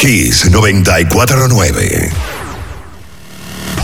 Kiss 0.00 0.48
949. 0.48 2.12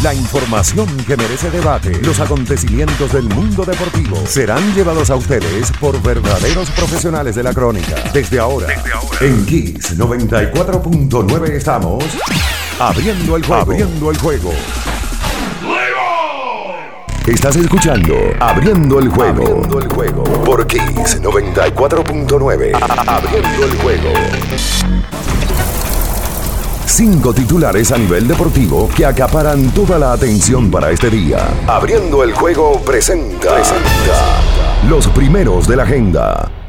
La 0.00 0.14
información 0.14 0.86
que 1.08 1.16
merece 1.16 1.50
debate, 1.50 2.00
los 2.02 2.20
acontecimientos 2.20 3.12
del 3.12 3.24
mundo 3.24 3.64
deportivo 3.64 4.24
serán 4.24 4.76
llevados 4.76 5.10
a 5.10 5.16
ustedes 5.16 5.72
por 5.72 6.00
verdaderos 6.00 6.70
profesionales 6.70 7.34
de 7.34 7.42
la 7.42 7.52
crónica. 7.52 7.96
Desde 8.12 8.38
ahora, 8.38 8.68
en 9.20 9.44
Kiss 9.44 9.98
94.9 9.98 11.50
estamos 11.50 12.04
abriendo 12.78 13.34
el 13.34 13.44
juego. 13.44 13.62
Abriendo 13.62 14.10
el 14.12 14.18
juego. 14.18 14.52
Estás 17.26 17.56
escuchando 17.56 18.14
Abriendo 18.38 19.00
el 19.00 19.08
juego. 19.08 19.42
Abriendo 19.42 19.80
el 19.80 19.88
juego 19.88 20.22
por 20.44 20.64
Kiss 20.68 21.20
94.9. 21.20 22.72
Abriendo 23.08 23.64
el 23.64 23.76
juego. 23.78 24.10
Cinco 26.96 27.34
titulares 27.34 27.90
a 27.90 27.98
nivel 27.98 28.28
deportivo 28.28 28.88
que 28.88 29.04
acaparan 29.04 29.72
toda 29.72 29.98
la 29.98 30.12
atención 30.12 30.70
para 30.70 30.92
este 30.92 31.10
día. 31.10 31.38
Abriendo 31.66 32.22
el 32.22 32.32
juego 32.32 32.80
presenta, 32.82 33.52
presenta 33.52 34.86
los 34.88 35.08
primeros 35.08 35.66
de 35.66 35.74
la 35.74 35.82
agenda. 35.82 36.63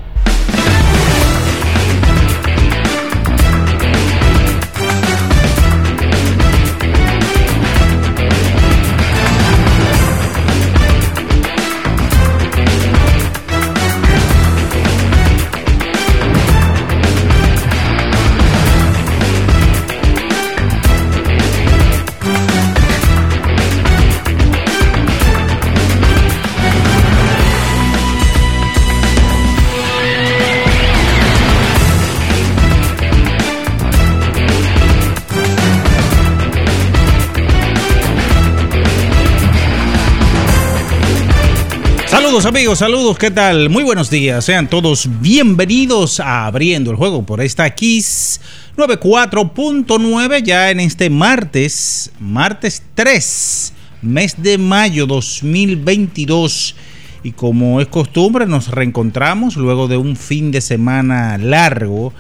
Amigos, 42.44 42.80
saludos, 42.80 43.18
¿qué 43.18 43.32
tal? 43.32 43.70
Muy 43.70 43.86
buenos 43.86 44.10
días, 44.10 44.44
sean 44.44 44.70
todos 44.70 45.08
bienvenidos 45.22 46.20
a 46.20 46.48
Abriendo 46.48 46.92
el 46.92 46.98
Juego 46.98 47.26
por 47.26 47.40
esta 47.40 47.70
Kiss 47.70 48.42
94.9 48.76 50.44
ya 50.44 50.70
en 50.70 50.82
este 50.82 51.10
martes, 51.10 52.12
martes 52.20 52.84
3, 52.94 53.74
mes 54.02 54.36
de 54.38 54.58
mayo 54.58 55.08
2022. 55.08 56.76
Y 57.24 57.32
como 57.32 57.80
es 57.80 57.88
costumbre, 57.88 58.46
nos 58.46 58.68
reencontramos 58.68 59.56
luego 59.56 59.88
de 59.88 59.96
un 59.96 60.18
fin 60.18 60.52
de 60.52 60.60
semana 60.60 61.38
largo 61.38 62.12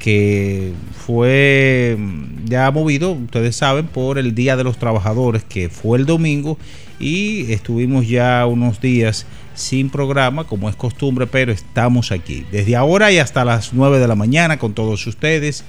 que 0.00 0.72
fue 1.06 1.96
ya 2.44 2.68
movido, 2.72 3.12
ustedes 3.12 3.54
saben, 3.54 3.86
por 3.86 4.18
el 4.18 4.34
Día 4.34 4.56
de 4.56 4.64
los 4.64 4.76
Trabajadores, 4.76 5.44
que 5.44 5.68
fue 5.68 5.96
el 5.98 6.06
domingo, 6.06 6.58
y 6.98 7.52
estuvimos 7.52 8.08
ya 8.08 8.44
unos 8.46 8.80
días 8.80 9.26
sin 9.54 9.90
programa, 9.90 10.44
como 10.44 10.68
es 10.68 10.76
costumbre, 10.76 11.26
pero 11.26 11.52
estamos 11.52 12.12
aquí. 12.12 12.44
Desde 12.50 12.76
ahora 12.76 13.12
y 13.12 13.18
hasta 13.18 13.44
las 13.44 13.72
9 13.72 13.98
de 13.98 14.08
la 14.08 14.14
mañana 14.14 14.58
con 14.58 14.74
todos 14.74 15.06
ustedes. 15.06 15.64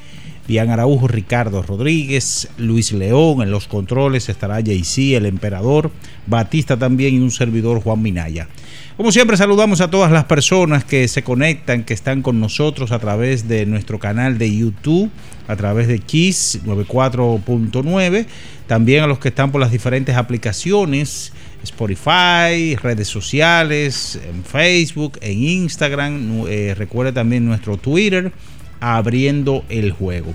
Bian 0.45 0.69
Araujo, 0.69 1.07
Ricardo 1.07 1.61
Rodríguez, 1.61 2.49
Luis 2.57 2.91
León 2.91 3.41
en 3.41 3.49
los 3.49 3.67
controles, 3.67 4.27
estará 4.27 4.59
JC, 4.59 5.15
el 5.15 5.25
emperador, 5.25 5.89
Batista 6.27 6.75
también 6.75 7.15
y 7.15 7.19
un 7.19 7.31
servidor 7.31 7.81
Juan 7.81 8.01
Minaya. 8.01 8.49
Como 8.97 9.13
siempre 9.13 9.37
saludamos 9.37 9.79
a 9.79 9.89
todas 9.89 10.11
las 10.11 10.25
personas 10.25 10.83
que 10.83 11.07
se 11.07 11.23
conectan, 11.23 11.83
que 11.83 11.93
están 11.93 12.21
con 12.21 12.41
nosotros 12.41 12.91
a 12.91 12.99
través 12.99 13.47
de 13.47 13.65
nuestro 13.65 13.99
canal 13.99 14.37
de 14.37 14.53
YouTube, 14.53 15.09
a 15.47 15.55
través 15.55 15.87
de 15.87 15.99
Kiss 15.99 16.59
94.9, 16.65 18.25
también 18.67 19.03
a 19.03 19.07
los 19.07 19.19
que 19.19 19.29
están 19.29 19.51
por 19.51 19.61
las 19.61 19.71
diferentes 19.71 20.17
aplicaciones 20.17 21.31
Spotify, 21.63 22.75
redes 22.75 23.07
sociales, 23.07 24.19
en 24.27 24.43
Facebook, 24.43 25.17
en 25.21 25.43
Instagram. 25.43 26.45
Eh, 26.47 26.75
recuerde 26.77 27.11
también 27.11 27.45
nuestro 27.45 27.77
Twitter, 27.77 28.31
abriendo 28.79 29.63
el 29.69 29.91
juego. 29.91 30.33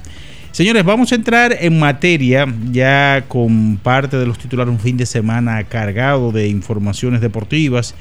Señores, 0.53 0.85
vamos 0.85 1.13
a 1.13 1.15
entrar 1.15 1.57
en 1.61 1.79
materia 1.79 2.47
ya 2.73 3.25
con 3.29 3.77
parte 3.77 4.17
de 4.17 4.27
los 4.27 4.39
titulares 4.39 4.73
un 4.73 4.81
fin 4.81 4.97
de 4.97 5.07
semana 5.07 5.63
cargado 5.65 6.33
de 6.33 6.49
informaciones 6.49 7.21
deportivas. 7.21 7.95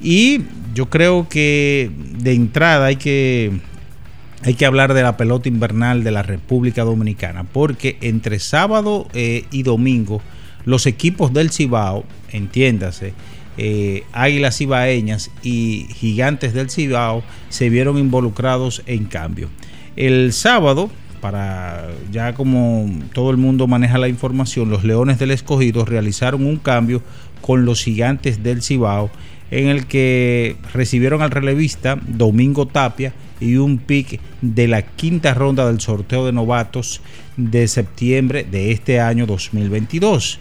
Y 0.00 0.42
yo 0.74 0.90
creo 0.90 1.28
que 1.28 1.90
de 2.18 2.34
entrada 2.34 2.86
hay 2.86 2.96
que, 2.96 3.58
hay 4.42 4.54
que 4.54 4.66
hablar 4.66 4.94
de 4.94 5.02
la 5.02 5.16
pelota 5.16 5.48
invernal 5.48 6.04
de 6.04 6.10
la 6.10 6.22
República 6.22 6.84
Dominicana, 6.84 7.44
porque 7.44 7.96
entre 8.02 8.38
sábado 8.38 9.08
eh, 9.14 9.46
y 9.50 9.62
domingo 9.62 10.20
los 10.66 10.84
equipos 10.86 11.32
del 11.32 11.50
Cibao, 11.50 12.04
entiéndase, 12.32 13.14
eh, 13.56 14.02
Águilas 14.12 14.58
Cibaeñas 14.58 15.30
y 15.42 15.86
Gigantes 15.94 16.52
del 16.52 16.68
Cibao 16.68 17.22
se 17.48 17.70
vieron 17.70 17.96
involucrados 17.96 18.82
en 18.86 19.06
cambio. 19.06 19.48
El 19.94 20.34
sábado, 20.34 20.90
para 21.22 21.88
ya 22.12 22.34
como 22.34 22.90
todo 23.14 23.30
el 23.30 23.38
mundo 23.38 23.66
maneja 23.66 23.96
la 23.96 24.08
información, 24.08 24.68
los 24.68 24.84
Leones 24.84 25.18
del 25.18 25.30
Escogido 25.30 25.86
realizaron 25.86 26.44
un 26.44 26.56
cambio 26.56 27.00
con 27.40 27.64
los 27.64 27.82
Gigantes 27.82 28.42
del 28.42 28.62
Cibao 28.62 29.10
en 29.50 29.68
el 29.68 29.86
que 29.86 30.56
recibieron 30.74 31.22
al 31.22 31.30
relevista 31.30 31.98
Domingo 32.06 32.66
Tapia 32.66 33.14
y 33.40 33.56
un 33.56 33.78
pick 33.78 34.20
de 34.42 34.66
la 34.66 34.82
quinta 34.82 35.32
ronda 35.34 35.66
del 35.66 35.80
sorteo 35.80 36.26
de 36.26 36.32
novatos 36.32 37.00
de 37.36 37.68
septiembre 37.68 38.44
de 38.50 38.72
este 38.72 39.00
año 39.00 39.26
2022 39.26 40.40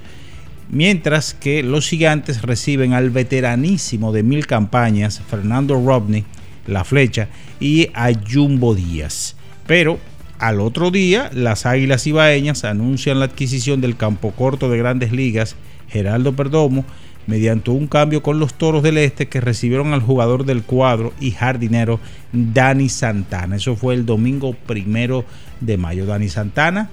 mientras 0.70 1.34
que 1.34 1.64
los 1.64 1.88
gigantes 1.88 2.42
reciben 2.42 2.94
al 2.94 3.10
veteranísimo 3.10 4.12
de 4.12 4.24
mil 4.24 4.48
campañas, 4.48 5.22
Fernando 5.30 5.76
Robney, 5.76 6.26
la 6.68 6.84
flecha, 6.84 7.28
y 7.60 7.90
a 7.94 8.12
Jumbo 8.14 8.76
Díaz. 8.76 9.36
Pero 9.68 10.00
al 10.40 10.60
otro 10.60 10.92
día, 10.92 11.30
las 11.34 11.66
Águilas 11.66 12.06
Ibaeñas 12.08 12.66
anuncian 12.66 13.20
la 13.20 13.26
adquisición 13.26 13.82
del 13.82 13.96
campo 13.96 14.32
corto 14.32 14.70
de 14.70 14.78
grandes 14.78 15.12
ligas, 15.12 15.56
Geraldo 15.88 16.36
Perdomo, 16.36 16.86
mediante 17.28 17.72
un 17.72 17.88
cambio 17.88 18.22
con 18.22 18.40
los 18.40 18.54
Toros 18.54 18.84
del 18.84 18.98
Este 18.98 19.28
que 19.28 19.42
recibieron 19.42 19.94
al 19.94 20.02
jugador 20.02 20.46
del 20.46 20.64
cuadro 20.64 21.14
y 21.20 21.32
jardinero 21.32 22.00
Dani 22.32 22.90
Santana. 22.90 23.56
Eso 23.56 23.76
fue 23.76 23.96
el 23.96 24.06
domingo 24.06 24.54
primero 24.54 25.26
de 25.62 25.78
mayo. 25.78 26.06
Dani 26.06 26.30
Santana 26.30 26.90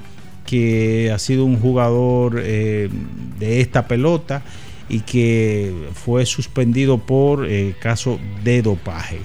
que 0.53 1.11
ha 1.11 1.19
sido 1.19 1.47
un 1.47 1.59
jugador 1.59 2.39
eh, 2.45 2.91
de 3.39 3.63
esta 3.63 3.89
pelota 3.89 4.43
y 4.87 5.01
que 5.01 5.73
fue 5.95 6.27
suspendido 6.27 6.99
por 6.99 7.47
eh, 7.49 7.75
caso 7.81 8.21
de 8.45 8.61
dopaje. 8.61 9.17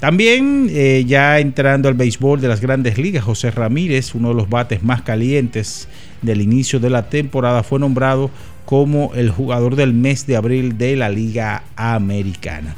También 0.00 0.66
eh, 0.70 1.04
ya 1.06 1.38
entrando 1.38 1.88
al 1.88 1.94
béisbol 1.94 2.40
de 2.40 2.48
las 2.48 2.60
grandes 2.60 2.98
ligas, 2.98 3.22
José 3.22 3.52
Ramírez, 3.52 4.16
uno 4.16 4.30
de 4.30 4.34
los 4.34 4.48
bates 4.50 4.82
más 4.82 5.02
calientes 5.02 5.86
del 6.22 6.40
inicio 6.40 6.80
de 6.80 6.90
la 6.90 7.08
temporada, 7.08 7.62
fue 7.62 7.78
nombrado 7.78 8.28
como 8.64 9.12
el 9.14 9.30
jugador 9.30 9.76
del 9.76 9.94
mes 9.94 10.26
de 10.26 10.34
abril 10.34 10.76
de 10.76 10.96
la 10.96 11.08
Liga 11.08 11.62
Americana. 11.76 12.74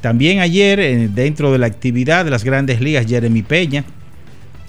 También 0.00 0.38
ayer, 0.38 1.10
dentro 1.10 1.50
de 1.50 1.58
la 1.58 1.66
actividad 1.66 2.24
de 2.24 2.30
las 2.30 2.44
grandes 2.44 2.80
ligas, 2.80 3.06
Jeremy 3.06 3.42
Peña 3.42 3.84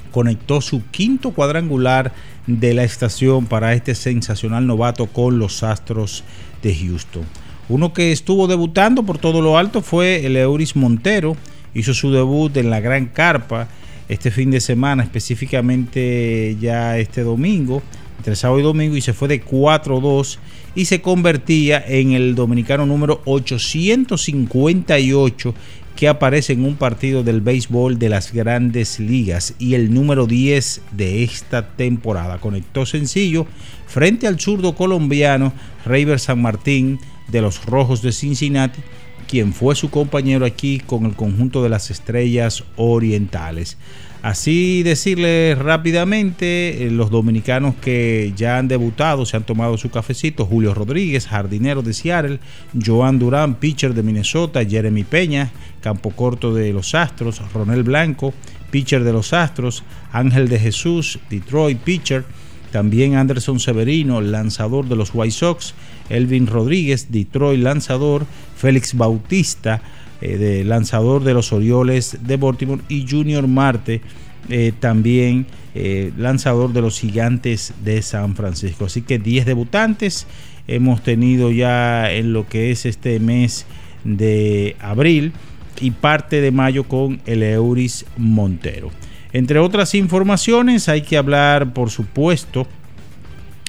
conectó 0.10 0.62
su 0.62 0.82
quinto 0.92 1.32
cuadrangular 1.32 2.14
de 2.48 2.74
la 2.74 2.84
estación 2.84 3.46
para 3.46 3.74
este 3.74 3.96
sensacional 3.96 4.68
novato 4.68 5.08
con 5.08 5.40
los 5.40 5.64
Astros 5.64 6.24
de 6.62 6.76
Houston. 6.76 7.24
Uno 7.68 7.94
que 7.94 8.12
estuvo 8.12 8.48
debutando 8.48 9.04
por 9.04 9.18
todo 9.18 9.42
lo 9.42 9.58
alto 9.58 9.82
fue 9.82 10.26
el 10.26 10.38
Euris 10.38 10.76
Montero. 10.76 11.36
Hizo 11.74 11.94
su 11.94 12.12
debut 12.12 12.56
en 12.58 12.70
la 12.70 12.80
Gran 12.80 13.08
Carpa 13.08 13.68
este 14.08 14.30
fin 14.30 14.52
de 14.52 14.62
semana, 14.62 15.04
específicamente 15.04 16.56
ya 16.62 17.00
este 17.00 17.24
domingo, 17.24 17.82
entre 18.18 18.36
sábado 18.36 18.60
y 18.60 18.64
domingo, 18.64 18.96
y 18.96 19.02
se 19.02 19.14
fue 19.14 19.28
de 19.28 19.44
4-2 19.44 20.38
y 20.76 20.86
se 20.86 21.02
convertía 21.02 21.84
en 21.86 22.12
el 22.12 22.36
dominicano 22.36 22.86
número 22.86 23.22
858 23.26 25.56
que 25.96 26.08
aparece 26.08 26.54
en 26.54 26.66
un 26.66 26.76
partido 26.76 27.24
del 27.24 27.42
béisbol 27.42 27.98
de 27.98 28.10
las 28.10 28.34
grandes 28.34 29.00
ligas 29.00 29.54
y 29.60 29.76
el 29.76 29.94
número 29.94 30.28
10 30.28 30.82
de 30.92 31.24
esta 31.24 31.70
temporada. 31.70 32.40
Conectó 32.40 32.86
sencillo 32.86 33.48
frente 33.88 34.28
al 34.28 34.40
zurdo 34.40 34.76
colombiano 34.76 35.54
Reiber 35.86 36.20
San 36.20 36.42
Martín 36.42 37.00
de 37.30 37.42
los 37.42 37.66
Rojos 37.66 38.02
de 38.02 38.12
Cincinnati, 38.12 38.82
quien 39.28 39.54
fue 39.54 39.76
su 39.76 39.90
compañero 39.90 40.46
aquí 40.46 40.80
con 40.80 41.06
el 41.06 41.16
conjunto 41.16 41.64
de 41.64 41.70
las 41.70 41.90
estrellas 41.90 42.64
orientales. 42.76 43.78
Así 44.26 44.82
decirle 44.82 45.54
rápidamente, 45.54 46.88
eh, 46.88 46.90
los 46.90 47.12
dominicanos 47.12 47.76
que 47.76 48.34
ya 48.36 48.58
han 48.58 48.68
debutado, 48.68 49.24
se 49.24 49.38
han 49.38 49.44
tomado 49.44 49.78
su 49.78 49.92
cafecito, 49.92 50.48
Julio 50.48 50.74
Rodríguez, 50.74 51.28
jardinero 51.28 51.84
de 51.84 51.94
Seattle, 51.94 52.40
Joan 52.84 53.20
Durán, 53.20 53.54
pitcher 53.54 53.94
de 53.94 54.02
Minnesota, 54.02 54.66
Jeremy 54.66 55.04
Peña, 55.04 55.52
campo 55.80 56.10
corto 56.10 56.56
de 56.56 56.74
los 56.74 56.96
Astros, 56.96 57.40
Ronel 57.54 57.84
Blanco, 57.84 58.34
pitcher 58.72 59.04
de 59.04 59.14
los 59.14 59.32
Astros, 59.32 59.84
Ángel 60.12 60.50
de 60.50 60.58
Jesús, 60.58 61.20
Detroit 61.30 61.78
pitcher, 61.78 62.26
también 62.72 63.18
Anderson 63.18 63.60
Severino, 63.60 64.22
lanzador 64.22 64.90
de 64.90 64.96
los 64.96 65.12
White 65.14 65.36
Sox, 65.36 65.76
Elvin 66.10 66.48
Rodríguez, 66.48 67.12
Detroit 67.12 67.62
lanzador, 67.62 68.26
Félix 68.58 68.96
Bautista, 68.96 69.84
eh, 70.22 70.38
de 70.38 70.64
lanzador 70.64 71.26
de 71.26 71.34
los 71.34 71.52
Orioles 71.52 72.20
de 72.22 72.38
Baltimore 72.38 72.82
y 72.88 73.06
Junior 73.08 73.48
Marte, 73.48 74.00
eh, 74.48 74.72
también 74.80 75.46
eh, 75.74 76.14
lanzador 76.18 76.72
de 76.72 76.82
los 76.82 77.00
Gigantes 77.00 77.74
de 77.84 78.02
San 78.02 78.36
Francisco. 78.36 78.86
Así 78.86 79.02
que 79.02 79.20
10 79.20 79.46
debutantes 79.46 80.26
hemos 80.68 81.04
tenido 81.04 81.52
ya 81.52 82.12
en 82.12 82.32
lo 82.32 82.48
que 82.48 82.72
es 82.72 82.86
este 82.86 83.20
mes 83.20 83.66
de 84.06 84.78
abril 84.80 85.34
y 85.82 85.92
parte 85.92 86.40
de 86.40 86.52
mayo 86.52 86.86
con 86.86 87.22
el 87.26 87.44
Euris 87.44 88.06
Montero. 88.16 88.92
Entre 89.34 89.60
otras 89.60 89.96
informaciones 89.96 90.88
hay 90.88 91.02
que 91.02 91.18
hablar, 91.18 91.74
por 91.74 91.90
supuesto, 91.90 92.68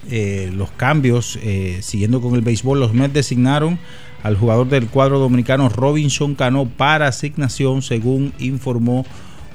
los 0.09 0.71
cambios, 0.71 1.37
siguiendo 1.81 2.21
con 2.21 2.37
el 2.37 2.43
béisbol, 2.43 2.79
los 2.79 2.95
Mets 2.95 3.13
designaron 3.13 3.81
al 4.27 4.37
jugador 4.37 4.69
del 4.69 4.89
cuadro 4.89 5.19
dominicano 5.21 5.69
Robinson 5.69 6.35
Cano 6.35 6.67
para 6.67 7.07
asignación, 7.07 7.81
según 7.81 8.33
informó 8.41 9.07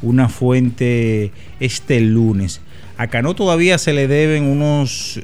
una 0.01 0.29
fuente 0.29 1.33
este 1.59 1.99
lunes. 1.99 2.61
A 2.95 3.07
Cano 3.07 3.35
todavía 3.35 3.77
se 3.77 3.91
le 3.91 4.07
deben 4.07 4.45
unos 4.45 5.19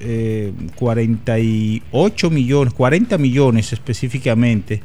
48 0.76 2.28
eh, 2.28 2.30
millones, 2.30 2.74
40 2.74 3.18
millones 3.18 3.72
específicamente. 3.72 4.82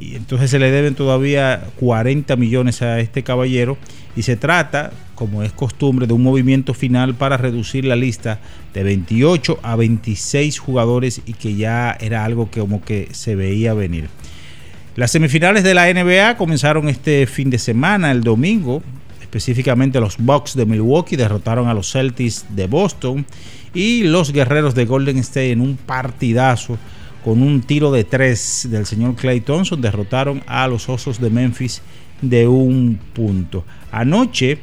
y 0.03 0.17
entonces 0.17 0.51
se 0.51 0.59
le 0.59 0.71
deben 0.71 0.95
todavía 0.95 1.69
40 1.79 2.35
millones 2.37 2.83
a 2.83 2.99
este 2.99 3.23
caballero 3.23 3.79
y 4.17 4.23
se 4.23 4.37
trata, 4.37 4.93
como 5.15 5.43
es 5.43 5.53
costumbre, 5.53 6.07
de 6.07 6.13
un 6.13 6.23
movimiento 6.23 6.75
final 6.75 7.15
para 7.15 7.37
reducir 7.37 7.85
la 7.85 7.95
lista 7.95 8.41
de 8.75 8.83
28 8.83 9.61
a 9.63 9.77
26 9.77 10.59
jugadores 10.59 11.23
y 11.25 11.35
que 11.35 11.55
ya 11.55 11.97
era 12.01 12.25
algo 12.25 12.51
que 12.51 12.61
como 12.61 12.83
que 12.85 13.09
se 13.13 13.37
veía 13.37 13.75
venir. 13.75 14.09
Las 14.97 15.13
semifinales 15.13 15.63
de 15.63 15.75
la 15.75 15.93
NBA 15.93 16.37
comenzaron 16.37 16.89
este 16.89 17.27
fin 17.27 17.49
de 17.49 17.59
semana, 17.59 18.11
el 18.11 18.23
domingo, 18.23 18.83
específicamente 19.21 20.01
los 20.01 20.19
Bucks 20.19 20.57
de 20.57 20.67
Milwaukee 20.67 21.17
derrotaron 21.17 21.69
a 21.69 21.75
los 21.75 21.93
Celtics 21.93 22.45
de 22.51 22.67
Boston 22.67 23.25
y 23.73 24.03
los 24.03 24.33
Guerreros 24.33 24.75
de 24.75 24.85
Golden 24.85 25.19
State 25.19 25.53
en 25.53 25.61
un 25.61 25.77
partidazo 25.77 26.77
con 27.25 27.43
un 27.43 27.63
tiro 27.63 27.93
de 27.93 28.05
tres 28.05 28.69
del 28.71 28.87
señor 28.87 29.15
Clay 29.15 29.41
Thompson, 29.41 29.81
derrotaron 29.81 30.43
a 30.47 30.67
los 30.67 30.89
Osos 30.89 31.21
de 31.21 31.31
Memphis 31.31 31.83
de 32.21 32.49
un 32.49 32.99
punto. 33.13 33.65
Anoche, 33.91 34.59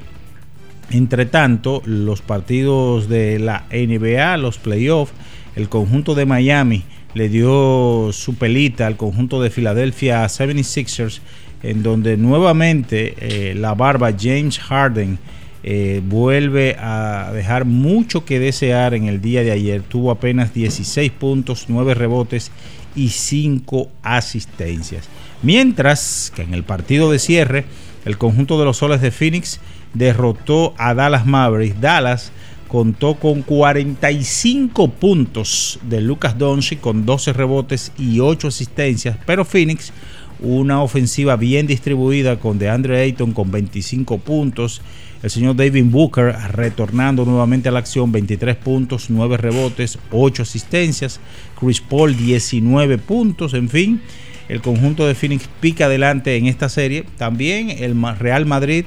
entre 0.91 1.25
tanto, 1.25 1.81
los 1.85 2.21
partidos 2.21 3.07
de 3.07 3.39
la 3.39 3.65
NBA, 3.71 4.37
los 4.37 4.57
playoffs, 4.57 5.13
el 5.55 5.69
conjunto 5.69 6.15
de 6.15 6.25
Miami 6.25 6.83
le 7.13 7.29
dio 7.29 8.11
su 8.11 8.35
pelita 8.35 8.87
al 8.87 8.97
conjunto 8.97 9.41
de 9.41 9.49
Filadelfia 9.49 10.25
76ers, 10.25 11.19
en 11.63 11.83
donde 11.83 12.17
nuevamente 12.17 13.15
eh, 13.19 13.55
la 13.55 13.73
barba 13.73 14.13
James 14.17 14.59
Harden 14.59 15.17
eh, 15.63 16.01
vuelve 16.03 16.77
a 16.79 17.31
dejar 17.33 17.65
mucho 17.65 18.23
que 18.23 18.39
desear 18.39 18.93
en 18.93 19.05
el 19.05 19.21
día 19.21 19.43
de 19.43 19.51
ayer. 19.51 19.81
Tuvo 19.81 20.11
apenas 20.11 20.53
16 20.53 21.11
puntos, 21.11 21.65
9 21.67 21.93
rebotes 21.93 22.51
y 22.95 23.09
5 23.09 23.89
asistencias. 24.01 25.09
Mientras 25.41 26.31
que 26.35 26.43
en 26.43 26.53
el 26.53 26.63
partido 26.63 27.11
de 27.11 27.19
cierre, 27.19 27.65
el 28.05 28.17
conjunto 28.17 28.57
de 28.57 28.65
los 28.65 28.77
soles 28.77 29.01
de 29.01 29.11
Phoenix 29.11 29.59
derrotó 29.93 30.73
a 30.77 30.93
Dallas 30.93 31.25
Mavericks. 31.25 31.81
Dallas 31.81 32.31
contó 32.67 33.15
con 33.15 33.41
45 33.41 34.91
puntos 34.91 35.79
de 35.83 36.01
Lucas 36.01 36.37
Doncic 36.37 36.79
con 36.79 37.05
12 37.05 37.33
rebotes 37.33 37.91
y 37.97 38.19
8 38.19 38.47
asistencias, 38.47 39.17
pero 39.25 39.43
Phoenix 39.43 39.91
una 40.41 40.81
ofensiva 40.81 41.35
bien 41.35 41.67
distribuida 41.67 42.39
con 42.39 42.59
DeAndre 42.59 43.01
Ayton 43.01 43.33
con 43.33 43.51
25 43.51 44.19
puntos 44.19 44.81
el 45.21 45.29
señor 45.29 45.57
David 45.57 45.83
Booker 45.87 46.33
retornando 46.53 47.25
nuevamente 47.25 47.67
a 47.67 47.73
la 47.73 47.79
acción, 47.79 48.09
23 48.09 48.55
puntos, 48.55 49.09
9 49.09 49.35
rebotes, 49.35 49.99
8 50.11 50.43
asistencias. 50.43 51.19
Chris 51.59 51.81
Paul 51.81 52.15
19 52.15 52.97
puntos, 52.99 53.53
en 53.53 53.67
fin. 53.67 54.01
El 54.47 54.61
conjunto 54.61 55.05
de 55.05 55.15
Phoenix 55.15 55.49
pica 55.59 55.85
adelante 55.85 56.37
en 56.37 56.45
esta 56.45 56.69
serie. 56.69 57.03
También 57.17 57.69
el 57.69 58.01
Real 58.17 58.45
Madrid 58.45 58.85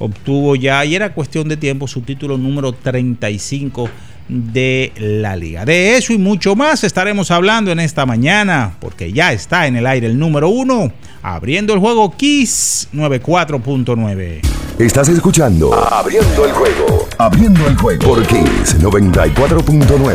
obtuvo 0.00 0.56
ya, 0.56 0.84
y 0.84 0.96
era 0.96 1.14
cuestión 1.14 1.48
de 1.48 1.56
tiempo, 1.56 1.86
su 1.86 2.00
título 2.00 2.38
número 2.38 2.72
35 2.72 3.88
de 4.28 4.92
la 4.96 5.36
liga. 5.36 5.64
De 5.64 5.96
eso 5.96 6.12
y 6.12 6.18
mucho 6.18 6.54
más 6.54 6.84
estaremos 6.84 7.30
hablando 7.30 7.72
en 7.72 7.80
esta 7.80 8.06
mañana, 8.06 8.76
porque 8.80 9.12
ya 9.12 9.32
está 9.32 9.66
en 9.66 9.76
el 9.76 9.86
aire 9.86 10.06
el 10.06 10.18
número 10.18 10.48
uno, 10.48 10.92
abriendo 11.22 11.72
el 11.74 11.80
juego 11.80 12.14
Kiss 12.16 12.88
94.9. 12.92 14.40
Estás 14.78 15.08
escuchando 15.08 15.74
Abriendo 15.74 16.44
el 16.44 16.52
juego, 16.52 17.08
abriendo 17.18 17.66
el 17.66 17.76
juego 17.76 18.14
por 18.14 18.26
Kiss 18.26 18.78
94.9. 18.78 20.14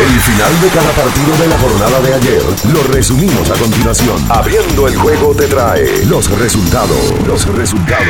El 0.00 0.20
final 0.20 0.60
de 0.60 0.68
cada 0.68 0.90
partido 0.90 1.36
de 1.38 1.46
la 1.48 1.58
jornada 1.58 2.00
de 2.00 2.14
ayer 2.14 2.42
lo 2.72 2.82
resumimos 2.92 3.50
a 3.50 3.54
continuación. 3.54 4.16
Abriendo 4.28 4.88
el 4.88 4.96
juego 4.96 5.34
te 5.34 5.46
trae 5.46 6.04
los 6.06 6.30
resultados, 6.38 7.14
los 7.26 7.46
resultados. 7.46 8.08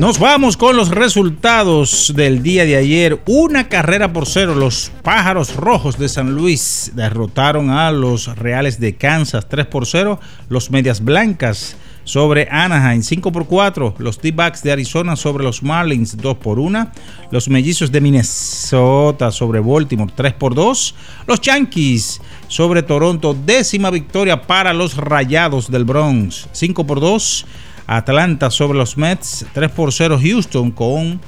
Nos 0.00 0.18
vamos 0.18 0.56
con 0.56 0.76
los 0.76 0.88
resultados 0.88 2.14
del 2.16 2.42
día 2.42 2.64
de 2.64 2.76
ayer. 2.76 3.20
Una 3.26 3.68
carrera 3.68 4.14
por 4.14 4.24
cero. 4.24 4.54
Los 4.54 4.90
Pájaros 5.02 5.54
Rojos 5.54 5.98
de 5.98 6.08
San 6.08 6.34
Luis 6.34 6.92
derrotaron 6.94 7.68
a 7.68 7.92
los 7.92 8.34
Reales 8.38 8.80
de 8.80 8.96
Kansas 8.96 9.46
3 9.50 9.66
por 9.66 9.84
0. 9.84 10.18
Los 10.48 10.70
Medias 10.70 11.04
Blancas 11.04 11.76
sobre 12.04 12.48
Anaheim 12.50 13.02
5 13.02 13.30
por 13.30 13.44
4. 13.44 13.96
Los 13.98 14.22
D-Backs 14.22 14.62
de 14.62 14.72
Arizona 14.72 15.16
sobre 15.16 15.44
los 15.44 15.62
Marlins 15.62 16.16
2 16.16 16.38
por 16.38 16.58
1. 16.58 16.90
Los 17.30 17.50
Mellizos 17.50 17.92
de 17.92 18.00
Minnesota 18.00 19.30
sobre 19.30 19.60
Baltimore 19.60 20.10
3 20.16 20.32
por 20.32 20.54
2. 20.54 20.94
Los 21.26 21.42
Yankees 21.42 22.22
sobre 22.48 22.82
Toronto. 22.82 23.36
Décima 23.44 23.90
victoria 23.90 24.40
para 24.40 24.72
los 24.72 24.96
Rayados 24.96 25.70
del 25.70 25.84
Bronx 25.84 26.48
5 26.52 26.86
por 26.86 27.00
2. 27.00 27.44
Atlanta 27.90 28.52
sobre 28.52 28.78
los 28.78 28.96
Mets, 28.96 29.44
3 29.52 29.68
por 29.72 29.92
0 29.92 30.20
Houston 30.22 30.70
con 30.70 31.20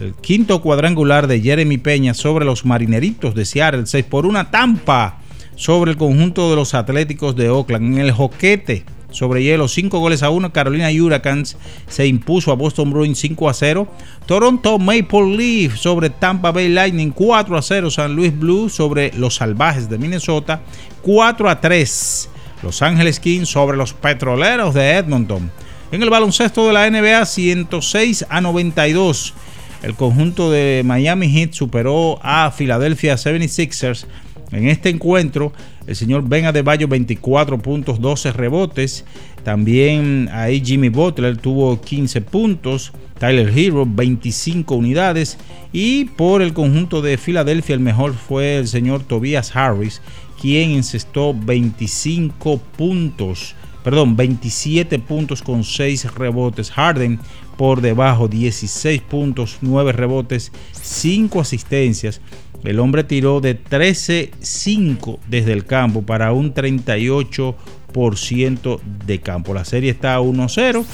el 0.00 0.14
quinto 0.14 0.62
cuadrangular 0.62 1.26
de 1.26 1.42
Jeremy 1.42 1.76
Peña 1.76 2.14
sobre 2.14 2.46
los 2.46 2.64
Marineritos 2.64 3.34
de 3.34 3.44
Seattle, 3.44 3.84
6 3.84 4.06
por 4.06 4.24
1 4.24 4.46
Tampa 4.46 5.18
sobre 5.54 5.90
el 5.90 5.98
conjunto 5.98 6.48
de 6.48 6.56
los 6.56 6.72
Atléticos 6.72 7.36
de 7.36 7.50
Oakland. 7.50 7.92
En 7.92 8.00
el 8.00 8.12
joquete 8.12 8.86
sobre 9.10 9.42
hielo, 9.42 9.68
5 9.68 9.98
goles 9.98 10.22
a 10.22 10.30
1. 10.30 10.50
Carolina 10.50 10.88
Hurricanes 10.88 11.58
se 11.88 12.06
impuso 12.06 12.52
a 12.52 12.54
Boston 12.54 12.90
Bruins 12.90 13.18
5 13.18 13.46
a 13.50 13.52
0. 13.52 13.86
Toronto 14.24 14.78
Maple 14.78 15.36
Leaf 15.36 15.76
sobre 15.76 16.08
Tampa 16.08 16.52
Bay 16.52 16.70
Lightning 16.70 17.10
4 17.10 17.54
a 17.54 17.60
0. 17.60 17.90
San 17.90 18.16
Luis 18.16 18.34
Blue 18.34 18.70
sobre 18.70 19.12
los 19.12 19.34
Salvajes 19.34 19.90
de 19.90 19.98
Minnesota 19.98 20.62
4 21.02 21.50
a 21.50 21.60
3. 21.60 22.30
Los 22.62 22.80
Ángeles 22.80 23.20
Kings 23.20 23.50
sobre 23.50 23.76
los 23.76 23.92
Petroleros 23.92 24.72
de 24.72 24.92
Edmonton 24.92 25.50
en 25.90 26.02
el 26.02 26.10
baloncesto 26.10 26.66
de 26.66 26.72
la 26.72 26.90
NBA, 26.90 27.24
106 27.24 28.26
a 28.28 28.40
92. 28.40 29.34
El 29.82 29.94
conjunto 29.94 30.50
de 30.50 30.82
Miami 30.84 31.30
Heat 31.30 31.52
superó 31.52 32.18
a 32.22 32.50
Philadelphia 32.50 33.14
76ers. 33.14 34.06
En 34.50 34.68
este 34.68 34.88
encuentro, 34.90 35.52
el 35.86 35.96
señor 35.96 36.28
Ben 36.28 36.46
Adebayo 36.46 36.88
24 36.88 37.58
puntos, 37.58 38.00
12 38.00 38.32
rebotes. 38.32 39.04
También 39.44 40.28
ahí 40.32 40.62
Jimmy 40.64 40.88
Butler 40.88 41.36
tuvo 41.36 41.80
15 41.80 42.20
puntos. 42.22 42.92
Tyler 43.18 43.50
Hero 43.56 43.86
25 43.88 44.74
unidades. 44.74 45.38
Y 45.72 46.06
por 46.06 46.42
el 46.42 46.52
conjunto 46.52 47.02
de 47.02 47.16
Filadelfia, 47.16 47.74
el 47.74 47.80
mejor 47.80 48.14
fue 48.14 48.58
el 48.58 48.68
señor 48.68 49.04
Tobias 49.04 49.54
Harris, 49.54 50.02
quien 50.40 50.70
encestó 50.70 51.34
25 51.34 52.58
puntos 52.76 53.54
perdón, 53.88 54.16
27 54.16 54.98
puntos 54.98 55.40
con 55.40 55.64
6 55.64 56.12
rebotes. 56.12 56.70
Harden 56.70 57.18
por 57.56 57.80
debajo, 57.80 58.28
16 58.28 59.00
puntos, 59.00 59.56
9 59.62 59.92
rebotes, 59.92 60.52
5 60.72 61.40
asistencias. 61.40 62.20
El 62.64 62.80
hombre 62.80 63.02
tiró 63.02 63.40
de 63.40 63.58
13-5 63.58 65.20
desde 65.26 65.54
el 65.54 65.64
campo 65.64 66.02
para 66.02 66.34
un 66.34 66.52
38% 66.52 68.80
de 69.06 69.20
campo. 69.20 69.54
La 69.54 69.64
serie 69.64 69.90
está 69.90 70.16
a 70.16 70.20
1-0. 70.20 70.84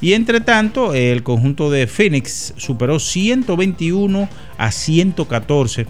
Y 0.00 0.14
entre 0.14 0.40
tanto, 0.40 0.92
el 0.92 1.22
conjunto 1.22 1.70
de 1.70 1.86
Phoenix 1.86 2.52
superó 2.56 2.98
121 2.98 4.28
a 4.58 4.72
114 4.72 5.86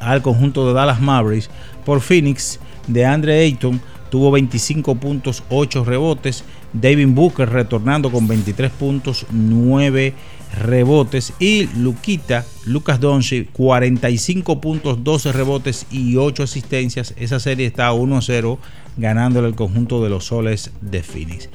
al 0.00 0.22
conjunto 0.22 0.66
de 0.66 0.72
Dallas 0.72 1.02
Mavericks 1.02 1.50
por 1.84 2.00
Phoenix 2.00 2.58
de 2.86 3.04
Andre 3.04 3.40
Ayton 3.40 3.82
tuvo 4.10 4.30
25 4.30 4.94
puntos, 4.96 5.42
8 5.50 5.84
rebotes. 5.84 6.44
David 6.72 7.08
Booker 7.08 7.48
retornando 7.48 8.10
con 8.10 8.28
23 8.28 8.70
puntos, 8.72 9.26
9 9.30 10.14
rebotes. 10.60 11.32
Y 11.38 11.66
Luquita, 11.76 12.44
Lucas 12.64 13.00
Doncic, 13.00 13.50
45 13.52 14.60
puntos, 14.60 15.02
12 15.04 15.32
rebotes 15.32 15.86
y 15.90 16.16
8 16.16 16.42
asistencias. 16.42 17.14
Esa 17.16 17.40
serie 17.40 17.66
está 17.66 17.92
1-0 17.92 18.58
ganándole 18.96 19.48
el 19.48 19.54
conjunto 19.54 20.02
de 20.02 20.10
los 20.10 20.26
soles 20.26 20.70
de 20.80 21.02
Phoenix. 21.02 21.48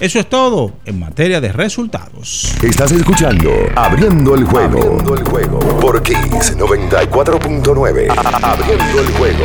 Eso 0.00 0.18
es 0.18 0.30
todo 0.30 0.72
en 0.86 0.98
materia 0.98 1.42
de 1.42 1.52
resultados. 1.52 2.56
Estás 2.62 2.90
escuchando 2.92 3.50
Abriendo 3.76 4.34
el 4.34 4.44
juego. 4.44 4.78
Abriendo 4.78 5.14
el 5.14 5.24
juego 5.24 5.58
por 5.78 6.02
Kiss 6.02 6.56
94.9. 6.56 8.08
Abriendo 8.42 9.00
el 9.00 9.12
juego. 9.18 9.44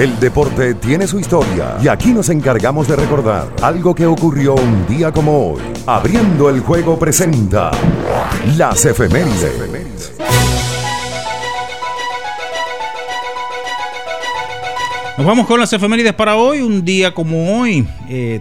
El 0.00 0.18
deporte 0.18 0.72
tiene 0.76 1.06
su 1.06 1.20
historia 1.20 1.76
y 1.82 1.86
aquí 1.86 2.14
nos 2.14 2.30
encargamos 2.30 2.88
de 2.88 2.96
recordar 2.96 3.48
algo 3.60 3.94
que 3.94 4.06
ocurrió 4.06 4.54
un 4.54 4.86
día 4.86 5.12
como 5.12 5.52
hoy. 5.52 5.60
Abriendo 5.86 6.48
el 6.48 6.60
juego 6.60 6.98
presenta 6.98 7.70
las 8.56 8.82
efemérides. 8.86 10.14
Nos 15.20 15.26
vamos 15.26 15.46
con 15.46 15.60
las 15.60 15.70
efemérides 15.70 16.14
para 16.14 16.36
hoy. 16.36 16.62
Un 16.62 16.82
día 16.82 17.12
como 17.12 17.60
hoy, 17.60 17.86
3 18.08 18.08
eh, 18.08 18.40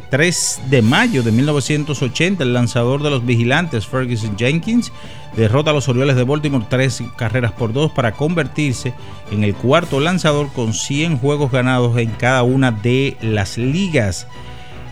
de 0.69 0.81
mayo 0.81 1.24
de 1.24 1.33
1980, 1.33 2.41
el 2.41 2.53
lanzador 2.53 3.03
de 3.03 3.09
los 3.09 3.25
vigilantes, 3.25 3.86
Ferguson 3.86 4.38
Jenkins, 4.38 4.93
derrota 5.36 5.71
a 5.71 5.74
los 5.74 5.89
Orioles 5.89 6.15
de 6.15 6.24
Baltimore 6.24 6.65
tres 6.69 7.03
carreras 7.17 7.51
por 7.51 7.74
dos 7.74 7.91
para 7.91 8.13
convertirse 8.13 8.93
en 9.29 9.43
el 9.43 9.55
cuarto 9.55 10.00
lanzador 10.00 10.53
con 10.53 10.74
100 10.74 11.17
juegos 11.17 11.51
ganados 11.51 11.98
en 11.98 12.12
cada 12.12 12.43
una 12.43 12.71
de 12.71 13.17
las 13.19 13.57
ligas. 13.57 14.25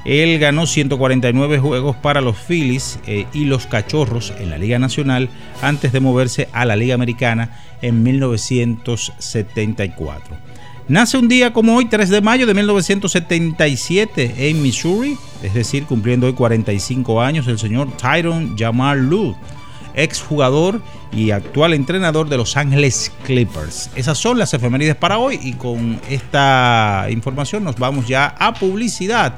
Él 0.04 0.40
ganó 0.40 0.66
149 0.66 1.60
juegos 1.60 1.96
para 1.96 2.20
los 2.20 2.36
Phillies 2.36 3.00
eh, 3.08 3.28
y 3.32 3.46
los 3.46 3.66
Cachorros 3.66 4.34
en 4.38 4.50
la 4.50 4.58
Liga 4.58 4.78
Nacional 4.78 5.30
antes 5.62 5.94
de 5.94 6.02
moverse 6.02 6.50
a 6.52 6.66
la 6.66 6.76
Liga 6.76 6.96
Americana 6.96 7.62
en 7.82 8.04
1974. 8.04 10.47
Nace 10.90 11.18
un 11.18 11.28
día 11.28 11.52
como 11.52 11.76
hoy, 11.76 11.86
3 11.86 12.10
de 12.10 12.22
mayo 12.22 12.46
de 12.46 12.54
1977, 12.54 14.50
en 14.50 14.62
Missouri, 14.62 15.18
es 15.44 15.54
decir, 15.54 15.86
cumpliendo 15.86 16.28
hoy 16.28 16.34
45 16.34 17.22
años, 17.22 17.46
el 17.48 17.60
señor 17.60 17.92
Tyron 17.98 18.58
Jamal 18.58 19.06
Lue, 19.06 19.36
exjugador 19.96 20.82
y 21.12 21.32
actual 21.32 21.74
entrenador 21.74 22.30
de 22.30 22.38
Los 22.38 22.56
Ángeles 22.56 23.12
Clippers. 23.26 23.90
Esas 23.98 24.18
son 24.18 24.40
las 24.40 24.54
efemérides 24.54 24.96
para 24.96 25.18
hoy 25.18 25.38
y 25.44 25.54
con 25.54 26.00
esta 26.10 27.08
información 27.10 27.66
nos 27.66 27.76
vamos 27.76 28.08
ya 28.08 28.28
a 28.40 28.54
publicidad. 28.54 29.36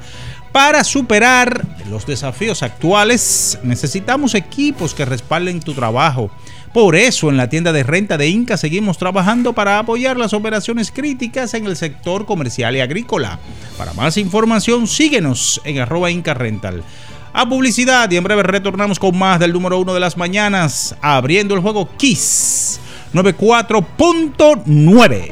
Para 0.52 0.84
superar 0.84 1.66
los 1.90 2.06
desafíos 2.06 2.62
actuales 2.62 3.58
necesitamos 3.64 4.36
equipos 4.36 4.94
que 4.94 5.04
respalden 5.04 5.58
tu 5.58 5.74
trabajo 5.74 6.30
por 6.72 6.94
eso 6.94 7.30
en 7.30 7.36
la 7.36 7.48
tienda 7.48 7.72
de 7.72 7.82
renta 7.82 8.16
de 8.16 8.28
Inca 8.28 8.56
seguimos 8.56 8.96
trabajando 8.96 9.52
para 9.52 9.78
apoyar 9.78 10.16
las 10.16 10.32
operaciones 10.32 10.92
críticas 10.92 11.54
en 11.54 11.66
el 11.66 11.76
sector 11.76 12.26
comercial 12.26 12.76
y 12.76 12.80
agrícola. 12.80 13.38
Para 13.76 13.92
más 13.94 14.16
información 14.16 14.86
síguenos 14.86 15.60
en 15.64 15.80
arroba 15.80 16.10
Inca 16.10 16.34
Rental. 16.34 16.84
A 17.32 17.48
publicidad 17.48 18.10
y 18.10 18.16
en 18.16 18.24
breve 18.24 18.42
retornamos 18.42 18.98
con 18.98 19.16
más 19.16 19.38
del 19.40 19.52
número 19.52 19.78
uno 19.78 19.94
de 19.94 20.00
las 20.00 20.16
mañanas, 20.16 20.96
abriendo 21.00 21.54
el 21.54 21.60
juego 21.60 21.88
Kiss 21.96 22.80
94.9. 23.14 25.30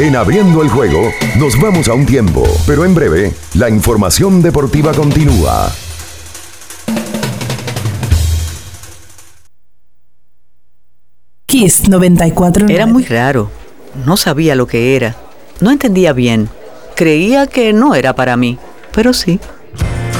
En 0.00 0.16
abriendo 0.16 0.62
el 0.62 0.68
juego 0.68 1.12
nos 1.38 1.56
vamos 1.60 1.88
a 1.88 1.94
un 1.94 2.04
tiempo, 2.04 2.42
pero 2.66 2.84
en 2.84 2.94
breve 2.94 3.32
la 3.54 3.70
información 3.70 4.42
deportiva 4.42 4.92
continúa. 4.92 5.72
Kiss 11.54 11.88
94. 11.88 12.66
Era 12.68 12.84
muy 12.84 13.04
raro. 13.04 13.48
No 14.04 14.16
sabía 14.16 14.56
lo 14.56 14.66
que 14.66 14.96
era. 14.96 15.14
No 15.60 15.70
entendía 15.70 16.12
bien. 16.12 16.48
Creía 16.96 17.46
que 17.46 17.72
no 17.72 17.94
era 17.94 18.16
para 18.16 18.36
mí, 18.36 18.58
pero 18.92 19.12
sí. 19.12 19.38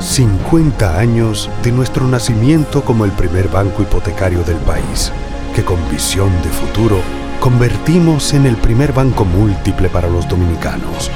50 0.00 0.98
años 0.98 1.50
de 1.62 1.72
nuestro 1.72 2.06
nacimiento 2.06 2.84
como 2.84 3.04
el 3.04 3.10
primer 3.12 3.48
banco 3.48 3.82
hipotecario 3.82 4.44
del 4.44 4.58
país, 4.58 5.12
que 5.54 5.64
con 5.64 5.76
visión 5.90 6.30
de 6.42 6.48
futuro 6.50 7.00
convertimos 7.40 8.32
en 8.32 8.46
el 8.46 8.56
primer 8.56 8.92
banco 8.92 9.24
múltiple 9.24 9.88
para 9.88 10.08
los 10.08 10.28
dominicanos. 10.28 11.10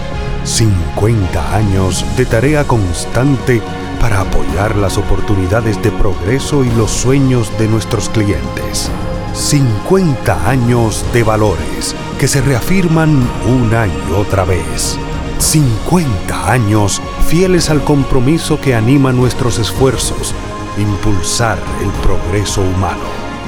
50 0.44 1.54
años 1.54 2.04
de 2.16 2.26
tarea 2.26 2.64
constante 2.64 3.62
para 4.00 4.20
apoyar 4.20 4.74
las 4.76 4.98
oportunidades 4.98 5.80
de 5.82 5.92
progreso 5.92 6.64
y 6.64 6.70
los 6.72 6.90
sueños 6.90 7.56
de 7.58 7.68
nuestros 7.68 8.08
clientes. 8.08 8.90
50 9.32 10.50
años 10.50 11.04
de 11.12 11.22
valores 11.22 11.94
que 12.18 12.26
se 12.26 12.40
reafirman 12.40 13.28
una 13.46 13.86
y 13.86 14.12
otra 14.12 14.44
vez. 14.44 14.98
50 15.42 16.52
años 16.52 17.02
fieles 17.26 17.68
al 17.68 17.82
compromiso 17.82 18.61
que 18.61 18.76
anima 18.76 19.12
nuestros 19.12 19.58
esfuerzos, 19.58 20.34
impulsar 20.78 21.58
el 21.82 21.90
progreso 22.00 22.61
humano, 22.62 23.02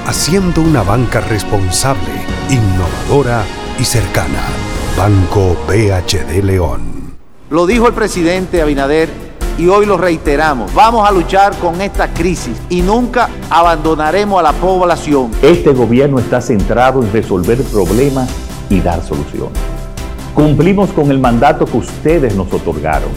haciendo 0.04 0.60
una 0.60 0.82
banca 0.82 1.20
responsable, 1.20 2.10
innovadora 2.50 3.44
y 3.78 3.84
cercana. 3.84 4.42
Banco 4.98 5.56
BHD 5.68 6.42
León. 6.42 7.14
Lo 7.48 7.64
dijo 7.64 7.86
el 7.86 7.94
presidente 7.94 8.60
Abinader 8.60 9.08
y 9.56 9.68
hoy 9.68 9.86
lo 9.86 9.96
reiteramos. 9.96 10.74
Vamos 10.74 11.08
a 11.08 11.12
luchar 11.12 11.56
con 11.58 11.80
esta 11.80 12.12
crisis 12.12 12.60
y 12.70 12.82
nunca 12.82 13.30
abandonaremos 13.48 14.40
a 14.40 14.42
la 14.42 14.52
población. 14.52 15.30
Este 15.40 15.72
gobierno 15.72 16.18
está 16.18 16.40
centrado 16.40 17.00
en 17.02 17.12
resolver 17.12 17.62
problemas 17.62 18.28
y 18.68 18.80
dar 18.80 19.00
soluciones. 19.02 19.73
Cumplimos 20.34 20.90
con 20.90 21.12
el 21.12 21.20
mandato 21.20 21.64
que 21.64 21.76
ustedes 21.76 22.34
nos 22.34 22.52
otorgaron. 22.52 23.10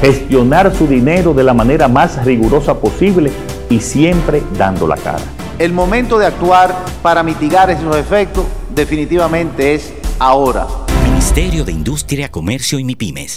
Gestionar 0.00 0.72
su 0.72 0.86
dinero 0.86 1.34
de 1.34 1.42
la 1.42 1.52
manera 1.52 1.88
más 1.88 2.24
rigurosa 2.24 2.78
posible 2.78 3.32
y 3.68 3.80
siempre 3.80 4.44
dando 4.56 4.86
la 4.86 4.96
cara. 4.96 5.24
El 5.58 5.72
momento 5.72 6.18
de 6.18 6.26
actuar 6.26 6.72
para 7.02 7.24
mitigar 7.24 7.68
esos 7.70 7.96
efectos 7.96 8.44
definitivamente 8.72 9.74
es 9.74 9.92
ahora. 10.20 10.68
Ministerio 11.02 11.64
de 11.64 11.72
Industria, 11.72 12.30
Comercio 12.30 12.78
y 12.78 12.84
MIPIMES. 12.84 13.36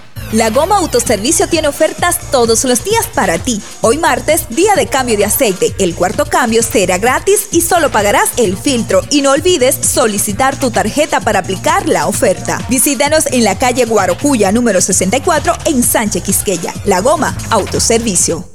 La 0.31 0.49
Goma 0.49 0.77
Autoservicio 0.77 1.49
tiene 1.49 1.67
ofertas 1.67 2.17
todos 2.31 2.63
los 2.63 2.85
días 2.85 3.05
para 3.13 3.37
ti. 3.37 3.61
Hoy 3.81 3.97
martes, 3.97 4.47
día 4.49 4.75
de 4.75 4.87
cambio 4.87 5.17
de 5.17 5.25
aceite. 5.25 5.75
El 5.77 5.93
cuarto 5.93 6.25
cambio 6.25 6.63
será 6.63 6.97
gratis 6.97 7.49
y 7.51 7.59
solo 7.59 7.91
pagarás 7.91 8.29
el 8.37 8.55
filtro. 8.55 9.01
Y 9.09 9.21
no 9.21 9.31
olvides 9.31 9.75
solicitar 9.75 10.57
tu 10.57 10.71
tarjeta 10.71 11.19
para 11.19 11.39
aplicar 11.39 11.89
la 11.89 12.07
oferta. 12.07 12.65
Visítanos 12.69 13.25
en 13.27 13.43
la 13.43 13.59
calle 13.59 13.83
Guarocuya 13.85 14.53
número 14.53 14.79
64 14.79 15.53
en 15.65 15.83
Sánchez 15.83 16.23
Quisqueya. 16.23 16.73
La 16.85 17.01
Goma 17.01 17.35
Autoservicio. 17.49 18.47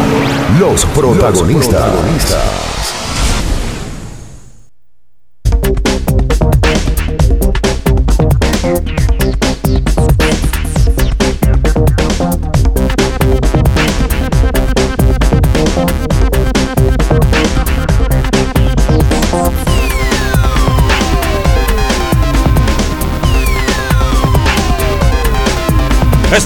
los 0.59 0.83
protagonistas. 0.87 2.76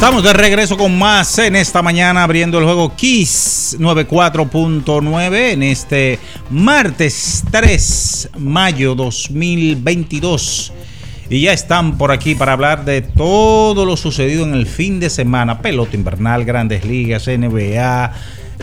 Estamos 0.02 0.24
de 0.24 0.34
regreso 0.34 0.78
con 0.78 0.98
más 0.98 1.38
en 1.38 1.56
esta 1.56 1.84
mañana 1.84 2.24
abriendo 2.24 2.58
el 2.58 2.64
juego 2.64 2.96
Kiss 2.96 3.78
94.9 3.80 5.52
en 5.52 5.62
este 5.62 6.18
martes 6.50 7.44
3 7.52 8.32
mayo 8.40 8.96
2022. 8.96 10.74
Y 11.30 11.42
ya 11.42 11.54
están 11.54 12.00
por 12.00 12.12
aquí 12.12 12.34
para 12.34 12.54
hablar 12.54 12.84
de 12.84 13.04
todo 13.04 13.86
lo 13.86 13.96
sucedido 13.96 14.44
en 14.44 14.56
el 14.56 14.66
fin 14.66 15.00
de 15.00 15.12
semana. 15.12 15.62
Pelota 15.62 15.96
invernal, 15.96 16.46
grandes 16.46 16.84
ligas, 16.84 17.28
NBA, 17.28 18.12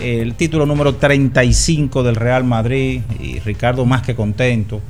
el 0.03 0.35
título 0.35 0.66
número 0.66 0.96
35 0.96 2.03
del 2.03 2.16
Real 2.16 2.42
Madrid 2.42 3.03
y 3.20 3.38
Ricardo 3.38 3.87
más 3.87 4.03
que 4.03 4.16
contento. 4.16 4.81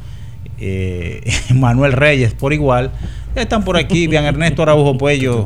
Eh, 0.58 1.30
Manuel 1.54 1.92
Reyes 1.92 2.32
por 2.32 2.54
igual. 2.54 2.90
Están 3.34 3.66
por 3.66 3.76
aquí, 3.76 4.06
Bian 4.06 4.24
Ernesto 4.24 4.62
Araujo 4.62 4.96
Puello. 4.96 5.44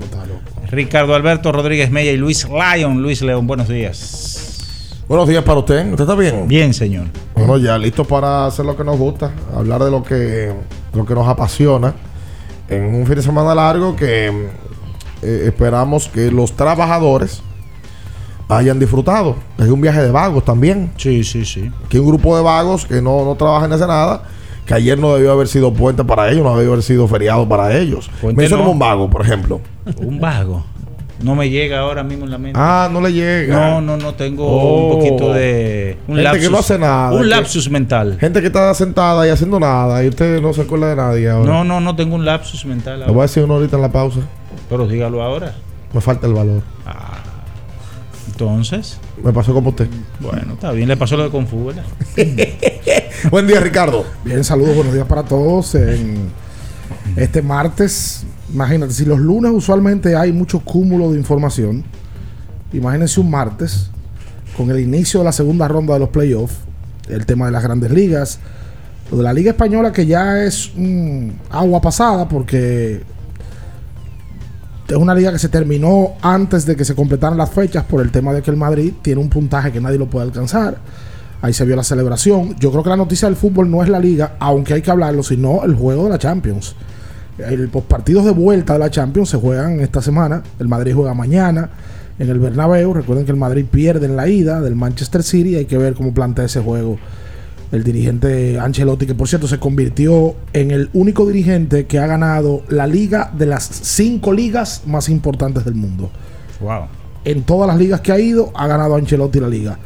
Ricardo 0.72 1.14
Alberto 1.14 1.52
Rodríguez 1.52 1.90
Mella 1.90 2.12
y 2.12 2.16
Luis 2.16 2.48
Lyon. 2.48 3.02
Luis 3.02 3.20
León, 3.20 3.46
buenos 3.46 3.68
días. 3.68 5.04
Buenos 5.06 5.28
días 5.28 5.44
para 5.44 5.58
usted. 5.58 5.90
¿Usted 5.90 6.04
está 6.04 6.14
bien? 6.14 6.48
Bien, 6.48 6.72
señor. 6.72 7.08
Bueno, 7.34 7.58
ya 7.58 7.76
listo 7.76 8.04
para 8.04 8.46
hacer 8.46 8.64
lo 8.64 8.74
que 8.74 8.82
nos 8.82 8.96
gusta, 8.96 9.32
hablar 9.54 9.84
de 9.84 9.90
lo 9.90 10.02
que, 10.02 10.50
lo 10.94 11.04
que 11.04 11.14
nos 11.14 11.28
apasiona 11.28 11.92
en 12.70 12.86
un 12.94 13.04
fin 13.04 13.16
de 13.16 13.22
semana 13.22 13.54
largo 13.54 13.94
que 13.94 14.28
eh, 15.20 15.42
esperamos 15.44 16.08
que 16.08 16.30
los 16.30 16.56
trabajadores 16.56 17.42
hayan 18.48 18.78
disfrutado. 18.78 19.36
Es 19.58 19.68
un 19.68 19.82
viaje 19.82 20.00
de 20.00 20.10
vagos 20.10 20.42
también. 20.42 20.90
Sí, 20.96 21.22
sí, 21.22 21.44
sí. 21.44 21.70
Que 21.90 22.00
un 22.00 22.06
grupo 22.06 22.34
de 22.34 22.42
vagos 22.42 22.86
que 22.86 23.02
no, 23.02 23.26
no 23.26 23.34
trabajan 23.34 23.68
ni 23.68 23.76
hacen 23.76 23.88
nada 23.88 24.22
que 24.64 24.74
ayer 24.74 24.98
no 24.98 25.14
debió 25.14 25.32
haber 25.32 25.48
sido 25.48 25.74
puente 25.74 26.04
para 26.04 26.30
ellos, 26.30 26.44
no 26.44 26.56
debió 26.56 26.72
haber 26.72 26.84
sido 26.84 27.06
feriado 27.08 27.46
para 27.48 27.76
ellos. 27.76 28.10
me 28.34 28.44
hizo 28.44 28.56
como 28.56 28.70
un 28.70 28.78
vago, 28.78 29.10
por 29.10 29.20
ejemplo. 29.20 29.60
Un 29.98 30.20
vago. 30.20 30.64
No 31.22 31.36
me 31.36 31.48
llega 31.48 31.78
ahora 31.78 32.02
mismo 32.02 32.24
en 32.24 32.30
la 32.32 32.38
mente. 32.38 32.58
Ah, 32.60 32.88
no 32.90 33.00
le 33.00 33.12
llega. 33.12 33.56
No, 33.56 33.80
no, 33.80 33.96
no 33.96 34.14
tengo 34.14 34.88
un 34.88 34.98
poquito 34.98 35.32
de. 35.32 35.96
Un 36.08 36.16
gente 36.16 36.22
lapsus, 36.22 36.44
que 36.44 36.50
no 36.50 36.58
hace 36.58 36.78
nada. 36.78 37.12
Un 37.12 37.30
lapsus 37.30 37.70
mental. 37.70 38.16
Gente 38.18 38.40
que 38.40 38.48
está 38.48 38.74
sentada 38.74 39.26
y 39.26 39.30
haciendo 39.30 39.60
nada 39.60 40.02
y 40.02 40.08
usted 40.08 40.40
no 40.40 40.52
se 40.52 40.62
acuerda 40.62 40.90
de 40.90 40.96
nadie 40.96 41.30
ahora. 41.30 41.52
No, 41.52 41.64
no, 41.64 41.80
no 41.80 41.94
tengo 41.94 42.16
un 42.16 42.24
lapsus 42.24 42.64
mental. 42.64 42.94
Ahora. 42.94 43.06
Le 43.06 43.12
voy 43.12 43.20
a 43.20 43.22
decir 43.22 43.44
uno 43.44 43.54
ahorita 43.54 43.76
en 43.76 43.82
la 43.82 43.92
pausa. 43.92 44.20
Pero 44.68 44.88
dígalo 44.88 45.22
ahora. 45.22 45.54
Me 45.92 46.00
falta 46.00 46.26
el 46.26 46.34
valor. 46.34 46.62
Ah. 46.86 47.18
Entonces. 48.26 48.98
Me 49.22 49.32
pasó 49.32 49.54
como 49.54 49.70
usted. 49.70 49.88
Bueno, 50.18 50.54
está 50.54 50.72
bien, 50.72 50.88
le 50.88 50.96
pasó 50.96 51.16
lo 51.16 51.24
de 51.24 51.30
Confu, 51.30 51.66
¿verdad? 51.66 51.84
Buen 53.30 53.46
día, 53.46 53.60
Ricardo. 53.60 54.04
Bien, 54.24 54.42
saludos, 54.42 54.74
buenos 54.74 54.92
días 54.92 55.06
para 55.06 55.22
todos. 55.22 55.74
En 55.76 56.30
este 57.16 57.42
martes, 57.42 58.24
imagínate, 58.52 58.92
si 58.92 59.04
los 59.04 59.18
lunes 59.18 59.52
usualmente 59.52 60.16
hay 60.16 60.32
mucho 60.32 60.60
cúmulo 60.60 61.12
de 61.12 61.18
información, 61.18 61.84
imagínense 62.72 63.20
un 63.20 63.30
martes 63.30 63.90
con 64.56 64.70
el 64.70 64.80
inicio 64.80 65.20
de 65.20 65.24
la 65.24 65.32
segunda 65.32 65.68
ronda 65.68 65.94
de 65.94 66.00
los 66.00 66.10
playoffs, 66.10 66.54
el 67.08 67.26
tema 67.26 67.46
de 67.46 67.52
las 67.52 67.62
grandes 67.62 67.90
ligas, 67.90 68.38
lo 69.10 69.18
de 69.18 69.22
la 69.24 69.32
Liga 69.32 69.50
Española 69.50 69.92
que 69.92 70.06
ya 70.06 70.42
es 70.44 70.72
agua 71.50 71.80
pasada 71.80 72.28
porque 72.28 73.02
es 74.88 74.96
una 74.96 75.14
liga 75.14 75.32
que 75.32 75.38
se 75.38 75.48
terminó 75.48 76.14
antes 76.20 76.66
de 76.66 76.76
que 76.76 76.84
se 76.84 76.94
completaran 76.94 77.38
las 77.38 77.50
fechas 77.50 77.84
por 77.84 78.02
el 78.02 78.10
tema 78.10 78.32
de 78.32 78.42
que 78.42 78.50
el 78.50 78.56
Madrid 78.56 78.92
tiene 79.00 79.20
un 79.20 79.28
puntaje 79.28 79.72
que 79.72 79.80
nadie 79.80 79.98
lo 79.98 80.06
puede 80.06 80.26
alcanzar. 80.26 80.76
Ahí 81.40 81.52
se 81.52 81.64
vio 81.64 81.76
la 81.76 81.82
celebración. 81.82 82.54
Yo 82.58 82.70
creo 82.70 82.82
que 82.82 82.90
la 82.90 82.96
noticia 82.96 83.26
del 83.26 83.36
fútbol 83.36 83.70
no 83.70 83.82
es 83.82 83.88
la 83.88 83.98
liga, 83.98 84.36
aunque 84.38 84.74
hay 84.74 84.82
que 84.82 84.90
hablarlo, 84.90 85.22
sino 85.22 85.64
el 85.64 85.74
juego 85.74 86.04
de 86.04 86.10
la 86.10 86.18
Champions. 86.18 86.76
Los 87.38 87.84
partidos 87.84 88.24
de 88.24 88.32
vuelta 88.32 88.74
de 88.74 88.78
la 88.78 88.90
Champions 88.90 89.30
se 89.30 89.36
juegan 89.36 89.80
esta 89.80 90.02
semana. 90.02 90.42
El 90.58 90.68
Madrid 90.68 90.92
juega 90.94 91.14
mañana 91.14 91.70
en 92.18 92.28
el 92.28 92.38
Bernabéu. 92.38 92.92
Recuerden 92.94 93.24
que 93.24 93.32
el 93.32 93.38
Madrid 93.38 93.64
pierde 93.70 94.06
en 94.06 94.16
la 94.16 94.28
ida 94.28 94.60
del 94.60 94.74
Manchester 94.74 95.22
City. 95.22 95.56
Hay 95.56 95.64
que 95.64 95.78
ver 95.78 95.94
cómo 95.94 96.12
plantea 96.12 96.44
ese 96.44 96.60
juego 96.60 96.98
el 97.72 97.84
dirigente 97.84 98.60
Ancelotti, 98.60 99.06
que 99.06 99.14
por 99.14 99.26
cierto 99.26 99.48
se 99.48 99.58
convirtió 99.58 100.36
en 100.52 100.70
el 100.70 100.90
único 100.92 101.26
dirigente 101.26 101.86
que 101.86 101.98
ha 101.98 102.06
ganado 102.06 102.62
la 102.68 102.86
liga 102.86 103.32
de 103.36 103.46
las 103.46 103.64
cinco 103.64 104.32
ligas 104.32 104.82
más 104.86 105.08
importantes 105.08 105.64
del 105.64 105.74
mundo. 105.74 106.10
Wow. 106.60 106.82
En 107.24 107.44
todas 107.44 107.66
las 107.66 107.78
ligas 107.78 108.02
que 108.02 108.12
ha 108.12 108.20
ido, 108.20 108.52
ha 108.54 108.66
ganado 108.66 108.94
Ancelotti 108.94 109.40
la 109.40 109.48
liga. 109.48 109.78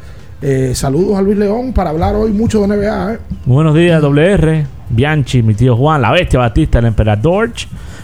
Eh, 0.43 0.73
saludos 0.75 1.17
a 1.17 1.23
Luis 1.23 1.39
León 1.39 1.73
para 1.73 1.91
hablar 1.91 2.15
hoy 2.15 2.31
mucho 2.31 2.61
de 2.61 2.69
NBA. 2.69 3.15
¿eh? 3.15 3.19
Buenos 3.47 3.75
días, 3.75 4.03
WR, 4.03 4.67
Bianchi, 4.91 5.43
mi 5.43 5.55
tío 5.55 5.75
Juan, 5.77 6.03
la 6.03 6.13
bestia 6.13 6.39
Batista, 6.39 6.79
el 6.79 6.85
emperador 6.85 7.53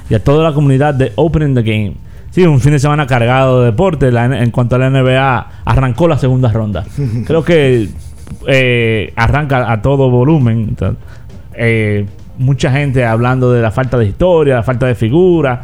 y 0.08 0.14
a 0.14 0.24
toda 0.24 0.42
la 0.42 0.54
comunidad 0.54 0.94
de 0.94 1.12
Opening 1.16 1.54
the 1.54 1.62
Game. 1.62 1.94
Sí, 2.30 2.46
un 2.46 2.60
fin 2.60 2.72
de 2.72 2.78
semana 2.78 3.06
cargado 3.06 3.60
de 3.60 3.66
deporte. 3.66 4.08
en 4.08 4.50
cuanto 4.50 4.76
a 4.76 4.78
la 4.78 4.88
NBA, 4.88 5.50
arrancó 5.66 6.08
la 6.08 6.16
segunda 6.16 6.50
ronda. 6.50 6.84
Creo 7.26 7.44
que 7.44 7.90
eh, 8.46 9.12
arranca 9.14 9.70
a 9.70 9.82
todo 9.82 10.08
volumen. 10.08 10.74
Eh, 11.52 12.06
mucha 12.38 12.72
gente 12.72 13.04
hablando 13.04 13.52
de 13.52 13.60
la 13.60 13.70
falta 13.70 13.98
de 13.98 14.06
historia, 14.06 14.54
la 14.54 14.62
falta 14.62 14.86
de 14.86 14.94
figura. 14.94 15.60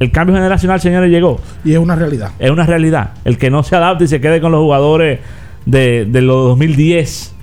El 0.00 0.10
cambio 0.10 0.34
generacional, 0.34 0.80
señores, 0.80 1.10
llegó. 1.10 1.38
Y 1.62 1.74
es 1.74 1.78
una 1.78 1.94
realidad. 1.94 2.30
Es 2.38 2.50
una 2.50 2.64
realidad. 2.64 3.10
El 3.26 3.36
que 3.36 3.50
no 3.50 3.62
se 3.62 3.76
adapte 3.76 4.04
y 4.04 4.08
se 4.08 4.18
quede 4.18 4.40
con 4.40 4.52
los 4.52 4.62
jugadores 4.62 5.20
de, 5.66 6.06
de 6.06 6.22
los 6.22 6.48
2010, 6.48 7.34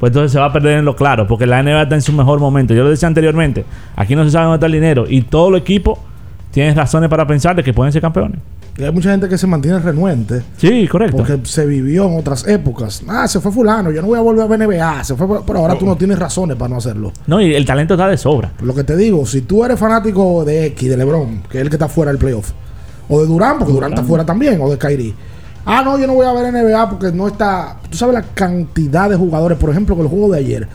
pues 0.00 0.10
entonces 0.10 0.32
se 0.32 0.38
va 0.38 0.46
a 0.46 0.52
perder 0.52 0.78
en 0.78 0.84
lo 0.84 0.96
claro, 0.96 1.26
porque 1.26 1.46
la 1.46 1.62
NBA 1.62 1.82
está 1.82 1.94
en 1.94 2.02
su 2.02 2.12
mejor 2.12 2.40
momento. 2.40 2.74
Yo 2.74 2.82
lo 2.82 2.90
decía 2.90 3.08
anteriormente, 3.08 3.64
aquí 3.94 4.16
no 4.16 4.24
se 4.24 4.30
sabe 4.30 4.46
dónde 4.46 4.56
está 4.56 4.66
el 4.66 4.72
dinero 4.72 5.04
y 5.08 5.22
todo 5.22 5.48
el 5.50 5.56
equipo 5.56 5.98
tienes 6.50 6.74
razones 6.74 7.08
para 7.08 7.26
pensar 7.26 7.54
de 7.54 7.62
que 7.62 7.72
pueden 7.72 7.92
ser 7.92 8.02
campeones. 8.02 8.40
Y 8.78 8.84
hay 8.84 8.92
mucha 8.92 9.10
gente 9.10 9.26
que 9.26 9.38
se 9.38 9.46
mantiene 9.46 9.78
renuente. 9.78 10.42
Sí, 10.58 10.86
correcto. 10.86 11.16
Porque 11.16 11.38
se 11.44 11.64
vivió 11.64 12.06
en 12.08 12.18
otras 12.18 12.46
épocas. 12.46 13.02
Ah, 13.08 13.26
se 13.26 13.40
fue 13.40 13.50
fulano, 13.50 13.90
yo 13.90 14.02
no 14.02 14.08
voy 14.08 14.18
a 14.18 14.20
volver 14.20 14.44
a 14.44 14.46
ver 14.46 14.68
NBA. 14.68 15.04
Se 15.04 15.14
fue, 15.14 15.26
pero 15.46 15.60
ahora 15.60 15.78
tú 15.78 15.86
no 15.86 15.96
tienes 15.96 16.18
razones 16.18 16.58
para 16.58 16.68
no 16.68 16.76
hacerlo. 16.76 17.10
No, 17.26 17.40
y 17.40 17.54
el 17.54 17.64
talento 17.64 17.94
está 17.94 18.06
de 18.06 18.18
sobra. 18.18 18.52
Lo 18.60 18.74
que 18.74 18.84
te 18.84 18.94
digo, 18.96 19.24
si 19.24 19.42
tú 19.42 19.64
eres 19.64 19.78
fanático 19.78 20.44
de 20.44 20.66
X, 20.66 20.90
de 20.90 20.96
LeBron, 20.98 21.44
que 21.50 21.56
es 21.58 21.62
el 21.62 21.70
que 21.70 21.76
está 21.76 21.88
fuera 21.88 22.12
del 22.12 22.18
playoff, 22.18 22.50
o 23.08 23.20
de 23.22 23.26
Durán, 23.26 23.58
porque 23.58 23.72
Durán 23.72 23.92
está 23.92 24.04
fuera 24.04 24.26
también, 24.26 24.60
o 24.60 24.68
de 24.68 24.76
Kyrie. 24.76 25.14
Ah, 25.68 25.82
no, 25.84 25.98
yo 25.98 26.06
no 26.06 26.14
voy 26.14 26.24
a 26.24 26.32
ver 26.32 26.52
NBA 26.52 26.88
porque 26.88 27.10
no 27.10 27.26
está. 27.26 27.78
Tú 27.90 27.98
sabes 27.98 28.14
la 28.14 28.22
cantidad 28.22 29.10
de 29.10 29.16
jugadores, 29.16 29.58
por 29.58 29.68
ejemplo, 29.68 29.96
con 29.96 30.04
el 30.04 30.10
juego 30.10 30.32
de 30.32 30.38
ayer. 30.38 30.68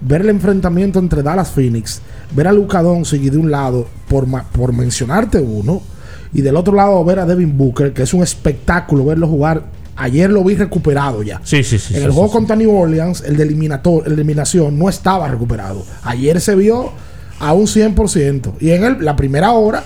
Ver 0.00 0.20
el 0.20 0.28
enfrentamiento 0.28 1.00
entre 1.00 1.24
Dallas 1.24 1.50
Phoenix, 1.50 2.00
ver 2.30 2.46
a 2.46 2.52
Luca 2.52 2.80
Doncic 2.80 3.20
de 3.20 3.36
un 3.36 3.50
lado, 3.50 3.88
por, 4.06 4.26
por 4.52 4.72
mencionarte 4.72 5.40
uno, 5.40 5.82
y 6.32 6.42
del 6.42 6.54
otro 6.54 6.72
lado 6.72 7.04
ver 7.04 7.18
a 7.18 7.26
Devin 7.26 7.58
Booker, 7.58 7.92
que 7.92 8.04
es 8.04 8.14
un 8.14 8.22
espectáculo 8.22 9.04
verlo 9.04 9.26
jugar. 9.26 9.64
Ayer 9.96 10.30
lo 10.30 10.44
vi 10.44 10.54
recuperado 10.54 11.24
ya. 11.24 11.40
Sí, 11.42 11.64
sí, 11.64 11.76
sí. 11.76 11.96
En 11.96 12.04
el 12.04 12.12
juego 12.12 12.30
contra 12.30 12.54
New 12.54 12.72
Orleans, 12.72 13.22
el 13.22 13.36
de 13.36 13.42
eliminación 13.42 14.78
no 14.78 14.88
estaba 14.88 15.26
recuperado. 15.26 15.84
Ayer 16.04 16.40
se 16.40 16.54
vio 16.54 16.92
a 17.40 17.52
un 17.52 17.66
100%. 17.66 18.52
Y 18.60 18.70
en 18.70 18.84
el, 18.84 19.04
la 19.04 19.16
primera 19.16 19.50
hora, 19.50 19.82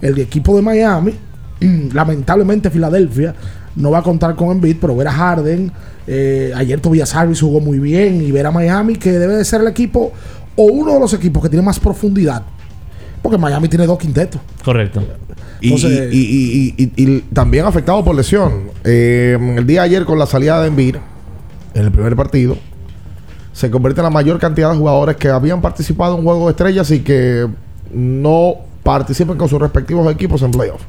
el 0.00 0.16
equipo 0.20 0.54
de 0.54 0.62
Miami, 0.62 1.14
lamentablemente 1.92 2.70
Filadelfia, 2.70 3.34
no 3.76 3.90
va 3.90 3.98
a 3.98 4.02
contar 4.02 4.34
con 4.34 4.50
Embiid, 4.50 4.78
pero 4.80 4.96
ver 4.96 5.08
a 5.08 5.12
Harden, 5.12 5.70
eh, 6.06 6.52
ayer 6.56 6.80
Tobias 6.80 7.14
Harris 7.14 7.40
jugó 7.40 7.60
muy 7.60 7.78
bien 7.78 8.22
y 8.22 8.32
ver 8.32 8.46
a 8.46 8.50
Miami, 8.50 8.96
que 8.96 9.12
debe 9.12 9.34
de 9.36 9.44
ser 9.44 9.60
el 9.60 9.68
equipo 9.68 10.12
o 10.56 10.64
uno 10.64 10.94
de 10.94 11.00
los 11.00 11.12
equipos 11.12 11.42
que 11.42 11.48
tiene 11.48 11.64
más 11.64 11.78
profundidad. 11.78 12.42
Porque 13.22 13.38
Miami 13.38 13.68
tiene 13.68 13.86
dos 13.86 13.98
quintetos. 13.98 14.40
Correcto. 14.64 15.02
Y, 15.60 17.20
también 17.32 17.64
afectado 17.66 18.04
por 18.04 18.14
lesión. 18.14 18.70
Eh, 18.84 19.36
el 19.56 19.66
día 19.66 19.82
de 19.82 19.86
ayer 19.86 20.04
con 20.04 20.18
la 20.18 20.26
salida 20.26 20.60
de 20.60 20.68
Embiid 20.68 20.96
en 21.74 21.84
el 21.84 21.90
primer 21.90 22.16
partido, 22.16 22.56
se 23.52 23.70
convierte 23.70 24.00
en 24.00 24.04
la 24.04 24.10
mayor 24.10 24.38
cantidad 24.38 24.70
de 24.70 24.76
jugadores 24.76 25.16
que 25.16 25.28
habían 25.28 25.60
participado 25.60 26.14
en 26.14 26.20
un 26.20 26.24
juego 26.24 26.46
de 26.46 26.50
estrellas 26.52 26.90
y 26.90 27.00
que 27.00 27.46
no 27.92 28.54
participan 28.82 29.36
con 29.36 29.48
sus 29.48 29.60
respectivos 29.60 30.10
equipos 30.12 30.42
en 30.42 30.50
playoff. 30.50 30.82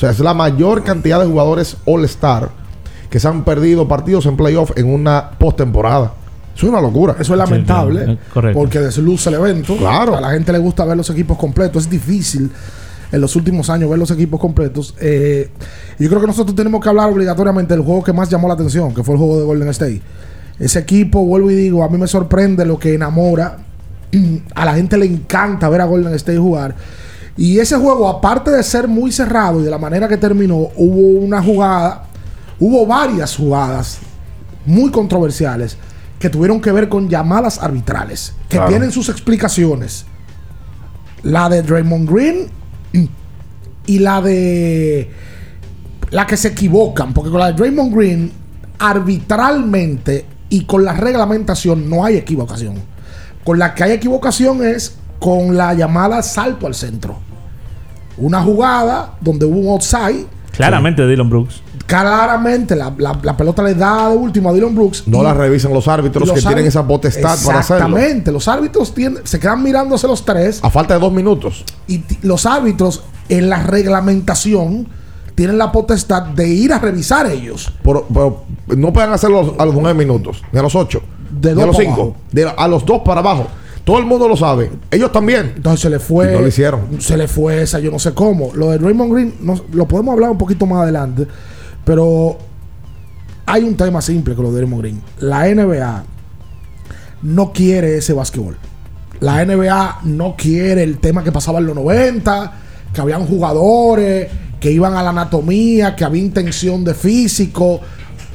O 0.00 0.02
sea, 0.02 0.08
es 0.12 0.18
la 0.20 0.32
mayor 0.32 0.82
cantidad 0.82 1.20
de 1.20 1.26
jugadores 1.26 1.76
All-Star 1.84 2.48
que 3.10 3.20
se 3.20 3.28
han 3.28 3.44
perdido 3.44 3.86
partidos 3.86 4.24
en 4.24 4.34
playoff 4.34 4.70
en 4.76 4.86
una 4.86 5.32
postemporada. 5.32 6.14
Eso 6.56 6.64
es 6.64 6.72
una 6.72 6.80
locura. 6.80 7.16
Eso 7.20 7.34
es 7.34 7.38
lamentable. 7.38 8.16
porque 8.54 8.78
desluce 8.78 9.28
el 9.28 9.34
evento. 9.34 9.76
Claro. 9.76 10.16
A 10.16 10.22
la 10.22 10.30
gente 10.30 10.52
le 10.52 10.58
gusta 10.58 10.86
ver 10.86 10.96
los 10.96 11.10
equipos 11.10 11.36
completos. 11.36 11.82
Es 11.84 11.90
difícil 11.90 12.50
en 13.12 13.20
los 13.20 13.36
últimos 13.36 13.68
años 13.68 13.90
ver 13.90 13.98
los 13.98 14.10
equipos 14.10 14.40
completos. 14.40 14.94
Eh, 15.00 15.50
yo 15.98 16.08
creo 16.08 16.22
que 16.22 16.28
nosotros 16.28 16.56
tenemos 16.56 16.82
que 16.82 16.88
hablar 16.88 17.10
obligatoriamente 17.10 17.74
del 17.74 17.84
juego 17.84 18.02
que 18.02 18.14
más 18.14 18.30
llamó 18.30 18.48
la 18.48 18.54
atención, 18.54 18.94
que 18.94 19.04
fue 19.04 19.16
el 19.16 19.18
juego 19.18 19.38
de 19.38 19.44
Golden 19.44 19.68
State. 19.68 20.00
Ese 20.58 20.78
equipo, 20.78 21.26
vuelvo 21.26 21.50
y 21.50 21.56
digo, 21.56 21.84
a 21.84 21.90
mí 21.90 21.98
me 21.98 22.06
sorprende 22.06 22.64
lo 22.64 22.78
que 22.78 22.94
enamora. 22.94 23.58
A 24.54 24.64
la 24.64 24.72
gente 24.72 24.96
le 24.96 25.04
encanta 25.04 25.68
ver 25.68 25.82
a 25.82 25.84
Golden 25.84 26.14
State 26.14 26.38
jugar. 26.38 26.74
Y 27.40 27.58
ese 27.58 27.74
juego, 27.78 28.06
aparte 28.06 28.50
de 28.50 28.62
ser 28.62 28.86
muy 28.86 29.10
cerrado 29.10 29.60
y 29.60 29.64
de 29.64 29.70
la 29.70 29.78
manera 29.78 30.06
que 30.06 30.18
terminó, 30.18 30.68
hubo 30.76 31.20
una 31.24 31.42
jugada, 31.42 32.04
hubo 32.58 32.86
varias 32.86 33.34
jugadas 33.34 33.98
muy 34.66 34.90
controversiales 34.90 35.78
que 36.18 36.28
tuvieron 36.28 36.60
que 36.60 36.70
ver 36.70 36.90
con 36.90 37.08
llamadas 37.08 37.58
arbitrales, 37.58 38.34
que 38.46 38.58
tienen 38.68 38.92
sus 38.92 39.08
explicaciones. 39.08 40.04
La 41.22 41.48
de 41.48 41.62
Draymond 41.62 42.10
Green 42.10 42.50
y 43.86 43.98
la 44.00 44.20
de 44.20 45.10
la 46.10 46.26
que 46.26 46.36
se 46.36 46.48
equivocan, 46.48 47.14
porque 47.14 47.30
con 47.30 47.40
la 47.40 47.46
de 47.46 47.54
Draymond 47.54 47.96
Green 47.96 48.32
arbitralmente 48.78 50.26
y 50.50 50.64
con 50.64 50.84
la 50.84 50.92
reglamentación 50.92 51.88
no 51.88 52.04
hay 52.04 52.18
equivocación. 52.18 52.74
Con 53.44 53.58
la 53.58 53.74
que 53.74 53.84
hay 53.84 53.92
equivocación 53.92 54.62
es 54.62 54.96
con 55.18 55.56
la 55.56 55.72
llamada 55.72 56.22
salto 56.22 56.66
al 56.66 56.74
centro. 56.74 57.29
Una 58.20 58.42
jugada 58.42 59.14
donde 59.20 59.46
hubo 59.46 59.58
un 59.58 59.68
outside. 59.68 60.26
Claramente 60.52 61.06
Dylan 61.06 61.28
Brooks. 61.28 61.62
Claramente 61.86 62.76
la, 62.76 62.94
pelota 63.36 63.62
le 63.62 63.74
da 63.74 64.10
de 64.10 64.16
último 64.16 64.50
a 64.50 64.52
Dylan 64.52 64.74
Brooks. 64.74 65.08
No 65.08 65.22
la 65.22 65.34
revisan 65.34 65.72
los 65.72 65.88
árbitros 65.88 66.30
que 66.30 66.40
tienen 66.40 66.66
esa 66.66 66.86
potestad 66.86 67.36
para 67.44 67.60
hacerlo. 67.60 67.86
Exactamente. 67.86 68.30
Los 68.30 68.46
árbitros 68.46 68.92
se 69.24 69.40
quedan 69.40 69.62
mirándose 69.62 70.06
los 70.06 70.24
tres. 70.24 70.60
A 70.62 70.70
falta 70.70 70.94
de 70.94 71.00
dos 71.00 71.12
minutos. 71.12 71.64
Y 71.88 72.04
los 72.22 72.46
árbitros 72.46 73.02
en 73.28 73.48
la 73.48 73.62
reglamentación 73.62 74.86
tienen 75.34 75.56
la 75.56 75.72
potestad 75.72 76.22
de 76.22 76.48
ir 76.48 76.72
a 76.72 76.78
revisar 76.78 77.26
ellos. 77.26 77.72
Pero, 77.82 78.44
no 78.76 78.92
pueden 78.92 79.10
hacerlo 79.10 79.56
a 79.58 79.64
los 79.64 79.74
nueve 79.74 79.94
minutos, 79.94 80.42
ni 80.52 80.58
a 80.58 80.62
los 80.62 80.74
ocho, 80.74 81.02
de, 81.30 81.52
a 81.52 81.66
los 81.66 81.76
cinco, 81.76 82.14
a 82.56 82.68
los 82.68 82.84
dos 82.84 83.00
para 83.02 83.20
abajo. 83.20 83.46
Todo 83.90 83.98
el 83.98 84.06
mundo 84.06 84.28
lo 84.28 84.36
sabe. 84.36 84.70
Ellos 84.88 85.10
también. 85.10 85.54
Entonces 85.56 85.80
se 85.80 85.90
le 85.90 85.98
fue. 85.98 86.30
no 86.30 86.42
lo 86.42 86.46
hicieron. 86.46 87.00
Se 87.00 87.16
le 87.16 87.26
fue 87.26 87.62
esa, 87.62 87.80
yo 87.80 87.90
no 87.90 87.98
sé 87.98 88.14
cómo. 88.14 88.52
Lo 88.54 88.70
de 88.70 88.78
Raymond 88.78 89.12
Green, 89.12 89.34
lo 89.72 89.88
podemos 89.88 90.12
hablar 90.12 90.30
un 90.30 90.38
poquito 90.38 90.64
más 90.64 90.82
adelante. 90.82 91.26
Pero 91.84 92.38
hay 93.46 93.64
un 93.64 93.74
tema 93.74 94.00
simple 94.00 94.36
con 94.36 94.44
lo 94.44 94.52
de 94.52 94.60
Raymond 94.60 94.82
Green. 94.82 95.02
La 95.18 95.52
NBA 95.52 96.04
no 97.22 97.52
quiere 97.52 97.96
ese 97.96 98.12
básquetbol. 98.12 98.56
La 99.18 99.44
NBA 99.44 100.02
no 100.04 100.36
quiere 100.38 100.84
el 100.84 100.98
tema 100.98 101.24
que 101.24 101.32
pasaba 101.32 101.58
en 101.58 101.66
los 101.66 101.74
90, 101.74 102.52
que 102.94 103.00
habían 103.00 103.26
jugadores 103.26 104.28
que 104.60 104.70
iban 104.70 104.94
a 104.94 105.02
la 105.02 105.10
anatomía, 105.10 105.96
que 105.96 106.04
había 106.04 106.22
intención 106.22 106.84
de 106.84 106.94
físico. 106.94 107.80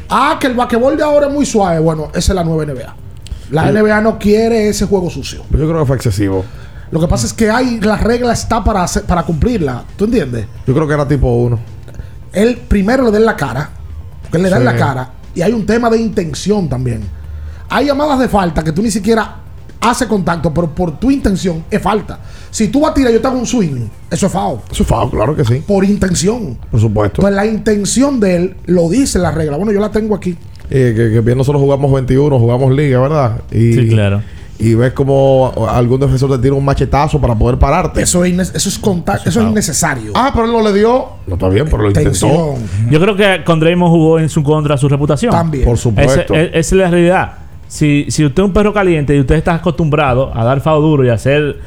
Ah, 0.10 0.38
que 0.38 0.48
el 0.48 0.54
basquetbol 0.54 0.98
de 0.98 1.04
ahora 1.04 1.28
es 1.28 1.34
muy 1.34 1.46
suave. 1.46 1.80
Bueno, 1.80 2.10
esa 2.14 2.34
es 2.34 2.36
la 2.36 2.44
nueva 2.44 2.66
NBA. 2.66 3.05
La 3.52 3.72
NBA 3.72 4.02
no 4.02 4.18
quiere 4.18 4.70
ese 4.70 4.86
juego 4.86 5.10
sucio. 5.10 5.44
Yo 5.52 5.68
creo 5.68 5.80
que 5.80 5.86
fue 5.86 5.96
excesivo. 5.96 6.44
Lo 6.92 7.00
que 7.00 7.08
pasa 7.08 7.26
es 7.26 7.34
que 7.34 7.50
hay 7.50 7.80
la 7.80 7.98
regla 7.98 8.34
está 8.34 8.64
para 8.64 8.86
para 9.08 9.24
cumplirla. 9.24 9.84
¿Tú 9.96 10.06
entiendes? 10.06 10.46
Yo 10.66 10.74
creo 10.74 10.88
que 10.88 10.94
era 10.94 11.08
tipo 11.08 11.28
uno. 11.28 11.60
Él 12.32 12.62
primero 12.68 13.04
le 13.06 13.12
da 13.12 13.18
en 13.18 13.26
la 13.26 13.36
cara. 13.36 13.70
Porque 14.22 14.38
él 14.38 14.44
le 14.44 14.50
da 14.50 14.58
en 14.58 14.66
la 14.66 14.76
cara. 14.76 15.12
Y 15.34 15.42
hay 15.42 15.52
un 15.52 15.66
tema 15.66 15.90
de 15.90 15.98
intención 15.98 16.70
también. 16.70 17.02
Hay 17.70 17.88
llamadas 17.88 18.20
de 18.20 18.28
falta 18.28 18.64
que 18.64 18.72
tú 18.72 18.82
ni 18.82 18.92
siquiera 18.92 19.38
haces 19.82 20.08
contacto, 20.08 20.54
pero 20.54 20.74
por 20.74 21.00
tu 21.00 21.12
intención 21.12 21.66
es 21.70 21.82
falta. 21.82 22.20
Si 22.50 22.70
tú 22.70 22.82
vas 22.82 22.92
a 22.92 22.94
tirar 22.94 23.12
yo 23.12 23.22
te 23.22 23.28
hago 23.28 23.38
un 23.38 23.46
swing, 23.46 23.88
eso 24.10 24.28
es 24.28 24.32
foul. 24.32 24.60
Eso 24.72 24.84
es 24.84 24.90
foul, 24.90 25.12
claro 25.12 25.36
que 25.36 25.44
sí. 25.44 25.64
Por 25.66 25.84
intención. 25.84 26.58
Por 26.72 26.80
supuesto. 26.80 27.22
Entonces 27.22 27.36
la 27.36 27.46
intención 27.46 28.20
de 28.20 28.36
él 28.36 28.58
lo 28.66 28.90
dice 28.90 29.20
la 29.20 29.32
regla. 29.32 29.58
Bueno, 29.58 29.72
yo 29.72 29.80
la 29.80 29.92
tengo 29.92 30.16
aquí. 30.16 30.38
Eh, 30.70 31.12
que, 31.14 31.20
bien 31.22 31.38
nosotros 31.38 31.62
jugamos 31.62 31.92
21, 31.92 32.40
jugamos 32.40 32.74
liga, 32.74 33.00
¿verdad? 33.00 33.42
Y, 33.52 33.74
sí, 33.74 33.88
claro. 33.90 34.22
Y 34.58 34.74
ves 34.74 34.94
como 34.94 35.68
algún 35.70 36.00
defensor 36.00 36.32
te 36.32 36.38
tira 36.38 36.54
un 36.54 36.64
machetazo 36.64 37.20
para 37.20 37.36
poder 37.36 37.60
pararte. 37.60 38.02
Eso 38.02 38.24
es, 38.24 38.56
eso 38.56 38.70
es 38.70 38.80
contacto, 38.80 39.30
eso 39.30 39.42
es 39.42 39.48
innecesario. 39.48 40.14
Ah, 40.16 40.32
pero 40.34 40.46
él 40.46 40.54
no 40.54 40.62
le 40.62 40.74
dio. 40.74 41.08
No 41.28 41.36
está 41.36 41.50
bien, 41.50 41.66
pero 41.66 41.84
lo 41.84 41.90
intentó. 41.90 42.56
Yo 42.90 43.00
creo 43.00 43.16
que 43.18 43.44
con 43.44 43.60
Draymond 43.60 43.92
jugó 43.92 44.20
en 44.20 44.30
su 44.30 44.44
contra 44.44 44.78
su 44.78 44.88
reputación. 44.88 45.32
También. 45.32 45.66
Por 45.66 45.78
supuesto. 45.78 46.34
Esa 46.34 46.58
es 46.58 46.72
la 46.72 46.90
realidad. 46.90 47.34
Si, 47.68 48.06
si 48.10 48.24
usted 48.24 48.44
es 48.44 48.48
un 48.48 48.54
perro 48.54 48.74
caliente 48.74 49.16
y 49.16 49.20
usted 49.20 49.36
está 49.36 49.56
acostumbrado 49.56 50.32
a 50.34 50.46
dar 50.46 50.62
FAO 50.62 50.80
duro 50.80 51.04
y 51.04 51.10
a 51.10 51.16
hacer 51.16 51.60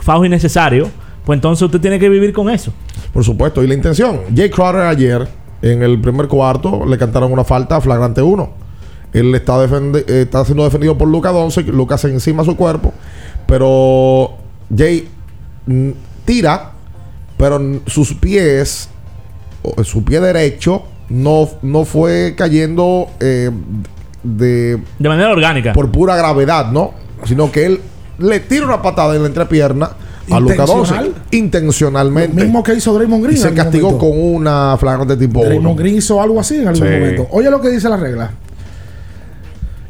FAO 0.00 0.24
innecesario, 0.24 0.88
pues 1.24 1.36
entonces 1.36 1.62
usted 1.62 1.80
tiene 1.80 1.98
que 2.00 2.08
vivir 2.08 2.32
con 2.32 2.50
eso. 2.50 2.72
Por 3.12 3.22
supuesto. 3.22 3.62
Y 3.62 3.68
la 3.68 3.74
intención. 3.74 4.20
Jay 4.34 4.50
Crowder 4.50 4.82
ayer, 4.82 5.28
en 5.62 5.82
el 5.82 6.00
primer 6.00 6.28
cuarto, 6.28 6.84
le 6.86 6.98
cantaron 6.98 7.32
una 7.32 7.44
falta 7.44 7.80
flagrante 7.80 8.22
1. 8.22 8.66
Él 9.12 9.34
está, 9.34 9.64
está 10.06 10.44
siendo 10.44 10.64
defendido 10.64 10.98
por 10.98 11.08
Lucas 11.08 11.32
Doncic. 11.32 11.68
Lucas 11.68 12.04
encima 12.04 12.42
de 12.42 12.50
su 12.50 12.56
cuerpo. 12.56 12.92
Pero 13.46 14.34
Jay 14.76 15.08
tira, 16.24 16.72
pero 17.38 17.60
sus 17.86 18.14
pies, 18.14 18.90
su 19.84 20.04
pie 20.04 20.20
derecho, 20.20 20.82
no, 21.08 21.48
no 21.62 21.84
fue 21.84 22.34
cayendo 22.36 23.08
eh, 23.20 23.50
de, 24.22 24.82
de 24.98 25.08
manera 25.08 25.30
orgánica. 25.30 25.72
Por 25.72 25.90
pura 25.90 26.16
gravedad, 26.16 26.70
¿no? 26.70 26.92
Sino 27.24 27.50
que 27.50 27.66
él 27.66 27.80
le 28.18 28.40
tira 28.40 28.66
una 28.66 28.82
patada 28.82 29.14
en 29.14 29.22
la 29.22 29.28
entrepierna 29.28 29.90
a 30.30 30.66
Doncic 30.66 31.12
intencionalmente. 31.30 32.36
Lo 32.36 32.44
mismo 32.44 32.62
que 32.62 32.74
hizo 32.74 32.92
Draymond 32.94 33.24
Green. 33.24 33.36
Y 33.36 33.40
se 33.40 33.54
castigó 33.54 33.98
con 33.98 34.10
una 34.12 34.76
flagrante 34.78 35.16
tipo. 35.16 35.44
Draymond 35.44 35.78
Green 35.78 35.96
hizo 35.96 36.20
algo 36.20 36.40
así 36.40 36.56
en 36.56 36.68
algún 36.68 36.90
momento. 36.90 37.28
Oye 37.30 37.50
lo 37.50 37.60
que 37.60 37.70
dice 37.70 37.88
la 37.88 37.96
regla. 37.96 38.32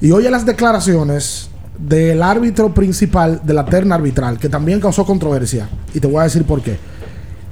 Y 0.00 0.10
oye 0.10 0.30
las 0.30 0.44
declaraciones 0.44 1.48
del 1.78 2.22
árbitro 2.22 2.72
principal 2.72 3.40
de 3.44 3.54
la 3.54 3.64
terna 3.64 3.94
arbitral, 3.94 4.38
que 4.38 4.48
también 4.48 4.80
causó 4.80 5.04
controversia. 5.04 5.68
Y 5.94 6.00
te 6.00 6.06
voy 6.06 6.20
a 6.20 6.24
decir 6.24 6.44
por 6.44 6.60
qué. 6.62 6.78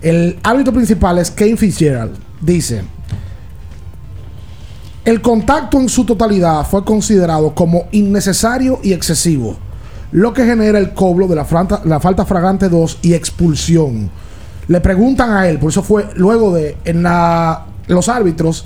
El 0.03 0.39
árbitro 0.43 0.73
principal 0.73 1.19
es 1.19 1.31
Kane 1.31 1.57
Fitzgerald. 1.57 2.15
Dice: 2.41 2.83
El 5.07 5.23
contacto 5.23 5.81
en 5.81 5.89
su 5.89 6.05
totalidad 6.05 6.67
fue 6.67 6.85
considerado 6.85 7.55
como 7.55 7.87
innecesario 7.93 8.81
y 8.83 8.93
excesivo, 8.93 9.57
lo 10.15 10.33
que 10.33 10.45
genera 10.45 10.79
el 10.79 10.95
cobro 10.95 11.27
de 11.27 11.35
la, 11.35 11.45
la 11.85 11.99
falta 11.99 12.25
fragante 12.25 12.69
2 12.69 12.99
y 13.03 13.15
expulsión. 13.15 14.09
le 14.69 14.81
preguntan 14.81 15.33
a 15.33 15.49
él, 15.49 15.59
por 15.59 15.71
eso 15.71 15.83
fue 15.83 16.07
luego 16.15 16.55
de 16.55 16.77
en 16.85 17.03
la, 17.03 17.67
los 17.89 18.09
árbitros, 18.09 18.65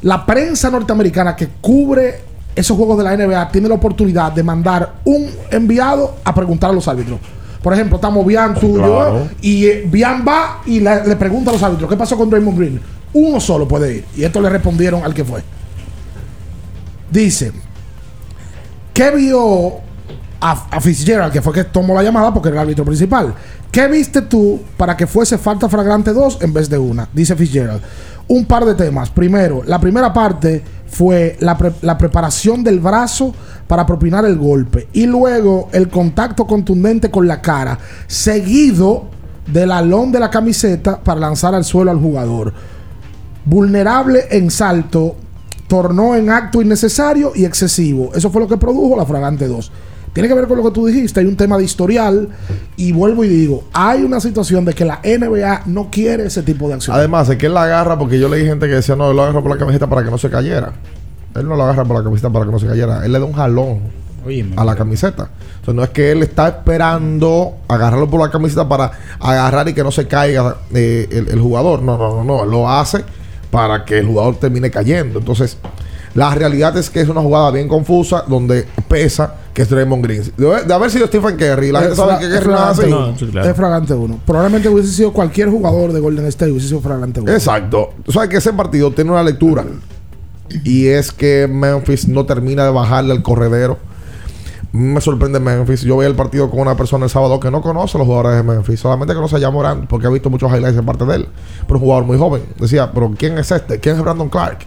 la 0.00 0.24
prensa 0.24 0.70
norteamericana 0.70 1.36
que 1.36 1.48
cubre 1.60 2.20
esos 2.56 2.76
juegos 2.78 2.96
de 2.96 3.04
la 3.04 3.14
NBA 3.14 3.50
tiene 3.50 3.68
la 3.68 3.74
oportunidad 3.74 4.32
de 4.32 4.42
mandar 4.42 4.94
un 5.04 5.26
enviado 5.50 6.16
a 6.24 6.34
preguntar 6.34 6.70
a 6.70 6.72
los 6.72 6.88
árbitros. 6.88 7.20
Por 7.62 7.74
ejemplo, 7.74 7.96
estamos 7.96 8.26
Bian, 8.26 8.54
tú 8.54 8.70
y 8.70 8.72
yo, 8.72 8.78
Claro. 8.78 9.28
y 9.42 9.66
eh, 9.66 9.84
Bian 9.86 10.24
va 10.26 10.62
y 10.64 10.80
le, 10.80 11.06
le 11.06 11.16
pregunta 11.16 11.50
a 11.50 11.52
los 11.52 11.62
árbitros, 11.62 11.90
¿qué 11.90 11.96
pasó 11.96 12.16
con 12.16 12.30
Draymond 12.30 12.58
Green? 12.58 12.80
Uno 13.12 13.38
solo 13.38 13.68
puede 13.68 13.96
ir. 13.96 14.04
Y 14.16 14.24
esto 14.24 14.40
le 14.40 14.48
respondieron 14.48 15.04
al 15.04 15.12
que 15.12 15.24
fue. 15.24 15.42
Dice, 17.10 17.52
¿qué 18.94 19.10
vio 19.10 19.74
a, 20.42 20.80
Fitzgerald, 20.80 21.32
que 21.32 21.40
fue 21.40 21.52
que 21.52 21.64
tomó 21.64 21.94
la 21.94 22.02
llamada 22.02 22.34
porque 22.34 22.48
era 22.48 22.58
el 22.58 22.62
árbitro 22.62 22.84
principal? 22.84 23.34
¿Qué 23.70 23.88
viste 23.88 24.22
tú 24.22 24.60
para 24.76 24.96
que 24.96 25.06
fuese 25.06 25.38
falta 25.38 25.68
flagrante 25.68 26.12
2 26.12 26.38
en 26.42 26.52
vez 26.52 26.68
de 26.68 26.78
una? 26.78 27.08
Dice 27.12 27.36
Fitzgerald. 27.36 27.80
Un 28.28 28.44
par 28.44 28.64
de 28.64 28.74
temas. 28.74 29.10
Primero, 29.10 29.62
la 29.64 29.80
primera 29.80 30.12
parte 30.12 30.62
fue 30.86 31.36
la, 31.40 31.56
la 31.80 31.96
preparación 31.96 32.62
del 32.62 32.80
brazo 32.80 33.34
para 33.66 33.86
propinar 33.86 34.24
el 34.24 34.36
golpe. 34.36 34.88
Y 34.92 35.06
luego 35.06 35.70
el 35.72 35.88
contacto 35.88 36.46
contundente 36.46 37.10
con 37.10 37.26
la 37.26 37.40
cara, 37.40 37.78
seguido 38.06 39.06
del 39.46 39.72
alón 39.72 40.12
de 40.12 40.20
la 40.20 40.30
camiseta 40.30 41.00
para 41.00 41.20
lanzar 41.20 41.54
al 41.54 41.64
suelo 41.64 41.90
al 41.90 41.98
jugador 41.98 42.52
vulnerable 43.44 44.26
en 44.30 44.50
salto, 44.50 45.16
tornó 45.66 46.14
en 46.14 46.30
acto 46.30 46.62
innecesario 46.62 47.32
y 47.34 47.44
excesivo. 47.44 48.10
Eso 48.14 48.30
fue 48.30 48.42
lo 48.42 48.48
que 48.48 48.56
produjo 48.56 48.96
la 48.96 49.06
Fragante 49.06 49.48
2. 49.48 49.72
Tiene 50.12 50.28
que 50.28 50.34
ver 50.34 50.46
con 50.46 50.58
lo 50.58 50.64
que 50.64 50.70
tú 50.72 50.86
dijiste, 50.86 51.20
hay 51.20 51.26
un 51.26 51.36
tema 51.36 51.56
de 51.56 51.64
historial 51.64 52.28
y 52.76 52.92
vuelvo 52.92 53.24
y 53.24 53.28
digo, 53.28 53.64
hay 53.72 54.02
una 54.02 54.20
situación 54.20 54.64
de 54.64 54.74
que 54.74 54.84
la 54.84 55.00
NBA 55.02 55.62
no 55.66 55.88
quiere 55.90 56.26
ese 56.26 56.42
tipo 56.42 56.68
de 56.68 56.74
acción. 56.74 56.94
Además, 56.94 57.30
es 57.30 57.38
que 57.38 57.46
él 57.46 57.54
la 57.54 57.64
agarra 57.64 57.98
porque 57.98 58.18
yo 58.18 58.28
leí 58.28 58.44
gente 58.44 58.66
que 58.66 58.74
decía, 58.74 58.94
no, 58.94 59.10
él 59.10 59.16
lo 59.16 59.22
agarra 59.22 59.40
por 59.40 59.50
la 59.50 59.56
camiseta 59.56 59.86
para 59.86 60.04
que 60.04 60.10
no 60.10 60.18
se 60.18 60.28
cayera. 60.28 60.72
Él 61.34 61.48
no 61.48 61.56
lo 61.56 61.62
agarra 61.62 61.84
por 61.84 61.96
la 61.96 62.04
camiseta 62.04 62.30
para 62.30 62.44
que 62.44 62.50
no 62.50 62.58
se 62.58 62.66
cayera. 62.66 63.04
Él 63.06 63.12
le 63.12 63.18
da 63.18 63.24
un 63.24 63.32
jalón 63.32 63.80
a 64.56 64.64
la 64.64 64.76
camiseta. 64.76 65.30
O 65.62 65.64
sea, 65.64 65.72
no 65.74 65.82
es 65.82 65.90
que 65.90 66.12
él 66.12 66.22
está 66.22 66.48
esperando 66.48 67.56
agarrarlo 67.66 68.10
por 68.10 68.20
la 68.20 68.30
camiseta 68.30 68.68
para 68.68 68.92
agarrar 69.18 69.68
y 69.68 69.72
que 69.72 69.82
no 69.82 69.90
se 69.90 70.06
caiga 70.06 70.56
eh, 70.74 71.08
el, 71.10 71.28
el 71.28 71.40
jugador. 71.40 71.80
No, 71.82 71.96
no, 71.96 72.16
no, 72.16 72.24
no. 72.24 72.44
Él 72.44 72.50
lo 72.50 72.68
hace 72.68 73.02
para 73.50 73.84
que 73.84 73.98
el 73.98 74.06
jugador 74.06 74.36
termine 74.36 74.70
cayendo. 74.70 75.20
Entonces, 75.20 75.56
la 76.14 76.34
realidad 76.34 76.76
es 76.76 76.90
que 76.90 77.00
es 77.00 77.08
una 77.08 77.20
jugada 77.20 77.50
bien 77.50 77.68
confusa 77.68 78.24
donde 78.28 78.66
pesa 78.88 79.34
que 79.54 79.62
es 79.62 79.68
Draymond 79.70 80.04
Green. 80.04 80.22
De, 80.36 80.64
de 80.64 80.74
haber 80.74 80.90
sido 80.90 81.06
Stephen 81.06 81.36
Curry, 81.36 81.72
la 81.72 81.80
gente 81.80 81.92
Es 81.92 81.98
sabe 81.98 82.12
fra- 82.12 82.18
que 82.20 82.26
es 82.26 82.32
Curry 82.40 82.48
no 82.50 82.70
es 82.70 82.76
fragante, 83.18 83.50
Es 83.50 83.56
fragante 83.56 83.94
1. 83.94 84.20
Probablemente 84.26 84.68
hubiese 84.68 84.92
sido 84.92 85.12
cualquier 85.12 85.48
jugador 85.50 85.92
de 85.92 86.00
Golden 86.00 86.26
State, 86.26 86.50
hubiese 86.52 86.68
sido 86.68 86.80
fragante 86.80 87.20
1. 87.20 87.32
Exacto. 87.32 87.90
Tú 88.04 88.12
sabes 88.12 88.28
que 88.28 88.36
ese 88.38 88.52
partido 88.52 88.90
tiene 88.92 89.10
una 89.10 89.22
lectura. 89.22 89.64
Y 90.64 90.86
es 90.88 91.12
que 91.12 91.48
Memphis 91.50 92.08
no 92.08 92.26
termina 92.26 92.64
de 92.64 92.70
bajarle 92.70 93.12
al 93.12 93.22
corredero. 93.22 93.78
Me 94.72 95.00
sorprende 95.02 95.38
Memphis. 95.38 95.82
Yo 95.82 95.98
vi 95.98 96.06
el 96.06 96.14
partido 96.14 96.48
con 96.50 96.60
una 96.60 96.74
persona 96.76 97.04
el 97.04 97.10
sábado 97.10 97.38
que 97.40 97.50
no 97.50 97.60
conoce 97.60 97.96
a 97.96 97.98
los 97.98 98.06
jugadores 98.06 98.36
de 98.36 98.42
Memphis. 98.42 98.80
Solamente 98.80 99.14
conoce 99.14 99.36
a 99.36 99.40
Jamoran 99.40 99.86
porque 99.86 100.06
ha 100.06 100.10
visto 100.10 100.30
muchos 100.30 100.50
highlights 100.50 100.78
en 100.78 100.86
parte 100.86 101.04
de 101.04 101.16
él. 101.16 101.28
Pero 101.66 101.74
un 101.74 101.80
jugador 101.80 102.04
muy 102.04 102.16
joven. 102.18 102.42
Decía, 102.58 102.90
pero 102.92 103.12
¿quién 103.18 103.36
es 103.38 103.50
este? 103.50 103.80
¿Quién 103.80 103.96
es 103.96 104.02
Brandon 104.02 104.28
Clark? 104.30 104.58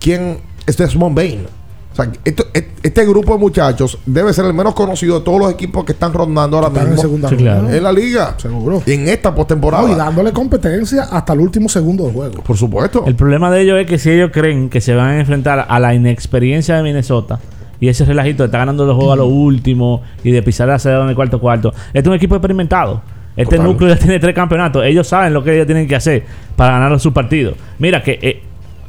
¿Quién 0.00 0.20
este 0.30 0.55
es 0.66 0.96
Mon 0.96 1.14
Bain? 1.14 1.46
O 1.92 1.96
sea, 1.96 2.10
esto- 2.26 2.44
et- 2.52 2.68
este 2.82 3.06
grupo 3.06 3.32
de 3.32 3.38
muchachos 3.38 3.98
debe 4.04 4.30
ser 4.34 4.44
el 4.44 4.52
menos 4.52 4.74
conocido 4.74 5.18
de 5.20 5.24
todos 5.24 5.38
los 5.40 5.50
equipos 5.52 5.82
que 5.84 5.92
están 5.92 6.12
rondando 6.12 6.58
ahora 6.58 6.68
Están 6.68 6.82
en 6.82 6.88
mismo 6.90 7.02
segunda 7.02 7.28
Sí, 7.30 7.36
claro. 7.36 7.70
en 7.70 7.82
la 7.82 7.90
liga. 7.92 8.34
Seguro. 8.36 8.82
En 8.84 9.08
esta 9.08 9.34
postemporada. 9.34 9.86
No, 9.86 9.92
y 9.92 9.96
dándole 9.96 10.30
competencia 10.32 11.04
hasta 11.04 11.32
el 11.32 11.40
último 11.40 11.70
segundo 11.70 12.06
de 12.06 12.12
juego. 12.12 12.42
Por 12.42 12.56
supuesto. 12.56 13.04
El 13.06 13.14
problema 13.14 13.50
de 13.50 13.62
ellos 13.62 13.78
es 13.80 13.86
que 13.86 13.98
si 13.98 14.10
ellos 14.10 14.30
creen 14.32 14.68
que 14.68 14.82
se 14.82 14.94
van 14.94 15.08
a 15.08 15.20
enfrentar 15.20 15.64
a 15.68 15.80
la 15.80 15.94
inexperiencia 15.94 16.76
de 16.76 16.82
Minnesota 16.82 17.40
y 17.80 17.88
ese 17.88 18.04
relajito 18.04 18.42
de 18.42 18.48
estar 18.48 18.58
ganando 18.60 18.84
los 18.84 18.94
juegos 18.94 19.14
a 19.14 19.16
lo 19.16 19.26
último 19.26 20.02
y 20.22 20.32
de 20.32 20.42
pisar 20.42 20.68
el 20.68 20.74
acelerador 20.74 21.06
en 21.06 21.10
el 21.10 21.16
cuarto 21.16 21.40
cuarto, 21.40 21.72
este 21.88 22.00
es 22.00 22.06
un 22.08 22.14
equipo 22.14 22.34
experimentado. 22.34 23.00
Este 23.38 23.56
Total. 23.56 23.70
núcleo 23.72 23.94
ya 23.94 23.98
tiene 23.98 24.18
tres 24.18 24.34
campeonatos. 24.34 24.84
Ellos 24.84 25.06
saben 25.08 25.32
lo 25.32 25.42
que 25.42 25.54
ellos 25.54 25.66
tienen 25.66 25.86
que 25.88 25.96
hacer 25.96 26.24
para 26.56 26.72
ganar 26.78 26.98
sus 27.00 27.12
partidos. 27.14 27.54
Mira 27.78 28.02
que 28.02 28.18
eh, 28.20 28.42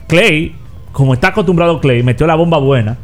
Clay, 0.08 0.56
como 0.98 1.14
está 1.14 1.28
acostumbrado 1.28 1.80
Clay, 1.80 2.02
metió 2.02 2.26
la 2.26 2.34
bomba 2.34 2.58
buena. 2.58 2.98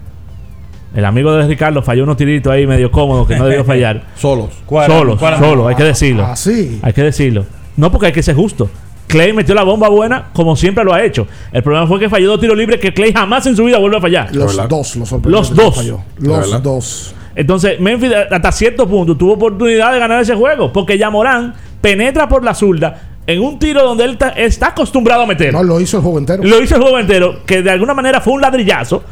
El 0.96 1.06
amigo 1.06 1.32
de 1.32 1.46
Ricardo 1.46 1.84
falló 1.84 2.06
unos 2.06 2.18
tiritos 2.18 2.52
ahí 2.52 2.66
medio 2.66 2.90
cómodos 2.90 3.28
que 3.28 3.36
no 3.36 3.46
debió 3.46 3.64
fallar. 3.64 4.06
Solos. 4.16 4.50
Solos, 4.68 5.20
solos, 5.20 5.68
hay 5.68 5.76
que 5.76 5.84
decirlo. 5.84 6.26
Ah, 6.26 6.36
sí. 6.36 6.80
Hay 6.82 6.92
que 6.92 7.04
decirlo. 7.04 7.46
No, 7.78 7.92
porque 7.92 8.08
hay 8.08 8.12
que 8.12 8.24
ser 8.24 8.36
justo. 8.36 8.68
Clay 9.06 9.32
metió 9.32 9.54
la 9.54 9.62
bomba 9.62 9.90
buena 9.90 10.30
como 10.34 10.56
siempre 10.56 10.84
lo 10.84 10.92
ha 10.92 11.04
hecho. 11.04 11.28
El 11.52 11.62
problema 11.62 11.86
fue 11.86 12.00
que 12.00 12.10
falló 12.10 12.30
dos 12.32 12.40
tiros 12.40 12.58
libres 12.58 12.80
que 12.80 12.92
Clay 12.96 13.14
jamás 13.14 13.46
en 13.46 13.56
su 13.56 13.64
vida 13.64 13.78
vuelve 13.78 13.98
a 13.98 14.02
fallar. 14.02 14.34
Los 14.36 14.58
dos, 14.68 14.96
los 14.96 15.12
Los 15.26 15.56
dos. 15.56 15.76
falló. 15.76 16.00
Los 16.18 16.64
dos. 16.64 17.14
Entonces, 17.36 17.80
Memphis 17.80 18.12
hasta 18.32 18.52
cierto 18.52 18.88
punto 18.88 19.16
tuvo 19.16 19.34
oportunidad 19.34 19.94
de 19.94 20.00
ganar 20.00 20.20
ese 20.20 20.34
juego. 20.34 20.74
Porque 20.74 20.98
ya 20.98 21.12
Morán 21.12 21.54
penetra 21.80 22.28
por 22.28 22.44
la 22.44 22.56
zurda 22.56 23.13
en 23.28 23.42
un 23.42 23.58
tiro 23.60 23.84
donde 23.84 24.04
él 24.06 24.18
está, 24.36 24.68
acostumbrado 24.68 25.22
a 25.24 25.26
meter. 25.26 25.54
No, 25.54 25.64
lo 25.64 25.80
hizo 25.80 25.98
el 25.98 26.04
juego 26.04 26.18
entero. 26.20 26.44
Lo 26.44 26.62
hizo 26.62 26.76
el 26.76 26.82
juego 26.82 27.00
entero, 27.00 27.46
que 27.46 27.62
de 27.62 27.72
alguna 27.72 27.94
manera 27.94 28.20
fue 28.22 28.34
un 28.34 28.42
ladrillazo. 28.42 29.04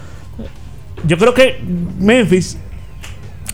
Yo 1.08 1.18
creo 1.18 1.34
que 1.34 1.60
Memphis 2.00 2.58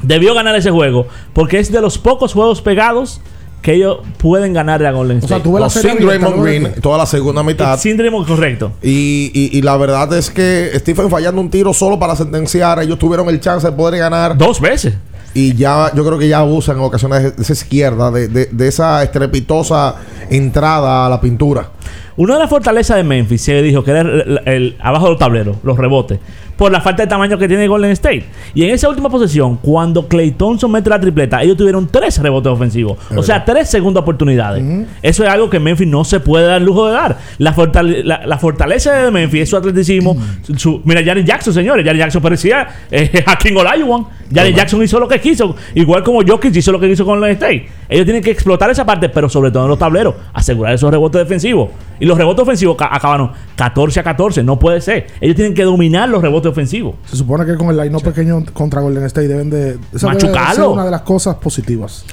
debió 0.01 0.33
ganar 0.33 0.55
ese 0.55 0.69
juego 0.69 1.07
porque 1.33 1.59
es 1.59 1.71
de 1.71 1.81
los 1.81 1.97
pocos 1.97 2.33
juegos 2.33 2.61
pegados 2.61 3.21
que 3.61 3.73
ellos 3.73 3.99
pueden 4.17 4.53
ganar 4.53 4.85
a 4.85 4.91
Golden 4.91 5.17
State. 5.17 5.41
No, 5.49 5.69
sin 5.69 5.81
Draymond 6.05 6.43
Green 6.43 6.81
toda 6.81 6.97
la 6.99 7.05
segunda 7.05 7.43
mitad. 7.43 7.77
Sin 7.79 7.97
Draymond, 7.97 8.27
correcto. 8.27 8.71
Y, 8.83 9.31
y- 9.33 9.57
y 9.57 9.61
la 9.61 9.75
verdad 9.77 10.13
es 10.13 10.29
que 10.29 10.71
Stephen 10.75 11.09
fallando 11.09 11.41
un 11.41 11.49
tiro 11.49 11.73
solo 11.73 11.97
para 11.99 12.15
sentenciar, 12.15 12.79
ellos 12.81 12.99
tuvieron 12.99 13.27
el 13.29 13.39
chance 13.39 13.65
de 13.67 13.73
poder 13.73 13.99
ganar. 13.99 14.37
Dos 14.37 14.61
veces. 14.61 14.93
Y 15.33 15.53
ya, 15.55 15.91
yo 15.93 16.03
creo 16.05 16.17
que 16.17 16.27
ya 16.27 16.39
abusan 16.39 16.77
en 16.77 16.83
ocasiones 16.83 17.35
de 17.35 17.41
esa 17.43 17.53
izquierda, 17.53 18.09
de, 18.11 18.27
de- 18.27 18.45
de 18.51 18.67
esa 18.67 19.03
estrepitosa 19.03 19.95
entrada 20.29 21.05
a 21.05 21.09
la 21.09 21.21
pintura. 21.21 21.69
Una 22.15 22.33
de 22.35 22.39
las 22.39 22.49
fortalezas 22.49 22.97
de 22.97 23.03
Memphis 23.03 23.41
se 23.43 23.61
dijo 23.61 23.83
que 23.83 23.91
era 23.91 24.01
el, 24.01 24.41
el- 24.45 24.77
abajo 24.79 25.09
del 25.09 25.17
tablero, 25.17 25.57
los 25.63 25.77
rebotes, 25.77 26.19
por 26.57 26.71
la 26.71 26.81
falta 26.81 27.03
de 27.03 27.07
tamaño 27.07 27.37
que 27.37 27.47
tiene 27.47 27.67
Golden 27.67 27.91
State. 27.91 28.25
Y 28.55 28.63
en 28.63 28.71
esa 28.71 28.89
última 28.89 29.09
posesión, 29.09 29.57
cuando 29.57 30.07
Clay 30.07 30.31
Thompson 30.31 30.71
mete 30.71 30.89
la 30.89 30.99
tripleta, 30.99 31.41
ellos 31.43 31.55
tuvieron 31.55 31.87
tres 31.87 32.19
rebotes 32.21 32.51
ofensivos. 32.51 32.97
o 33.15 33.21
sea, 33.23 33.45
tres 33.45 33.69
segundas 33.69 34.01
oportunidades. 34.01 34.63
Eso 35.01 35.23
es 35.23 35.29
algo 35.29 35.49
que 35.49 35.59
Memphis 35.59 35.87
no 35.87 36.03
se 36.03 36.19
puede 36.19 36.45
dar 36.47 36.57
el 36.57 36.65
lujo 36.65 36.87
de 36.87 36.93
dar. 36.93 37.17
La, 37.37 37.53
fortale- 37.53 38.03
la- 38.03 38.25
la 38.25 38.37
fortaleza 38.37 38.93
de 38.93 39.11
Memphis 39.11 39.41
es 39.43 39.49
su 39.49 39.57
atleticismo. 39.57 40.17
su- 40.41 40.55
su- 40.57 40.81
mira, 40.83 41.01
Janet 41.03 41.25
Jackson, 41.25 41.53
señores. 41.53 41.85
Janet 41.85 41.99
Jackson 41.99 42.21
parecía 42.21 42.67
eh, 42.91 43.23
Hakim 43.27 43.55
Olajuwon. 43.57 44.07
Janet 44.33 44.55
Jackson 44.55 44.81
hizo 44.83 44.99
lo 44.99 45.07
que 45.07 45.19
quiso. 45.21 45.55
Igual 45.75 46.03
como 46.03 46.21
Jokic 46.25 46.55
hizo 46.55 46.71
lo 46.71 46.79
que 46.79 46.89
quiso 46.89 47.05
con 47.05 47.19
Golden 47.19 47.33
State. 47.35 47.67
Ellos 47.89 48.05
tienen 48.05 48.21
que 48.23 48.31
explotar 48.31 48.69
esa 48.69 48.85
parte, 48.85 49.09
pero 49.09 49.29
sobre 49.29 49.51
todo 49.51 49.63
en 49.63 49.69
los 49.69 49.79
tableros, 49.79 50.15
asegurar 50.33 50.73
esos 50.73 50.89
rebotes 50.91 51.19
defensivos. 51.21 51.69
Y 51.99 52.05
los 52.05 52.17
rebotes 52.17 52.41
ofensivos 52.43 52.75
ca- 52.75 52.89
acabaron 52.91 53.31
14 53.55 53.99
a 53.99 54.03
14. 54.03 54.43
No 54.43 54.57
puede 54.59 54.81
ser. 54.81 55.07
Ellos 55.21 55.35
tienen 55.35 55.53
que 55.53 55.63
dominar 55.63 56.09
los 56.09 56.21
rebotes 56.21 56.46
ofensivos. 56.47 56.95
Se 57.09 57.15
supone 57.15 57.45
que 57.45 57.55
con 57.55 57.69
el 57.69 57.77
line 57.77 57.99
pequeño 57.99 58.43
contra 58.53 58.81
Golden 58.81 59.03
State 59.05 59.27
deben 59.27 59.49
de. 59.49 59.77
esa 59.93 60.07
debe 60.07 60.13
Machucarlo. 60.13 60.55
ser 60.55 60.67
una 60.67 60.85
de 60.85 60.91
las 60.91 61.01
cosas 61.01 61.35
positivas. 61.35 62.03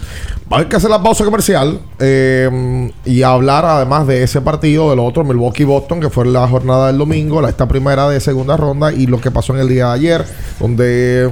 Hay 0.50 0.66
que 0.66 0.76
hacer 0.76 0.90
la 0.90 1.02
pausa 1.02 1.24
comercial 1.24 1.80
eh, 1.98 2.90
y 3.04 3.22
hablar 3.22 3.64
además 3.64 4.06
de 4.06 4.22
ese 4.22 4.40
partido, 4.40 4.90
del 4.90 4.98
otro, 4.98 5.24
Milwaukee-Boston, 5.24 6.00
que 6.00 6.10
fue 6.10 6.26
la 6.26 6.46
jornada 6.46 6.88
del 6.88 6.98
domingo, 6.98 7.40
la, 7.40 7.48
esta 7.48 7.66
primera 7.66 8.08
de 8.08 8.20
segunda 8.20 8.56
ronda, 8.56 8.92
y 8.92 9.06
lo 9.06 9.20
que 9.20 9.30
pasó 9.30 9.54
en 9.54 9.60
el 9.60 9.68
día 9.68 9.88
de 9.88 9.92
ayer, 9.92 10.24
donde 10.60 11.30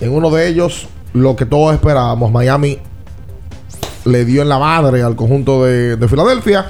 en 0.00 0.12
uno 0.12 0.30
de 0.30 0.48
ellos, 0.48 0.88
lo 1.12 1.36
que 1.36 1.46
todos 1.46 1.74
esperábamos, 1.74 2.30
Miami 2.30 2.78
le 4.04 4.24
dio 4.24 4.42
en 4.42 4.48
la 4.48 4.58
madre 4.58 5.02
al 5.02 5.16
conjunto 5.16 5.64
de, 5.64 5.96
de 5.96 6.08
Filadelfia. 6.08 6.66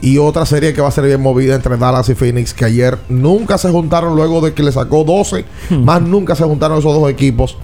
Y 0.00 0.18
otra 0.18 0.46
serie 0.46 0.72
que 0.72 0.80
va 0.80 0.88
a 0.88 0.92
ser 0.92 1.04
bien 1.04 1.20
movida 1.20 1.56
entre 1.56 1.76
Dallas 1.76 2.08
y 2.08 2.14
Phoenix, 2.14 2.54
que 2.54 2.64
ayer 2.64 2.98
nunca 3.08 3.58
se 3.58 3.68
juntaron 3.70 4.14
luego 4.14 4.40
de 4.40 4.54
que 4.54 4.62
le 4.62 4.70
sacó 4.70 5.02
12, 5.02 5.44
más 5.70 6.00
nunca 6.02 6.36
se 6.36 6.44
juntaron 6.44 6.78
esos 6.78 6.94
dos 6.94 7.10
equipos 7.10 7.56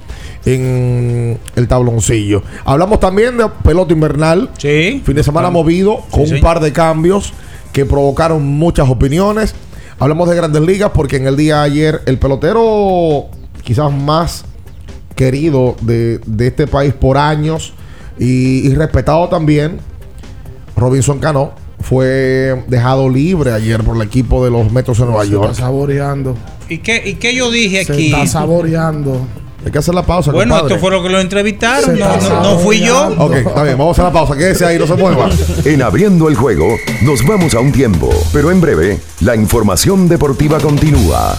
en 0.45 1.39
el 1.55 1.69
tabloncillo. 1.69 2.43
Hablamos 2.65 3.01
también 3.01 3.37
de 3.39 3.49
pelota 3.63 3.93
invernal. 3.93 4.51
Sí. 4.59 5.01
Fin 5.05 5.15
de 5.15 5.23
semana 5.23 5.51
movido 5.51 6.01
con 6.11 6.23
un 6.23 6.41
par 6.41 6.61
de 6.61 6.73
cambios 6.73 7.33
que 7.73 7.87
provocaron 7.87 8.45
muchas 8.45 8.89
opiniones. 8.89 9.55
Hablamos 9.99 10.29
de 10.29 10.37
grandes 10.37 10.63
ligas 10.63 10.91
porque 10.93 11.17
en 11.17 11.27
el 11.27 11.37
día 11.37 11.59
de 11.59 11.63
ayer 11.63 12.03
el 12.07 12.19
pelotero 12.19 13.27
quizás 13.63 13.93
más 13.93 14.45
querido 15.15 15.77
de, 15.81 16.19
de 16.27 16.49
este 16.49 16.67
país 16.67 16.93
por 16.93 17.17
años 17.17 17.73
y, 18.19 18.69
y 18.69 18.75
respetado 18.75 19.29
también, 19.29 19.79
Robinson 20.77 21.21
Cano, 21.21 21.53
fue 21.89 22.65
dejado 22.67 23.09
libre 23.09 23.53
ayer 23.53 23.83
por 23.85 23.97
el 23.97 24.03
equipo 24.03 24.45
de 24.45 24.51
los 24.51 24.73
Metros 24.73 24.99
de 24.99 25.05
Nueva 25.05 25.25
Se 25.25 25.31
York. 25.31 25.51
está 25.53 25.63
saboreando. 25.65 26.37
¿Y 26.69 26.79
qué, 26.79 27.03
¿Y 27.05 27.15
qué 27.15 27.35
yo 27.35 27.51
dije 27.51 27.85
Se 27.85 27.93
aquí? 27.93 28.07
está 28.07 28.27
saboreando. 28.27 29.27
Hay 29.65 29.71
que 29.71 29.79
hacer 29.79 29.95
la 29.95 30.03
pausa. 30.03 30.31
Bueno, 30.31 30.55
compadre. 30.55 30.75
esto 30.75 30.81
fue 30.87 30.91
lo 30.95 31.03
que 31.03 31.09
lo 31.09 31.21
entrevistaron. 31.21 31.99
No, 31.99 32.17
no- 32.17 32.43
no 32.43 32.59
fui 32.59 32.81
yo. 32.81 33.15
Ok, 33.19 33.35
está 33.35 33.63
bien, 33.63 33.79
vamos 33.79 33.99
a 33.99 34.03
hacer 34.03 34.05
la 34.13 34.13
pausa. 34.21 34.37
Quédese 34.37 34.65
ahí, 34.67 34.79
no 34.79 34.87
se 34.87 34.95
mueva. 34.95 35.29
En 35.65 35.81
abriendo 35.83 36.29
el 36.29 36.35
juego, 36.35 36.67
nos 37.03 37.25
vamos 37.27 37.55
a 37.55 37.61
un 37.61 37.73
tiempo, 37.73 38.11
pero 38.33 38.51
en 38.51 38.61
breve, 38.61 38.99
la 39.21 39.35
información 39.37 40.07
deportiva 40.09 40.59
continúa. 40.59 41.39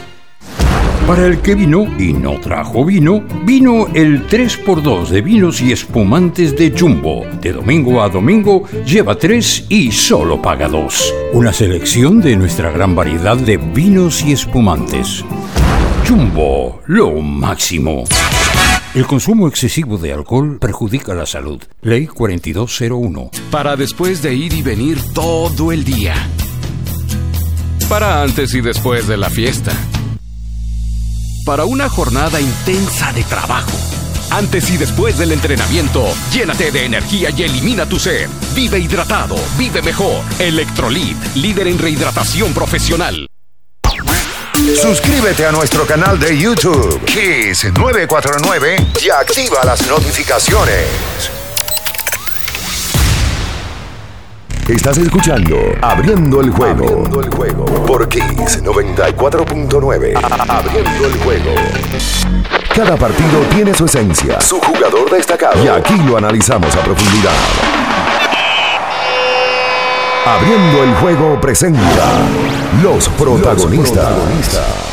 Para 1.07 1.25
el 1.25 1.41
que 1.41 1.55
vino 1.55 1.87
y 1.99 2.13
no 2.13 2.39
trajo 2.39 2.85
vino, 2.85 3.23
vino 3.43 3.87
el 3.93 4.27
3x2 4.27 5.09
de 5.09 5.21
vinos 5.21 5.59
y 5.59 5.71
espumantes 5.71 6.55
de 6.55 6.71
Jumbo. 6.71 7.25
De 7.41 7.51
domingo 7.51 8.01
a 8.01 8.07
domingo 8.07 8.63
lleva 8.85 9.15
3 9.15 9.65
y 9.67 9.91
solo 9.91 10.41
paga 10.41 10.69
2. 10.69 11.13
Una 11.33 11.51
selección 11.51 12.21
de 12.21 12.37
nuestra 12.37 12.71
gran 12.71 12.95
variedad 12.95 13.35
de 13.35 13.57
vinos 13.57 14.23
y 14.23 14.31
espumantes. 14.31 15.25
Jumbo, 16.07 16.81
lo 16.85 17.11
máximo. 17.19 18.05
El 18.93 19.05
consumo 19.05 19.47
excesivo 19.47 19.97
de 19.97 20.13
alcohol 20.13 20.59
perjudica 20.59 21.13
la 21.13 21.25
salud. 21.25 21.61
Ley 21.81 22.07
4201. 22.07 23.31
Para 23.49 23.75
después 23.75 24.21
de 24.21 24.33
ir 24.33 24.53
y 24.53 24.61
venir 24.61 24.97
todo 25.13 25.71
el 25.71 25.83
día. 25.83 26.15
Para 27.89 28.21
antes 28.21 28.53
y 28.53 28.61
después 28.61 29.07
de 29.07 29.17
la 29.17 29.29
fiesta. 29.29 29.73
Para 31.45 31.65
una 31.65 31.89
jornada 31.89 32.39
intensa 32.39 33.11
de 33.13 33.23
trabajo. 33.23 33.71
Antes 34.29 34.69
y 34.69 34.77
después 34.77 35.17
del 35.17 35.31
entrenamiento, 35.31 36.05
llénate 36.31 36.71
de 36.71 36.85
energía 36.85 37.29
y 37.35 37.43
elimina 37.43 37.87
tu 37.87 37.99
sed. 37.99 38.29
Vive 38.53 38.79
hidratado, 38.79 39.35
vive 39.57 39.81
mejor. 39.81 40.23
Electrolit, 40.39 41.17
líder 41.35 41.67
en 41.67 41.79
rehidratación 41.79 42.53
profesional. 42.53 43.27
Suscríbete 44.79 45.45
a 45.47 45.51
nuestro 45.51 45.85
canal 45.87 46.19
de 46.19 46.37
YouTube, 46.37 47.03
Kiss 47.05 47.65
949, 47.73 48.75
y 49.03 49.09
activa 49.09 49.65
las 49.65 49.87
notificaciones. 49.87 51.40
Estás 54.71 54.97
escuchando 54.99 55.57
Abriendo 55.81 56.39
el 56.39 56.49
juego. 56.49 56.85
Abriendo 56.85 57.19
el 57.19 57.29
juego. 57.29 57.65
Por 57.85 58.07
Kiss 58.07 58.63
94.9. 58.63 60.13
Abriendo 60.47 61.07
el 61.07 61.17
juego. 61.17 61.51
Cada 62.73 62.95
partido 62.95 63.41
tiene 63.53 63.73
su 63.73 63.83
esencia, 63.83 64.39
su 64.39 64.61
jugador 64.61 65.11
destacado. 65.11 65.61
Y 65.61 65.67
aquí 65.67 65.97
lo 66.07 66.15
analizamos 66.15 66.73
a 66.73 66.79
profundidad. 66.79 67.33
Abriendo 70.25 70.83
el 70.85 70.93
juego 70.95 71.41
presenta 71.41 72.21
los 72.81 73.09
protagonistas. 73.09 74.90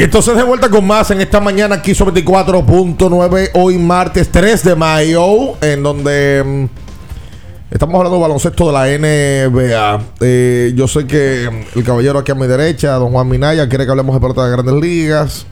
Y 0.00 0.02
entonces 0.02 0.34
de 0.34 0.42
vuelta 0.44 0.70
con 0.70 0.86
más 0.86 1.10
en 1.10 1.20
esta 1.20 1.40
mañana 1.40 1.74
aquí 1.74 1.94
sobre 1.94 2.24
24.9, 2.24 3.50
hoy 3.52 3.76
martes 3.76 4.30
3 4.32 4.64
de 4.64 4.74
mayo, 4.74 5.62
en 5.62 5.82
donde 5.82 6.42
mm, 6.42 6.64
estamos 7.70 7.96
hablando 7.96 8.16
de 8.16 8.22
baloncesto 8.22 8.68
de 8.68 8.72
la 8.72 8.86
NBA. 8.86 10.02
Eh, 10.20 10.72
yo 10.74 10.88
sé 10.88 11.06
que 11.06 11.50
mm, 11.50 11.78
el 11.78 11.84
caballero 11.84 12.18
aquí 12.18 12.32
a 12.32 12.34
mi 12.34 12.46
derecha, 12.46 12.92
don 12.92 13.12
Juan 13.12 13.28
Minaya, 13.28 13.68
quiere 13.68 13.84
que 13.84 13.90
hablemos 13.90 14.14
de 14.14 14.22
pelota 14.22 14.46
de 14.46 14.52
grandes 14.52 14.74
ligas. 14.76 15.46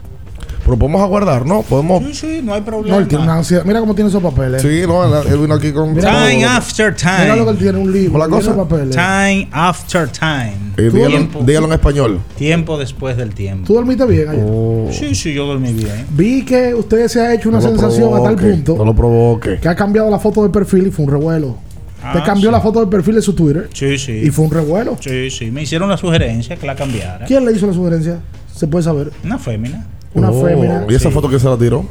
Pero 0.68 0.78
podemos 0.78 1.00
aguardar, 1.00 1.46
¿no? 1.46 1.62
Podemos. 1.62 2.04
Sí, 2.04 2.12
sí, 2.14 2.40
no 2.44 2.52
hay 2.52 2.60
problema. 2.60 2.96
No, 2.96 3.00
él 3.02 3.08
tiene 3.08 3.24
una 3.24 3.36
ansiedad. 3.36 3.64
Mira 3.64 3.80
cómo 3.80 3.94
tiene 3.94 4.10
esos 4.10 4.22
papeles. 4.22 4.60
Sí, 4.60 4.82
no, 4.86 5.02
él, 5.22 5.26
él 5.32 5.38
vino 5.38 5.54
aquí 5.54 5.72
con. 5.72 5.94
Time 5.96 6.44
after 6.44 6.94
time. 6.94 7.22
Mira 7.22 7.36
lo 7.36 7.44
que 7.46 7.50
él 7.52 7.56
tiene, 7.58 7.78
un 7.78 7.90
libro. 7.90 8.12
¿Cómo 8.12 8.24
la 8.26 8.28
cosa? 8.28 8.54
papeles. 8.54 8.94
Time 8.94 9.48
after 9.50 10.06
time. 10.10 10.52
Eh, 10.76 10.90
dígalo, 10.92 11.26
dígalo 11.42 11.66
en 11.68 11.72
español. 11.72 12.20
Tiempo 12.36 12.76
después 12.76 13.16
del 13.16 13.32
tiempo. 13.34 13.66
¿Tú 13.66 13.72
dormiste 13.72 14.04
bien 14.04 14.28
ayer? 14.28 14.44
Oh. 14.46 14.88
Sí, 14.92 15.14
sí, 15.14 15.32
yo 15.32 15.46
dormí 15.46 15.72
bien. 15.72 16.04
Vi 16.10 16.44
que 16.44 16.74
usted 16.74 17.08
se 17.08 17.22
ha 17.22 17.32
hecho 17.32 17.48
una 17.48 17.60
No 17.60 17.68
sensación 17.68 18.08
a 18.12 18.22
tal 18.22 18.36
provoque, 18.36 18.50
punto 18.52 18.76
No 18.76 18.84
lo 18.84 18.94
provoque. 18.94 19.58
que 19.60 19.68
ha 19.68 19.74
cambiado 19.74 20.10
la 20.10 20.18
foto 20.18 20.42
de 20.42 20.50
perfil 20.50 20.88
y 20.88 20.90
fue 20.90 21.06
un 21.06 21.10
revuelo. 21.12 21.56
Ah, 22.02 22.12
Te 22.12 22.22
cambió 22.22 22.50
sí. 22.50 22.52
la 22.52 22.60
foto 22.60 22.80
de 22.80 22.86
perfil 22.88 23.14
de 23.14 23.22
su 23.22 23.32
Twitter 23.32 23.70
Sí, 23.72 23.96
sí. 23.96 24.12
y 24.12 24.28
fue 24.30 24.44
un 24.44 24.50
revuelo. 24.50 24.98
Sí, 25.00 25.30
sí. 25.30 25.50
Me 25.50 25.62
hicieron 25.62 25.88
la 25.88 25.96
sugerencia 25.96 26.56
que 26.56 26.66
la 26.66 26.74
cambiara. 26.76 27.24
¿Quién 27.24 27.44
le 27.46 27.52
hizo 27.52 27.66
la 27.66 27.72
sugerencia? 27.72 28.20
Se 28.54 28.66
puede 28.66 28.84
saber. 28.84 29.10
Una 29.24 29.38
fémina. 29.38 29.86
Una 30.14 30.30
Oh, 30.30 30.44
fémina. 30.46 30.84
¿Y 30.88 30.94
esa 30.94 31.08
Sí. 31.08 31.14
foto 31.14 31.28
que 31.28 31.38
se 31.38 31.48
la 31.48 31.56
tiró? 31.56 31.84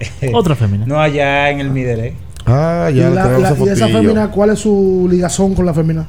Otra 0.34 0.54
fémina. 0.54 0.84
No 0.86 1.00
allá 1.00 1.50
en 1.50 1.60
el 1.60 1.70
Midere. 1.70 2.14
Ah, 2.44 2.88
¿Y, 2.92 2.96
ya 2.96 3.10
la- 3.10 3.24
le 3.26 3.34
tenemos 3.36 3.40
la- 3.42 3.48
esa 3.50 3.64
y 3.64 3.68
esa 3.68 3.88
fémina, 3.88 4.30
cuál 4.30 4.50
es 4.50 4.58
su 4.60 5.08
ligazón 5.10 5.54
con 5.54 5.66
la 5.66 5.74
fémina? 5.74 6.06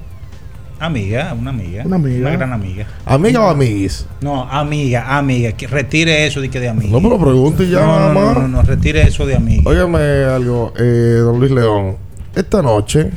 Amiga, 0.80 1.34
una 1.40 1.50
amiga. 1.50 1.84
Una 1.86 1.96
amiga. 1.96 2.20
Una 2.28 2.30
gran 2.38 2.54
amiga. 2.54 2.86
¿Amiga 3.06 3.42
o 3.42 3.50
amiguis? 3.50 4.06
No, 4.22 4.44
amiga, 4.44 5.18
amiga. 5.18 5.52
Que 5.54 5.66
retire 5.66 6.28
eso 6.28 6.40
de 6.40 6.50
que 6.50 6.60
de 6.60 6.70
amiga. 6.70 6.92
No 6.92 7.00
me 7.02 7.10
lo 7.10 7.18
pregunte 7.18 7.68
ya, 7.68 7.80
no, 7.80 7.88
no, 7.88 8.14
nada 8.14 8.34
no, 8.36 8.40
no, 8.42 8.48
no, 8.48 8.62
retire 8.62 9.02
eso 9.02 9.26
de 9.26 9.36
amiga. 9.36 9.64
Óigame 9.66 9.98
algo, 10.26 10.74
eh, 10.78 11.18
don 11.24 11.40
Luis 11.40 11.52
León. 11.52 11.96
Esta 12.36 12.62
noche, 12.62 13.10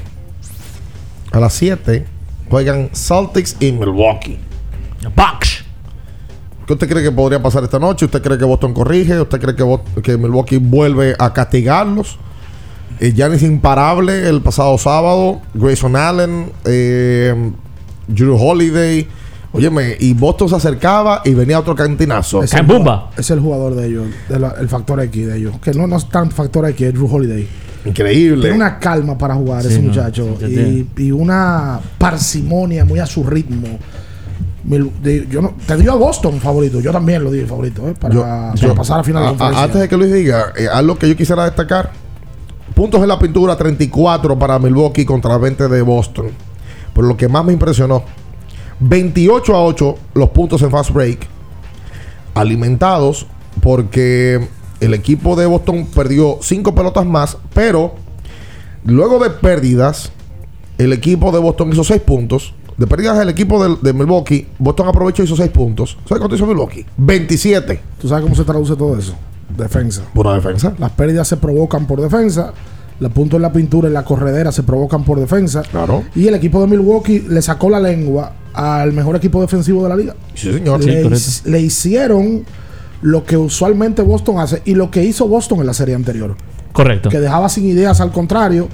a 1.32 1.38
las 1.38 1.52
7, 1.52 2.06
juegan 2.48 2.88
Celtics 2.94 3.54
y 3.60 3.72
Milwaukee. 3.72 4.38
Bucks. 5.14 5.62
¿Qué 6.70 6.74
usted 6.74 6.88
cree 6.88 7.02
que 7.02 7.10
podría 7.10 7.42
pasar 7.42 7.64
esta 7.64 7.80
noche? 7.80 8.04
¿Usted 8.04 8.22
cree 8.22 8.38
que 8.38 8.44
Boston 8.44 8.72
corrige? 8.72 9.20
¿Usted 9.20 9.40
cree 9.40 9.56
que, 9.56 9.78
que 10.04 10.16
Milwaukee 10.16 10.58
vuelve 10.58 11.16
a 11.18 11.32
castigarlos? 11.32 12.16
Eh, 13.00 13.10
Giannis 13.12 13.42
imparable 13.42 14.28
el 14.28 14.40
pasado 14.40 14.78
sábado. 14.78 15.40
Grayson 15.52 15.96
Allen, 15.96 16.52
eh, 16.64 17.50
Drew 18.06 18.36
Holiday. 18.36 19.08
Óyeme, 19.52 19.96
y 19.98 20.14
Boston 20.14 20.48
se 20.48 20.54
acercaba 20.54 21.22
y 21.24 21.34
venía 21.34 21.58
otro 21.58 21.74
cantinazo. 21.74 22.44
Es 22.44 22.54
el, 22.54 22.64
es 23.16 23.30
el 23.32 23.40
jugador 23.40 23.74
de 23.74 23.88
ellos, 23.88 24.06
de 24.28 24.38
la- 24.38 24.54
el 24.60 24.68
factor 24.68 25.00
X 25.00 25.26
de 25.26 25.38
ellos. 25.38 25.58
Que 25.60 25.72
no, 25.74 25.88
no 25.88 25.96
es 25.96 26.08
tan 26.08 26.30
factor 26.30 26.68
X, 26.68 26.86
es 26.86 26.94
Drew 26.94 27.12
Holiday. 27.12 27.48
Increíble. 27.84 28.42
Tiene 28.42 28.54
una 28.54 28.78
calma 28.78 29.18
para 29.18 29.34
jugar 29.34 29.62
Sí, 29.62 29.70
ese 29.70 29.82
no, 29.82 29.88
muchacho. 29.88 30.38
y 30.96 31.10
una 31.10 31.80
parsimonia 31.98 32.84
muy 32.84 33.00
a 33.00 33.06
su 33.06 33.24
ritmo. 33.24 33.66
De- 34.62 35.26
yo 35.30 35.40
no, 35.40 35.54
te 35.66 35.76
dio 35.76 35.92
a 35.92 35.96
Boston 35.96 36.38
favorito. 36.40 36.80
Yo 36.80 36.92
también 36.92 37.24
lo 37.24 37.30
di 37.30 37.40
favorito. 37.46 37.88
¿eh? 37.88 37.94
Para, 37.98 38.14
Yo- 38.14 38.22
para 38.22 38.54
yo- 38.54 38.74
pasar 38.74 39.00
a 39.00 39.04
final 39.04 39.24
a- 39.24 39.28
conferencia. 39.30 39.62
Antes 39.64 39.80
de 39.80 39.88
que 39.88 39.96
Luis 39.96 40.12
diga, 40.12 40.52
eh, 40.56 40.68
algo 40.72 40.96
que 40.96 41.08
yo 41.08 41.16
quisiera 41.16 41.44
destacar. 41.44 41.92
Puntos 42.74 43.00
en 43.02 43.08
la 43.08 43.18
pintura, 43.18 43.56
34 43.56 44.38
para 44.38 44.58
Milwaukee 44.58 45.04
contra 45.04 45.36
20 45.38 45.68
de 45.68 45.82
Boston. 45.82 46.26
Pero 46.94 47.06
lo 47.06 47.16
que 47.16 47.28
más 47.28 47.44
me 47.44 47.52
impresionó, 47.52 48.02
28 48.80 49.54
a 49.56 49.64
8 49.64 49.96
los 50.14 50.28
puntos 50.30 50.62
en 50.62 50.70
fast 50.70 50.90
break. 50.92 51.26
Alimentados 52.34 53.26
porque 53.62 54.46
el 54.80 54.94
equipo 54.94 55.36
de 55.36 55.46
Boston 55.46 55.86
perdió 55.94 56.38
5 56.40 56.74
pelotas 56.74 57.04
más, 57.04 57.36
pero 57.52 57.94
luego 58.84 59.18
de 59.18 59.30
pérdidas, 59.30 60.12
el 60.78 60.92
equipo 60.92 61.32
de 61.32 61.38
Boston 61.38 61.72
hizo 61.72 61.84
6 61.84 62.00
puntos. 62.00 62.54
De 62.80 62.86
pérdidas 62.86 63.18
del 63.18 63.28
equipo 63.28 63.62
de, 63.62 63.76
de 63.82 63.92
Milwaukee, 63.92 64.46
Boston 64.58 64.88
aprovechó 64.88 65.22
y 65.22 65.26
hizo 65.26 65.36
6 65.36 65.50
puntos. 65.50 65.98
¿Sabes 66.08 66.18
cuánto 66.18 66.34
hizo 66.34 66.46
Milwaukee? 66.46 66.86
27. 66.96 67.78
¿Tú 68.00 68.08
sabes 68.08 68.22
cómo 68.22 68.34
se 68.34 68.42
traduce 68.42 68.74
todo 68.74 68.96
eso? 68.96 69.14
Defensa. 69.54 70.00
Pura 70.14 70.32
defensa. 70.32 70.72
Las 70.78 70.90
pérdidas 70.92 71.28
se 71.28 71.36
provocan 71.36 71.86
por 71.86 72.00
defensa. 72.00 72.54
Los 72.98 73.12
puntos 73.12 73.36
en 73.36 73.42
la 73.42 73.52
pintura 73.52 73.90
y 73.90 73.92
la 73.92 74.02
corredera 74.02 74.50
se 74.50 74.62
provocan 74.62 75.04
por 75.04 75.20
defensa. 75.20 75.60
Claro. 75.60 76.04
Y 76.14 76.26
el 76.26 76.34
equipo 76.34 76.58
de 76.62 76.68
Milwaukee 76.68 77.26
le 77.28 77.42
sacó 77.42 77.68
la 77.68 77.80
lengua 77.80 78.32
al 78.54 78.94
mejor 78.94 79.14
equipo 79.14 79.42
defensivo 79.42 79.82
de 79.82 79.88
la 79.90 79.96
liga. 79.96 80.16
Sí, 80.32 80.50
señor. 80.50 80.82
Sí, 80.82 81.50
le 81.50 81.60
hicieron 81.60 82.46
lo 83.02 83.24
que 83.24 83.36
usualmente 83.36 84.00
Boston 84.00 84.38
hace 84.38 84.62
y 84.64 84.74
lo 84.74 84.90
que 84.90 85.04
hizo 85.04 85.28
Boston 85.28 85.60
en 85.60 85.66
la 85.66 85.74
serie 85.74 85.94
anterior. 85.94 86.34
Correcto. 86.72 87.10
Que 87.10 87.20
dejaba 87.20 87.50
sin 87.50 87.66
ideas 87.66 88.00
al 88.00 88.10
contrario. 88.10 88.68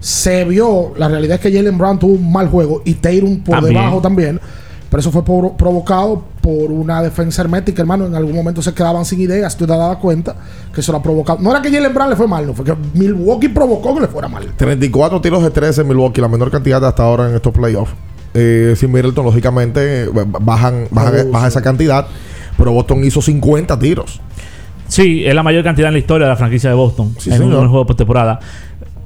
Se 0.00 0.44
vio, 0.44 0.92
la 0.96 1.08
realidad 1.08 1.36
es 1.36 1.40
que 1.40 1.52
Jalen 1.56 1.78
Brown 1.78 1.98
tuvo 1.98 2.12
un 2.14 2.30
mal 2.32 2.48
juego 2.48 2.82
y 2.84 2.94
Tatum 2.94 3.40
por 3.42 3.56
También. 3.56 3.74
debajo 3.74 4.00
también. 4.00 4.40
Pero 4.88 5.00
eso 5.00 5.10
fue 5.10 5.24
por- 5.24 5.56
provocado 5.56 6.22
por 6.40 6.70
una 6.70 7.02
defensa 7.02 7.42
hermética, 7.42 7.82
hermano. 7.82 8.06
En 8.06 8.14
algún 8.14 8.34
momento 8.36 8.62
se 8.62 8.72
quedaban 8.72 9.04
sin 9.04 9.20
ideas. 9.20 9.56
Tú 9.56 9.66
te 9.66 9.72
dabas 9.72 9.96
cuenta 9.96 10.36
que 10.72 10.80
eso 10.80 10.92
lo 10.92 10.98
ha 10.98 11.02
provocado. 11.02 11.40
No 11.40 11.50
era 11.50 11.60
que 11.60 11.72
Jalen 11.72 11.92
Brown 11.92 12.08
le 12.10 12.14
fue 12.16 12.28
mal, 12.28 12.46
no. 12.46 12.54
Fue 12.54 12.64
que 12.64 12.74
Milwaukee 12.94 13.48
provocó 13.48 13.94
que 13.96 14.02
le 14.02 14.06
fuera 14.06 14.28
mal. 14.28 14.46
34 14.56 15.20
tiros 15.20 15.42
de 15.42 15.50
13 15.50 15.80
en 15.80 15.88
Milwaukee, 15.88 16.20
la 16.20 16.28
menor 16.28 16.52
cantidad 16.52 16.84
hasta 16.84 17.02
ahora 17.02 17.28
en 17.28 17.34
estos 17.34 17.52
playoffs. 17.52 17.92
Eh, 18.32 18.74
sin 18.76 18.92
Middleton, 18.92 19.24
lógicamente, 19.24 20.04
eh, 20.04 20.08
bajan, 20.40 20.86
bajan- 20.92 21.26
Oh, 21.28 21.32
baja 21.32 21.46
sí. 21.46 21.48
esa 21.48 21.62
cantidad. 21.62 22.06
Pero 22.56 22.70
Boston 22.70 23.04
hizo 23.04 23.20
50 23.20 23.76
tiros. 23.78 24.20
Sí, 24.88 25.24
es 25.26 25.34
la 25.34 25.42
mayor 25.42 25.64
cantidad 25.64 25.88
en 25.88 25.94
la 25.94 25.98
historia 25.98 26.26
de 26.26 26.30
la 26.30 26.36
franquicia 26.36 26.70
de 26.70 26.76
Boston 26.76 27.12
Sí, 27.18 27.30
en 27.30 27.38
señor. 27.38 27.54
un 27.64 27.68
juego 27.68 27.80
de 27.80 27.88
postemporada. 27.88 28.38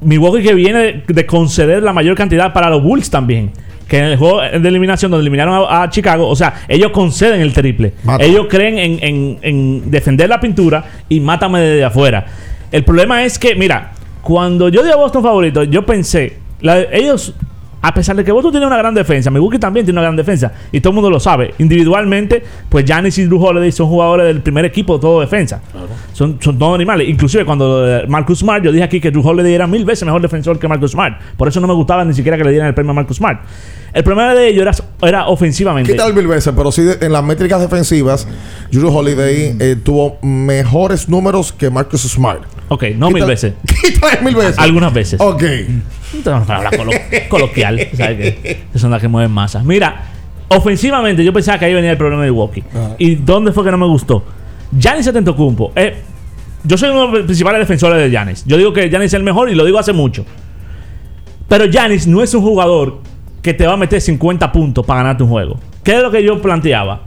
Milwaukee 0.00 0.42
que 0.42 0.54
viene 0.54 0.78
de, 0.78 1.04
de 1.06 1.26
conceder 1.26 1.82
la 1.82 1.92
mayor 1.92 2.16
cantidad 2.16 2.52
para 2.52 2.70
los 2.70 2.82
Bulls 2.82 3.10
también. 3.10 3.50
Que 3.88 3.98
en 3.98 4.04
el 4.04 4.16
juego 4.18 4.40
de 4.40 4.68
eliminación 4.68 5.10
donde 5.10 5.22
eliminaron 5.22 5.66
a, 5.68 5.82
a 5.82 5.90
Chicago, 5.90 6.28
o 6.28 6.36
sea, 6.36 6.54
ellos 6.68 6.92
conceden 6.92 7.40
el 7.40 7.52
triple. 7.52 7.92
Mata. 8.04 8.24
Ellos 8.24 8.46
creen 8.48 8.78
en, 8.78 8.98
en- 9.02 9.38
en 9.42 9.90
defender 9.90 10.28
la 10.28 10.38
pintura 10.38 10.84
y 11.08 11.18
mátame 11.18 11.58
desde 11.60 11.84
afuera. 11.84 12.24
El 12.70 12.84
problema 12.84 13.24
es 13.24 13.36
que, 13.36 13.56
mira, 13.56 13.90
cuando 14.22 14.68
yo 14.68 14.84
di 14.84 14.90
a 14.90 14.96
Boston 14.96 15.24
favorito, 15.24 15.64
yo 15.64 15.84
pensé, 15.84 16.34
la- 16.60 16.82
ellos, 16.82 17.34
a 17.82 17.94
pesar 17.94 18.16
de 18.16 18.24
que 18.24 18.32
Boston 18.32 18.52
tiene 18.52 18.66
una 18.66 18.76
gran 18.76 18.94
defensa, 18.94 19.30
Milwaukee 19.30 19.58
también 19.58 19.86
tiene 19.86 19.98
una 19.98 20.02
gran 20.02 20.16
defensa, 20.16 20.52
y 20.70 20.80
todo 20.80 20.90
el 20.90 20.94
mundo 20.96 21.10
lo 21.10 21.20
sabe. 21.20 21.54
Individualmente, 21.58 22.42
pues 22.68 22.84
Giannis 22.84 23.18
y 23.18 23.24
Drew 23.24 23.42
Holiday 23.42 23.72
son 23.72 23.88
jugadores 23.88 24.26
del 24.26 24.40
primer 24.42 24.64
equipo 24.64 24.94
de 24.94 25.00
todo 25.00 25.20
defensa. 25.20 25.60
Son, 26.12 26.38
son 26.40 26.58
todos 26.58 26.74
animales. 26.74 27.08
Inclusive 27.08 27.44
cuando 27.44 28.02
Marcus 28.08 28.40
Smart, 28.40 28.62
yo 28.62 28.72
dije 28.72 28.84
aquí 28.84 29.00
que 29.00 29.10
Drew 29.10 29.26
Holiday 29.26 29.54
era 29.54 29.66
mil 29.66 29.84
veces 29.84 30.04
mejor 30.04 30.20
defensor 30.20 30.58
que 30.58 30.68
Marcus 30.68 30.92
Smart. 30.92 31.20
Por 31.36 31.48
eso 31.48 31.60
no 31.60 31.66
me 31.66 31.74
gustaba 31.74 32.04
ni 32.04 32.14
siquiera 32.14 32.36
que 32.36 32.44
le 32.44 32.50
dieran 32.50 32.68
el 32.68 32.74
premio 32.74 32.90
a 32.90 32.94
Marcus 32.94 33.16
Smart. 33.16 33.40
El 33.92 34.04
problema 34.04 34.34
de 34.34 34.48
ellos 34.48 34.62
era, 34.62 35.08
era 35.08 35.26
ofensivamente. 35.28 35.90
¿Qué 35.90 35.98
tal 35.98 36.14
mil 36.14 36.26
veces? 36.26 36.52
Pero 36.56 36.70
sí, 36.70 36.86
en 37.00 37.12
las 37.12 37.24
métricas 37.24 37.60
defensivas, 37.60 38.26
Drew 38.70 38.94
Holiday 38.94 39.56
eh, 39.58 39.76
tuvo 39.82 40.18
mejores 40.22 41.08
números 41.08 41.52
que 41.52 41.70
Marcus 41.70 42.02
Smart. 42.02 42.42
Ok, 42.72 42.84
no 42.96 43.08
¿Qué 43.08 43.14
mil 43.14 43.24
veces. 43.24 43.54
¿Qué 43.82 43.92
tal 43.98 44.22
mil 44.22 44.34
veces? 44.36 44.56
Algunas 44.58 44.92
veces. 44.94 45.20
Ok. 45.20 45.42
Esto 45.42 45.70
es 46.12 46.26
una 46.26 46.44
palabra 46.44 46.70
colo- 46.70 46.92
coloquial. 47.28 47.88
¿sabes 47.94 48.36
qué? 48.36 48.60
Son 48.76 48.90
las 48.92 49.00
que 49.00 49.08
mueven 49.08 49.32
masas. 49.32 49.64
Mira, 49.64 50.04
ofensivamente 50.48 51.24
yo 51.24 51.32
pensaba 51.32 51.58
que 51.58 51.64
ahí 51.64 51.74
venía 51.74 51.90
el 51.90 51.96
problema 51.96 52.22
de 52.22 52.30
Milwaukee. 52.30 52.62
¿Y 52.98 53.16
dónde 53.16 53.52
fue 53.52 53.64
que 53.64 53.70
no 53.72 53.78
me 53.78 53.86
gustó? 53.86 54.24
Giannis 54.76 55.08
Antetokounmpo. 55.08 55.72
Eh, 55.74 55.96
yo 56.62 56.78
soy 56.78 56.90
uno 56.90 57.06
de 57.08 57.18
los 57.18 57.24
principales 57.26 57.58
defensores 57.60 57.98
de 57.98 58.08
Giannis. 58.10 58.44
Yo 58.46 58.56
digo 58.56 58.72
que 58.72 58.88
Giannis 58.88 59.08
es 59.08 59.14
el 59.14 59.24
mejor 59.24 59.50
y 59.50 59.54
lo 59.56 59.64
digo 59.64 59.78
hace 59.78 59.92
mucho. 59.92 60.24
Pero 61.48 61.64
Giannis 61.66 62.06
no 62.06 62.22
es 62.22 62.32
un 62.34 62.42
jugador 62.42 63.00
que 63.42 63.52
te 63.52 63.66
va 63.66 63.72
a 63.72 63.76
meter 63.76 64.00
50 64.00 64.52
puntos 64.52 64.86
para 64.86 65.00
ganarte 65.02 65.24
un 65.24 65.30
juego. 65.30 65.58
¿Qué 65.82 65.96
es 65.96 66.02
lo 66.02 66.10
que 66.12 66.22
yo 66.22 66.40
planteaba? 66.40 67.00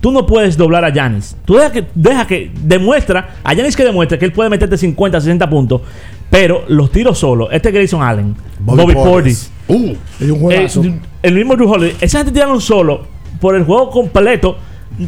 Tú 0.00 0.12
no 0.12 0.26
puedes 0.26 0.56
doblar 0.56 0.84
a 0.84 0.90
Giannis. 0.90 1.36
Tú 1.44 1.56
deja 1.56 1.72
que, 1.72 1.86
deja 1.94 2.26
que 2.26 2.52
demuestra, 2.62 3.36
a 3.42 3.54
Giannis 3.54 3.76
que 3.76 3.84
demuestre 3.84 4.18
que 4.18 4.24
él 4.24 4.32
puede 4.32 4.48
meterte 4.48 4.76
50, 4.76 5.20
60 5.20 5.50
puntos, 5.50 5.80
pero 6.30 6.64
los 6.68 6.90
tiros 6.92 7.18
solos. 7.18 7.48
Este 7.50 7.70
Grayson 7.70 8.02
Allen, 8.02 8.36
Bobby 8.60 8.82
Bobby, 8.82 8.94
Portis. 8.94 9.04
Portis, 9.06 9.50
Uh, 9.68 9.94
un 10.22 10.52
eh, 10.52 11.00
el 11.22 11.34
mismo 11.34 11.54
Drew 11.54 11.70
Holiday. 11.70 11.94
Esa 12.00 12.18
gente 12.18 12.32
tiraron 12.32 12.58
solo 12.60 13.02
por 13.38 13.54
el 13.54 13.64
juego 13.64 13.90
completo. 13.90 14.56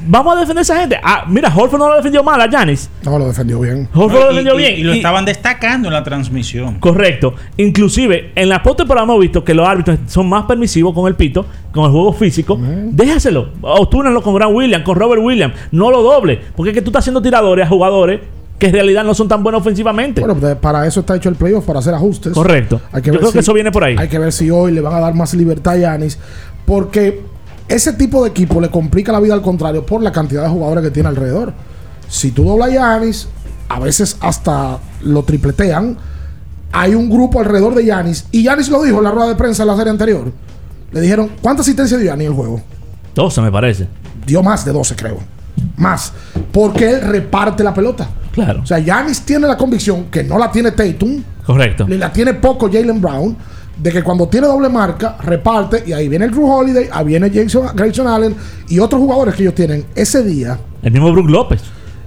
Vamos 0.07 0.37
a 0.37 0.41
defender 0.41 0.59
a 0.61 0.63
esa 0.63 0.81
gente. 0.81 1.01
Ah, 1.03 1.25
mira, 1.29 1.49
Horford 1.55 1.79
no 1.81 1.89
lo 1.89 1.97
defendió 1.97 2.23
mal 2.23 2.41
a 2.41 2.47
Giannis. 2.49 2.89
No, 3.05 3.19
lo 3.19 3.27
defendió 3.27 3.59
bien. 3.61 3.89
Horford 3.93 4.21
lo 4.21 4.31
Y- 4.33 4.35
defendió 4.37 4.55
y- 4.55 4.59
bien. 4.59 4.79
Y 4.79 4.83
lo 4.85 4.95
Y- 4.95 4.99
estaban 4.99 5.25
destacando 5.25 5.89
en 5.89 5.95
la 5.95 6.05
transmisión. 6.05 6.79
Correcto. 6.79 7.35
Inclusive, 7.57 8.33
en 8.35 8.49
la 8.49 8.63
postemporada 8.63 9.05
hemos 9.05 9.21
visto 9.21 9.43
que 9.45 9.53
los 9.55 9.67
árbitros 9.69 9.99
son 10.07 10.29
más 10.29 10.45
permisivos 10.45 10.95
con 10.95 11.07
el 11.09 11.15
pito, 11.17 11.45
con 11.73 11.87
el 11.87 11.91
juego 11.91 12.13
físico. 12.13 12.59
Déjaselo. 12.61 13.51
O 13.63 13.89
túnenlo 13.89 14.23
con 14.23 14.35
Grant 14.35 14.55
Williams, 14.55 14.85
con 14.85 14.97
Robert 14.97 15.23
Williams. 15.23 15.55
No 15.73 15.91
lo 15.91 16.03
doble. 16.03 16.39
Porque 16.55 16.71
es 16.71 16.75
que 16.75 16.83
tú 16.83 16.91
estás 16.91 17.03
haciendo 17.03 17.21
tiradores 17.21 17.67
a 17.67 17.69
jugadores 17.69 18.21
que 18.59 18.67
en 18.67 18.73
realidad 18.75 19.03
no 19.05 19.15
son 19.15 19.27
tan 19.27 19.43
buenos 19.43 19.63
ofensivamente. 19.63 20.21
Bueno, 20.21 20.37
pues, 20.39 20.55
para 20.57 20.87
eso 20.87 21.01
está 21.01 21.17
hecho 21.17 21.31
el 21.31 21.35
playoff, 21.35 21.65
para 21.65 21.79
hacer 21.79 21.95
ajustes. 21.95 22.33
Correcto. 22.35 22.81
Hay 22.93 23.01
que 23.01 23.07
Yo 23.09 23.13
ver 23.15 23.21
creo 23.21 23.31
si- 23.31 23.33
que 23.35 23.41
eso 23.41 23.55
viene 23.55 23.73
por 23.73 23.83
ahí. 23.85 23.97
Hay 23.99 24.09
que 24.09 24.19
ver 24.19 24.33
si 24.33 24.51
hoy 24.51 24.71
le 24.73 24.81
van 24.83 24.93
a 24.95 25.01
dar 25.01 25.15
más 25.15 25.33
libertad 25.35 25.73
a 25.75 25.79
Yanis. 25.79 26.19
Porque 26.67 27.23
ese 27.71 27.93
tipo 27.93 28.25
de 28.25 28.31
equipo 28.31 28.61
le 28.61 28.69
complica 28.69 29.13
la 29.13 29.21
vida 29.21 29.33
al 29.33 29.43
contrario 29.43 29.87
por 29.87 30.03
la 30.03 30.11
cantidad 30.11 30.43
de 30.43 30.49
jugadores 30.49 30.85
que 30.85 30.91
tiene 30.91 31.09
alrededor. 31.09 31.55
Si 32.09 32.33
tú 32.33 32.45
doblas 32.45 32.71
a 32.71 32.73
Yanis, 32.73 33.29
a 33.69 33.79
veces 33.79 34.17
hasta 34.21 34.81
lo 35.03 35.23
tripletean. 35.23 35.97
Hay 36.73 36.95
un 36.97 37.09
grupo 37.09 37.39
alrededor 37.39 37.77
de 37.77 37.85
Yanis. 37.85 38.27
Y 38.33 38.43
Yanis 38.43 38.69
lo 38.69 38.83
dijo 38.83 38.99
en 38.99 39.05
la 39.05 39.13
rueda 39.13 39.29
de 39.29 39.37
prensa 39.37 39.63
en 39.63 39.69
la 39.69 39.77
serie 39.77 39.93
anterior. 39.93 40.33
Le 40.91 41.01
dijeron, 41.01 41.31
¿cuánta 41.41 41.63
asistencia 41.63 41.97
dio 41.97 42.09
Yanis 42.09 42.27
en 42.27 42.33
el 42.33 42.37
juego? 42.37 42.61
12 43.15 43.41
me 43.41 43.53
parece. 43.53 43.87
Dio 44.27 44.43
más 44.43 44.65
de 44.65 44.73
12, 44.73 44.97
creo. 44.97 45.19
Más. 45.77 46.13
Porque 46.51 46.91
él 46.91 47.03
reparte 47.03 47.63
la 47.63 47.73
pelota. 47.73 48.09
Claro. 48.33 48.63
O 48.63 48.67
sea, 48.67 48.81
Yanis 48.81 49.21
tiene 49.23 49.47
la 49.47 49.57
convicción 49.57 50.07
que 50.11 50.25
no 50.25 50.39
la 50.39 50.51
tiene 50.51 50.73
Tatum. 50.73 51.23
Correcto. 51.47 51.87
Ni 51.87 51.97
la 51.97 52.13
tiene 52.13 52.35
poco 52.35 52.69
Jalen 52.71 53.01
Brown. 53.01 53.37
De 53.81 53.91
que 53.91 54.03
cuando 54.03 54.29
tiene 54.29 54.47
doble 54.47 54.69
marca, 54.69 55.17
reparte. 55.23 55.83
Y 55.87 55.93
ahí 55.93 56.09
viene 56.09 56.27
el 56.27 56.31
Drew 56.31 56.47
Holiday, 56.47 56.89
ahí 56.93 57.07
viene 57.07 57.31
Jason, 57.31 57.69
Grayson 57.75 58.07
Allen 58.07 58.35
y 58.69 58.79
otros 58.79 59.01
jugadores 59.01 59.35
que 59.35 59.43
ellos 59.43 59.55
tienen. 59.55 59.85
Ese 59.95 60.23
día, 60.23 60.59
El 60.83 60.93
mismo 60.93 61.11
Brook 61.13 61.31
López. 61.31 61.63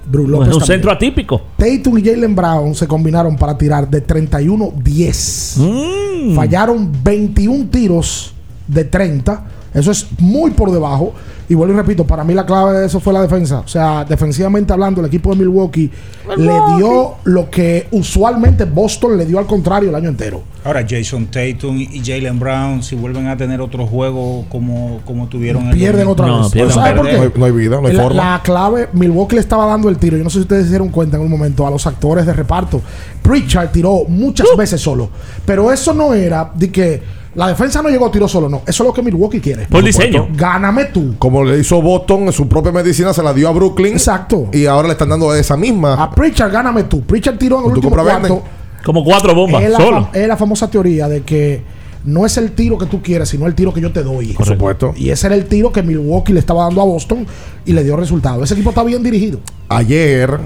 Brook 0.06 0.26
es 0.26 0.30
López 0.30 0.46
un 0.48 0.52
también. 0.60 0.66
centro 0.76 0.92
atípico. 0.92 1.42
Tatum 1.56 1.98
y 1.98 2.04
Jalen 2.04 2.36
Brown 2.36 2.74
se 2.74 2.86
combinaron 2.86 3.36
para 3.36 3.56
tirar 3.58 3.88
de 3.88 4.06
31-10. 4.06 5.56
Mm. 5.58 6.34
Fallaron 6.36 6.90
21 7.02 7.66
tiros 7.70 8.34
de 8.68 8.84
30. 8.84 9.44
Eso 9.74 9.90
es 9.90 10.06
muy 10.18 10.52
por 10.52 10.70
debajo. 10.70 11.12
Y 11.46 11.54
vuelvo 11.54 11.74
y 11.74 11.76
repito, 11.76 12.06
para 12.06 12.24
mí 12.24 12.32
la 12.32 12.46
clave 12.46 12.78
de 12.78 12.86
eso 12.86 13.00
fue 13.00 13.12
la 13.12 13.20
defensa. 13.20 13.58
O 13.58 13.68
sea, 13.68 14.02
defensivamente 14.06 14.72
hablando, 14.72 15.02
el 15.02 15.08
equipo 15.08 15.30
de 15.30 15.36
Milwaukee 15.40 15.90
le 16.38 16.52
dio 16.78 17.16
lo 17.24 17.50
que 17.50 17.86
usualmente 17.90 18.64
Boston 18.64 19.18
le 19.18 19.26
dio 19.26 19.38
al 19.38 19.44
contrario 19.46 19.90
el 19.90 19.94
año 19.94 20.08
entero. 20.08 20.42
Ahora, 20.64 20.86
Jason 20.88 21.26
Tatum 21.26 21.76
y 21.78 22.00
Jalen 22.02 22.38
Brown, 22.38 22.82
si 22.82 22.96
vuelven 22.96 23.26
a 23.26 23.36
tener 23.36 23.60
otro 23.60 23.86
juego 23.86 24.46
como, 24.48 25.00
como 25.04 25.26
tuvieron 25.26 25.66
el 25.66 25.74
Pierden 25.76 26.08
otra 26.08 26.24
domingo- 26.28 26.44
vez. 26.44 26.52
pierden 26.52 26.72
¿Sabe 26.74 26.94
por 26.96 27.06
qué? 27.06 27.16
No 27.18 27.22
hay, 27.24 27.32
no 27.36 27.44
hay 27.44 27.52
vida, 27.52 27.80
no 27.82 27.88
hay 27.88 27.92
la, 27.94 28.02
forma. 28.02 28.30
la 28.32 28.42
clave, 28.42 28.88
Milwaukee 28.94 29.34
le 29.34 29.40
estaba 29.42 29.66
dando 29.66 29.90
el 29.90 29.98
tiro. 29.98 30.16
Yo 30.16 30.24
no 30.24 30.30
sé 30.30 30.36
si 30.38 30.42
ustedes 30.42 30.64
se 30.64 30.70
dieron 30.70 30.88
cuenta 30.88 31.18
en 31.18 31.24
un 31.24 31.30
momento 31.30 31.66
a 31.66 31.70
los 31.70 31.86
actores 31.86 32.24
de 32.24 32.32
reparto. 32.32 32.80
Pritchard 33.20 33.68
tiró 33.70 34.04
muchas 34.08 34.46
Uh. 34.54 34.56
veces 34.56 34.80
solo. 34.80 35.10
Pero 35.44 35.70
eso 35.70 35.92
no 35.92 36.14
era 36.14 36.50
de 36.54 36.72
que 36.72 37.02
la 37.34 37.48
defensa 37.48 37.82
no 37.82 37.88
llegó 37.88 38.10
tiró 38.10 38.28
solo, 38.28 38.48
no. 38.48 38.62
Eso 38.66 38.82
es 38.82 38.86
lo 38.88 38.92
que 38.92 39.02
Milwaukee 39.02 39.40
quiere. 39.40 39.66
Por 39.66 39.82
diseño. 39.84 40.28
Gáname 40.34 40.86
tú. 40.86 41.16
Como 41.18 41.42
le 41.44 41.58
hizo 41.58 41.80
Boston 41.82 42.22
en 42.26 42.32
su 42.32 42.48
propia 42.48 42.70
medicina, 42.72 43.12
se 43.12 43.22
la 43.22 43.32
dio 43.34 43.48
a 43.48 43.52
Brooklyn. 43.52 43.92
Exacto. 43.94 44.48
Y 44.52 44.66
ahora 44.66 44.88
le 44.88 44.92
están 44.92 45.08
dando 45.08 45.34
esa 45.34 45.56
misma. 45.56 45.94
A 45.94 46.10
Pritchard, 46.10 46.52
gáname 46.52 46.84
tú. 46.84 47.02
Pritchard 47.02 47.36
tiró 47.38 47.56
en 47.60 47.64
el 47.66 47.70
¿Tú 47.72 47.76
último 47.88 47.96
cuarto. 48.02 48.42
Como 48.84 49.02
cuatro 49.02 49.34
bombas, 49.34 49.62
Es 49.62 49.70
la, 49.70 49.78
solo. 49.78 49.96
fam- 50.02 50.08
es 50.16 50.28
la 50.28 50.36
famosa 50.36 50.70
teoría 50.70 51.08
de 51.08 51.22
que 51.22 51.62
no 52.04 52.26
es 52.26 52.36
el 52.36 52.52
tiro 52.52 52.76
que 52.76 52.84
tú 52.84 53.00
quieres, 53.00 53.30
sino 53.30 53.46
el 53.46 53.54
tiro 53.54 53.72
que 53.72 53.80
yo 53.80 53.90
te 53.90 54.02
doy. 54.02 54.34
Por 54.34 54.44
supuesto. 54.46 54.92
Y 54.94 55.08
ese 55.08 55.26
era 55.26 55.34
el 55.36 55.46
tiro 55.46 55.72
que 55.72 55.82
Milwaukee 55.82 56.34
le 56.34 56.40
estaba 56.40 56.64
dando 56.64 56.82
a 56.82 56.84
Boston 56.84 57.26
y 57.64 57.72
le 57.72 57.82
dio 57.82 57.96
resultado. 57.96 58.44
Ese 58.44 58.52
equipo 58.54 58.68
está 58.70 58.82
bien 58.84 59.02
dirigido. 59.02 59.40
Ayer 59.70 60.38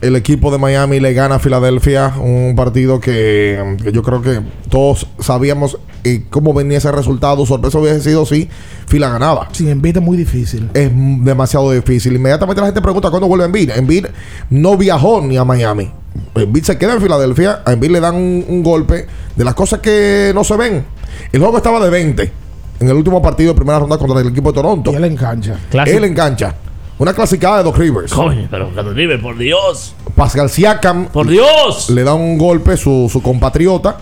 el 0.00 0.16
equipo 0.16 0.50
de 0.50 0.58
Miami 0.58 0.98
le 0.98 1.12
gana 1.12 1.36
a 1.36 1.38
Filadelfia 1.38 2.14
un 2.20 2.54
partido 2.56 2.98
que, 2.98 3.76
que 3.84 3.92
yo 3.92 4.02
creo 4.02 4.20
que 4.20 4.40
todos 4.68 5.06
sabíamos 5.20 5.78
eh, 6.04 6.24
cómo 6.30 6.52
venía 6.54 6.78
ese 6.78 6.90
resultado. 6.92 7.44
Sorpresa 7.46 7.78
hubiese 7.78 8.00
sido 8.00 8.26
si 8.26 8.48
Fila 8.86 9.08
ganaba. 9.10 9.48
Sin 9.52 9.68
Embiid 9.68 9.96
es 9.98 10.02
muy 10.02 10.16
difícil. 10.16 10.68
Es 10.74 10.90
demasiado 10.92 11.70
difícil. 11.72 12.14
Inmediatamente 12.14 12.60
la 12.60 12.66
gente 12.68 12.80
pregunta 12.80 13.10
cuándo 13.10 13.28
vuelve 13.28 13.44
Embiid. 13.46 13.70
Embiid 13.70 14.06
no 14.50 14.76
viajó 14.76 15.20
ni 15.20 15.36
a 15.36 15.44
Miami. 15.44 15.90
Embiid 16.34 16.64
se 16.64 16.78
queda 16.78 16.94
en 16.94 17.00
Filadelfia. 17.02 17.62
A 17.64 17.72
Embiid 17.72 17.90
le 17.90 18.00
dan 18.00 18.14
un, 18.14 18.44
un 18.48 18.62
golpe 18.62 19.06
de 19.36 19.44
las 19.44 19.54
cosas 19.54 19.80
que 19.80 20.32
no 20.34 20.44
se 20.44 20.56
ven. 20.56 20.84
El 21.32 21.40
juego 21.40 21.56
estaba 21.56 21.80
de 21.84 21.90
20 21.90 22.32
en 22.80 22.88
el 22.88 22.94
último 22.96 23.20
partido 23.20 23.52
de 23.52 23.56
primera 23.56 23.78
ronda 23.78 23.98
contra 23.98 24.20
el 24.20 24.28
equipo 24.28 24.50
de 24.50 24.54
Toronto. 24.54 24.90
Y 24.92 24.96
él 24.96 25.04
engancha. 25.04 25.58
Clásico. 25.70 25.96
Él 25.98 26.04
engancha. 26.04 26.54
Una 26.98 27.14
clasicada 27.14 27.58
de 27.58 27.64
Doc 27.64 27.78
Rivers. 27.78 28.12
Coño, 28.12 28.46
pero 28.50 28.74
Carlos 28.74 28.94
River, 28.94 29.22
por 29.22 29.38
Dios. 29.38 29.94
Pascal 30.14 30.50
Siakam 30.50 31.06
Por 31.06 31.26
Dios. 31.28 31.88
le 31.88 32.04
da 32.04 32.12
un 32.12 32.36
golpe 32.36 32.76
su, 32.76 33.08
su 33.10 33.22
compatriota 33.22 33.96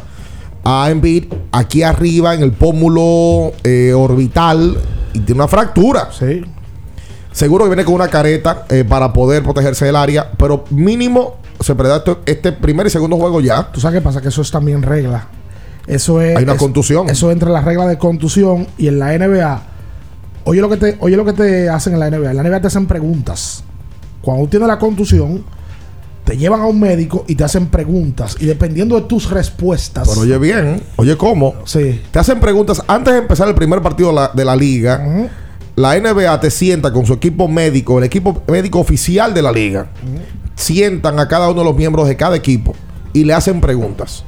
a 0.70 0.90
Embiid 0.90 1.24
aquí 1.50 1.82
arriba 1.82 2.34
en 2.34 2.42
el 2.42 2.52
pómulo 2.52 3.52
eh, 3.64 3.94
orbital 3.94 4.76
y 5.14 5.20
tiene 5.20 5.40
una 5.40 5.48
fractura. 5.48 6.10
Sí. 6.12 6.42
Seguro 7.32 7.64
que 7.64 7.70
viene 7.70 7.84
con 7.86 7.94
una 7.94 8.08
careta 8.08 8.66
eh, 8.68 8.84
para 8.86 9.10
poder 9.14 9.42
protegerse 9.42 9.86
del 9.86 9.96
área, 9.96 10.30
pero 10.36 10.64
mínimo 10.68 11.36
se 11.60 11.74
preda 11.74 12.04
este 12.26 12.52
primer 12.52 12.86
y 12.86 12.90
segundo 12.90 13.16
juego 13.16 13.40
ya. 13.40 13.72
¿Tú 13.72 13.80
sabes 13.80 13.98
qué 13.98 14.04
pasa? 14.04 14.20
Que 14.20 14.28
eso 14.28 14.42
es 14.42 14.50
también 14.50 14.82
regla. 14.82 15.28
Eso 15.86 16.20
es. 16.20 16.36
Hay 16.36 16.44
una 16.44 16.52
es- 16.52 16.58
contusión. 16.58 17.08
Eso 17.08 17.30
entra 17.30 17.48
en 17.48 17.54
la 17.54 17.62
regla 17.62 17.86
de 17.86 17.96
contusión 17.96 18.66
y 18.76 18.88
en 18.88 18.98
la 18.98 19.14
NBA. 19.16 19.62
Oye 20.44 20.60
lo 20.60 20.68
que 20.68 20.76
te, 20.76 20.96
oye 21.00 21.16
lo 21.16 21.24
que 21.24 21.32
te 21.32 21.70
hacen 21.70 21.94
en 21.94 22.00
la 22.00 22.10
NBA. 22.10 22.30
En 22.32 22.36
la 22.36 22.42
NBA 22.42 22.60
te 22.60 22.66
hacen 22.66 22.86
preguntas. 22.86 23.64
Cuando 24.20 24.46
tienes 24.48 24.68
la 24.68 24.78
contusión, 24.78 25.44
te 26.28 26.36
llevan 26.36 26.60
a 26.60 26.66
un 26.66 26.78
médico 26.78 27.24
y 27.26 27.36
te 27.36 27.44
hacen 27.44 27.68
preguntas. 27.68 28.36
Y 28.38 28.44
dependiendo 28.44 29.00
de 29.00 29.06
tus 29.06 29.30
respuestas. 29.30 30.06
Pero 30.06 30.20
oye 30.20 30.36
bien, 30.36 30.82
oye 30.96 31.16
cómo. 31.16 31.54
Sí. 31.64 32.02
Te 32.10 32.18
hacen 32.18 32.38
preguntas 32.38 32.82
antes 32.86 33.14
de 33.14 33.20
empezar 33.20 33.48
el 33.48 33.54
primer 33.54 33.80
partido 33.80 34.10
de 34.10 34.14
la, 34.14 34.30
de 34.34 34.44
la 34.44 34.54
liga. 34.54 35.30
La 35.74 35.98
NBA 35.98 36.38
te 36.38 36.50
sienta 36.50 36.92
con 36.92 37.06
su 37.06 37.14
equipo 37.14 37.48
médico, 37.48 37.96
el 37.96 38.04
equipo 38.04 38.42
médico 38.46 38.78
oficial 38.78 39.32
de 39.32 39.40
la 39.40 39.50
liga. 39.50 39.88
Sientan 40.54 41.18
a 41.18 41.26
cada 41.28 41.48
uno 41.48 41.60
de 41.60 41.64
los 41.64 41.74
miembros 41.74 42.06
de 42.06 42.14
cada 42.14 42.36
equipo 42.36 42.74
y 43.14 43.24
le 43.24 43.32
hacen 43.32 43.62
preguntas. 43.62 44.22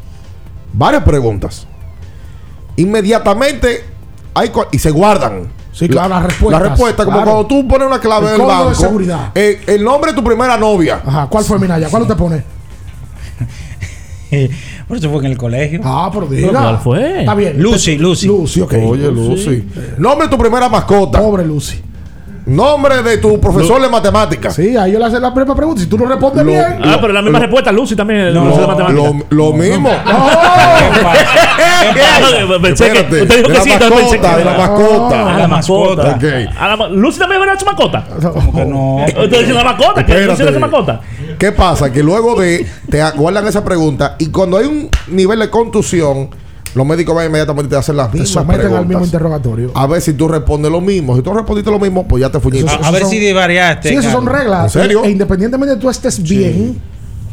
Varias 0.72 1.05
preguntas. 1.05 1.66
Inmediatamente 2.76 3.84
hay 4.32 4.51
y 4.72 4.78
se 4.78 4.90
guardan. 4.90 5.48
Sí, 5.73 5.89
claro, 5.89 6.09
las 6.11 6.25
respuestas. 6.25 6.62
La 6.62 6.68
respuesta, 6.68 7.05
como 7.05 7.16
Claro. 7.18 7.31
cuando 7.33 7.47
tú 7.49 7.68
pones 7.68 7.87
una 7.87 8.01
clave 8.01 8.27
El 8.27 8.33
del 8.33 8.41
código 8.43 8.59
de 8.59 8.64
banco. 8.66 8.81
seguridad. 8.81 9.31
eh, 9.35 9.61
el 9.66 9.85
nombre 9.85 10.11
de 10.12 10.16
tu 10.16 10.25
primera 10.25 10.57
novia. 10.57 11.01
Ajá. 11.05 11.27
¿Cuál 11.29 11.45
fue 11.45 11.59
Minaya? 11.59 11.89
¿Cuál 11.89 12.03
usted 12.03 12.16
pone? 12.16 12.43
Por 14.89 14.97
eso 14.97 15.11
fue 15.11 15.18
en 15.21 15.27
el 15.33 15.37
colegio. 15.39 15.81
Ah, 15.85 16.09
pero 16.12 16.27
diga. 16.27 16.51
¿Cuál 16.51 16.79
fue? 16.79 17.21
Está 17.21 17.35
bien. 17.35 17.61
Lucy, 17.61 17.99
Lucy. 17.99 18.27
Lucy, 18.27 18.61
ok. 18.61 18.75
Oye, 18.85 19.11
Lucy. 19.11 19.64
Nombre 19.99 20.27
de 20.29 20.31
tu 20.37 20.39
primera 20.41 20.68
mascota. 20.68 21.18
Pobre 21.21 21.45
Lucy. 21.45 21.81
Nombre 22.51 23.03
de 23.05 23.18
tu 23.18 23.38
profesor 23.40 23.80
de 23.80 23.88
matemáticas. 23.88 24.55
Sí, 24.57 24.76
ahí 24.76 24.90
yo 24.92 24.98
le 24.98 25.05
hacen 25.05 25.22
la 25.22 25.32
primera 25.32 25.55
pregunta. 25.55 25.80
Si 25.80 25.86
tú 25.86 25.96
no 25.96 26.05
respondes 26.07 26.44
Lo- 26.44 26.51
bien. 26.51 26.80
Ah, 26.84 26.98
pero 27.01 27.12
la 27.12 27.22
misma 27.22 27.38
respuesta, 27.38 27.70
Lucy 27.70 27.94
también. 27.94 28.34
No, 28.34 28.44
de 28.44 28.66
matemáticas. 28.66 28.92
Lo, 28.92 29.14
lo 29.30 29.53
mismo. 29.53 29.88
Espérate, 32.62 33.22
usted 33.22 33.36
dijo 33.36 33.48
de 33.48 33.61
que 33.62 33.68
la 33.68 33.74
entonces 33.74 34.20
mascota, 34.20 34.36
de 34.36 34.44
la 34.44 34.55
mascota. 34.59 35.34
Ah, 35.34 35.38
la 35.38 35.48
mascota. 35.48 36.03
Ok. 36.16 36.24
Ah, 36.59 36.68
la 36.68 36.76
ma- 36.76 36.88
Lucy 36.88 37.18
también 37.18 37.42
era 37.42 37.59
su 37.59 37.64
mascota. 37.64 38.05
Como 38.34 38.53
que 38.55 38.64
no. 38.64 38.96
Usted 39.05 39.40
dice 39.40 39.53
la 39.53 39.64
mascota, 39.64 40.05
que 40.05 40.20
Lucy 40.26 40.42
era 40.42 40.53
su 40.53 40.61
mascota. 40.61 41.01
¿Qué 41.38 41.53
pasa? 41.53 41.92
Que 41.92 42.03
luego 42.03 42.34
de 42.40 42.66
te 42.90 43.03
guardan 43.12 43.46
esa 43.46 43.64
pregunta 43.64 44.16
y 44.18 44.26
cuando 44.30 44.57
hay 44.59 44.66
un 44.66 44.90
nivel 45.09 45.38
de 45.38 45.51
contusión, 45.51 46.30
los 46.75 46.87
médicos 46.87 47.14
van 47.14 47.27
inmediatamente 47.27 47.66
y 47.66 47.71
te 47.71 47.77
hacen 47.77 47.97
las 47.97 48.11
Te 48.11 48.18
mismas 48.18 48.31
someten 48.45 48.61
al 48.66 48.71
mismo 48.71 48.79
preguntas. 48.87 49.07
interrogatorio. 49.09 49.71
A 49.75 49.87
ver 49.87 50.01
si 50.03 50.12
tú 50.12 50.29
respondes 50.29 50.71
lo 50.71 50.81
mismo. 50.81 51.16
Si 51.16 51.23
tú 51.23 51.33
respondiste 51.33 51.71
lo 51.71 51.79
mismo, 51.79 52.07
pues 52.07 52.21
ya 52.21 52.31
te 52.31 52.39
fuñiste. 52.41 52.71
A, 52.71 52.75
a 52.89 52.91
ver 52.91 53.03
son- 53.03 53.11
si 53.11 53.18
divariaste. 53.18 53.89
Sí, 53.89 53.95
esas 53.97 54.12
son 54.12 54.27
reglas. 54.27 54.64
¿En 54.77 54.83
serio? 54.83 55.05
E 55.05 55.11
independientemente 55.11 55.75
de 55.75 55.81
tú 55.81 55.89
estés 55.91 56.23
bien, 56.23 56.81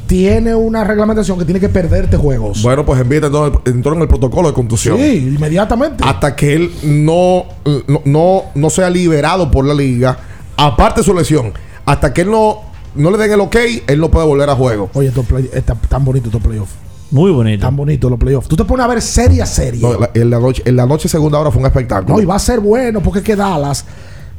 tiene 0.07 0.55
una 0.55 0.83
reglamentación 0.85 1.37
que 1.37 1.43
tiene 1.45 1.59
que 1.59 1.67
perderte 1.69 2.15
juegos. 2.17 2.63
Bueno, 2.63 2.85
pues 2.85 2.99
envíate 3.01 3.27
entonces 3.27 3.59
entró 3.65 3.93
en 3.93 4.01
el 4.01 4.07
protocolo 4.07 4.47
de 4.47 4.53
contusión. 4.53 4.97
sí, 4.97 5.33
inmediatamente. 5.35 6.03
Hasta 6.07 6.35
que 6.35 6.53
él 6.55 6.71
no, 6.83 7.43
no, 7.87 8.01
no, 8.05 8.43
no 8.55 8.69
sea 8.69 8.89
liberado 8.89 9.51
por 9.51 9.65
la 9.65 9.73
liga, 9.73 10.17
aparte 10.55 11.01
de 11.01 11.05
su 11.05 11.13
lesión, 11.13 11.51
hasta 11.85 12.13
que 12.13 12.21
él 12.21 12.31
no, 12.31 12.61
no 12.95 13.11
le 13.11 13.17
den 13.17 13.33
el 13.33 13.41
ok, 13.41 13.55
él 13.85 13.99
no 13.99 14.09
puede 14.09 14.25
volver 14.25 14.49
a 14.49 14.55
juego. 14.55 14.89
Oye, 14.93 15.09
estos 15.09 15.25
play- 15.25 15.49
está 15.53 15.75
tan 15.75 16.05
bonito 16.05 16.27
estos 16.29 16.41
playoffs. 16.41 16.71
Muy 17.11 17.31
bonito. 17.31 17.65
Tan 17.65 17.75
bonito 17.75 18.09
los 18.09 18.19
playoffs. 18.19 18.47
Tú 18.49 18.55
te 18.55 18.65
pones 18.65 18.83
a 18.83 18.87
ver 18.87 19.01
serie 19.01 19.41
a 19.41 19.45
serie. 19.45 19.81
No, 19.81 19.99
la- 19.99 20.11
en, 20.13 20.29
la 20.29 20.39
noche, 20.39 20.61
en 20.65 20.75
la 20.75 20.85
noche 20.85 21.07
segunda 21.07 21.39
hora 21.39 21.51
fue 21.51 21.59
un 21.61 21.65
espectáculo. 21.67 22.15
No, 22.15 22.21
y 22.21 22.25
va 22.25 22.35
a 22.35 22.39
ser 22.39 22.59
bueno 22.59 23.01
porque 23.01 23.19
es 23.19 23.25
que 23.25 23.35
Dallas. 23.35 23.85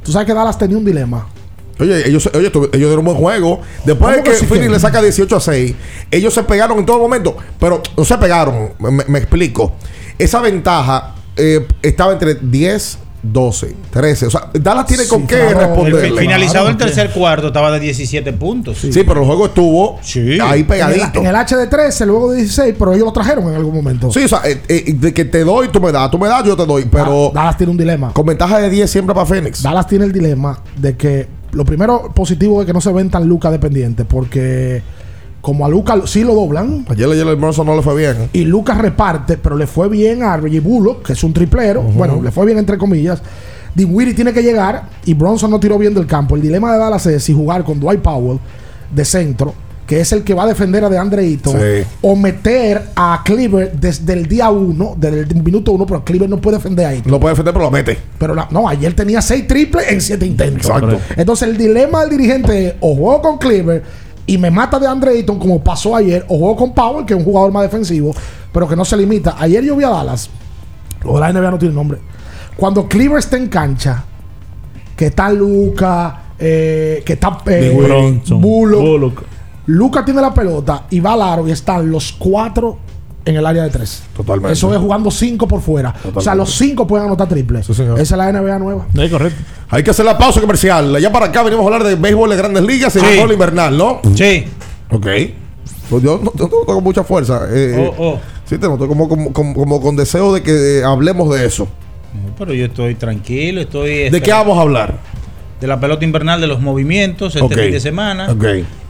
Tú 0.02 0.12
sabes 0.12 0.26
que 0.26 0.34
Dallas 0.34 0.58
tenía 0.58 0.76
un 0.76 0.84
dilema. 0.84 1.26
Oye, 1.80 2.08
ellos, 2.08 2.28
oye, 2.34 2.48
ellos 2.48 2.70
dieron 2.72 2.98
un 3.00 3.04
buen 3.06 3.16
juego. 3.18 3.60
Después 3.84 4.16
de 4.16 4.22
¿Cómo 4.22 4.34
que 4.34 4.40
que 4.40 4.46
Phoenix 4.46 4.70
le 4.70 4.80
saca 4.80 5.00
18 5.00 5.36
a 5.36 5.40
6, 5.40 5.74
ellos 6.10 6.34
se 6.34 6.42
pegaron 6.42 6.78
en 6.78 6.84
todo 6.86 6.98
momento. 6.98 7.36
Pero 7.60 7.82
no 7.96 8.04
se 8.04 8.18
pegaron, 8.18 8.70
me, 8.80 8.90
me 8.90 9.18
explico. 9.18 9.72
Esa 10.18 10.40
ventaja 10.40 11.14
eh, 11.36 11.66
estaba 11.80 12.12
entre 12.12 12.34
10, 12.34 12.98
12, 13.22 13.74
13. 13.90 14.26
O 14.26 14.30
sea, 14.30 14.48
Dallas 14.54 14.86
tiene 14.86 15.06
con 15.08 15.22
Sí, 15.22 15.26
qué 15.26 15.36
claro. 15.36 15.50
El 15.50 15.56
responderle. 15.66 16.10
fi- 16.10 16.18
finalizado 16.18 16.68
el 16.68 16.76
tercer 16.76 17.10
cuarto 17.10 17.48
estaba 17.48 17.70
de 17.72 17.80
17 17.80 18.32
puntos. 18.32 18.78
Sí, 18.78 18.90
pero 19.06 19.20
el 19.20 19.26
juego 19.26 19.46
estuvo 19.46 19.98
Sí. 20.02 20.38
ahí 20.40 20.52
En 20.52 20.52
el, 20.60 20.66
pegadito. 20.66 21.20
en 21.20 21.26
el 21.26 21.36
H 21.36 21.56
de 21.56 21.66
13, 21.66 22.06
luego 22.06 22.30
de 22.30 22.36
16, 22.38 22.74
pero 22.78 22.92
ellos 22.94 23.04
lo 23.06 23.12
trajeron 23.12 23.48
en 23.48 23.54
algún 23.56 23.74
momento. 23.74 24.10
Sí, 24.12 24.24
o 24.24 24.28
sea, 24.28 24.40
eh, 24.44 24.60
eh, 24.68 24.94
de 24.98 25.12
que 25.12 25.24
te 25.24 25.42
doy, 25.44 25.68
tú 25.68 25.80
me 25.80 25.90
das, 25.92 26.10
tú 26.10 26.18
me 26.18 26.28
das, 26.28 26.44
yo 26.44 26.56
te 26.56 26.64
doy. 26.64 26.86
Pero 26.90 27.30
Da- 27.34 27.40
Dallas 27.40 27.56
tiene 27.56 27.70
un 27.72 27.76
dilema. 27.78 28.12
con 28.12 28.24
ventaja 28.26 28.58
de 28.60 28.70
10 28.70 28.90
siempre 28.90 29.14
para 29.14 29.26
Phoenix. 29.26 29.62
Dallas 29.62 29.86
tiene 29.86 30.04
el 30.04 30.12
dilema 30.12 30.60
de 30.76 30.96
que 30.96 31.26
lo 31.52 31.64
primero 31.64 32.12
positivo 32.14 32.60
es 32.60 32.66
que 32.66 32.72
no 32.72 32.80
se 32.80 32.92
ven 32.92 33.10
tan 33.10 33.26
Luca 33.26 33.50
dependientes, 33.50 34.06
porque 34.08 34.82
como 35.40 35.64
a 35.64 35.68
Luca 35.68 35.94
sí 36.06 36.24
lo 36.24 36.34
doblan 36.34 36.84
Ayer, 36.88 37.08
ayer 37.08 37.26
el 37.26 37.36
Bronson 37.36 37.66
no 37.66 37.76
le 37.76 37.82
fue 37.82 37.96
bien. 37.96 38.28
y 38.32 38.44
Luca 38.44 38.74
reparte, 38.74 39.36
pero 39.36 39.56
le 39.56 39.66
fue 39.66 39.88
bien 39.88 40.22
a 40.22 40.36
Reggie 40.36 40.60
Bullock, 40.60 41.06
que 41.06 41.12
es 41.12 41.22
un 41.24 41.32
triplero. 41.32 41.82
Bueno, 41.82 42.20
le 42.22 42.30
fue 42.30 42.44
bien 42.46 42.58
entre 42.58 42.76
comillas. 42.76 43.22
Dinwiddie 43.74 44.14
tiene 44.14 44.32
que 44.32 44.42
llegar 44.42 44.88
y 45.04 45.14
Bronson 45.14 45.50
no 45.50 45.60
tiró 45.60 45.78
bien 45.78 45.94
del 45.94 46.06
campo. 46.06 46.34
El 46.36 46.42
dilema 46.42 46.72
de 46.72 46.78
Dallas 46.78 47.06
es 47.06 47.22
si 47.22 47.32
jugar 47.32 47.62
con 47.64 47.78
Dwight 47.78 48.00
Powell 48.00 48.40
de 48.92 49.04
centro, 49.04 49.54
que 49.86 50.00
es 50.00 50.10
el 50.12 50.24
que 50.24 50.34
va 50.34 50.42
a 50.42 50.46
defender 50.46 50.82
a 50.84 50.88
DeAndre 50.88 51.22
Ayton, 51.22 51.52
Sí. 51.54 51.86
o 52.02 52.16
meter 52.16 52.82
a 52.96 53.22
Cleaver 53.24 53.72
desde 53.72 54.12
el 54.14 54.26
día 54.26 54.50
uno, 54.50 54.94
desde 54.96 55.20
el 55.20 55.42
minuto 55.42 55.70
uno, 55.72 55.86
pero 55.86 56.02
Cleaver 56.04 56.28
no 56.28 56.40
puede 56.40 56.56
defender 56.56 56.86
a 56.86 56.88
Ayton. 56.88 57.12
No 57.12 57.20
puede 57.20 57.32
defender, 57.34 57.54
pero 57.54 57.64
lo 57.66 57.70
mete. 57.70 57.96
Pero 58.18 58.34
la- 58.34 58.48
no, 58.50 58.68
ayer 58.68 58.92
tenía 58.94 59.22
seis 59.22 59.46
triples 59.46 59.86
en 59.92 60.00
siete 60.00 60.26
intentos. 60.26 60.66
Exacto. 60.66 60.98
Entonces 61.16 61.48
el 61.48 61.56
dilema 61.56 62.00
del 62.00 62.10
dirigente 62.10 62.66
es 62.68 62.74
o 62.80 62.94
juego 62.96 63.22
con 63.22 63.38
Cleaver 63.38 63.82
y 64.28 64.36
me 64.36 64.50
mata 64.50 64.78
de 64.78 64.86
Andre 64.86 65.12
Ayton 65.12 65.38
como 65.38 65.64
pasó 65.64 65.96
ayer, 65.96 66.24
o 66.28 66.38
juego 66.38 66.54
con 66.54 66.72
Powell, 66.74 67.06
que 67.06 67.14
es 67.14 67.18
un 67.18 67.24
jugador 67.24 67.50
más 67.50 67.62
defensivo, 67.62 68.14
pero 68.52 68.68
que 68.68 68.76
no 68.76 68.84
se 68.84 68.96
limita. 68.96 69.36
Ayer 69.38 69.64
yo 69.64 69.74
vi 69.74 69.84
a 69.84 69.88
Dallas, 69.88 70.28
de 71.02 71.18
la 71.20 71.32
NBA 71.32 71.50
no 71.50 71.58
tiene 71.58 71.74
nombre. 71.74 71.98
Cuando 72.54 72.86
Cleaver 72.86 73.18
está 73.18 73.38
en 73.38 73.48
cancha, 73.48 74.04
que 74.94 75.06
está 75.06 75.32
Luca, 75.32 76.24
eh, 76.38 77.02
que 77.06 77.14
está 77.14 77.38
eh, 77.46 77.72
Bullock. 77.74 78.40
Bullock. 78.40 79.22
Luca 79.66 80.04
tiene 80.04 80.20
la 80.20 80.34
pelota 80.34 80.84
y 80.90 81.00
va 81.00 81.14
al 81.14 81.22
aro 81.22 81.48
y 81.48 81.52
están 81.52 81.90
los 81.90 82.12
cuatro 82.12 82.78
en 83.24 83.36
el 83.36 83.44
área 83.46 83.64
de 83.64 83.70
tres. 83.70 84.02
Totalmente. 84.16 84.52
Eso 84.52 84.72
es 84.72 84.80
jugando 84.80 85.10
cinco 85.10 85.46
por 85.46 85.60
fuera. 85.60 85.94
O 86.14 86.20
sea, 86.20 86.34
los 86.34 86.50
cinco 86.54 86.86
pueden 86.86 87.06
anotar 87.06 87.28
triple. 87.28 87.62
señor. 87.62 88.00
Esa 88.00 88.14
es 88.14 88.18
la 88.18 88.32
NBA 88.32 88.58
nueva. 88.58 88.86
Es 88.94 89.10
correcto. 89.10 89.42
Hay 89.70 89.82
que 89.82 89.90
hacer 89.90 90.04
la 90.04 90.16
pausa 90.16 90.40
comercial. 90.40 90.94
Allá 90.96 91.12
para 91.12 91.26
acá 91.26 91.42
venimos 91.42 91.64
a 91.64 91.66
hablar 91.66 91.84
de 91.84 91.94
béisbol 91.96 92.30
de 92.30 92.36
grandes 92.36 92.62
ligas 92.64 92.94
y 92.96 93.00
Sí. 93.00 93.04
béisbol 93.06 93.32
invernal, 93.32 93.76
¿no? 93.76 94.00
Sí. 94.14 94.44
Ok. 94.90 95.06
Pues 95.90 96.02
yo 96.02 96.20
no, 96.22 96.32
yo 96.34 96.48
no 96.48 96.64
tengo 96.66 96.80
mucha 96.80 97.02
fuerza. 97.04 97.42
Eh, 97.50 97.74
Oh, 97.78 97.94
oh. 98.14 98.20
Sí, 98.44 98.56
te 98.56 98.66
noto 98.66 98.88
como, 98.88 99.08
como, 99.08 99.32
como, 99.32 99.54
como 99.54 99.80
con 99.80 99.94
deseo 99.96 100.32
de 100.32 100.42
que 100.42 100.78
eh, 100.78 100.84
hablemos 100.84 101.28
de 101.34 101.44
eso. 101.44 101.68
Pero 102.38 102.54
yo 102.54 102.64
estoy 102.66 102.94
tranquilo, 102.94 103.60
estoy... 103.60 104.08
¿De 104.08 104.22
qué 104.22 104.30
vamos 104.30 104.56
a 104.56 104.62
hablar? 104.62 104.94
De 105.60 105.66
la 105.66 105.80
pelota 105.80 106.04
invernal 106.04 106.40
de 106.40 106.46
los 106.46 106.60
movimientos 106.60 107.34
este 107.34 107.54
fin 107.54 107.72
de 107.72 107.80
semana. 107.80 108.28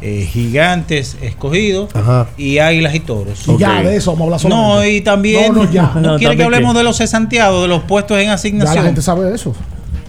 Eh, 0.00 0.28
gigantes 0.30 1.16
escogidos 1.22 1.94
Ajá. 1.94 2.28
y 2.36 2.58
águilas 2.58 2.94
y 2.94 3.00
toros. 3.00 3.48
Y 3.48 3.56
ya 3.58 3.82
de 3.82 3.96
eso 3.96 4.12
vamos 4.12 4.20
a 4.20 4.24
hablar 4.26 4.40
solamente. 4.40 4.74
No, 4.74 4.86
y 4.86 5.00
también. 5.00 5.54
No, 5.54 5.64
no, 5.64 5.70
ya. 5.72 5.92
¿No 5.94 6.00
No, 6.12 6.18
quiere 6.18 6.36
que 6.36 6.42
hablemos 6.44 6.74
de 6.74 6.82
los 6.84 6.96
cesanteados, 6.98 7.62
de 7.62 7.68
los 7.68 7.82
puestos 7.84 8.18
en 8.18 8.26
Ya 8.26 8.34
asignación? 8.34 8.76
la 8.76 8.82
gente 8.82 9.00
sabe 9.02 9.24
de 9.24 9.34
eso. 9.34 9.54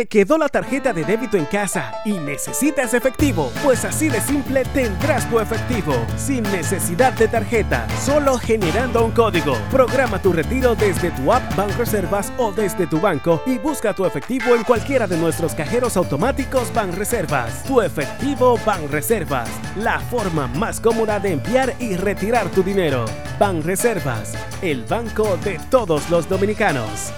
te 0.00 0.06
quedó 0.06 0.38
la 0.38 0.48
tarjeta 0.48 0.94
de 0.94 1.04
débito 1.04 1.36
en 1.36 1.44
casa 1.44 1.92
y 2.06 2.12
necesitas 2.12 2.94
efectivo? 2.94 3.52
Pues 3.62 3.84
así 3.84 4.08
de 4.08 4.18
simple 4.22 4.62
tendrás 4.72 5.28
tu 5.28 5.38
efectivo, 5.38 5.92
sin 6.16 6.42
necesidad 6.44 7.12
de 7.12 7.28
tarjeta, 7.28 7.86
solo 7.98 8.38
generando 8.38 9.04
un 9.04 9.10
código. 9.10 9.58
Programa 9.70 10.18
tu 10.22 10.32
retiro 10.32 10.74
desde 10.74 11.10
tu 11.10 11.30
app 11.30 11.54
Banreservas 11.54 12.32
o 12.38 12.50
desde 12.50 12.86
tu 12.86 12.98
banco 12.98 13.42
y 13.44 13.58
busca 13.58 13.92
tu 13.92 14.06
efectivo 14.06 14.56
en 14.56 14.64
cualquiera 14.64 15.06
de 15.06 15.18
nuestros 15.18 15.54
cajeros 15.54 15.98
automáticos 15.98 16.72
Banreservas. 16.72 17.62
Tu 17.64 17.82
efectivo 17.82 18.58
Banreservas, 18.64 19.50
la 19.76 20.00
forma 20.00 20.46
más 20.46 20.80
cómoda 20.80 21.20
de 21.20 21.32
enviar 21.32 21.74
y 21.78 21.96
retirar 21.96 22.48
tu 22.48 22.62
dinero. 22.62 23.04
Banreservas, 23.38 24.32
el 24.62 24.82
banco 24.84 25.36
de 25.44 25.60
todos 25.70 26.08
los 26.08 26.26
dominicanos. 26.26 27.12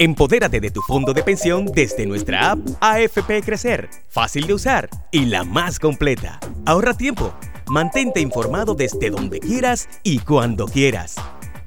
Empodérate 0.00 0.60
de 0.60 0.70
tu 0.70 0.80
fondo 0.80 1.12
de 1.12 1.24
pensión 1.24 1.66
desde 1.66 2.06
nuestra 2.06 2.52
app 2.52 2.60
AFP 2.80 3.42
Crecer, 3.42 3.90
fácil 4.08 4.46
de 4.46 4.54
usar 4.54 4.88
y 5.10 5.24
la 5.24 5.42
más 5.42 5.80
completa. 5.80 6.38
Ahorra 6.66 6.94
tiempo, 6.94 7.34
mantente 7.66 8.20
informado 8.20 8.76
desde 8.76 9.10
donde 9.10 9.40
quieras 9.40 9.88
y 10.04 10.20
cuando 10.20 10.66
quieras. 10.66 11.16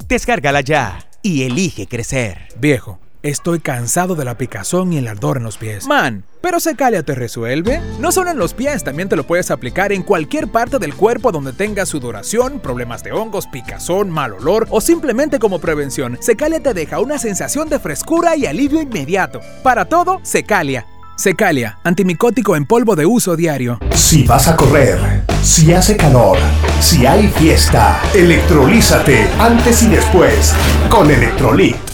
Descárgala 0.07 0.61
ya 0.61 1.05
y 1.21 1.43
elige 1.43 1.87
crecer. 1.87 2.47
Viejo, 2.57 2.99
estoy 3.23 3.59
cansado 3.59 4.15
de 4.15 4.25
la 4.25 4.37
picazón 4.37 4.93
y 4.93 4.97
el 4.97 5.07
ardor 5.07 5.37
en 5.37 5.43
los 5.43 5.57
pies. 5.57 5.87
Man, 5.87 6.23
pero 6.41 6.59
Secalia 6.59 7.03
te 7.03 7.15
resuelve. 7.15 7.81
No 7.99 8.11
solo 8.11 8.31
en 8.31 8.37
los 8.37 8.53
pies, 8.53 8.83
también 8.83 9.09
te 9.09 9.15
lo 9.15 9.25
puedes 9.25 9.51
aplicar 9.51 9.91
en 9.91 10.03
cualquier 10.03 10.47
parte 10.47 10.79
del 10.79 10.95
cuerpo 10.95 11.31
donde 11.31 11.53
tengas 11.53 11.89
sudoración, 11.89 12.59
problemas 12.59 13.03
de 13.03 13.11
hongos, 13.11 13.47
picazón, 13.47 14.09
mal 14.09 14.33
olor 14.33 14.67
o 14.69 14.81
simplemente 14.81 15.39
como 15.39 15.59
prevención. 15.59 16.17
Secalia 16.21 16.61
te 16.61 16.73
deja 16.73 16.99
una 16.99 17.17
sensación 17.17 17.69
de 17.69 17.79
frescura 17.79 18.35
y 18.35 18.45
alivio 18.45 18.81
inmediato. 18.81 19.41
Para 19.63 19.85
todo, 19.85 20.19
Secalia. 20.23 20.85
Secalia, 21.15 21.77
antimicótico 21.83 22.55
en 22.55 22.65
polvo 22.65 22.95
de 22.95 23.05
uso 23.05 23.35
diario. 23.35 23.77
Si 23.93 24.23
vas 24.23 24.47
a 24.47 24.55
correr, 24.55 24.97
si 25.43 25.71
hace 25.71 25.95
calor, 25.95 26.39
si 26.79 27.05
hay 27.05 27.27
fiesta, 27.27 28.01
electrolízate 28.15 29.27
antes 29.37 29.83
y 29.83 29.89
después 29.89 30.55
con 30.89 31.11
Electrolit. 31.11 31.90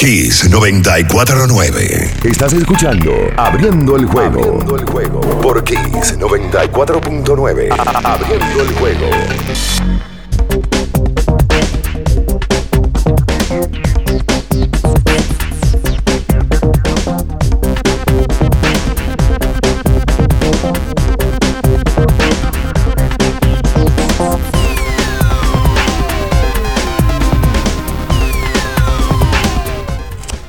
Kiss 0.00 0.48
949. 0.48 2.10
Estás 2.24 2.54
escuchando 2.54 3.12
Abriendo 3.36 3.96
el 3.96 4.06
juego. 4.06 4.40
Abriendo 4.40 4.76
el 4.76 4.84
juego. 4.86 5.20
Por 5.42 5.62
Kiss 5.62 6.16
94.9. 6.18 7.68
A- 7.70 8.14
Abriendo 8.14 8.62
el 8.62 8.72
juego. 8.76 9.06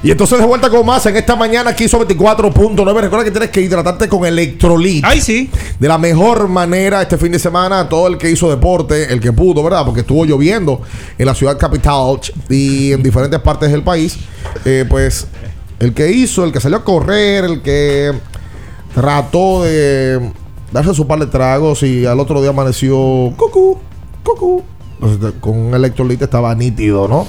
Y 0.03 0.09
entonces 0.09 0.39
de 0.39 0.45
vuelta 0.45 0.69
con 0.69 0.83
más 0.83 1.05
en 1.05 1.15
esta 1.15 1.35
mañana 1.35 1.69
aquí 1.69 1.87
son 1.87 2.01
24.9. 2.01 3.01
Recuerda 3.01 3.23
que 3.23 3.29
tienes 3.29 3.49
que 3.51 3.61
hidratarte 3.61 4.09
con 4.09 4.25
electrolit. 4.25 5.05
Ay, 5.05 5.21
sí. 5.21 5.49
De 5.79 5.87
la 5.87 5.99
mejor 5.99 6.47
manera 6.47 7.03
este 7.03 7.19
fin 7.19 7.31
de 7.31 7.37
semana, 7.37 7.87
todo 7.87 8.07
el 8.07 8.17
que 8.17 8.31
hizo 8.31 8.49
deporte, 8.49 9.13
el 9.13 9.19
que 9.19 9.31
pudo, 9.31 9.61
¿verdad? 9.61 9.85
Porque 9.85 10.01
estuvo 10.01 10.25
lloviendo 10.25 10.81
en 11.19 11.25
la 11.27 11.35
ciudad 11.35 11.55
capital 11.57 12.19
y 12.49 12.93
en 12.93 13.03
diferentes 13.03 13.39
partes 13.41 13.71
del 13.71 13.83
país. 13.83 14.17
Eh, 14.65 14.85
pues 14.89 15.27
el 15.79 15.93
que 15.93 16.11
hizo, 16.11 16.45
el 16.45 16.51
que 16.51 16.59
salió 16.59 16.79
a 16.79 16.83
correr, 16.83 17.45
el 17.45 17.61
que 17.61 18.11
trató 18.95 19.61
de 19.63 20.31
darse 20.71 20.95
su 20.95 21.05
par 21.05 21.19
de 21.19 21.27
tragos 21.27 21.83
y 21.83 22.07
al 22.07 22.19
otro 22.19 22.41
día 22.41 22.49
amaneció 22.49 22.97
cucú, 23.37 23.77
cucú. 24.23 24.63
Con 25.39 25.57
un 25.57 25.73
electrolit 25.75 26.21
estaba 26.23 26.55
nítido, 26.55 27.07
¿no? 27.07 27.27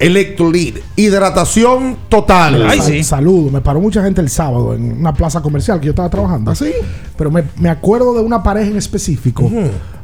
Electrolit, 0.00 0.78
hidratación 0.96 1.96
total. 2.08 2.54
Sal- 3.02 3.04
Saludo. 3.04 3.50
Me 3.50 3.60
paró 3.60 3.80
mucha 3.80 4.02
gente 4.02 4.20
el 4.20 4.28
sábado 4.30 4.74
en 4.74 4.98
una 4.98 5.12
plaza 5.14 5.40
comercial 5.42 5.78
que 5.78 5.86
yo 5.86 5.90
estaba 5.90 6.08
trabajando. 6.10 6.50
¿Ah, 6.50 6.54
sí? 6.54 6.72
Pero 7.16 7.30
me, 7.30 7.44
me 7.58 7.68
acuerdo 7.68 8.14
de 8.14 8.20
una 8.20 8.42
pareja 8.42 8.70
en 8.70 8.76
específico. 8.76 9.50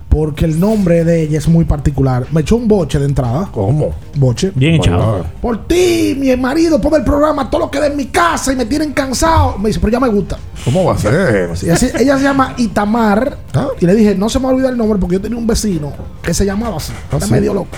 Porque 0.08 0.44
el 0.46 0.58
nombre 0.58 1.04
de 1.04 1.22
ella 1.22 1.36
es 1.38 1.46
muy 1.48 1.64
particular. 1.66 2.26
Me 2.32 2.40
echó 2.40 2.56
un 2.56 2.68
boche 2.68 2.98
de 2.98 3.04
entrada. 3.04 3.50
¿Cómo? 3.52 3.90
Boche. 4.14 4.50
Bien 4.54 4.76
echado. 4.76 5.26
Por 5.42 5.66
ti, 5.66 6.16
mi 6.18 6.34
marido, 6.36 6.80
pone 6.80 6.98
el 6.98 7.04
programa, 7.04 7.50
todo 7.50 7.62
lo 7.62 7.70
que 7.70 7.80
da 7.80 7.86
en 7.88 7.96
mi 7.96 8.06
casa 8.06 8.52
y 8.52 8.56
me 8.56 8.64
tienen 8.64 8.92
cansado. 8.92 9.58
Me 9.58 9.68
dice, 9.68 9.80
pero 9.80 9.92
ya 9.92 10.00
me 10.00 10.08
gusta. 10.08 10.38
¿Cómo 10.64 10.84
va 10.84 10.94
a 10.94 10.98
ser? 10.98 11.50
Y 11.62 11.68
así- 11.70 11.90
ella 11.98 12.16
se 12.16 12.22
llama 12.24 12.54
Itamar. 12.56 13.36
Y 13.80 13.84
le 13.84 13.94
dije, 13.94 14.14
no 14.14 14.28
se 14.30 14.38
me 14.38 14.44
va 14.44 14.50
a 14.50 14.54
olvidar 14.54 14.72
el 14.72 14.78
nombre 14.78 14.98
porque 14.98 15.16
yo 15.16 15.20
tenía 15.20 15.36
un 15.38 15.46
vecino 15.46 15.92
que 16.22 16.32
se 16.32 16.46
llamaba 16.46 16.76
así. 16.76 16.92
Era 17.10 17.26
sí? 17.26 17.32
medio 17.32 17.52
loco. 17.52 17.68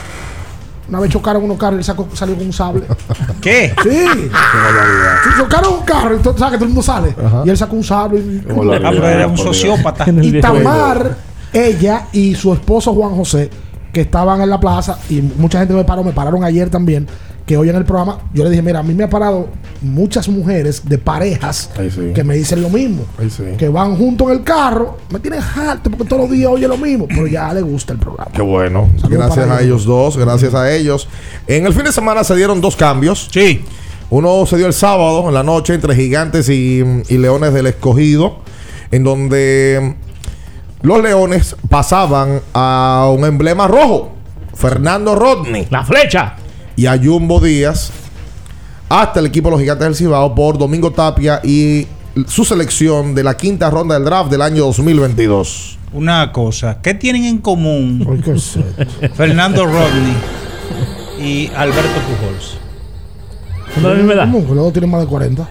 Una 0.89 1.01
vez 1.01 1.11
chocaron 1.11 1.45
unos 1.45 1.59
carros 1.59 1.75
y 1.75 1.79
él 1.79 1.85
sacó- 1.85 2.09
salió 2.15 2.35
con 2.37 2.47
un 2.47 2.53
sable. 2.53 2.83
¿Qué? 3.43 3.75
Sí. 3.83 4.07
Chocaron 5.39 5.75
un 5.75 5.81
carro 5.85 6.17
y 6.17 6.19
todo, 6.21 6.37
¿sabes 6.39 6.53
que 6.53 6.57
todo 6.59 6.65
el 6.65 6.71
mundo 6.75 6.83
sale? 6.83 7.15
Y 7.45 7.51
él 7.51 7.57
sacó 7.57 7.77
un 7.77 7.85
sable. 7.85 8.21
y- 8.21 8.43
Ah, 8.87 8.91
pero 8.91 9.07
era 9.09 9.27
un 9.27 9.37
sociópata. 9.37 10.05
y 10.11 10.33
Tamar, 10.41 11.17
ella 11.53 12.07
y 12.13 12.35
su 12.35 12.53
esposo 12.53 12.95
Juan 12.95 13.15
José, 13.15 13.51
que 13.93 14.01
estaban 14.03 14.41
en 14.41 14.51
la 14.51 14.59
plaza, 14.61 14.99
y 15.11 15.21
mucha 15.23 15.59
gente 15.59 15.75
me 15.75 15.85
paró, 15.85 16.03
me 16.05 16.13
pararon 16.13 16.43
ayer 16.45 16.71
también, 16.71 17.07
que 17.49 17.57
hoy 17.57 17.71
en 17.71 17.77
el 17.77 17.87
programa, 17.87 18.19
yo 18.35 18.45
le 18.45 18.51
dije, 18.51 18.61
mira, 18.61 18.81
a 18.81 18.83
mí 18.83 18.93
me 18.93 19.05
ha 19.05 19.09
parado 19.09 19.49
muchas 19.81 20.29
mujeres 20.29 20.87
de 20.87 20.99
parejas 20.99 21.71
sí. 21.75 22.13
que 22.15 22.23
me 22.23 22.35
dicen 22.35 22.61
lo 22.61 22.69
mismo, 22.69 23.07
sí. 23.31 23.43
que 23.57 23.71
van 23.71 23.97
juntos 23.97 24.27
en 24.29 24.35
el 24.35 24.45
carro, 24.45 24.99
me 25.09 25.19
tienen 25.19 25.41
harto 25.41 25.89
porque 25.89 26.05
todos 26.05 26.29
los 26.29 26.31
días 26.31 26.53
oye 26.53 26.69
lo 26.69 26.77
mismo, 26.77 27.09
pero 27.09 27.27
ya 27.27 27.55
le 27.55 27.63
gusta 27.63 27.95
el 27.95 27.99
programa. 27.99 28.31
Qué 28.35 28.43
bueno. 28.43 28.91
Saludos 29.01 29.11
Gracias 29.11 29.51
a 29.51 29.63
ellos 29.63 29.87
dos, 29.87 30.19
gracias 30.19 30.55
a 30.55 30.71
ellos. 30.71 31.09
En 31.47 31.65
el 31.65 31.73
fin 31.73 31.85
de 31.85 31.93
semana 31.93 32.23
se 32.23 32.37
dieron 32.37 32.61
dos 32.61 32.77
cambios. 32.77 33.31
Sí. 33.33 33.65
Uno 34.11 34.45
se 34.45 34.59
dio 34.59 34.67
el 34.67 34.75
sábado 34.75 35.27
en 35.29 35.33
la 35.33 35.43
noche 35.43 35.73
entre 35.73 35.95
Gigantes 35.95 36.51
y, 36.51 36.85
y 37.09 37.17
Leones 37.17 37.55
del 37.55 37.67
Escogido, 37.67 38.41
en 38.91 39.05
donde 39.05 39.97
los 40.83 41.03
Leones 41.03 41.57
pasaban 41.71 42.43
a 42.53 43.11
un 43.11 43.25
emblema 43.25 43.67
rojo, 43.69 44.13
Fernando 44.55 45.15
Rodney. 45.15 45.67
La 45.71 45.83
flecha. 45.83 46.37
Y 46.79 46.87
a 46.87 46.97
Jumbo 46.97 47.41
Díaz, 47.41 47.91
hasta 48.89 49.19
el 49.19 49.27
equipo 49.27 49.49
de 49.49 49.51
los 49.51 49.61
Gigantes 49.61 49.85
del 49.85 49.97
Cibao 49.97 50.33
por 50.33 50.57
Domingo 50.57 50.93
Tapia 50.93 51.41
y 51.43 51.89
su 52.29 52.45
selección 52.45 53.17
de 53.17 53.25
la 53.25 53.37
quinta 53.37 53.69
ronda 53.69 53.97
del 53.97 54.05
draft 54.05 54.31
del 54.31 54.43
año 54.43 54.65
2022. 54.67 55.77
Una 55.93 56.31
cosa, 56.31 56.79
¿qué 56.81 56.95
tienen 56.95 57.25
en 57.25 57.39
común. 57.39 58.23
Fernando 59.15 59.67
Rodney 59.67 60.15
y 61.21 61.51
Alberto 61.57 61.99
Pujols? 62.07 62.59
Los 64.49 64.57
dos 64.57 64.73
tienen 64.73 64.89
más 64.89 65.01
de 65.01 65.09
40. 65.09 65.49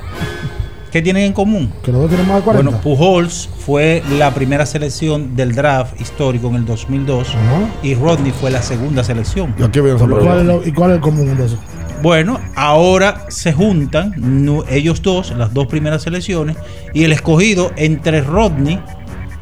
¿Qué 0.92 1.02
tienen 1.02 1.24
en 1.24 1.34
común? 1.34 1.72
Que 1.84 1.92
los 1.92 2.02
dos 2.02 2.10
tienen 2.10 2.28
más 2.28 2.38
de 2.38 2.44
40. 2.44 2.70
Bueno, 2.70 2.82
Pujols 2.82 3.50
fue 3.60 4.02
la 4.18 4.34
primera 4.34 4.66
selección 4.66 5.36
del 5.36 5.54
draft 5.54 6.00
histórico 6.00 6.48
en 6.48 6.56
el 6.56 6.66
2002 6.66 7.28
y 7.84 7.94
Rodney 7.96 8.32
fue 8.32 8.52
la 8.52 8.62
segunda 8.62 9.04
selección. 9.04 9.54
¿Y 9.60 9.64
aquí 9.64 9.82
viene 9.82 9.98
esa 9.98 10.06
¿Y 10.06 10.08
cuál, 10.08 10.20
es 10.22 10.28
pregunta? 10.28 10.54
lo- 10.54 10.66
¿Y 10.68 10.72
cuál 10.72 10.90
es 10.92 10.96
el 10.96 11.02
común 11.02 11.38
de 11.38 11.46
eso? 11.46 11.58
Bueno, 12.02 12.40
ahora 12.56 13.26
se 13.28 13.52
juntan 13.54 14.14
ellos 14.70 15.02
dos, 15.02 15.32
las 15.36 15.54
dos 15.54 15.68
primeras 15.68 16.04
selecciones, 16.04 16.56
y 16.94 17.04
el 17.04 17.12
escogido 17.12 17.72
entre 17.76 18.22
Rodney 18.22 18.80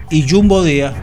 y 0.09 0.27
Jumbo 0.27 0.63
Díaz 0.63 0.93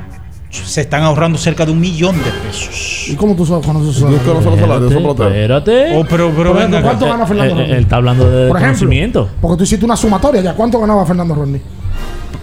se 0.53 0.83
están 0.83 1.03
ahorrando 1.03 1.39
cerca 1.39 1.65
de 1.65 1.73
un 1.73 1.81
millón 1.81 2.17
de 2.19 2.31
pesos. 2.47 3.07
¿Y 3.09 3.17
cómo 3.17 3.35
tú 3.35 3.47
sabes 3.47 3.67
conoces 3.67 3.97
eso? 3.97 4.11
Yo 4.11 4.19
conozco 4.19 4.51
los 4.51 4.61
salarios, 4.61 4.93
son 4.93 5.03
peloteros. 5.03 5.33
Espérate. 5.33 5.97
Oh, 5.97 6.05
pero, 6.09 6.31
pero 6.37 6.53
venga, 6.55 6.83
¿cuánto 6.83 7.07
gana 7.07 7.27
Fernando 7.27 7.55
Eh, 7.55 7.57
eh, 7.57 7.61
Rodney? 7.63 7.73
él 7.77 7.83
está 7.85 7.97
hablando 7.97 8.25
de 8.31 8.49
Por 8.49 8.57
ejemplo, 8.59 8.79
conocimiento. 8.79 9.29
porque 9.41 9.57
tú 9.59 9.65
hiciste 9.65 9.85
una 9.85 9.97
sumatoria 9.97 10.41
ya. 10.43 10.55
¿Cuánto 10.55 10.79
ganaba 10.79 11.05
Fernando 11.07 11.35
Rodney? 11.35 11.61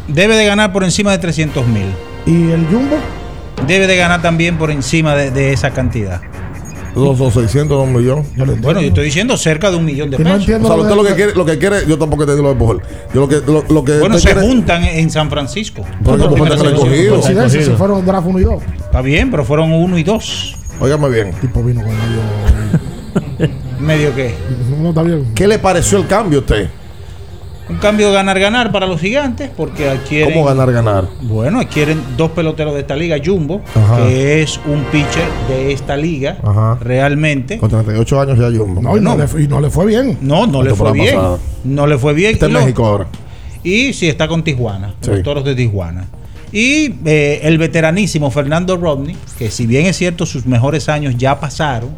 debe 0.08 0.36
de 0.36 0.46
ganar 0.48 0.74
por 0.74 0.84
encima 0.84 1.12
de 1.12 1.20
300 1.20 1.68
mil. 1.68 1.86
¿Y 2.26 2.50
el 2.52 2.66
Jumbo? 2.66 2.98
Debe 3.68 3.86
de 3.86 3.96
ganar 3.98 4.22
también 4.24 4.58
por 4.58 4.72
encima 4.72 5.14
de, 5.14 5.30
de 5.30 5.54
esa 5.54 5.70
cantidad. 5.70 6.20
Dos 6.96 7.18
son 7.18 7.32
600, 7.32 7.84
un 7.84 7.94
millón. 7.94 8.24
Yo 8.36 8.46
lo 8.46 8.54
entiendo. 8.54 8.62
Bueno, 8.68 8.82
yo 8.82 8.88
estoy 8.88 9.06
diciendo 9.06 9.38
cerca 9.38 9.70
de 9.72 9.78
un 9.78 9.86
millón 9.86 10.10
de 10.10 10.16
Y 10.18 10.20
no 10.20 10.24
pesos. 10.26 10.40
entiendo 10.42 10.68
O 10.68 10.72
sea, 10.72 10.78
lo 10.78 10.84
usted 10.84 10.96
de- 10.96 11.02
lo 11.02 11.08
que 11.08 11.16
quiere, 11.16 11.36
lo 11.36 11.46
que 11.46 11.58
quiere, 11.58 11.78
yo 11.88 11.98
tampoco 11.98 12.26
te 12.26 12.32
digo 12.34 12.44
lo 12.44 12.50
de 12.50 12.56
Pujol. 12.56 12.82
Yo 13.14 13.22
lo 13.22 13.28
que, 13.30 13.36
lo, 13.46 13.64
lo 13.70 13.84
que 13.84 14.00
Bueno, 14.00 14.18
se 14.20 14.30
quiere- 14.32 14.42
juntan 14.48 14.84
en 14.84 15.10
San 15.10 15.30
Francisco. 15.30 15.84
Selecciones. 16.04 16.62
escogidos. 16.74 17.20
Coincidencia, 17.22 17.64
se 17.64 17.72
fueron 17.72 18.06
draft 18.06 18.28
1 18.28 18.40
y 18.40 18.44
2. 18.44 18.64
Está 18.80 19.02
bien, 19.02 19.30
pero 19.32 19.46
fueron 19.46 19.72
uno 19.72 19.98
y 19.98 20.04
dos. 20.04 20.56
Óigame 20.80 21.10
bien. 21.10 21.32
Tipo 21.42 21.62
vino 21.64 21.82
con 21.82 21.92
ellos. 21.92 23.50
¿Medio 23.80 24.14
qué? 24.16 24.34
No, 24.82 24.90
está 24.90 25.04
bien. 25.04 25.26
¿Qué 25.36 25.48
le 25.48 25.60
pareció 25.60 25.98
el 25.98 26.08
cambio 26.08 26.40
a 26.40 26.42
usted? 26.42 26.70
Un 27.70 27.78
cambio 27.78 28.08
de 28.08 28.14
ganar-ganar 28.16 28.72
para 28.72 28.88
los 28.88 29.00
gigantes 29.00 29.50
porque 29.56 29.88
adquieren. 29.88 30.34
¿Cómo 30.34 30.46
ganar, 30.46 30.72
ganar? 30.72 31.06
Bueno, 31.22 31.60
adquieren 31.60 32.02
dos 32.18 32.32
peloteros 32.32 32.74
de 32.74 32.80
esta 32.80 32.96
liga, 32.96 33.18
Jumbo, 33.24 33.62
Ajá. 33.76 33.98
que 33.98 34.42
es 34.42 34.60
un 34.66 34.84
pitcher 34.86 35.28
de 35.48 35.72
esta 35.72 35.96
liga, 35.96 36.38
Ajá. 36.44 36.78
realmente. 36.82 37.60
Con 37.60 37.70
38 37.70 38.22
años 38.22 38.40
ya 38.40 38.46
Jumbo. 38.58 38.82
No, 38.82 38.98
y 38.98 39.02
no, 39.02 39.16
le, 39.16 39.44
y 39.44 39.48
no 39.48 39.62
le 39.62 39.70
fue 39.70 39.86
bien. 39.86 40.18
No, 40.22 40.48
no 40.48 40.64
le 40.64 40.74
fue 40.74 40.92
bien. 40.94 41.16
pasada. 41.16 41.38
No 41.64 41.86
le 41.86 41.98
fue 42.00 42.14
bien. 42.14 42.32
Está 42.34 42.48
en 42.48 42.54
México 42.54 42.86
ahora. 42.86 43.08
Y 43.64 43.94
sí, 43.94 44.08
está 44.08 44.28
con 44.28 44.44
Tijuana, 44.44 44.96
Sí. 45.02 45.12
los 45.12 45.22
toros 45.24 45.44
de 45.46 45.54
Tijuana. 45.54 46.06
Y 46.52 46.96
eh, 47.06 47.42
el 47.44 47.60
veteranísimo 47.60 48.32
Fernando 48.32 48.78
Rodney, 48.78 49.16
que 49.38 49.52
si 49.52 49.68
bien 49.68 49.86
es 49.86 49.96
cierto, 49.98 50.26
sus 50.26 50.48
mejores 50.48 50.90
años 50.90 51.16
ya 51.18 51.40
pasaron, 51.40 51.92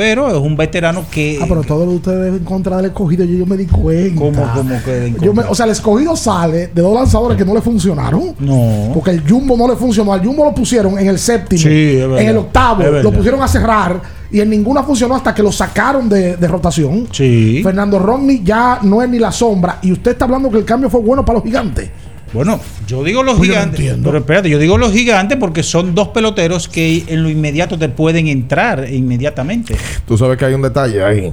pero 0.00 0.28
es 0.28 0.34
un 0.36 0.56
veterano 0.56 1.04
que. 1.10 1.38
Ah, 1.42 1.44
pero 1.46 1.62
todo 1.62 1.84
lo 1.84 1.90
de 1.90 1.96
ustedes 1.98 2.38
en 2.38 2.44
contra 2.44 2.78
del 2.78 2.86
escogido, 2.86 3.22
yo, 3.24 3.34
yo 3.36 3.44
me 3.46 3.56
di 3.58 3.66
cuenta. 3.66 4.18
¿Cómo, 4.18 4.42
cómo 4.54 4.82
que 4.82 5.14
Yo 5.20 5.34
me- 5.34 5.42
o 5.42 5.54
sea, 5.54 5.66
el 5.66 5.72
escogido 5.72 6.16
sale 6.16 6.68
de 6.68 6.80
dos 6.80 6.94
lanzadores 6.94 7.36
que 7.36 7.44
no 7.44 7.52
le 7.52 7.60
funcionaron. 7.60 8.34
No. 8.38 8.92
Porque 8.94 9.10
el 9.10 9.28
Jumbo 9.28 9.56
no 9.58 9.68
le 9.68 9.76
funcionó. 9.76 10.12
Al 10.14 10.24
Jumbo 10.24 10.44
lo 10.44 10.54
pusieron 10.54 10.98
en 10.98 11.06
el 11.08 11.18
séptimo, 11.18 11.60
Sí, 11.60 11.68
es 11.96 12.00
verdad. 12.00 12.20
en 12.22 12.28
el 12.28 12.36
octavo, 12.38 12.82
Es 12.82 13.04
lo 13.04 13.12
pusieron 13.12 13.42
a 13.42 13.48
cerrar 13.48 14.00
y 14.32 14.40
en 14.40 14.48
ninguna 14.48 14.82
funcionó 14.84 15.16
hasta 15.16 15.34
que 15.34 15.42
lo 15.42 15.52
sacaron 15.52 16.08
de, 16.08 16.36
de 16.36 16.48
rotación. 16.48 17.06
Sí. 17.12 17.60
Fernando 17.62 17.98
Rodney 17.98 18.40
ya 18.42 18.78
no 18.82 19.02
es 19.02 19.08
ni 19.10 19.18
la 19.18 19.30
sombra. 19.32 19.80
Y 19.82 19.92
usted 19.92 20.12
está 20.12 20.24
hablando 20.24 20.50
que 20.50 20.56
el 20.58 20.64
cambio 20.64 20.88
fue 20.88 21.00
bueno 21.02 21.24
para 21.24 21.38
los 21.38 21.44
gigantes. 21.44 21.90
Bueno, 22.32 22.60
yo 22.86 23.02
digo 23.02 23.22
los 23.24 23.36
Pues 23.36 23.48
yo 23.48 23.54
no 23.54 23.60
gigantes. 23.60 23.80
entiendo. 23.80 24.08
pero 24.08 24.18
espérate, 24.18 24.48
yo 24.50 24.58
digo 24.58 24.78
los 24.78 24.92
gigantes 24.92 25.36
porque 25.38 25.62
son 25.64 25.94
dos 25.94 26.08
peloteros 26.08 26.68
que 26.68 27.04
en 27.08 27.22
lo 27.24 27.28
inmediato 27.30 27.76
te 27.78 27.88
pueden 27.88 28.28
entrar 28.28 28.88
inmediatamente. 28.92 29.76
Tú 30.06 30.16
sabes 30.16 30.36
que 30.38 30.44
hay 30.44 30.54
un 30.54 30.62
detalle 30.62 31.02
ahí. 31.02 31.32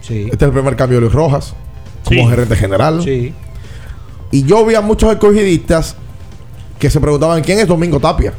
Sí. 0.00 0.22
Este 0.24 0.36
es 0.36 0.42
el 0.48 0.52
primer 0.52 0.74
cambio 0.74 0.96
de 0.98 1.02
Luis 1.02 1.12
Rojas 1.12 1.54
como 2.04 2.22
Sí. 2.24 2.28
gerente 2.28 2.56
general. 2.56 3.02
Sí. 3.04 3.32
Y 4.32 4.44
yo 4.44 4.64
vi 4.66 4.74
a 4.74 4.80
muchos 4.80 5.10
escogidistas 5.12 5.94
que 6.78 6.90
se 6.90 7.00
preguntaban 7.00 7.42
quién 7.42 7.60
es 7.60 7.68
Domingo 7.68 8.00
Tapia. 8.00 8.32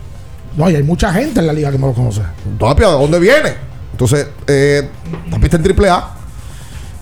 No, 0.57 0.69
y 0.69 0.75
hay 0.75 0.83
mucha 0.83 1.13
gente 1.13 1.39
en 1.39 1.47
la 1.47 1.53
liga 1.53 1.71
que 1.71 1.77
no 1.77 1.87
lo 1.87 1.93
conoce. 1.93 2.21
Tapia, 2.59 2.87
¿de 2.87 2.93
dónde 2.93 3.19
viene? 3.19 3.53
Entonces, 3.93 4.27
eh, 4.47 4.89
Tapia 5.29 5.45
está 5.45 5.57
en 5.57 5.63
triple 5.63 5.89
A. 5.89 6.09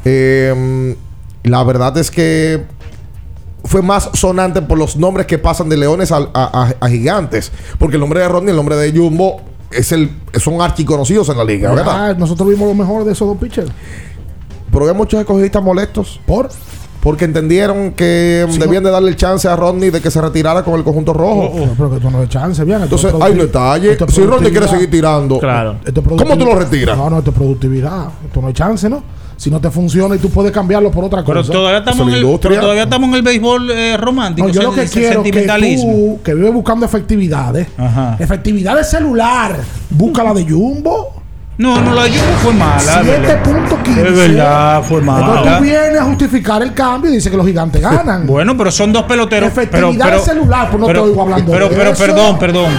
Eh, 0.06 0.96
la 1.44 1.64
verdad 1.64 1.98
es 1.98 2.12
que 2.12 2.64
fue 3.68 3.82
más 3.84 4.10
sonante 4.14 4.62
por 4.62 4.78
los 4.78 4.96
nombres 4.98 5.28
que 5.28 5.38
pasan 5.38 5.70
de 5.70 5.78
leones 5.78 6.12
a, 6.12 6.18
a- 6.18 6.28
a- 6.34 6.74
a 6.80 6.90
gigantes. 6.90 7.52
Porque 7.78 7.96
el 7.98 8.00
nombre 8.02 8.22
de 8.22 8.28
Rodney 8.28 8.50
el 8.52 8.56
nombre 8.56 8.76
de 8.78 8.98
Jumbo 8.98 9.42
es 9.70 9.92
el, 9.92 10.10
son 10.40 10.62
archiconocidos 10.62 11.30
en 11.30 11.38
la 11.38 11.44
liga, 11.44 11.72
¿verdad? 11.74 12.10
Ah, 12.10 12.14
nosotros 12.18 12.48
vimos 12.50 12.68
lo 12.68 12.74
mejor 12.74 13.04
de 13.04 13.12
esos 13.12 13.28
dos 13.28 13.38
pitchers. 13.38 13.70
Pero 14.72 14.88
hay 14.88 14.94
muchos 14.96 15.20
escogidistas 15.20 15.62
molestos. 15.64 16.20
¿Por? 16.26 16.50
Porque 17.02 17.26
entendieron 17.26 17.92
que 17.94 18.46
Sí, 18.50 18.58
debían 18.58 18.84
no. 18.84 18.90
de 18.90 18.94
darle 18.94 19.10
el 19.10 19.16
chance 19.16 19.48
a 19.48 19.56
Rodney 19.56 19.92
de 19.92 20.02
que 20.02 20.12
se 20.12 20.20
retirara 20.20 20.64
con 20.64 20.74
el 20.76 20.84
conjunto 20.84 21.14
rojo. 21.14 21.52
Pero, 21.54 21.74
pero 21.78 21.90
que 21.92 21.98
tú 22.00 22.10
no 22.12 22.20
le 22.22 22.28
chance, 22.28 22.64
bien. 22.66 22.82
Entonces, 22.82 23.14
hay 23.22 23.32
un 23.34 23.38
detalle. 23.40 23.98
Si 24.10 24.24
Rodney 24.26 24.52
quiere 24.52 24.68
seguir 24.68 24.90
tirando, 24.92 25.40
Claro. 25.40 25.78
Esto 25.86 26.02
es 26.02 26.08
¿cómo 26.08 26.38
tú 26.38 26.46
lo 26.46 26.56
retiras? 26.56 26.98
No, 26.98 27.10
no, 27.10 27.20
esto 27.20 27.30
es 27.32 27.36
productividad. 27.38 28.08
Esto 28.26 28.42
no 28.42 28.48
hay 28.48 28.54
chance, 28.54 28.90
¿no? 28.90 29.04
Si 29.38 29.52
no 29.52 29.62
te 29.62 29.70
funciona 29.70 30.16
y 30.16 30.18
tú 30.18 30.30
puedes 30.32 30.52
cambiarlo 30.52 30.90
por 30.92 31.06
otra 31.06 31.24
Pero 31.24 31.42
cosa. 31.42 31.54
todavía 31.54 31.78
estamos, 31.80 32.08
en 32.08 32.14
el, 32.16 32.40
pero 32.42 32.60
todavía 32.60 32.84
estamos 32.84 33.08
en 33.10 33.16
el 33.16 33.22
béisbol 33.22 33.70
eh, 33.72 33.96
romántico. 33.98 34.48
No, 34.48 34.54
yo 34.54 34.60
ese- 34.62 34.68
lo 34.68 34.74
que 34.76 34.90
quiero 34.90 35.24
que 35.24 35.76
tú, 35.78 36.20
que 36.24 36.34
vives 36.34 36.54
buscando 36.54 36.86
efectividades, 36.88 37.68
Ajá. 37.78 38.16
efectividad 38.20 38.76
de 38.76 38.84
celular, 38.84 39.56
busca 39.92 40.24
la 40.24 40.34
de 40.34 40.44
Jumbo. 40.44 41.14
No, 41.60 41.80
no, 41.82 41.94
la 41.94 42.04
de 42.06 42.10
Jumbo 42.10 42.34
fue 42.42 42.54
mala. 42.54 43.02
es 43.02 43.06
verdad. 43.08 43.44
7.15. 43.44 44.08
Es 44.08 44.16
verdad, 44.16 44.84
fue 44.84 45.00
Entonces 45.00 45.26
mala. 45.26 45.58
tú 45.58 45.64
vienes 45.64 46.02
a 46.02 46.04
justificar 46.06 46.62
el 46.64 46.74
cambio 46.74 47.12
y 47.12 47.16
dices 47.16 47.32
que 47.32 47.38
los 47.38 47.46
gigantes 47.46 47.80
ganan. 47.82 48.26
Bueno, 48.26 48.58
pero 48.58 48.72
son 48.72 48.92
dos 48.92 49.04
peloteros. 49.04 49.52
Pero, 49.54 49.64
Efectividad 49.68 50.06
pero, 50.06 50.18
de 50.20 50.26
celular, 50.26 50.68
pues 50.70 50.80
no 50.82 50.88
pero, 50.88 51.04
te 51.04 51.10
oigo 51.10 51.22
hablando 51.22 51.52
pero, 51.52 51.70
de 51.70 51.76
pero 51.76 51.90
eso. 51.92 52.04
perdón, 52.04 52.40
perdón. 52.40 52.72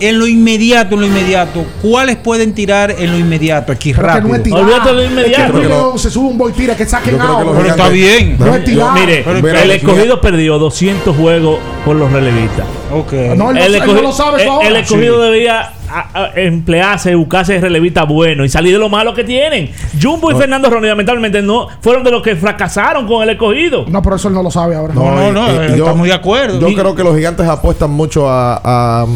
En 0.00 0.18
lo 0.18 0.26
inmediato, 0.26 0.94
en 0.94 1.00
lo 1.02 1.06
inmediato, 1.06 1.64
¿cuáles 1.82 2.16
pueden 2.16 2.54
tirar 2.54 2.90
en 2.98 3.10
lo 3.12 3.18
inmediato 3.18 3.72
aquí 3.72 3.92
Pero 3.92 4.02
que 4.06 4.12
rápido? 4.14 4.28
no 4.28 4.34
es 4.36 4.42
tirar. 4.42 4.60
Olvídate 4.62 4.88
de 4.88 4.94
lo 4.94 5.04
inmediato. 5.04 5.58
Es 5.58 5.62
que 5.62 5.68
no 5.74 5.98
se 5.98 6.10
sube 6.10 6.28
un 6.28 6.38
boy 6.38 6.52
tira 6.52 6.76
que 6.76 6.86
saquen 6.86 7.18
los 7.18 7.56
Pero 7.56 7.66
está 7.68 7.88
bien. 7.88 8.36
No 8.38 8.54
es 8.54 8.64
tirar. 8.64 8.94
Mire, 8.98 9.24
el 9.62 9.70
escogido 9.72 10.20
perdió 10.20 10.58
200 10.58 11.16
juegos 11.16 11.58
por 11.84 11.96
los 11.96 12.10
relevistas. 12.12 12.66
Ok. 12.92 13.12
No, 13.12 13.20
él 13.20 13.38
no, 13.38 13.50
El 13.50 13.56
él 13.58 13.72
no 13.72 13.78
escogido, 13.78 14.02
lo 14.02 14.12
sabe 14.12 14.42
el- 14.42 14.48
ahora. 14.48 14.78
escogido 14.78 15.20
debía 15.22 15.72
a- 15.90 16.22
a- 16.24 16.30
emplearse, 16.36 17.14
buscarse 17.14 17.54
de 17.54 17.60
relevista 17.60 18.04
bueno 18.04 18.44
y 18.44 18.48
salir 18.48 18.72
de 18.74 18.78
lo 18.78 18.88
malo 18.88 19.14
que 19.14 19.24
tienen. 19.24 19.70
Jumbo 20.00 20.30
y 20.30 20.34
Fernando 20.34 20.68
Ronnie, 20.70 20.88
lamentablemente, 20.88 21.40
no 21.42 21.68
fueron 21.80 22.04
de 22.04 22.10
los 22.10 22.22
que 22.22 22.36
fracasaron 22.36 23.06
con 23.06 23.22
el 23.22 23.30
escogido. 23.30 23.84
No, 23.88 24.02
pero 24.02 24.16
eso 24.16 24.28
él 24.28 24.34
no 24.34 24.42
lo 24.42 24.50
sabe 24.50 24.74
ahora. 24.76 24.92
No, 24.94 25.14
no, 25.14 25.32
no, 25.32 25.46
y- 25.52 25.56
eh, 25.56 25.66
y 25.76 25.78
estamos 25.78 26.06
de 26.06 26.12
acuerdo. 26.14 26.60
Yo 26.60 26.68
Y- 26.68 26.74
creo 26.74 26.94
que 26.94 27.02
los 27.04 27.14
gigantes 27.16 27.46
apuestan 27.46 27.90
mucho 27.90 28.28
a, 28.28 28.60
a, 28.62 29.06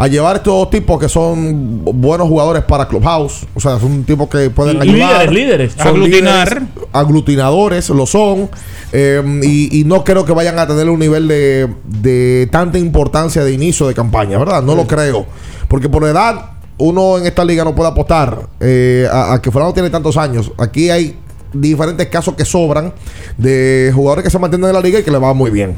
a 0.00 0.06
llevar 0.06 0.36
estos 0.36 0.70
tipos 0.70 0.96
que 1.00 1.08
son 1.08 1.82
buenos 1.84 2.28
jugadores 2.28 2.62
para 2.62 2.86
Clubhouse. 2.86 3.46
O 3.52 3.58
sea, 3.60 3.80
son 3.80 4.04
tipos 4.04 4.28
que 4.28 4.48
pueden 4.48 4.80
ayudar. 4.80 5.28
líderes, 5.32 5.32
líderes. 5.32 5.72
Son 5.72 5.88
Aglutinar. 5.88 6.48
líderes, 6.48 6.68
aglutinadores, 6.92 7.88
lo 7.90 8.06
son. 8.06 8.48
Eh, 8.92 9.20
y, 9.42 9.80
y 9.80 9.84
no 9.84 10.04
creo 10.04 10.24
que 10.24 10.32
vayan 10.32 10.56
a 10.58 10.68
tener 10.68 10.88
un 10.88 11.00
nivel 11.00 11.26
de, 11.26 11.68
de 11.84 12.48
tanta 12.52 12.78
importancia 12.78 13.42
de 13.42 13.52
inicio 13.52 13.88
de 13.88 13.94
campaña, 13.94 14.38
¿verdad? 14.38 14.62
No 14.62 14.76
lo 14.76 14.86
creo. 14.86 15.26
Porque 15.66 15.88
por 15.88 16.04
edad, 16.04 16.52
uno 16.78 17.18
en 17.18 17.26
esta 17.26 17.44
liga 17.44 17.64
no 17.64 17.74
puede 17.74 17.90
apostar 17.90 18.46
eh, 18.60 19.08
a, 19.10 19.34
a 19.34 19.42
que 19.42 19.50
Fulano 19.50 19.74
tiene 19.74 19.90
tantos 19.90 20.16
años. 20.16 20.52
Aquí 20.58 20.90
hay 20.90 21.16
diferentes 21.52 22.06
casos 22.06 22.34
que 22.34 22.44
sobran 22.44 22.92
de 23.36 23.90
jugadores 23.92 24.22
que 24.22 24.30
se 24.30 24.38
mantienen 24.38 24.68
en 24.68 24.74
la 24.74 24.80
liga 24.80 25.00
y 25.00 25.02
que 25.02 25.10
le 25.10 25.18
va 25.18 25.34
muy 25.34 25.50
bien. 25.50 25.74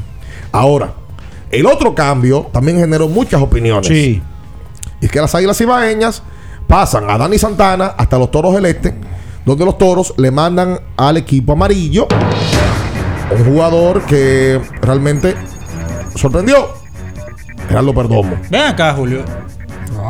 Ahora, 0.51 0.93
el 1.51 1.65
otro 1.65 1.93
cambio 1.93 2.49
también 2.51 2.77
generó 2.77 3.07
muchas 3.07 3.41
opiniones. 3.41 3.87
Sí. 3.87 4.21
Y 4.99 5.05
es 5.05 5.11
que 5.11 5.19
las 5.19 5.33
Águilas 5.35 5.59
Ibaeñas 5.59 6.23
pasan 6.67 7.09
a 7.09 7.17
Dani 7.17 7.37
Santana 7.37 7.87
hasta 7.97 8.17
los 8.17 8.31
Toros 8.31 8.53
del 8.53 8.65
Este, 8.65 8.93
donde 9.45 9.65
los 9.65 9.77
Toros 9.77 10.13
le 10.17 10.31
mandan 10.31 10.79
al 10.97 11.17
equipo 11.17 11.53
amarillo 11.53 12.07
un 13.31 13.45
jugador 13.45 14.01
que 14.05 14.59
realmente 14.81 15.35
sorprendió. 16.15 16.69
Gerardo 17.67 17.93
Perdomo. 17.93 18.35
Ven 18.49 18.61
acá, 18.63 18.93
Julio. 18.93 19.23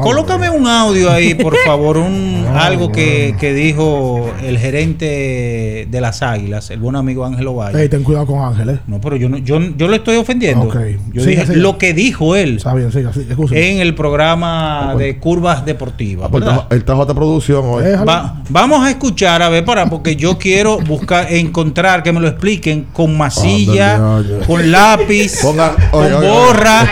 Colócame 0.02 0.50
un 0.50 0.68
audio 0.68 1.12
ahí, 1.12 1.34
por 1.34 1.56
favor, 1.66 1.98
un 1.98 2.46
algo 2.56 2.92
que, 2.92 3.36
que 3.40 3.54
dijo 3.54 4.30
el 4.44 4.58
gerente 4.58 5.88
de 5.90 6.02
las 6.02 6.22
Águilas, 6.22 6.70
el 6.70 6.80
buen 6.80 6.96
amigo 6.96 7.26
Ángelo 7.26 7.56
Valle. 7.56 7.82
Ey, 7.82 7.90
ten 7.90 8.04
cuidado 8.04 8.26
con 8.26 8.40
Ángel, 8.42 8.70
eh. 8.70 8.80
No, 8.88 9.00
pero 9.02 9.16
yo 9.16 9.30
no, 9.30 9.38
yo, 9.38 9.60
yo 9.78 9.88
lo 9.88 9.96
estoy 9.96 10.18
ofendiendo. 10.18 10.66
Ok. 10.66 10.76
Yo 11.14 11.24
Siga, 11.24 11.42
dije 11.42 11.46
siga. 11.48 11.58
lo 11.58 11.78
que 11.78 11.94
dijo 11.94 12.36
él 12.36 12.58
Está 12.58 12.74
bien, 12.74 12.92
siga, 12.92 13.12
en 13.52 13.80
el 13.80 13.94
programa 13.96 14.96
de 14.98 15.18
curvas 15.18 15.66
deportivas. 15.66 16.30
Pues. 16.30 16.44
El 16.70 16.84
trabajo 16.84 17.06
de 17.06 17.16
producción 17.16 17.64
hoy. 17.66 17.84
Va- 18.08 18.42
vamos 18.50 18.84
a 18.86 18.90
escuchar, 18.90 19.42
a 19.42 19.50
ver, 19.50 19.66
para, 19.66 19.90
porque 19.90 20.16
yo 20.16 20.38
quiero 20.38 20.80
buscar, 20.80 21.32
encontrar, 21.32 22.04
que 22.04 22.12
me 22.12 22.20
lo 22.20 22.28
expliquen 22.28 22.88
con 22.94 23.18
masilla, 23.18 24.00
con 24.48 24.72
lápiz, 24.72 25.42
Ponga- 25.42 25.76
con 25.92 26.04
oye, 26.06 26.28
borra, 26.28 26.92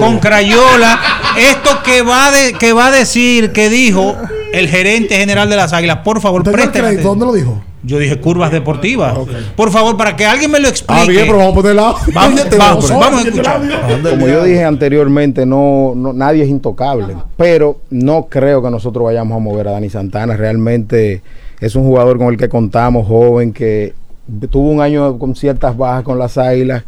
con 0.00 0.18
crayola. 0.18 0.98
Esto 1.36 1.82
que 1.84 2.02
va, 2.02 2.30
de, 2.34 2.52
que 2.54 2.72
va 2.72 2.88
a 2.88 2.90
decir, 2.90 3.52
que 3.52 3.68
dijo 3.68 4.14
el 4.52 4.68
gerente 4.68 5.16
general 5.16 5.48
de 5.48 5.56
las 5.56 5.72
águilas, 5.72 5.98
por 5.98 6.20
favor, 6.20 6.42
atención. 6.48 7.02
¿Dónde 7.02 7.26
lo 7.26 7.32
dijo? 7.32 7.62
Yo 7.86 7.98
dije 7.98 8.18
curvas 8.18 8.50
deportivas. 8.50 9.14
Por 9.56 9.70
favor, 9.70 9.96
para 9.98 10.16
que 10.16 10.24
alguien 10.24 10.50
me 10.50 10.58
lo 10.58 10.68
explique. 10.68 11.02
Ah, 11.02 11.06
bien, 11.06 11.24
pero 11.26 11.36
vamos 11.36 11.52
a 11.52 11.56
ponerla. 11.56 11.94
Vamos, 12.14 12.40
Oye, 12.40 12.50
te 12.50 12.56
vamos, 12.56 12.90
a 12.90 13.20
escuchar. 13.20 13.60
Como 14.10 14.26
yo 14.26 14.42
dije 14.42 14.64
anteriormente, 14.64 15.44
no, 15.44 15.92
no- 15.94 16.14
nadie 16.14 16.44
es 16.44 16.48
intocable, 16.48 17.14
pero 17.36 17.80
no 17.90 18.24
creo 18.30 18.62
que 18.62 18.70
nosotros 18.70 19.04
vayamos 19.04 19.36
a 19.36 19.38
mover 19.38 19.68
a 19.68 19.72
Dani 19.72 19.90
Santana. 19.90 20.34
Realmente 20.34 21.22
es 21.60 21.74
un 21.74 21.84
jugador 21.84 22.16
con 22.16 22.28
el 22.28 22.38
que 22.38 22.48
contamos, 22.48 23.06
joven, 23.06 23.52
que 23.52 23.92
tuvo 24.50 24.70
un 24.70 24.80
año 24.80 25.18
con 25.18 25.36
ciertas 25.36 25.76
bajas 25.76 26.04
con 26.04 26.18
las 26.18 26.38
Águilas 26.38 26.84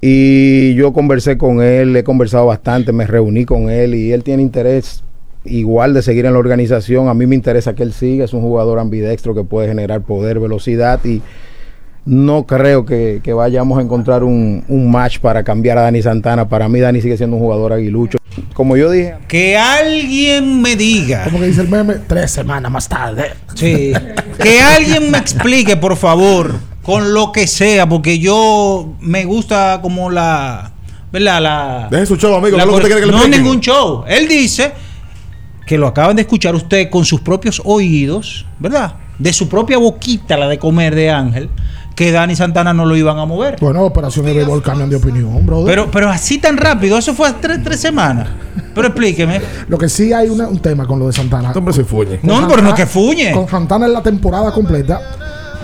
y 0.00 0.74
yo 0.74 0.92
conversé 0.92 1.36
con 1.36 1.62
él, 1.62 1.94
he 1.94 2.04
conversado 2.04 2.46
bastante, 2.46 2.92
me 2.92 3.06
reuní 3.06 3.44
con 3.44 3.68
él 3.68 3.94
y 3.94 4.12
él 4.12 4.22
tiene 4.22 4.42
interés 4.42 5.04
igual 5.44 5.94
de 5.94 6.02
seguir 6.02 6.26
en 6.26 6.32
la 6.32 6.38
organización. 6.38 7.08
A 7.08 7.14
mí 7.14 7.26
me 7.26 7.34
interesa 7.34 7.74
que 7.74 7.82
él 7.82 7.92
siga, 7.92 8.24
es 8.24 8.32
un 8.32 8.42
jugador 8.42 8.78
ambidextro 8.78 9.34
que 9.34 9.44
puede 9.44 9.68
generar 9.68 10.02
poder, 10.02 10.40
velocidad 10.40 11.00
y 11.04 11.22
no 12.06 12.46
creo 12.46 12.86
que, 12.86 13.20
que 13.22 13.34
vayamos 13.34 13.78
a 13.78 13.82
encontrar 13.82 14.24
un, 14.24 14.64
un 14.68 14.90
match 14.90 15.18
para 15.18 15.44
cambiar 15.44 15.76
a 15.76 15.82
Dani 15.82 16.02
Santana. 16.02 16.48
Para 16.48 16.68
mí 16.68 16.80
Dani 16.80 17.02
sigue 17.02 17.16
siendo 17.18 17.36
un 17.36 17.42
jugador 17.42 17.74
aguilucho. 17.74 18.18
Como 18.54 18.76
yo 18.76 18.90
dije, 18.90 19.16
Que 19.28 19.56
alguien 19.56 20.62
me 20.62 20.76
diga. 20.76 21.24
Como 21.24 21.40
que 21.40 21.46
dice 21.46 21.60
el 21.60 21.68
meme, 21.68 21.96
tres 22.06 22.30
semanas 22.30 22.70
más 22.70 22.88
tarde. 22.88 23.26
Sí. 23.54 23.92
Que 24.42 24.58
alguien 24.58 25.10
me 25.10 25.18
explique, 25.18 25.76
por 25.76 25.96
favor, 25.96 26.54
con 26.82 27.12
lo 27.14 27.32
que 27.32 27.46
sea, 27.46 27.88
porque 27.88 28.18
yo 28.18 28.94
me 29.00 29.24
gusta 29.24 29.80
como 29.82 30.10
la. 30.10 30.72
¿Verdad? 31.12 31.42
La. 31.42 31.88
Deje 31.90 32.06
su 32.06 32.16
show, 32.16 32.34
amigo. 32.34 32.56
la 32.56 32.62
¿qué 32.64 32.68
es 32.70 32.72
lo 32.72 32.72
que 32.72 32.76
usted 32.76 32.88
quiere 32.88 33.00
que 33.00 33.06
le 33.06 33.12
no 33.12 33.18
expliquen? 33.18 33.42
ningún 33.42 33.60
show. 33.60 34.04
Él 34.06 34.28
dice 34.28 34.72
que 35.66 35.76
lo 35.78 35.86
acaban 35.86 36.16
de 36.16 36.22
escuchar 36.22 36.54
usted 36.54 36.88
con 36.90 37.04
sus 37.04 37.20
propios 37.20 37.60
oídos, 37.64 38.46
¿verdad? 38.58 38.94
De 39.18 39.32
su 39.32 39.48
propia 39.48 39.78
boquita, 39.78 40.36
la 40.36 40.48
de 40.48 40.58
comer 40.58 40.94
de 40.94 41.10
Ángel, 41.10 41.50
que 41.94 42.10
Dani 42.10 42.34
Santana 42.34 42.72
no 42.72 42.86
lo 42.86 42.96
iban 42.96 43.18
a 43.18 43.26
mover. 43.26 43.56
Bueno, 43.60 43.82
operaciones 43.82 44.30
de 44.32 44.38
béisbol 44.38 44.62
cambian 44.62 44.88
de 44.88 44.96
opinión, 44.96 45.44
brother. 45.44 45.66
Pero, 45.66 45.90
pero 45.90 46.08
así 46.08 46.38
tan 46.38 46.56
rápido, 46.56 46.96
eso 46.96 47.12
fue 47.14 47.28
hace 47.28 47.36
tres, 47.40 47.62
tres 47.62 47.80
semanas. 47.80 48.28
Pero 48.74 48.88
explíqueme. 48.88 49.40
Lo 49.68 49.76
que 49.78 49.88
sí 49.88 50.12
hay 50.12 50.28
una- 50.28 50.48
un 50.48 50.58
tema 50.60 50.86
con 50.86 50.98
lo 50.98 51.06
de 51.08 51.12
Santana. 51.12 51.48
Este 51.48 51.58
hombre 51.58 51.74
se 51.74 51.84
fuñe. 51.84 52.20
No, 52.22 52.34
Con 52.34 52.48
pero 52.48 52.62
no 52.62 52.68
Santana- 52.70 52.74
que 52.76 52.86
fuñe. 52.86 53.32
Con 53.32 53.48
Santana 53.48 53.86
en 53.86 53.92
la 53.92 54.02
temporada 54.02 54.52
completa 54.52 55.00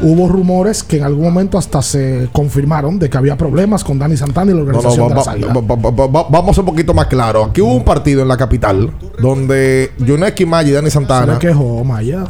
hubo 0.03 0.28
rumores 0.28 0.82
que 0.82 0.99
en 0.99 1.05
algún 1.05 1.24
momento 1.24 1.57
hasta 1.59 1.80
se 1.82 2.28
confirmaron 2.32 2.99
de 2.99 3.09
que 3.09 3.16
había 3.16 3.36
problemas 3.36 3.82
con 3.84 3.99
Dani 3.99 4.16
Santana 4.16 4.51
y 4.53 4.55
la 4.55 4.61
No, 4.61 4.64
no, 4.64 4.68
organización 4.78 5.09
va- 5.11 5.34
de 5.34 5.47
va- 5.47 5.61
va- 5.61 5.76
va- 5.76 5.90
va- 5.90 6.07
va- 6.07 6.26
vamos 6.30 6.59
un 6.59 6.66
poquito 6.66 6.92
más 6.94 7.07
claro. 7.07 7.44
Aquí 7.44 7.61
hubo 7.61 7.74
un 7.74 7.84
partido 7.84 8.22
en 8.22 8.28
la 8.28 8.36
capital 8.36 8.90
donde 9.20 9.90
Yuneski 9.99 10.44
Maya 10.47 10.68
y 10.68 10.72
Dani 10.72 10.86
Se 10.88 10.94
Santana 10.94 11.32
le 11.34 11.38
quejó 11.38 11.82
Maya. 11.84 12.24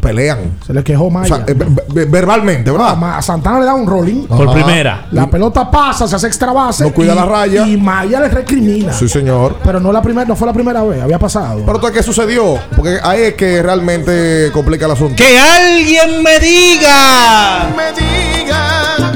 Pelean. 0.00 0.58
Se 0.66 0.72
le 0.72 0.82
quejó 0.84 1.04
O 1.04 1.10
Maya. 1.10 1.36
sea, 1.36 1.44
eh, 1.46 1.54
ve- 1.54 1.66
ve- 1.92 2.04
verbalmente, 2.06 2.70
¿verdad? 2.70 2.96
Ma- 2.96 3.18
a 3.18 3.22
Santana 3.22 3.60
le 3.60 3.66
da 3.66 3.74
un 3.74 3.86
rolling. 3.86 4.26
Por 4.26 4.52
primera. 4.52 5.06
La 5.12 5.28
pelota 5.28 5.70
pasa, 5.70 6.06
se 6.08 6.16
hace 6.16 6.26
extra 6.26 6.52
base. 6.52 6.84
No 6.84 6.92
cuida 6.92 7.12
y- 7.12 7.16
la 7.16 7.24
raya. 7.24 7.66
Y 7.66 7.76
Maya 7.76 8.20
le 8.20 8.28
recrimina. 8.28 8.92
Sí, 8.92 9.08
señor. 9.08 9.56
Pero 9.64 9.80
no, 9.80 9.92
la 9.92 10.02
primera, 10.02 10.26
no 10.26 10.36
fue 10.36 10.46
la 10.46 10.52
primera 10.52 10.82
vez, 10.82 11.02
había 11.02 11.18
pasado. 11.18 11.60
Pero 11.64 11.76
entonces, 11.76 11.96
¿qué 11.98 12.02
sucedió? 12.02 12.58
Porque 12.76 12.98
ahí 13.02 13.22
es 13.22 13.34
que 13.34 13.62
realmente 13.62 14.50
complica 14.52 14.86
el 14.86 14.92
asunto. 14.92 15.14
Que 15.16 15.38
alguien 15.38 16.22
me 16.22 16.38
diga. 16.38 17.68
me 17.76 17.92
diga 17.92 19.12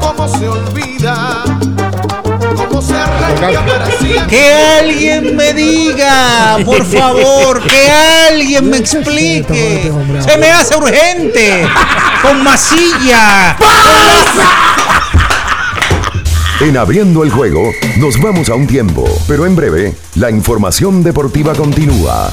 cómo 0.00 0.28
se 0.28 0.48
olvida, 0.48 1.44
Que 4.28 4.52
alguien 4.80 5.36
me 5.36 5.52
diga, 5.52 6.58
por 6.64 6.84
favor, 6.84 7.62
que 7.62 7.90
alguien 8.30 8.68
me 8.68 8.78
explique. 8.78 9.92
Se 10.20 10.38
me 10.38 10.50
hace 10.50 10.76
urgente. 10.76 11.66
Con 12.22 12.42
masilla. 12.44 13.56
En 16.60 16.76
abriendo 16.76 17.24
el 17.24 17.30
juego, 17.30 17.72
nos 17.98 18.20
vamos 18.20 18.48
a 18.48 18.54
un 18.54 18.66
tiempo, 18.68 19.04
pero 19.26 19.46
en 19.46 19.56
breve, 19.56 19.94
la 20.14 20.30
información 20.30 21.02
deportiva 21.02 21.54
continúa. 21.54 22.32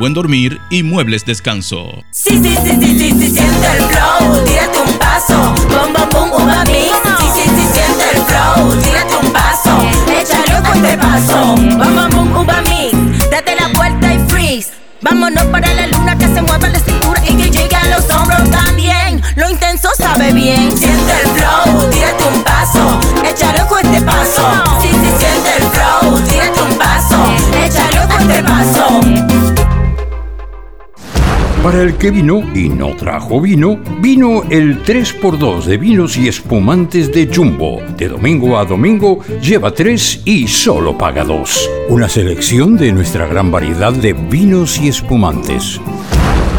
buen 0.01 0.15
dormir 0.15 0.59
y 0.71 0.81
muebles 0.81 1.25
descanso. 1.25 2.03
Sí, 2.09 2.39
sí, 2.41 2.57
sí, 2.63 2.71
sí, 2.81 2.97
sí, 2.97 3.11
sí, 3.19 3.29
siente 3.29 3.67
el 3.67 3.83
flow, 3.83 4.43
tírate 4.45 4.79
un 4.79 4.97
paso, 4.97 5.53
bom, 5.69 5.93
bom, 5.93 6.09
bom, 6.09 6.41
uva. 6.41 6.63
Sí, 6.65 6.89
sí, 7.35 7.43
sí, 7.43 7.67
siente 7.71 8.05
el 8.15 8.21
flow, 8.23 8.81
tírate 8.81 9.15
un 9.23 9.31
paso, 9.31 9.77
échale 10.19 10.57
un 10.57 10.65
fuerte 10.65 10.97
paso, 10.97 11.55
bom, 11.55 11.77
bom, 11.77 12.09
bom, 12.09 12.41
uva. 12.41 12.63
Date 13.29 13.55
la 13.55 13.67
vuelta 13.75 14.11
y 14.11 14.19
freeze. 14.27 14.71
Vámonos 15.01 15.45
para 15.45 15.71
la 15.71 15.85
luna 15.85 16.17
que 16.17 16.25
se 16.25 16.41
mueva 16.41 16.67
la 16.67 16.79
cintura 16.79 17.21
y 17.23 17.35
que 17.35 17.51
llegue 17.51 17.75
a 17.75 17.85
los 17.89 18.09
hombros 18.09 18.49
también. 18.49 19.21
Lo 19.35 19.51
intenso 19.51 19.89
sabe 19.95 20.33
bien. 20.33 20.75
Siente 20.75 21.13
el 21.23 21.29
flow, 21.29 21.89
tírate 21.91 22.23
un 22.23 22.41
paso, 22.41 22.99
échale 23.23 23.61
un 23.61 23.69
fuerte 23.69 24.01
paso. 24.01 24.51
Sí, 24.81 24.89
sí, 24.89 25.11
siente 25.19 25.57
el 25.59 25.63
flow, 25.69 26.19
tírate 26.21 26.59
un 26.59 26.75
paso, 26.75 27.23
échale 27.63 28.01
un 28.01 28.09
fuerte 28.09 28.43
paso. 28.43 29.80
Para 31.63 31.83
el 31.83 31.95
que 31.95 32.09
vino 32.09 32.41
y 32.55 32.69
no 32.69 32.95
trajo 32.95 33.39
vino, 33.39 33.79
vino 33.99 34.41
el 34.49 34.83
3x2 34.83 35.65
de 35.65 35.77
vinos 35.77 36.17
y 36.17 36.27
espumantes 36.27 37.13
de 37.13 37.29
Jumbo. 37.31 37.79
De 37.95 38.07
domingo 38.07 38.57
a 38.57 38.65
domingo 38.65 39.19
lleva 39.39 39.71
3 39.71 40.23
y 40.25 40.47
solo 40.47 40.97
paga 40.97 41.23
2. 41.23 41.69
Una 41.89 42.09
selección 42.09 42.77
de 42.77 42.91
nuestra 42.91 43.27
gran 43.27 43.51
variedad 43.51 43.93
de 43.93 44.13
vinos 44.13 44.79
y 44.79 44.87
espumantes. 44.87 45.79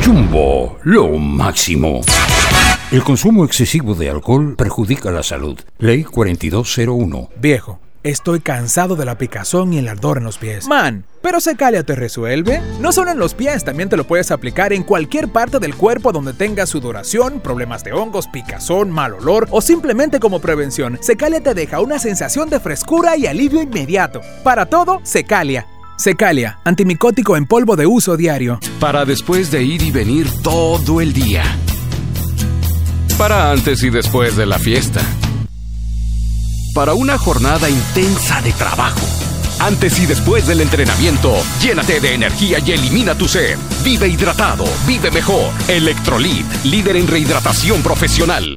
Jumbo, 0.06 0.78
lo 0.84 1.08
máximo. 1.18 2.02
El 2.92 3.02
consumo 3.02 3.44
excesivo 3.44 3.96
de 3.96 4.08
alcohol 4.08 4.54
perjudica 4.56 5.10
la 5.10 5.24
salud. 5.24 5.58
Ley 5.80 6.04
4201. 6.04 7.28
Viejo, 7.40 7.80
estoy 8.02 8.40
cansado 8.40 8.96
de 8.96 9.04
la 9.04 9.18
picazón 9.18 9.72
y 9.72 9.78
el 9.78 9.88
ardor 9.88 10.18
en 10.18 10.24
los 10.24 10.38
pies. 10.38 10.66
Man, 10.66 11.04
pero 11.20 11.40
Secalia 11.40 11.82
te 11.82 11.94
resuelve. 11.94 12.60
No 12.80 12.92
solo 12.92 13.10
en 13.10 13.18
los 13.18 13.34
pies, 13.34 13.64
también 13.64 13.88
te 13.88 13.96
lo 13.96 14.04
puedes 14.04 14.30
aplicar 14.30 14.72
en 14.72 14.82
cualquier 14.82 15.28
parte 15.28 15.58
del 15.58 15.74
cuerpo 15.74 16.12
donde 16.12 16.32
tengas 16.32 16.70
sudoración, 16.70 17.40
problemas 17.40 17.84
de 17.84 17.92
hongos, 17.92 18.28
picazón, 18.28 18.90
mal 18.90 19.14
olor 19.14 19.48
o 19.50 19.60
simplemente 19.60 20.20
como 20.20 20.40
prevención. 20.40 20.98
Secalia 21.00 21.40
te 21.40 21.54
deja 21.54 21.80
una 21.80 21.98
sensación 21.98 22.50
de 22.50 22.60
frescura 22.60 23.16
y 23.16 23.26
alivio 23.26 23.62
inmediato. 23.62 24.20
Para 24.42 24.66
todo, 24.66 25.00
Secalia. 25.04 25.66
Secalia, 25.96 26.58
antimicótico 26.64 27.36
en 27.36 27.46
polvo 27.46 27.76
de 27.76 27.86
uso 27.86 28.16
diario. 28.16 28.58
Para 28.80 29.04
después 29.04 29.50
de 29.50 29.62
ir 29.62 29.82
y 29.82 29.90
venir 29.92 30.26
todo 30.42 31.00
el 31.00 31.12
día. 31.12 31.44
Para 33.16 33.52
antes 33.52 33.84
y 33.84 33.90
después 33.90 34.36
de 34.36 34.46
la 34.46 34.58
fiesta. 34.58 35.00
Para 36.74 36.94
una 36.94 37.18
jornada 37.18 37.68
intensa 37.68 38.40
de 38.40 38.50
trabajo. 38.52 39.06
Antes 39.60 39.98
y 40.00 40.06
después 40.06 40.46
del 40.46 40.62
entrenamiento, 40.62 41.34
llénate 41.60 42.00
de 42.00 42.14
energía 42.14 42.60
y 42.64 42.72
elimina 42.72 43.14
tu 43.14 43.28
sed. 43.28 43.58
Vive 43.84 44.08
hidratado, 44.08 44.64
vive 44.86 45.10
mejor. 45.10 45.52
Electrolit, 45.68 46.46
líder 46.64 46.96
en 46.96 47.06
rehidratación 47.06 47.82
profesional. 47.82 48.56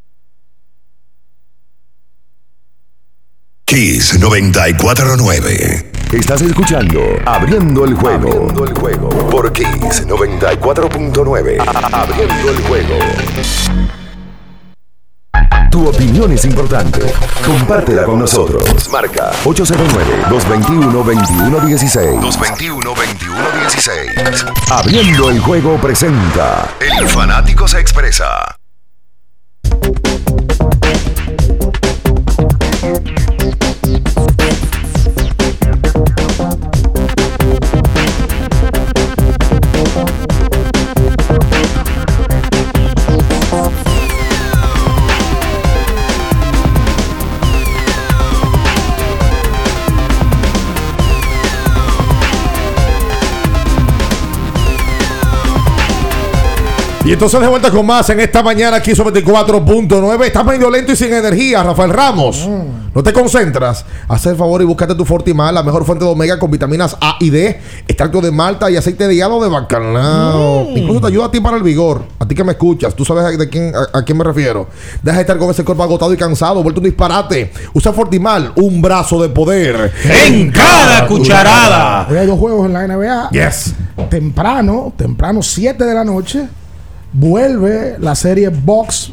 Kiss 3.66 4.18
949. 4.18 5.91
Estás 6.13 6.41
escuchando 6.43 7.01
Abriendo 7.26 7.84
el 7.84 7.95
juego. 7.95 8.30
Abriendo 8.30 8.63
el 8.63 8.74
juego. 8.80 9.09
Por 9.30 9.51
Kiss 9.51 10.07
94.9. 10.07 11.57
Abriendo 11.91 12.49
el 12.49 12.61
juego. 12.61 12.95
Tu 15.70 15.88
opinión 15.88 16.32
es 16.32 16.44
importante. 16.46 17.14
Compártela 17.46 18.06
con 18.06 18.18
nosotros. 18.20 18.90
Marca 18.90 19.32
809-221-2116. 19.44 22.22
221-2116. 22.22 24.54
Abriendo 24.72 25.30
el 25.30 25.40
juego 25.40 25.78
presenta. 25.78 26.70
El 26.80 27.08
fanático 27.10 27.68
se 27.68 27.80
expresa. 27.80 28.55
Y 57.06 57.14
entonces 57.14 57.39
de 57.39 57.47
vuelta 57.47 57.70
con 57.70 57.86
más 57.86 58.10
en 58.10 58.20
esta 58.20 58.41
mañana 58.41 58.78
aquí 58.78 58.95
sobre 58.95 59.24
24.9. 59.24 60.26
Estás 60.26 60.43
medio 60.43 60.72
lento 60.72 60.91
y 60.91 60.95
sin 60.95 61.14
energía, 61.14 61.62
Rafael 61.62 61.91
Ramos. 61.91 62.49
No 62.95 63.03
te 63.03 63.14
concentras. 63.14 63.86
Haz 64.08 64.26
el 64.26 64.36
favor 64.36 64.60
y 64.64 64.66
búscate 64.66 64.95
tu 64.95 65.06
Fortimal, 65.06 65.53
la 65.53 65.62
mejor 65.62 65.86
fuente 65.86 66.03
de 66.03 66.10
omega 66.10 66.39
con 66.39 66.49
vitaminas 66.49 66.97
A 66.99 67.18
y 67.20 67.30
D, 67.30 67.62
extracto 67.88 68.22
de 68.22 68.32
malta 68.32 68.72
y 68.72 68.78
aceite 68.78 69.08
de 69.08 69.14
hígado 69.14 69.39
de 69.43 69.49
bacalao. 69.49 70.70
Incluso 70.76 71.01
te 71.01 71.08
ayuda 71.08 71.26
a 71.26 71.32
ti 71.32 71.39
para 71.41 71.58
el 71.58 71.62
vigor. 71.62 72.06
A 72.18 72.28
ti 72.28 72.34
que 72.34 72.43
me 72.43 72.53
escuchas, 72.53 72.95
tú 72.95 73.06
sabes 73.06 73.38
de 73.38 73.49
quién, 73.49 73.72
a, 73.76 73.99
a 73.99 74.01
quién 74.03 74.18
me 74.18 74.24
refiero. 74.24 74.68
Deja 75.03 75.18
de 75.18 75.22
estar 75.22 75.38
con 75.38 75.51
ese 75.51 75.64
cuerpo 75.64 75.84
agotado 75.84 76.12
y 76.12 76.18
cansado, 76.18 76.64
vuelto 76.64 76.80
un 76.80 76.86
disparate. 76.86 77.51
Usa 77.74 77.93
Fortimal, 77.93 78.53
un 78.56 78.82
brazo 78.82 79.22
de 79.22 79.30
poder. 79.30 79.93
En 80.26 80.51
cada 80.51 81.06
cucharada. 81.06 82.08
Hoy 82.10 82.18
hay 82.18 82.26
dos 82.26 82.39
juegos 82.39 82.66
en 82.66 82.74
la 82.74 82.88
NBA. 82.88 83.30
Yes. 83.30 83.76
Temprano, 84.10 84.91
temprano, 84.97 85.43
7 85.43 85.86
de 85.86 85.93
la 85.93 86.03
noche, 86.03 86.47
vuelve 87.18 87.95
la 87.99 88.16
serie 88.16 88.49
Box 88.49 89.11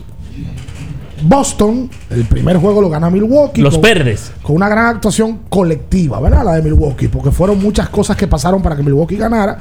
Boston. 1.25 1.89
El 2.11 2.25
primer 2.25 2.57
juego 2.57 2.81
lo 2.81 2.91
gana 2.91 3.09
Milwaukee. 3.09 3.61
Los 3.63 3.75
con- 3.75 3.83
verdes. 3.83 4.33
Con 4.43 4.57
una 4.57 4.69
gran 4.69 4.87
actuación 4.87 5.41
colectiva, 5.49 6.19
¿verdad? 6.21 6.45
La 6.45 6.55
de 6.55 6.63
Milwaukee, 6.63 7.07
porque 7.09 7.31
fueron 7.31 7.63
muchas 7.63 7.89
cosas 7.89 8.17
que 8.17 8.27
pasaron 8.27 8.61
para 8.61 8.75
que 8.77 8.83
Milwaukee 8.83 9.17
ganara. 9.17 9.57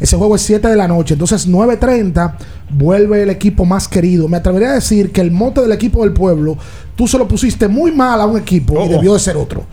Ese 0.00 0.16
juego 0.16 0.36
es 0.36 0.42
7 0.42 0.68
de 0.68 0.76
la 0.76 0.88
noche. 0.88 1.14
Entonces, 1.14 1.46
9.30 1.46 2.34
vuelve 2.70 3.22
el 3.22 3.30
equipo 3.30 3.64
más 3.66 3.86
querido. 3.88 4.26
Me 4.26 4.38
atrevería 4.38 4.70
a 4.70 4.74
decir 4.74 5.12
que 5.12 5.20
el 5.20 5.30
mote 5.30 5.60
del 5.60 5.72
equipo 5.72 6.02
del 6.02 6.14
pueblo, 6.14 6.56
tú 6.96 7.06
se 7.06 7.18
lo 7.18 7.28
pusiste 7.28 7.68
muy 7.68 7.92
mal 7.92 8.20
a 8.20 8.26
un 8.26 8.38
equipo 8.38 8.82
y 8.84 8.88
debió 8.88 9.12
de 9.12 9.20
ser 9.20 9.36
otro. 9.36 9.64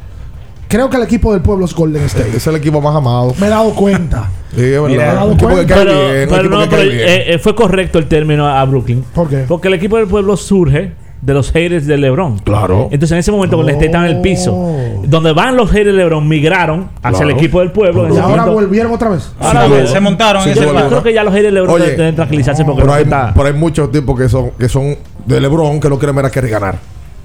Creo 0.70 0.90
que 0.90 0.96
el 0.98 1.04
equipo 1.04 1.34
del 1.34 1.42
pueblo 1.42 1.66
es 1.66 1.74
Golden 1.74 2.04
State. 2.06 2.38
Es 2.38 2.46
el 2.48 2.56
equipo 2.56 2.80
más 2.80 2.96
amado. 2.96 3.34
Me 3.42 3.48
he 3.48 3.50
dado 3.50 3.72
cuenta. 3.76 4.30
Sí, 4.56 4.62
es 4.64 4.82
verdad. 4.82 5.28
Pero, 5.38 5.56
bien, 5.56 6.50
no, 6.50 6.68
pero, 6.70 6.82
eh, 6.82 7.34
eh, 7.36 7.38
fue 7.38 7.54
correcto 7.54 8.00
el 8.00 8.08
término 8.08 8.48
a 8.48 8.66
Brooklyn. 8.66 9.04
¿Por 9.14 9.30
qué? 9.30 9.46
Porque 9.48 9.68
el 9.68 9.76
equipo 9.76 9.98
del 9.98 10.08
pueblo 10.08 10.36
surge 10.38 10.92
de 11.22 11.34
los 11.36 11.52
haters 11.52 11.86
de 11.86 11.98
LeBron. 11.98 12.40
Claro. 12.40 12.86
Entonces 12.92 13.12
en 13.12 13.18
ese 13.20 13.32
momento 13.32 13.58
Golden 13.58 13.76
State 13.76 13.86
estaba 13.86 14.10
en 14.10 14.16
el 14.16 14.22
piso. 14.24 14.56
Oh. 14.56 15.04
Donde 15.06 15.34
van 15.34 15.56
los 15.56 15.70
haters 15.70 15.88
de 15.96 16.04
LeBron 16.04 16.28
migraron 16.28 16.90
hacia 17.04 17.12
Claro. 17.20 17.30
el 17.30 17.36
equipo 17.38 17.60
del 17.60 17.72
pueblo. 17.72 18.08
Y 18.08 18.18
ahora 18.18 18.28
momento- 18.28 18.54
volvieron 18.54 18.92
otra 18.92 19.10
vez. 19.10 19.32
Ahora 19.40 19.68
Sí, 19.68 19.88
se 19.94 20.00
montaron 20.00 20.42
en 20.48 20.56
yo, 20.56 20.62
ese 20.64 20.74
yo 20.74 20.88
creo 20.90 21.04
que 21.04 21.14
ya 21.14 21.24
los 21.24 21.32
haters 21.34 21.54
de 21.54 21.62
LeBron 21.62 21.80
deben 21.80 22.16
tranquilizarse 22.16 22.66
porque 22.66 22.82
Pero 22.82 22.94
hay, 22.94 23.04
está- 23.04 23.32
pero 23.36 23.46
hay 23.48 23.54
muchos 23.54 23.92
tipos 23.92 24.18
que 24.20 24.28
son, 24.30 24.50
que 24.58 24.68
son 24.68 24.96
de 25.28 25.40
LeBron 25.40 25.80
que 25.80 25.90
no 25.90 26.00
quieren 26.00 26.16
ver 26.16 26.26
a 26.26 26.32
Kerry 26.32 26.50
ganar. 26.50 26.80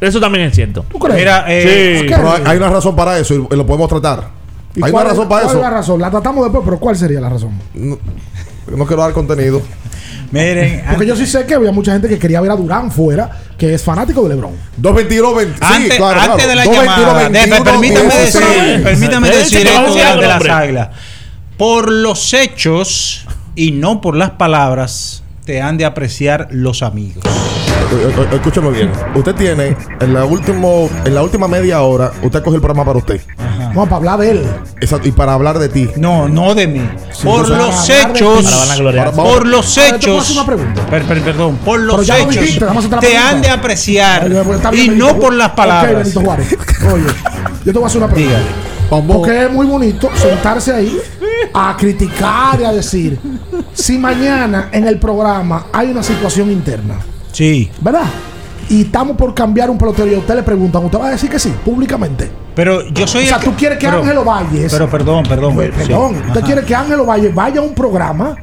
Eso 0.04 0.20
también 0.20 0.44
es 0.46 0.54
cierto. 0.54 0.84
¿Tú 0.90 0.98
crees? 0.98 1.18
Mira, 1.18 1.44
eh, 1.48 1.98
Sí. 2.02 2.06
Pero 2.08 2.32
hay, 2.32 2.42
hay 2.46 2.56
una 2.56 2.68
razón 2.70 2.94
para 2.96 3.18
eso 3.18 3.34
y, 3.34 3.56
lo 3.56 3.66
podemos 3.66 3.88
tratar. 3.88 4.28
¿Y 4.74 4.84
Hay 4.84 4.90
cuál 4.90 5.04
una 5.04 5.12
es- 5.12 5.16
razón 5.18 5.28
para 5.28 5.42
cuál 5.42 5.54
eso. 5.56 5.64
es 5.64 5.70
la 5.70 5.70
razón? 5.76 6.00
La 6.00 6.10
tratamos 6.10 6.44
después, 6.44 6.62
pero 6.64 6.78
¿cuál 6.78 6.96
sería 6.96 7.20
la 7.20 7.28
razón? 7.30 7.52
No, 7.74 7.98
no 8.76 8.86
quiero 8.86 9.02
dar 9.02 9.12
contenido. 9.12 9.60
miren, 10.32 10.82
Porque 10.90 11.06
yo 11.06 11.14
sí 11.16 11.26
sé 11.26 11.46
que 11.46 11.54
había 11.54 11.70
mucha 11.70 11.92
gente 11.92 12.08
que 12.08 12.18
quería 12.18 12.40
ver 12.40 12.50
a 12.50 12.56
Durán 12.56 12.90
fuera, 12.90 13.30
que 13.56 13.72
es 13.74 13.82
fanático 13.82 14.22
de 14.24 14.30
LeBron. 14.30 14.52
221 14.78 15.34
20. 15.34 15.64
antes, 15.64 15.92
sí, 15.92 15.96
claro, 15.96 16.20
antes 16.20 16.44
claro. 16.44 16.48
de 16.50 16.54
la 16.56 16.64
221, 16.64 17.06
llamada, 17.06 17.28
de- 17.28 17.30
21, 17.30 17.64
permítame 17.64 18.14
16. 18.14 18.34
decir, 18.34 18.82
permítame 18.82 19.28
Eh, 19.28 19.36
decir 19.36 19.66
esto 19.66 19.94
de, 19.94 20.26
las 20.26 20.48
águilas. 20.48 20.88
Por 21.56 21.90
los 21.92 22.34
hechos 22.34 23.26
y 23.54 23.70
no 23.72 24.00
por 24.00 24.16
las 24.16 24.30
palabras, 24.30 25.22
te 25.44 25.60
han 25.60 25.76
de 25.76 25.84
apreciar 25.84 26.48
los 26.50 26.82
amigos. 26.82 27.22
Eh, 27.26 28.14
eh, 28.18 28.26
Escúchame 28.34 28.70
bien. 28.70 28.90
Usted 29.14 29.34
tiene 29.34 29.76
en 30.00 30.14
la, 30.14 30.24
último, 30.24 30.88
en 31.04 31.14
la 31.14 31.22
última 31.22 31.46
media 31.48 31.82
hora, 31.82 32.12
usted 32.22 32.42
coge 32.42 32.56
el 32.56 32.62
programa 32.62 32.84
para 32.84 32.98
usted. 32.98 33.20
No, 33.74 33.84
para 33.84 33.96
hablar 33.96 34.18
de 34.20 34.30
él. 34.30 34.46
Exacto, 34.80 35.08
y 35.08 35.12
para 35.12 35.34
hablar 35.34 35.58
de 35.58 35.68
ti. 35.68 35.90
No, 35.96 36.28
no 36.28 36.54
de 36.54 36.66
mí. 36.66 36.80
por 37.22 37.48
los 37.48 37.90
hechos. 37.90 38.44
Para 38.46 39.10
Por 39.12 39.46
los 39.46 39.74
¿te 39.74 39.80
puedo 39.80 39.94
hacer 39.94 39.94
hechos. 39.96 40.30
una 40.30 40.46
pregunta? 40.46 40.86
Per- 40.86 41.02
per- 41.04 41.22
perdón, 41.22 41.56
por 41.64 41.80
Pero 41.80 41.96
los 41.96 42.08
hechos 42.08 42.28
dijiste, 42.30 42.60
te 42.60 42.66
pregunta. 42.66 43.28
han 43.28 43.42
de 43.42 43.50
apreciar 43.50 44.28
pues, 44.44 44.78
y 44.78 44.88
no 44.88 45.18
por 45.18 45.34
las 45.34 45.50
palabras. 45.50 46.12
Juárez. 46.14 46.56
Oye, 46.92 47.04
yo 47.64 47.72
te 47.72 47.78
voy 47.78 47.84
a 47.84 47.86
hacer 47.86 47.98
una 48.02 48.08
pregunta. 48.12 48.38
Dígale. 48.38 48.73
Porque 48.88 49.44
es 49.44 49.50
muy 49.50 49.66
bonito 49.66 50.08
sentarse 50.14 50.72
ahí 50.72 50.96
a 51.52 51.76
criticar 51.76 52.60
y 52.60 52.64
a 52.64 52.72
decir 52.72 53.18
si 53.72 53.98
mañana 53.98 54.68
en 54.72 54.86
el 54.86 54.98
programa 54.98 55.66
hay 55.72 55.90
una 55.90 56.02
situación 56.02 56.50
interna, 56.50 56.96
Sí. 57.32 57.70
¿verdad? 57.80 58.04
y 58.70 58.82
estamos 58.82 59.14
por 59.18 59.34
cambiar 59.34 59.68
un 59.68 59.76
pelotero 59.76 60.10
y 60.10 60.14
a 60.14 60.18
usted 60.18 60.36
le 60.36 60.42
preguntan, 60.42 60.82
usted 60.84 60.98
va 60.98 61.08
a 61.08 61.10
decir 61.10 61.28
que 61.28 61.38
sí, 61.38 61.52
públicamente. 61.64 62.30
Pero 62.54 62.88
yo 62.88 63.06
soy 63.06 63.24
O 63.24 63.26
sea, 63.28 63.36
el 63.36 63.44
tú 63.44 63.52
quieres 63.54 63.76
que 63.78 63.86
Ángelo 63.86 64.24
Valles. 64.24 64.72
Pero 64.72 64.88
perdón, 64.88 65.24
perdón. 65.28 65.54
Pues, 65.54 65.70
sí. 65.76 65.82
perdón, 65.88 66.14
usted 66.14 66.30
Ajá. 66.38 66.40
quiere 66.46 66.62
que 66.64 66.74
Ángelo 66.74 67.04
Valle 67.04 67.28
vaya 67.28 67.60
a 67.60 67.62
un 67.62 67.74
programa, 67.74 68.36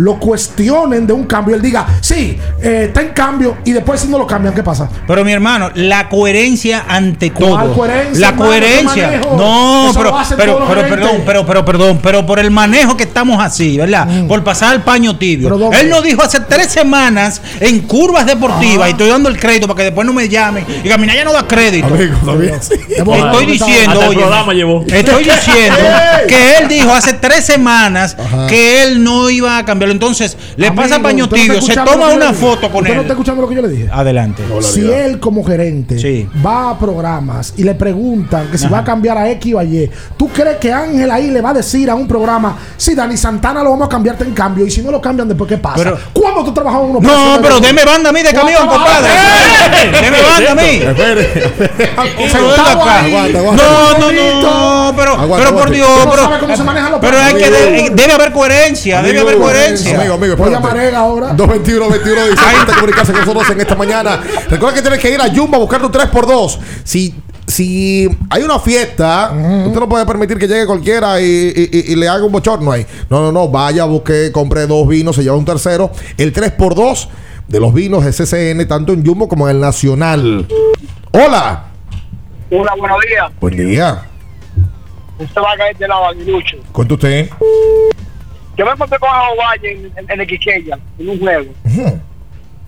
lo 0.00 0.18
cuestionen 0.18 1.06
de 1.06 1.12
un 1.12 1.24
cambio, 1.24 1.54
él 1.54 1.60
diga, 1.60 1.86
sí, 2.00 2.38
eh, 2.62 2.84
está 2.88 3.02
en 3.02 3.10
cambio, 3.10 3.58
y 3.66 3.72
después 3.72 4.00
si 4.00 4.08
no 4.08 4.16
lo 4.16 4.26
cambian, 4.26 4.54
¿qué 4.54 4.62
pasa? 4.62 4.88
Pero 5.06 5.24
mi 5.26 5.32
hermano, 5.32 5.70
la 5.74 6.08
coherencia 6.08 6.84
ante 6.88 7.28
todo. 7.28 7.50
¿Cuál 7.50 7.72
coherencia, 7.74 8.20
La 8.20 8.28
hermano? 8.28 8.48
coherencia. 8.48 9.20
No, 9.36 9.90
pero, 9.94 10.14
pero, 10.38 10.66
pero, 10.66 10.88
perdón, 10.88 11.22
pero, 11.26 11.46
pero, 11.46 11.64
perdón, 11.66 12.00
pero 12.02 12.24
por 12.24 12.38
el 12.38 12.50
manejo 12.50 12.96
que 12.96 13.02
estamos 13.10 13.42
así, 13.42 13.76
¿verdad? 13.76 14.26
Por 14.26 14.42
pasar 14.42 14.74
el 14.74 14.82
paño 14.82 15.16
tibio. 15.16 15.50
Mm. 15.56 15.74
Él 15.74 15.88
nos 15.90 16.02
dijo 16.02 16.22
hace 16.22 16.40
tres 16.40 16.68
semanas 16.68 17.42
en 17.60 17.80
curvas 17.80 18.26
deportivas, 18.26 18.88
y 18.88 18.92
estoy 18.92 19.08
dando 19.08 19.28
el 19.28 19.38
crédito 19.38 19.66
para 19.66 19.76
que 19.78 19.84
después 19.84 20.06
no 20.06 20.12
me 20.12 20.28
llamen. 20.28 20.64
Y 20.84 20.88
Gamina 20.88 21.14
ya 21.14 21.24
no 21.24 21.32
da 21.32 21.46
crédito. 21.46 21.86
Amigo. 21.86 22.16
Estoy 22.88 23.46
diciendo, 23.46 24.00
oye, 24.08 24.54
llevó. 24.54 24.84
estoy 24.86 25.24
diciendo 25.24 25.78
que 26.28 26.58
él 26.58 26.68
dijo 26.68 26.92
hace 26.92 27.14
tres 27.14 27.44
semanas 27.44 28.16
que 28.48 28.82
él 28.84 29.02
no 29.02 29.28
iba 29.30 29.58
a 29.58 29.64
cambiarlo. 29.64 29.92
Entonces, 29.92 30.36
le 30.56 30.72
pasa 30.72 31.00
paño 31.00 31.26
no 31.26 31.30
tibio, 31.30 31.60
se 31.60 31.74
toma 31.74 32.08
una 32.08 32.32
foto 32.32 32.70
con 32.70 32.82
¿Usted 32.82 32.94
no 32.94 33.00
él. 33.00 33.00
está 33.02 33.12
escuchando 33.14 33.42
lo 33.42 33.48
que 33.48 33.54
yo 33.54 33.62
le 33.62 33.68
dije? 33.68 33.88
Adelante. 33.92 34.42
Si 34.60 34.80
él 34.90 35.18
como 35.18 35.44
gerente 35.44 35.98
Sí. 35.98 36.28
va 36.44 36.70
a 36.70 36.78
programas 36.78 37.54
y 37.56 37.64
le 37.64 37.74
preguntan 37.74 38.48
que 38.50 38.58
si 38.58 38.68
va 38.68 38.78
a 38.78 38.84
cambiar 38.84 39.18
a 39.18 39.30
X 39.30 39.54
o 39.54 39.58
a 39.58 39.64
Y, 39.64 39.90
¿tú 40.16 40.28
crees 40.28 40.56
que 40.58 40.72
Ángel 40.72 41.10
ahí 41.10 41.30
le 41.30 41.40
va 41.40 41.50
a 41.50 41.54
decir 41.54 41.90
a 41.90 41.94
un 41.94 42.06
programa, 42.06 42.56
si 42.76 42.94
Dani 43.00 43.16
Santana 43.16 43.62
lo 43.62 43.70
vamos 43.70 43.86
a 43.86 43.88
cambiarte 43.88 44.24
en 44.24 44.32
cambio 44.32 44.66
y 44.66 44.70
si 44.70 44.82
no 44.82 44.90
lo 44.90 45.00
cambian 45.00 45.26
después 45.26 45.48
qué 45.48 45.56
pasa? 45.58 45.76
Pero- 45.76 45.98
¿Cuándo 46.12 46.44
tú 46.44 46.52
trabajas 46.52 46.82
en 46.82 46.90
unos 46.90 47.02
No, 47.02 47.38
pero 47.42 47.60
deme 47.60 47.84
banda 47.84 48.10
a 48.10 48.12
mí 48.12 48.22
de 48.22 48.32
camión, 48.32 48.66
compadre. 48.68 49.08
Deme 49.90 50.22
banda 50.22 50.50
a 50.50 50.54
mí. 50.54 50.82
No, 53.56 53.98
no, 53.98 54.12
no, 54.12 54.92
pero, 54.96 55.12
Aguanta, 55.14 55.36
pero 55.38 55.56
por 55.56 55.68
aguanta. 55.68 55.70
Dios, 55.72 55.88
pero, 56.10 56.22
sabes 56.22 56.38
cómo 56.38 56.56
se 56.56 56.64
manejan 56.64 56.90
los 56.92 57.00
pero 57.00 57.18
hay 57.18 57.34
que 57.34 57.50
debe 57.90 58.12
haber 58.12 58.32
coherencia, 58.32 59.02
debe 59.02 59.20
haber 59.20 59.38
coherencia. 59.38 59.98
Amigo, 59.98 60.14
amigo, 60.14 60.36
Voy 60.36 60.54
a. 60.54 60.60
Marega 60.60 60.98
ahora. 60.98 61.28
221 61.32 61.88
21 61.88 62.24
17 62.26 62.72
comunicarse 62.74 63.12
con 63.12 63.20
nosotros 63.22 63.50
en 63.50 63.60
esta 63.60 63.74
mañana. 63.74 64.20
Recuerda 64.48 64.74
que 64.76 64.82
tienes 64.82 65.00
que 65.00 65.10
ir 65.10 65.20
a 65.20 65.28
Jumbo 65.34 65.56
a 65.56 65.60
buscar 65.60 65.80
tu 65.80 65.88
3x2. 65.90 66.58
Si, 66.84 67.14
si 67.50 68.08
hay 68.30 68.42
una 68.42 68.58
fiesta, 68.58 69.32
usted 69.66 69.80
no 69.80 69.88
puede 69.88 70.06
permitir 70.06 70.38
que 70.38 70.46
llegue 70.48 70.66
cualquiera 70.66 71.20
y, 71.20 71.24
y- 71.24 71.68
y- 71.72 71.92
y 71.92 71.96
le 71.96 72.08
haga 72.08 72.24
un 72.24 72.32
bochorno 72.32 72.72
ahí. 72.72 72.86
No, 73.08 73.20
no, 73.22 73.32
no. 73.32 73.48
Vaya, 73.48 73.84
busque, 73.84 74.30
compre 74.32 74.66
dos 74.66 74.86
vinos, 74.88 75.16
se 75.16 75.22
lleva 75.22 75.36
un 75.36 75.44
tercero. 75.44 75.90
El 76.16 76.32
3x2 76.32 77.08
de 77.48 77.60
los 77.60 77.74
vinos 77.74 78.04
de 78.04 78.12
CCN, 78.12 78.66
tanto 78.68 78.92
en 78.92 79.04
Jumbo 79.04 79.28
como 79.28 79.48
en 79.48 79.56
el 79.56 79.60
Nacional. 79.60 80.46
Hola. 81.12 81.64
Hola, 82.50 82.72
buenos 82.78 82.98
días. 83.08 83.32
Buen 83.40 83.56
día. 83.56 84.02
Usted 85.18 85.40
va 85.40 85.52
a 85.52 85.56
caer 85.56 85.76
de 85.76 85.86
la 85.88 85.96
Aguilucho. 86.08 86.56
Cuenta 86.72 86.94
usted. 86.94 87.28
Yo 88.56 88.64
me 88.66 88.72
encontré 88.72 88.98
con 88.98 89.08
Aguaye 89.08 89.72
en, 89.72 89.86
en, 89.96 90.10
en 90.10 90.20
el 90.20 90.26
Quiqueya, 90.26 90.78
en 90.98 91.08
un 91.08 91.18
juego. 91.18 91.52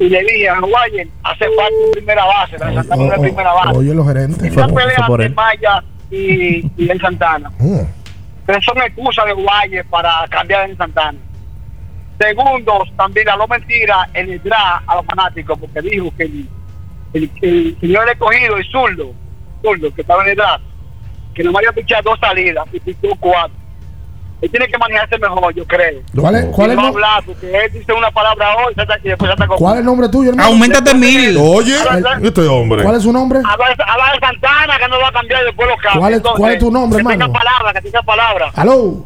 Y 0.03 0.09
le 0.09 0.21
dije 0.21 0.49
a 0.49 0.55
Aguaye, 0.55 1.09
hace 1.23 1.45
falta 1.45 1.77
una 1.85 1.93
primera 1.93 2.25
base, 2.25 2.59
la 2.59 2.75
Santana 2.75 3.03
una 3.05 3.17
primera 3.19 3.53
base. 3.53 3.79
Oye, 3.79 3.95
los 3.95 4.09
gerentes. 4.09 4.43
Esta 4.43 4.67
pelea 4.67 5.07
de 5.17 5.29
Maya 5.29 5.85
y, 6.11 6.71
y 6.77 6.91
el 6.91 7.01
Santana. 7.01 7.53
Mm. 7.61 7.83
Pero 8.45 8.63
son 8.63 8.79
excusas 8.79 9.27
de 9.27 9.33
Guaye 9.33 9.85
para 9.85 10.27
cambiar 10.29 10.69
en 10.69 10.77
Santana. 10.77 11.19
Segundo, 12.19 12.83
también 12.97 13.29
habló 13.29 13.47
mentira 13.47 14.09
en 14.13 14.33
el 14.33 14.43
draft 14.43 14.83
a 14.89 14.97
los 14.97 15.07
fanáticos 15.07 15.57
porque 15.57 15.81
dijo 15.83 16.13
que 16.17 16.25
el, 16.25 16.49
el, 17.15 17.31
el 17.41 17.77
señor 17.81 18.09
escogido, 18.11 18.57
el 18.57 18.65
zurdo, 18.73 19.13
zurdo 19.63 19.95
que 19.95 20.01
estaba 20.01 20.25
en 20.25 20.31
el 20.31 20.37
draft, 20.37 20.65
que 21.33 21.45
no 21.45 21.57
había 21.57 21.71
pichado 21.71 22.11
dos 22.11 22.19
salidas 22.19 22.67
y 22.73 22.81
pichó 22.81 23.15
cuatro. 23.21 23.57
Él 24.43 24.51
tiene 24.51 24.67
que 24.67 24.77
manejarse 24.77 25.19
mejor, 25.19 25.55
yo 25.55 25.65
creo. 25.67 26.01
¿Cuál 26.21 26.35
es- 26.35 26.45
cuál 26.47 26.71
es 26.73 26.77
no 26.77 26.83
el- 26.83 26.89
hablar, 26.89 27.23
porque 27.25 27.47
él 27.65 27.73
dice 27.73 27.93
una 27.93 28.11
palabra 28.11 28.47
hoy 28.57 28.75
y 29.05 29.09
después 29.09 29.29
salta 29.31 29.47
con 29.47 29.57
¿Cuál 29.57 29.75
es 29.75 29.81
el 29.81 29.87
nombre 29.87 30.09
tuyo, 30.09 30.31
hermano? 30.31 30.49
Aumentate 30.49 30.95
mil. 30.95 31.37
Oye, 31.41 31.77
este 32.23 32.41
hombre. 32.49 32.83
¿Cuál 32.83 32.97
es 32.97 33.03
su 33.05 33.13
nombre? 33.13 33.39
Habla 33.45 33.69
de, 33.69 34.21
Santana 34.21 34.79
que 34.79 34.89
no 34.89 34.99
va 35.01 35.09
a 35.09 35.13
cambiar 35.13 35.43
y 35.43 35.47
después 35.47 35.69
lo 35.69 35.77
cambia. 35.77 36.01
¿Cuál 36.01 36.15
es- 36.15 36.21
cuál 36.23 36.53
es 36.53 36.59
tu 36.59 36.71
nombre, 36.73 36.97
que 36.97 37.01
hermano? 37.09 37.27
tenga 37.27 37.39
palabra, 37.39 37.73
que 37.73 37.81
tenga 37.83 38.03
palabra. 38.03 38.51
Aló. 38.57 39.05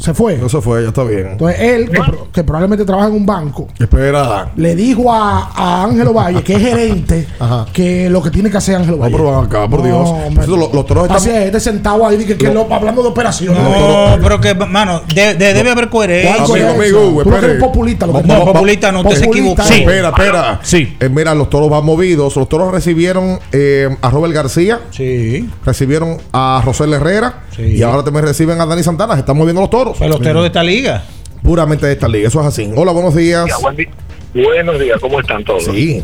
Se 0.00 0.14
fue. 0.14 0.36
No 0.38 0.48
se 0.48 0.60
fue, 0.60 0.82
ya 0.82 0.88
está 0.88 1.04
bien. 1.04 1.28
Entonces 1.32 1.60
él, 1.60 1.90
que, 1.90 1.98
pro- 2.00 2.28
que 2.32 2.44
probablemente 2.44 2.84
trabaja 2.84 3.08
en 3.08 3.14
un 3.14 3.26
banco, 3.26 3.68
Espera. 3.78 4.50
le 4.56 4.74
dijo 4.76 5.12
a, 5.12 5.50
a 5.54 5.84
Ángelo 5.84 6.12
Valle, 6.12 6.42
que 6.42 6.54
es 6.54 6.60
gerente, 6.60 7.26
que 7.72 8.08
lo 8.10 8.22
que 8.22 8.30
tiene 8.30 8.50
que 8.50 8.56
hacer 8.56 8.76
Ángelo 8.76 8.96
No, 8.96 9.02
Valle. 9.02 9.16
pero 9.16 9.30
ven 9.40 9.46
acá, 9.46 9.68
por 9.68 9.80
No, 9.80 9.86
Dios. 9.86 10.42
Eso, 10.44 10.56
los, 10.56 10.72
los 10.72 10.86
toros 10.86 11.04
están. 11.04 11.16
Así 11.16 11.30
es, 11.30 11.46
este 11.46 11.60
sentado 11.60 12.06
ahí, 12.06 12.16
dije 12.16 12.36
que 12.36 12.52
lo- 12.52 12.72
hablando 12.72 13.02
de 13.02 13.08
operaciones. 13.08 13.62
No, 13.62 14.16
pero 14.22 14.40
que, 14.40 14.54
mano, 14.54 15.02
de- 15.14 15.34
de- 15.34 15.54
debe 15.54 15.70
haber 15.70 15.88
coherencia. 15.88 16.36
¿Cuál 16.36 16.46
coherencia? 16.48 16.76
Amigo, 16.82 17.00
Hugo, 17.08 17.22
Tú 17.24 17.30
que 17.30 17.34
espere. 17.36 17.52
eres 17.54 17.64
populista, 17.64 18.06
lo 18.06 18.12
que 18.14 18.22
No, 18.28 18.38
tú 18.40 18.44
populista 18.52 18.92
no, 18.92 19.04
te 19.04 19.16
se 19.16 19.24
equivocó. 19.26 19.62
eh. 19.62 19.78
Espera, 19.80 20.08
espera. 20.08 20.60
Sí. 20.62 20.96
Eh, 21.00 21.08
mira, 21.08 21.34
los 21.34 21.50
toros 21.50 21.68
van 21.70 21.84
movidos. 21.84 22.36
Los 22.36 22.48
toros 22.48 22.72
recibieron 22.72 23.38
eh, 23.52 23.88
a 24.00 24.10
Robert 24.10 24.32
García. 24.34 24.80
Sí. 24.90 25.48
Recibieron 25.64 26.18
a 26.32 26.62
Rosel 26.64 26.92
Herrera. 26.92 27.42
Sí. 27.58 27.76
Y 27.76 27.82
ahora 27.82 28.02
también 28.04 28.24
reciben 28.24 28.60
a 28.60 28.64
Dani 28.66 28.82
Santana. 28.82 29.14
Se 29.14 29.20
están 29.20 29.36
moviendo 29.36 29.60
los 29.60 29.68
toros. 29.70 29.98
Pelotero 29.98 30.40
de 30.42 30.46
esta 30.46 30.62
liga. 30.62 31.02
Puramente 31.42 31.86
de 31.86 31.92
esta 31.92 32.08
liga. 32.08 32.28
Eso 32.28 32.40
es 32.40 32.46
así. 32.46 32.70
Hola, 32.74 32.92
buenos 32.92 33.14
días. 33.14 33.46
Buen 33.60 33.88
Buenos 34.32 34.78
días, 34.78 34.98
¿cómo 35.00 35.18
están 35.20 35.42
todos? 35.44 35.64
Sí. 35.64 36.02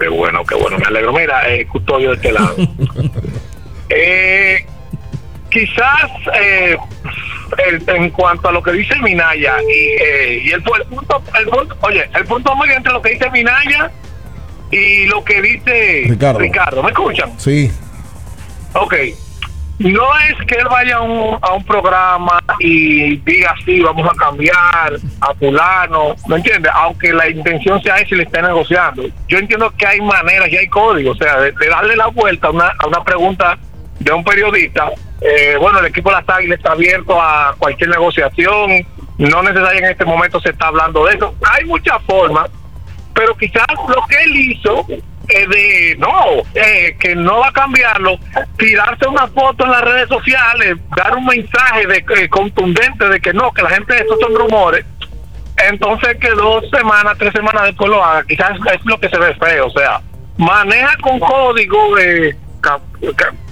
Qué 0.00 0.08
bueno, 0.08 0.42
qué 0.44 0.54
bueno, 0.54 0.78
me 0.78 0.84
alegro. 0.86 1.12
Mira, 1.12 1.52
eh, 1.52 1.66
custodio 1.66 2.10
de 2.10 2.16
este 2.16 2.32
lado. 2.32 2.54
eh, 3.90 4.64
quizás 5.50 6.10
eh, 6.40 6.76
el- 7.68 7.84
en 7.96 8.10
cuanto 8.10 8.48
a 8.48 8.52
lo 8.52 8.62
que 8.62 8.72
dice 8.72 8.94
Minaya 9.02 9.54
y, 9.62 10.02
eh, 10.02 10.42
y 10.44 10.50
el, 10.52 10.62
pu- 10.64 10.76
el 10.80 10.86
punto, 10.86 11.22
el 11.38 11.46
punto, 11.48 11.76
oye, 11.80 12.08
el 12.14 12.24
punto 12.24 12.56
medio 12.56 12.76
entre 12.76 12.92
lo 12.92 13.02
que 13.02 13.10
dice 13.10 13.30
Minaya 13.30 13.90
y 14.70 15.06
lo 15.06 15.24
que 15.24 15.42
dice 15.42 16.04
Ricardo. 16.38 16.82
¿me 16.82 16.90
escuchan? 16.90 17.32
Sí. 17.38 17.70
Ok. 18.74 18.94
No 19.78 20.02
es 20.28 20.46
que 20.46 20.56
él 20.56 20.66
vaya 20.68 20.96
a 20.96 21.02
un, 21.02 21.38
a 21.40 21.52
un 21.52 21.64
programa 21.64 22.40
y 22.58 23.16
diga 23.18 23.54
así, 23.58 23.80
vamos 23.80 24.10
a 24.10 24.14
cambiar 24.16 24.94
a 25.20 25.34
fulano, 25.34 26.16
¿me 26.26 26.36
entiendes? 26.36 26.72
Aunque 26.74 27.12
la 27.12 27.28
intención 27.28 27.80
sea 27.82 27.98
esa 27.98 28.14
y 28.14 28.18
le 28.18 28.24
esté 28.24 28.42
negociando. 28.42 29.04
Yo 29.28 29.38
entiendo 29.38 29.72
que 29.78 29.86
hay 29.86 30.00
maneras 30.00 30.48
y 30.50 30.56
hay 30.56 30.66
códigos, 30.66 31.16
o 31.16 31.22
sea, 31.22 31.38
de, 31.38 31.52
de 31.52 31.68
darle 31.68 31.94
la 31.94 32.08
vuelta 32.08 32.48
a 32.48 32.50
una, 32.50 32.72
a 32.76 32.86
una 32.88 33.04
pregunta 33.04 33.56
de 34.00 34.12
un 34.12 34.24
periodista. 34.24 34.90
Eh, 35.20 35.56
bueno, 35.60 35.78
el 35.78 35.86
equipo 35.86 36.10
de 36.10 36.16
las 36.16 36.28
Águilas 36.28 36.58
está 36.58 36.72
abierto 36.72 37.20
a 37.20 37.54
cualquier 37.58 37.90
negociación, 37.90 38.84
no 39.18 39.42
necesariamente 39.42 39.86
en 39.86 39.92
este 39.92 40.04
momento 40.04 40.40
se 40.40 40.50
está 40.50 40.68
hablando 40.68 41.04
de 41.06 41.14
eso. 41.14 41.34
Hay 41.52 41.64
muchas 41.66 42.02
formas, 42.02 42.50
pero 43.14 43.36
quizás 43.36 43.66
lo 43.88 44.02
que 44.08 44.22
él 44.24 44.36
hizo 44.36 44.86
eh, 45.28 45.46
de 45.46 45.96
no, 45.98 46.42
eh, 46.54 46.96
que 46.98 47.14
no 47.14 47.40
va 47.40 47.48
a 47.48 47.52
cambiarlo, 47.52 48.18
tirarse 48.56 49.06
una 49.06 49.26
foto 49.28 49.64
en 49.64 49.70
las 49.70 49.82
redes 49.82 50.08
sociales, 50.08 50.76
dar 50.96 51.16
un 51.16 51.26
mensaje 51.26 51.86
de 51.86 52.04
eh, 52.16 52.28
contundente 52.28 53.08
de 53.08 53.20
que 53.20 53.32
no, 53.32 53.52
que 53.52 53.62
la 53.62 53.70
gente 53.70 53.98
estos 53.98 54.18
son 54.20 54.34
rumores. 54.34 54.84
Entonces 55.68 56.16
que 56.18 56.30
dos 56.30 56.64
semanas, 56.70 57.16
tres 57.18 57.32
semanas 57.32 57.64
después 57.64 57.90
lo 57.90 58.04
haga, 58.04 58.24
quizás 58.24 58.52
es 58.72 58.84
lo 58.84 58.98
que 59.00 59.08
se 59.08 59.18
ve 59.18 59.34
feo, 59.34 59.66
o 59.66 59.70
sea, 59.70 60.00
maneja 60.36 60.96
con 61.02 61.18
código 61.18 61.96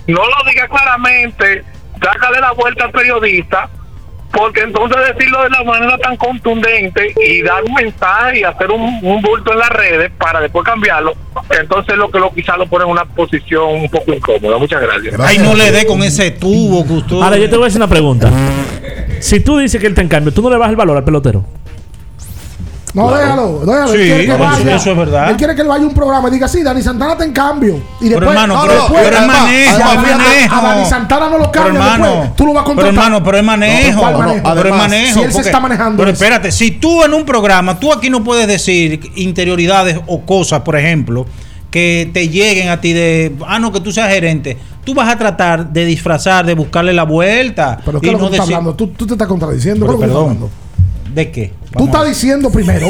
no 0.06 0.22
lo 0.22 0.50
diga 0.50 0.68
claramente, 0.68 1.64
sácale 2.00 2.40
la 2.40 2.52
vuelta 2.52 2.84
al 2.84 2.92
periodista, 2.92 3.68
porque 4.37 4.61
entonces 4.61 4.99
decirlo 5.14 5.43
de 5.43 5.51
la 5.51 5.64
manera 5.64 5.97
tan 5.99 6.16
contundente 6.16 7.14
y 7.26 7.41
dar 7.43 7.64
un 7.64 7.72
mensaje 7.72 8.41
y 8.41 8.43
hacer 8.43 8.70
un, 8.70 8.99
un 9.03 9.22
bulto 9.22 9.53
en 9.53 9.59
las 9.59 9.70
redes 9.70 10.12
para 10.18 10.41
después 10.41 10.62
cambiarlo, 10.64 11.14
entonces 11.59 11.97
lo 11.97 12.11
que 12.11 12.18
lo 12.18 12.30
quizás 12.32 12.59
lo 12.59 12.66
pone 12.66 12.84
en 12.84 12.91
una 12.91 13.07
posición 13.07 13.64
un 13.70 13.89
poco 13.89 14.12
incómoda. 14.12 14.59
Muchas 14.59 14.82
gracias. 14.82 15.18
Ay, 15.18 15.39
no 15.39 15.55
le 15.55 15.72
dé 15.72 15.87
con 15.87 16.03
ese 16.03 16.30
tubo 16.32 16.80
usted. 16.80 17.16
Ahora, 17.16 17.39
yo 17.39 17.49
te 17.49 17.57
voy 17.57 17.64
a 17.64 17.66
decir 17.66 17.80
una 17.80 17.89
pregunta. 17.89 18.30
Si 19.20 19.41
tú 19.41 19.59
dices 19.59 19.80
que 19.80 19.87
él 19.87 19.93
está 19.93 20.03
en 20.03 20.09
cambio, 20.09 20.32
¿tú 20.32 20.43
no 20.43 20.51
le 20.51 20.57
bajas 20.57 20.70
el 20.70 20.76
valor 20.76 20.99
al 20.99 21.05
pelotero? 21.05 21.45
No, 22.95 23.14
déjalo, 23.14 23.61
déjalo. 23.66 23.89
Sí, 23.93 23.99
él 23.99 24.16
que 24.24 24.24
eso- 24.24 24.39
vaya. 24.39 24.76
eso 24.76 24.91
es 24.93 24.97
verdad. 24.97 25.30
Él 25.30 25.37
quiere 25.37 25.55
que 25.55 25.61
él 25.62 25.68
vaya 25.68 25.84
a 25.84 25.87
un 25.87 25.93
programa 25.93 26.28
y 26.28 26.32
diga, 26.32 26.49
sí, 26.49 26.62
Dani 26.62 26.80
Santana 26.80 27.12
está 27.12 27.24
en 27.24 27.32
cambio. 27.32 27.74
Y 28.01 28.09
Pero 28.09 28.20
después, 28.20 28.28
hermano, 28.30 28.55
no, 28.55 28.62
pero- 28.62 28.74
después- 28.74 29.03
pero 29.05 29.16
es 29.18 29.26
manejo, 29.26 29.82
a- 29.84 29.95
manejo. 29.97 30.55
A 30.55 30.62
Dani 30.62 30.84
Santana 30.87 31.26
no 31.28 31.39
lo 31.39 31.51
Pero 31.51 31.64
cambia 31.64 31.72
hermano, 31.82 32.07
después. 32.07 32.37
Tú 32.37 32.46
lo 32.46 32.53
vas 32.54 32.63
a 32.63 32.64
pero 32.64 32.75
contratar. 32.76 32.95
hermano, 33.04 33.25
pero 33.25 33.37
es 33.38 33.45
manejo. 33.45 34.00
¿cuál 34.00 34.13
No, 34.13 34.18
manejo? 34.21 34.54
pero 34.54 34.68
es 34.71 34.75
manejo. 34.75 35.14
si 35.18 35.21
él 35.26 35.33
se 35.33 35.41
está 35.42 35.61
manejando 35.61 35.96
Pero 35.99 36.11
espérate, 36.11 36.53
si 36.53 36.71
tú 36.71 37.04
en 37.04 37.13
un 37.13 37.25
programa, 37.26 37.79
tú 37.79 37.92
aquí 37.92 38.08
no 38.08 38.25
puedes 38.25 38.46
decir 38.46 39.00
interioridades 39.17 39.99
o 40.07 40.22
cosas, 40.22 40.63
por 40.63 40.76
ejemplo, 40.76 41.26
que 41.71 42.08
te 42.14 42.29
lleguen 42.30 42.71
a 42.71 42.80
ti 42.80 42.95
de, 42.95 43.37
ah, 43.46 43.58
no, 43.58 43.72
que 43.72 43.80
tú 43.80 43.92
seas 43.92 44.08
gerente. 44.08 44.57
Tú 44.84 44.95
vas 44.95 45.08
a 45.13 45.18
tratar 45.18 45.68
de 45.68 45.84
disfrazar, 45.84 46.46
de 46.46 46.54
buscarle 46.54 46.95
la 46.95 47.03
vuelta. 47.03 47.79
Pero 47.84 48.00
¿qué 48.00 48.07
y 48.07 48.11
es 48.11 48.13
lo 48.14 48.18
que 48.18 48.22
no 48.22 48.29
tú 48.29 48.34
estás 48.34 48.46
decir- 48.46 48.57
hablando? 48.57 48.75
Tú, 48.76 48.87
tú 48.96 49.07
te 49.07 49.13
estás 49.14 49.29
contradiciendo. 49.29 49.84
Pero 49.84 49.99
¿qué 49.99 50.04
es 50.07 50.11
lo 50.13 50.17
que 50.17 50.25
tú 50.30 50.34
perdón. 50.38 50.50
¿De 51.17 51.30
qué? 51.30 51.51
Tú 51.75 51.87
estás 51.87 52.07
diciendo 52.07 52.51
primero 52.51 52.88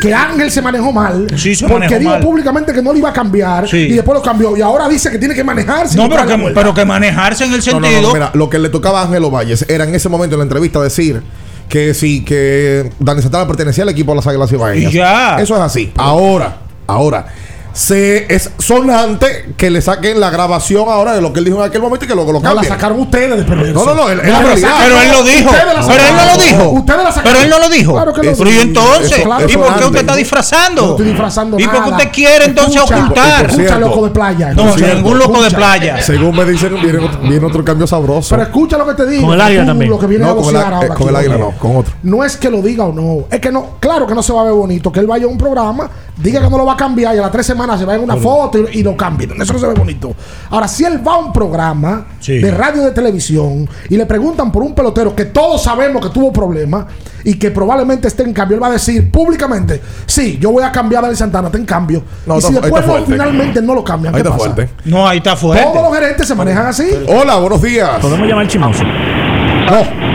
que 0.00 0.14
Ángel 0.14 0.48
se 0.52 0.62
manejó 0.62 0.92
mal 0.92 1.26
Sí, 1.36 1.56
se 1.56 1.66
porque 1.66 1.86
manejó 1.86 1.98
dijo 1.98 2.10
mal. 2.12 2.20
públicamente 2.20 2.72
que 2.72 2.80
no 2.80 2.92
lo 2.92 2.98
iba 2.98 3.08
a 3.10 3.12
cambiar 3.12 3.68
Sí. 3.68 3.78
y 3.78 3.92
después 3.94 4.16
lo 4.16 4.22
cambió 4.22 4.56
y 4.56 4.60
ahora 4.60 4.88
dice 4.88 5.10
que 5.10 5.18
tiene 5.18 5.34
que 5.34 5.42
manejarse. 5.42 5.96
No, 5.96 6.08
pero 6.08 6.24
que, 6.24 6.38
pero 6.54 6.72
que 6.72 6.84
manejarse 6.84 7.44
en 7.46 7.52
el 7.52 7.58
No, 7.66 7.80
no, 7.80 7.86
sentido. 7.88 8.02
no, 8.08 8.14
mira, 8.14 8.30
lo 8.32 8.48
que 8.48 8.60
le 8.60 8.68
tocaba 8.68 9.00
a 9.00 9.04
Ángelo 9.06 9.28
Valles 9.28 9.66
era 9.68 9.82
en 9.82 9.92
ese 9.94 10.08
momento 10.08 10.36
en 10.36 10.38
la 10.38 10.44
entrevista 10.44 10.80
decir 10.80 11.20
que 11.68 11.94
sí, 11.94 12.24
que 12.24 12.92
Dani 13.00 13.20
Santana 13.22 13.44
pertenecía 13.48 13.82
al 13.82 13.90
equipo 13.90 14.12
de 14.12 14.16
las 14.18 14.26
Águilas 14.28 14.52
Ibaeñas. 14.52 14.92
Y 14.94 14.96
ya. 14.96 15.36
Eso 15.40 15.56
es 15.56 15.60
así. 15.60 15.92
Ahora, 15.96 16.56
ahora. 16.86 17.26
Se, 17.74 18.32
es 18.32 18.50
sonante 18.58 19.52
que 19.56 19.68
le 19.68 19.82
saquen 19.82 20.20
la 20.20 20.30
grabación 20.30 20.88
ahora 20.88 21.12
de 21.12 21.20
lo 21.20 21.32
que 21.32 21.40
él 21.40 21.44
dijo 21.44 21.58
en 21.58 21.68
aquel 21.68 21.82
momento 21.82 22.04
y 22.04 22.08
que 22.08 22.14
luego 22.14 22.32
lo 22.32 22.38
No, 22.38 22.44
la 22.44 22.54
cambien. 22.54 22.72
sacaron 22.72 23.00
ustedes 23.00 23.36
de 23.36 23.42
perverso. 23.44 23.84
No, 23.84 23.84
no, 23.84 23.94
no, 24.04 24.10
él- 24.10 24.20
realidad- 24.20 24.56
sacaron- 24.56 24.80
Pero 24.84 25.00
él 25.00 25.10
lo 25.10 25.22
dijo. 25.24 25.50
Pero 25.50 25.70
él 26.08 26.16
no 26.16 26.24
lo 26.36 26.42
dijo. 26.42 26.68
Ustedes 26.70 27.02
la 27.04 27.12
sacaron. 27.12 27.32
Pero 27.32 27.44
él 27.44 27.50
no 27.50 27.58
lo 27.58 27.68
dijo. 27.68 27.92
Claro 27.94 28.12
que 28.12 28.22
lo 28.22 28.36
Pero 28.36 28.50
y 28.50 28.58
entonces, 28.58 29.12
Eso- 29.12 29.24
claro, 29.24 29.46
¿y 29.50 29.56
por 29.56 29.74
qué 29.76 29.84
usted 29.86 30.00
está 30.00 30.16
disfrazando? 30.16 30.82
No 30.82 30.90
estoy 30.92 31.06
disfrazando 31.06 31.58
¿Y 31.58 31.66
por 31.66 31.82
qué 31.84 31.90
usted 31.90 32.08
quiere 32.12 32.44
entonces 32.44 32.76
Escucha, 32.76 32.96
ocultar? 33.02 33.44
Escucha, 33.46 33.56
cierto. 33.66 33.78
loco 33.80 34.04
de 34.04 34.10
playa. 34.10 34.54
No, 34.54 34.66
Escucha, 34.68 34.94
ningún 34.94 35.18
loco 35.18 35.42
de 35.42 35.50
playa. 35.50 36.02
Según 36.02 36.36
me 36.36 36.44
dicen, 36.44 36.74
viene 36.80 36.98
otro, 36.98 37.20
viene 37.22 37.44
otro 37.46 37.64
cambio 37.64 37.86
sabroso. 37.88 38.30
Pero 38.36 38.42
escucha 38.44 38.78
lo 38.78 38.86
que 38.86 38.94
te 38.94 39.06
digo. 39.06 39.24
Con 39.26 39.34
el 39.34 39.40
águila 39.40 39.66
también. 39.66 39.90
Lo 39.90 39.98
que 39.98 40.06
viene 40.06 40.24
no, 40.24 40.30
a 40.30 40.36
con 40.36 40.54
el, 40.56 40.62
eh, 40.62 40.88
con 40.96 41.08
el 41.08 41.16
águila 41.16 41.34
¿no? 41.38 41.50
no, 41.50 41.58
con 41.58 41.76
otro. 41.76 41.92
No 42.04 42.22
es 42.24 42.36
que 42.36 42.50
lo 42.50 42.62
diga 42.62 42.84
o 42.84 42.92
no. 42.92 43.24
Es 43.30 43.40
que 43.40 43.50
no, 43.50 43.70
claro 43.80 44.06
que 44.06 44.14
no 44.14 44.22
se 44.22 44.32
va 44.32 44.42
a 44.42 44.44
ver 44.44 44.52
bonito. 44.52 44.92
Que 44.92 45.00
él 45.00 45.06
vaya 45.08 45.24
a 45.24 45.28
un 45.28 45.38
programa, 45.38 45.90
diga 46.16 46.40
que 46.40 46.48
no 46.50 46.58
lo 46.58 46.64
va 46.66 46.74
a 46.74 46.76
cambiar 46.76 47.14
y 47.14 47.18
a 47.18 47.22
las 47.22 47.30
tres 47.32 47.46
semanas 47.46 47.78
se 47.80 47.84
va 47.86 47.94
en 47.94 48.02
una 48.02 48.16
foto 48.16 48.58
y, 48.72 48.78
y 48.80 48.82
lo 48.82 48.96
cambien. 48.96 49.30
Eso 49.40 49.52
no 49.52 49.58
se 49.58 49.66
ve 49.66 49.74
bonito. 49.74 50.14
Ahora, 50.50 50.68
si 50.68 50.84
él 50.84 51.06
va 51.06 51.14
a 51.14 51.18
un 51.18 51.32
programa 51.32 52.06
Sí. 52.20 52.38
de 52.38 52.50
radio 52.50 52.82
de 52.82 52.92
televisión 52.92 53.68
y 53.90 53.96
le 53.96 54.06
preguntan 54.06 54.50
por 54.50 54.62
un 54.62 54.74
pelotero 54.74 55.14
que 55.14 55.26
todos 55.26 55.62
sabemos 55.62 56.02
que 56.06 56.10
tuvo 56.12 56.32
problemas 56.32 56.86
y 57.24 57.38
que 57.38 57.50
probablemente 57.50 58.08
esté 58.08 58.22
en 58.22 58.32
cambio, 58.32 58.56
él 58.56 58.62
va 58.62 58.68
a 58.68 58.72
decir 58.72 59.10
públicamente: 59.10 59.80
Sí, 60.06 60.38
yo 60.40 60.50
voy 60.52 60.62
a 60.62 60.70
cambiar 60.72 61.02
a 61.04 61.06
Dani 61.08 61.16
Santana, 61.16 61.48
está 61.48 61.58
en 61.58 61.66
cambio. 61.66 62.02
No, 62.26 62.38
y 62.38 62.42
si 62.42 62.52
después 62.52 62.86
no, 62.86 63.04
finalmente 63.04 63.60
no 63.62 63.74
lo 63.74 63.82
cambian, 63.84 64.14
Ahí 64.14 64.22
¿qué 64.22 64.28
está 64.28 64.38
pasa? 64.38 64.54
fuerte. 64.54 64.72
No, 64.84 65.06
ahí 65.06 65.18
está 65.18 65.36
fuerte. 65.36 65.64
Todos 65.64 65.82
los 65.90 65.94
gerentes 65.98 66.26
se 66.28 66.34
manejan 66.34 66.66
así. 66.66 66.88
Hola, 67.08 67.36
buenos 67.36 67.60
días. 67.60 67.98
Podemos 68.00 68.26
llamar 68.28 68.46
chismoso. 68.48 68.84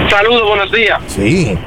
Saludos, 0.10 0.48
buenos 0.48 0.72
días. 0.72 1.00
Sí, 1.08 1.58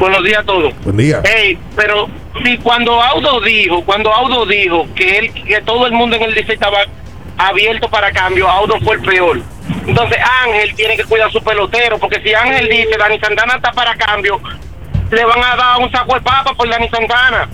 Buenos 0.00 0.24
días 0.24 0.40
a 0.40 0.44
todos. 0.44 0.72
buen 0.84 0.96
día. 0.96 1.20
Ey, 1.24 1.58
pero 1.76 2.06
si 2.44 2.58
cuando 2.58 3.00
Audo 3.00 3.40
dijo, 3.40 3.84
cuando 3.84 4.12
Audo 4.12 4.46
dijo 4.46 4.86
que 4.94 5.18
él, 5.18 5.32
que 5.32 5.60
todo 5.62 5.86
el 5.86 5.92
mundo 5.92 6.16
en 6.16 6.22
el 6.22 6.34
distrito 6.34 6.64
estaba 6.64 6.84
abierto 7.36 7.88
para 7.88 8.12
cambio, 8.12 8.48
Audo 8.48 8.78
fue 8.80 8.96
el 8.96 9.02
peor. 9.02 9.40
Entonces 9.86 10.18
Ángel 10.44 10.74
tiene 10.74 10.96
que 10.96 11.04
cuidar 11.04 11.30
su 11.30 11.42
pelotero, 11.42 11.98
porque 11.98 12.20
si 12.20 12.34
Ángel 12.34 12.68
dice 12.68 12.96
Dani 12.98 13.18
Santana 13.18 13.54
está 13.56 13.72
para 13.72 13.94
cambio, 13.94 14.40
le 15.10 15.24
van 15.24 15.42
a 15.42 15.56
dar 15.56 15.80
un 15.80 15.90
saco 15.90 16.14
de 16.14 16.20
papa 16.20 16.54
por 16.54 16.68
Dani 16.68 16.88
Santana. 16.88 17.48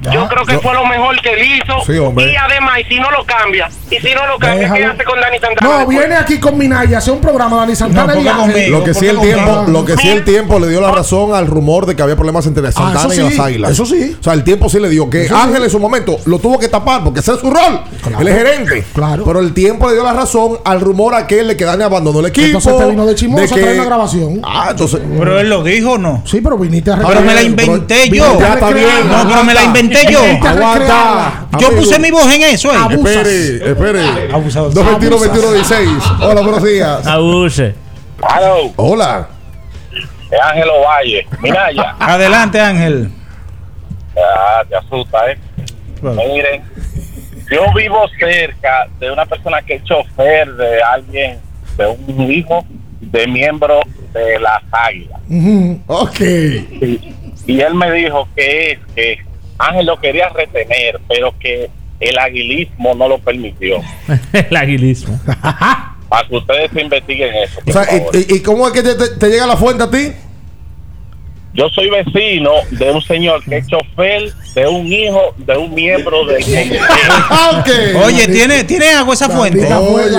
Yo 0.00 0.28
creo 0.28 0.44
que 0.46 0.52
yo- 0.54 0.60
fue 0.60 0.74
lo 0.74 0.86
mejor 0.86 1.20
que 1.20 1.30
él 1.34 1.40
hizo. 1.62 1.80
Sí, 1.84 1.98
hombre. 1.98 2.32
y 2.32 2.36
además, 2.36 2.78
y 2.80 2.84
si 2.84 3.00
no 3.00 3.10
lo 3.10 3.24
cambia, 3.24 3.68
y 3.90 3.96
si 3.96 4.14
no 4.14 4.26
lo 4.26 4.38
cambia, 4.38 4.68
¿qué 4.72 4.74
Déjalo. 4.80 4.92
hace 4.94 5.04
con 5.04 5.20
Dani 5.20 5.38
Santana? 5.38 5.70
No, 5.70 5.76
después? 5.78 5.98
viene 5.98 6.14
aquí 6.16 6.38
con 6.38 6.56
Minaya, 6.56 6.98
hace 6.98 7.10
un 7.10 7.20
programa 7.20 7.56
Dani 7.58 7.74
Santana 7.74 8.06
No, 8.14 8.20
y 8.20 8.24
porque 8.24 8.28
Ángel. 8.30 8.52
conmigo. 8.52 8.78
Lo 8.78 8.84
que 8.84 8.94
sí 8.94 9.06
el 9.08 9.18
tiempo, 9.20 9.64
lo 9.68 9.84
que 9.84 9.96
sí 9.96 10.08
el 10.08 10.24
tiempo 10.24 10.58
le 10.60 10.68
dio 10.68 10.80
la 10.80 10.92
razón 10.92 11.34
al 11.34 11.46
rumor 11.48 11.86
de 11.86 11.96
que 11.96 12.02
había 12.02 12.14
problemas 12.16 12.46
entre 12.46 12.70
Santana 12.70 13.00
Ah, 13.02 13.08
eso 13.12 13.20
y 13.26 13.30
las 13.30 13.38
Águilas. 13.40 13.70
eso 13.72 13.86
sí. 13.86 14.16
O 14.20 14.22
sea, 14.22 14.32
el 14.34 14.44
tiempo 14.44 14.68
sí 14.68 14.78
le 14.78 14.88
dio 14.88 15.10
que 15.10 15.24
Eso 15.24 15.34
sí. 15.34 15.40
Ángel 15.42 15.64
en 15.64 15.70
su 15.70 15.78
momento 15.80 16.18
lo 16.26 16.38
tuvo 16.38 16.58
que 16.58 16.68
tapar 16.68 17.02
porque 17.02 17.20
ese 17.20 17.32
es 17.34 17.40
su 17.40 17.50
rol. 17.50 17.80
Claro. 18.02 18.20
Él 18.20 18.28
es 18.28 18.34
gerente. 18.36 18.84
Claro. 18.94 19.24
Pero 19.24 19.40
el 19.40 19.52
tiempo 19.52 19.88
le 19.88 19.94
dio 19.94 20.04
la 20.04 20.12
razón 20.12 20.58
al 20.64 20.80
rumor 20.80 21.14
aquel 21.14 21.48
de 21.48 21.56
que 21.56 21.64
Dani 21.64 21.82
abandonó 21.82 22.20
el 22.20 22.26
equipo. 22.26 22.46
Entonces 22.46 22.76
te 22.78 22.86
vino 22.86 23.04
de 23.04 23.14
chismoso 23.16 23.54
que- 23.54 23.60
traer 23.62 23.76
una 23.76 23.84
grabación. 23.86 24.40
Ah, 24.44 24.68
entonces. 24.70 25.00
Pero 25.18 25.40
él 25.40 25.48
lo 25.50 25.64
dijo 25.64 25.98
no. 25.98 26.22
Sí, 26.24 26.40
pero 26.40 26.56
viniste 26.56 26.92
a 26.92 26.96
Pero 26.96 27.20
me 27.22 27.34
la 27.34 27.42
inventé 27.42 28.04
pero- 28.10 28.34
yo. 28.34 28.38
Ya 28.40 28.54
está 28.54 28.70
bien. 28.70 28.86
No, 29.10 29.28
pero 29.28 29.44
me 29.44 29.54
la 29.54 29.64
inventé 29.64 29.87
yo. 30.10 30.20
Aguanta. 30.22 30.52
recrearla. 30.78 31.46
Yo 31.58 31.66
Amigo. 31.68 31.82
puse 31.82 31.98
mi 31.98 32.10
voz 32.10 32.34
en 32.34 32.42
eso. 32.42 32.70
eh. 32.72 32.76
Espere, 32.94 33.70
espere. 33.70 34.32
Abusador. 34.32 34.72
221 34.74 35.18
21 35.20 35.52
16. 35.52 35.88
Hola, 36.20 36.40
buenos 36.42 36.62
días. 36.64 37.06
Abuse. 37.06 37.74
Hello, 38.20 38.72
Hola. 38.76 39.28
es 40.30 40.40
Ángelo 40.40 40.72
Valle. 40.82 41.26
Mira 41.40 41.72
ya. 41.72 41.96
Adelante, 42.00 42.60
Ángel. 42.60 43.10
Ah, 44.16 44.62
te 44.68 44.74
asusta, 44.76 45.30
¿eh? 45.30 45.38
Miren, 46.02 46.62
yo 47.50 47.62
vivo 47.74 47.98
cerca 48.18 48.88
de 48.98 49.10
una 49.12 49.24
persona 49.26 49.62
que 49.62 49.74
es 49.74 49.84
chofer 49.84 50.52
de 50.54 50.82
alguien, 50.82 51.38
de 51.76 51.86
un 51.86 52.32
hijo 52.32 52.64
de 53.00 53.26
miembro 53.28 53.80
de 54.12 54.38
las 54.40 54.60
águilas. 54.72 55.20
Ujú. 55.30 55.80
Ok. 55.86 56.20
Y, 56.20 57.14
y 57.46 57.60
él 57.60 57.74
me 57.74 57.90
dijo 57.92 58.28
que 58.36 58.72
es 58.72 58.78
que 58.94 59.18
Ángel 59.58 59.86
lo 59.86 59.98
quería 59.98 60.28
retener, 60.28 61.00
pero 61.08 61.34
que 61.38 61.68
el 62.00 62.18
aguilismo 62.18 62.94
no 62.94 63.08
lo 63.08 63.18
permitió. 63.18 63.80
el 64.32 64.56
aguilismo. 64.56 65.18
Para 66.08 66.26
que 66.26 66.36
ustedes 66.36 66.70
se 66.72 66.80
investiguen 66.80 67.34
eso. 67.34 67.60
O 67.66 67.72
sea. 67.72 67.84
¿y, 68.14 68.40
cómo 68.40 68.66
es 68.66 68.72
que 68.72 68.82
te, 68.82 68.94
te- 68.94 69.16
te 69.16 69.28
llega 69.28 69.46
la 69.46 69.56
fuente 69.56 69.84
a 69.84 69.90
ti? 69.90 70.12
Yo 71.52 71.68
soy 71.70 71.90
vecino 71.90 72.52
de 72.70 72.90
un 72.90 73.02
señor 73.02 73.42
que 73.44 73.58
es 73.58 73.66
chofer 73.66 74.32
de 74.58 74.66
un 74.66 74.86
hijo 74.92 75.34
de 75.36 75.56
un 75.56 75.72
miembro 75.74 76.24
del 76.26 76.42
comité. 76.44 76.80
ok. 76.80 78.04
Oye, 78.04 78.26
¿tiene, 78.28 78.64
¿tiene 78.64 78.88
agua 78.90 79.14
esa 79.14 79.28
fuente? 79.28 79.72
Oye, 79.72 80.10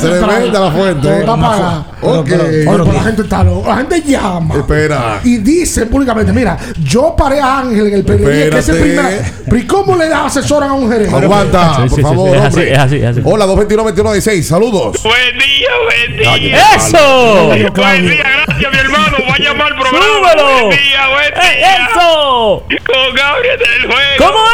tremenda 0.00 0.60
la 0.60 0.70
fuente. 0.70 1.00
todo 1.08 1.18
está 1.18 1.32
apagado. 1.32 1.86
Ok. 2.02 2.28
Oye, 2.32 2.64
pero 2.66 2.92
la 2.92 3.02
gente 3.02 3.22
está 3.22 3.44
loca. 3.44 3.68
La 3.68 3.76
gente 3.76 4.02
llama. 4.02 4.54
Espera. 4.56 5.20
Y 5.24 5.38
dice 5.38 5.86
públicamente, 5.86 6.32
mira, 6.32 6.56
yo 6.82 7.14
paré 7.16 7.40
a 7.40 7.60
Ángel 7.60 7.86
en 7.86 7.94
el 7.94 8.04
PLD, 8.04 8.50
que 8.50 8.58
es 8.58 8.68
el 8.68 8.76
Espérate. 8.76 8.80
primer. 8.82 9.32
Pero 9.44 9.56
¿y 9.58 9.66
cómo 9.66 9.96
le 9.96 10.12
asesoran 10.12 10.70
a 10.70 10.72
un 10.74 10.90
gerente? 10.90 11.14
Aguanta, 11.14 11.74
Sí, 11.76 11.82
sí, 11.82 11.88
por 11.88 11.96
sí, 11.96 12.02
favor, 12.02 12.28
sí, 12.30 12.34
es 12.36 12.42
así, 12.44 12.60
es 12.62 12.78
así, 12.78 12.96
es 12.96 13.04
así. 13.04 13.20
Hola, 13.24 13.46
221 13.46 13.84
21 13.84 14.12
16. 14.12 14.46
Saludos. 14.46 15.02
Buen 15.02 15.38
día, 15.38 15.68
buen 15.84 16.40
día. 16.40 16.58
¡Eso! 16.76 17.46
Buen 17.46 18.06
día, 18.08 18.24
gracias 18.46 18.72
mi 18.72 18.78
hermano. 18.78 19.16
Vaya 19.28 19.50
al 19.50 19.56
programa. 19.56 19.98
¡Súbelo! 20.04 20.66
Buen 20.66 20.70
día, 20.70 21.08
buen 21.08 21.24
¡Eh, 21.44 21.56
día. 21.58 21.88
¡Eso! 21.90 22.64
Con 22.86 23.14
Gabriel 23.14 23.58
del 23.58 23.83
juego. 23.86 24.00
¿Cómo 24.18 24.44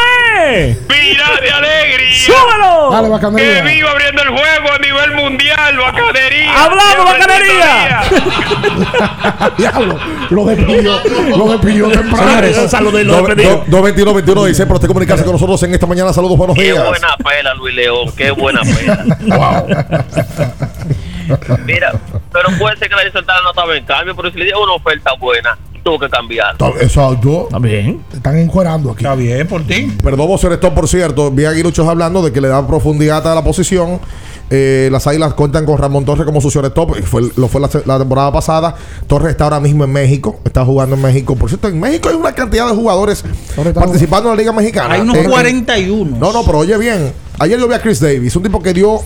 es? 0.47 0.77
Mira 0.89 1.29
de 1.41 1.51
alegría. 1.51 2.19
¡Súbelo! 2.25 2.89
Dale, 2.91 3.07
Que 3.07 3.11
bacanería. 3.11 3.61
viva 3.63 3.91
abriendo 3.91 4.21
el 4.23 4.29
juego 4.29 4.71
a 4.73 4.77
nivel 4.79 5.11
mundial, 5.13 5.77
bacanería. 5.77 6.63
¡Hablamos, 6.63 6.93
Siempre 6.93 7.27
bacanería! 7.27 8.01
Diablo, 9.57 9.99
lo 10.29 10.45
despidió, 10.45 11.01
lo 11.37 11.45
despidió 11.51 11.87
temprano. 11.89 12.27
Señores, 12.29 12.71
saludos 12.71 12.93
despedimos. 13.05 13.67
do- 13.67 13.79
221 13.81 14.13
21 14.13 14.45
16 14.45 14.67
por 14.67 14.75
usted 14.75 14.87
comunicarse 14.87 15.23
con 15.23 15.33
nosotros 15.33 15.61
en 15.63 15.73
esta 15.73 15.85
mañana. 15.87 16.13
Saludos, 16.13 16.37
buenos 16.37 16.55
Qué 16.55 16.63
días. 16.63 16.85
buena 16.87 17.15
pela, 17.17 17.53
Luis 17.55 17.75
León, 17.75 18.11
qué 18.17 18.31
buena 18.31 18.61
pela. 18.61 20.05
Mira, 21.65 21.93
pero 22.31 22.49
puede 22.59 22.75
ser 22.77 22.89
que 22.89 22.95
la 22.95 23.11
Santana 23.11 23.39
no 23.43 23.49
estaba 23.51 23.75
en 23.75 23.85
cambio, 23.85 24.15
pero 24.15 24.31
si 24.31 24.37
le 24.37 24.45
dieron 24.45 24.63
una 24.63 24.73
oferta 24.73 25.13
buena, 25.13 25.57
tuvo 25.83 25.99
que 25.99 26.09
cambiar. 26.09 26.55
Exacto. 26.79 27.43
Está 27.45 27.59
bien. 27.59 28.01
Te 28.09 28.17
están 28.17 28.37
encuerando 28.37 28.91
aquí. 28.91 29.03
Está 29.03 29.15
bien 29.15 29.47
por 29.47 29.63
ti. 29.63 29.95
Perdón, 30.03 30.27
vos 30.27 30.43
eres 30.43 30.59
todo, 30.59 30.73
por 30.73 30.87
cierto. 30.87 31.31
Vi 31.31 31.45
a 31.45 31.49
Aguiluchos 31.49 31.87
hablando 31.87 32.21
de 32.21 32.31
que 32.31 32.41
le 32.41 32.47
dan 32.47 32.67
profundidad 32.67 33.25
a 33.27 33.35
la 33.35 33.43
posición. 33.43 33.99
Eh, 34.53 34.89
las 34.91 35.07
águilas 35.07 35.33
cuentan 35.33 35.65
con 35.65 35.77
Ramón 35.77 36.03
Torres 36.03 36.25
como 36.25 36.41
su 36.41 36.51
top. 36.71 37.01
Fue, 37.03 37.21
lo 37.37 37.47
fue 37.47 37.61
la, 37.61 37.69
la 37.85 37.99
temporada 37.99 38.33
pasada. 38.33 38.75
Torres 39.07 39.31
está 39.31 39.45
ahora 39.45 39.61
mismo 39.61 39.85
en 39.85 39.91
México. 39.93 40.39
Está 40.43 40.65
jugando 40.65 40.95
en 40.97 41.01
México. 41.01 41.35
Por 41.35 41.49
cierto, 41.49 41.69
en 41.69 41.79
México 41.79 42.09
hay 42.09 42.15
una 42.15 42.33
cantidad 42.33 42.67
de 42.67 42.75
jugadores 42.75 43.23
participando 43.73 44.29
en 44.29 44.35
la 44.35 44.41
Liga 44.41 44.51
Mexicana. 44.51 44.95
Hay 44.95 45.01
unos 45.01 45.15
Eh, 45.15 45.23
41. 45.29 46.17
No, 46.17 46.33
no, 46.33 46.43
pero 46.43 46.59
oye 46.59 46.77
bien. 46.77 47.13
Ayer 47.39 47.57
yo 47.59 47.67
vi 47.67 47.73
a 47.75 47.81
Chris 47.81 47.99
Davis, 48.01 48.35
un 48.35 48.43
tipo 48.43 48.61
que 48.61 48.73
dio 48.73 48.99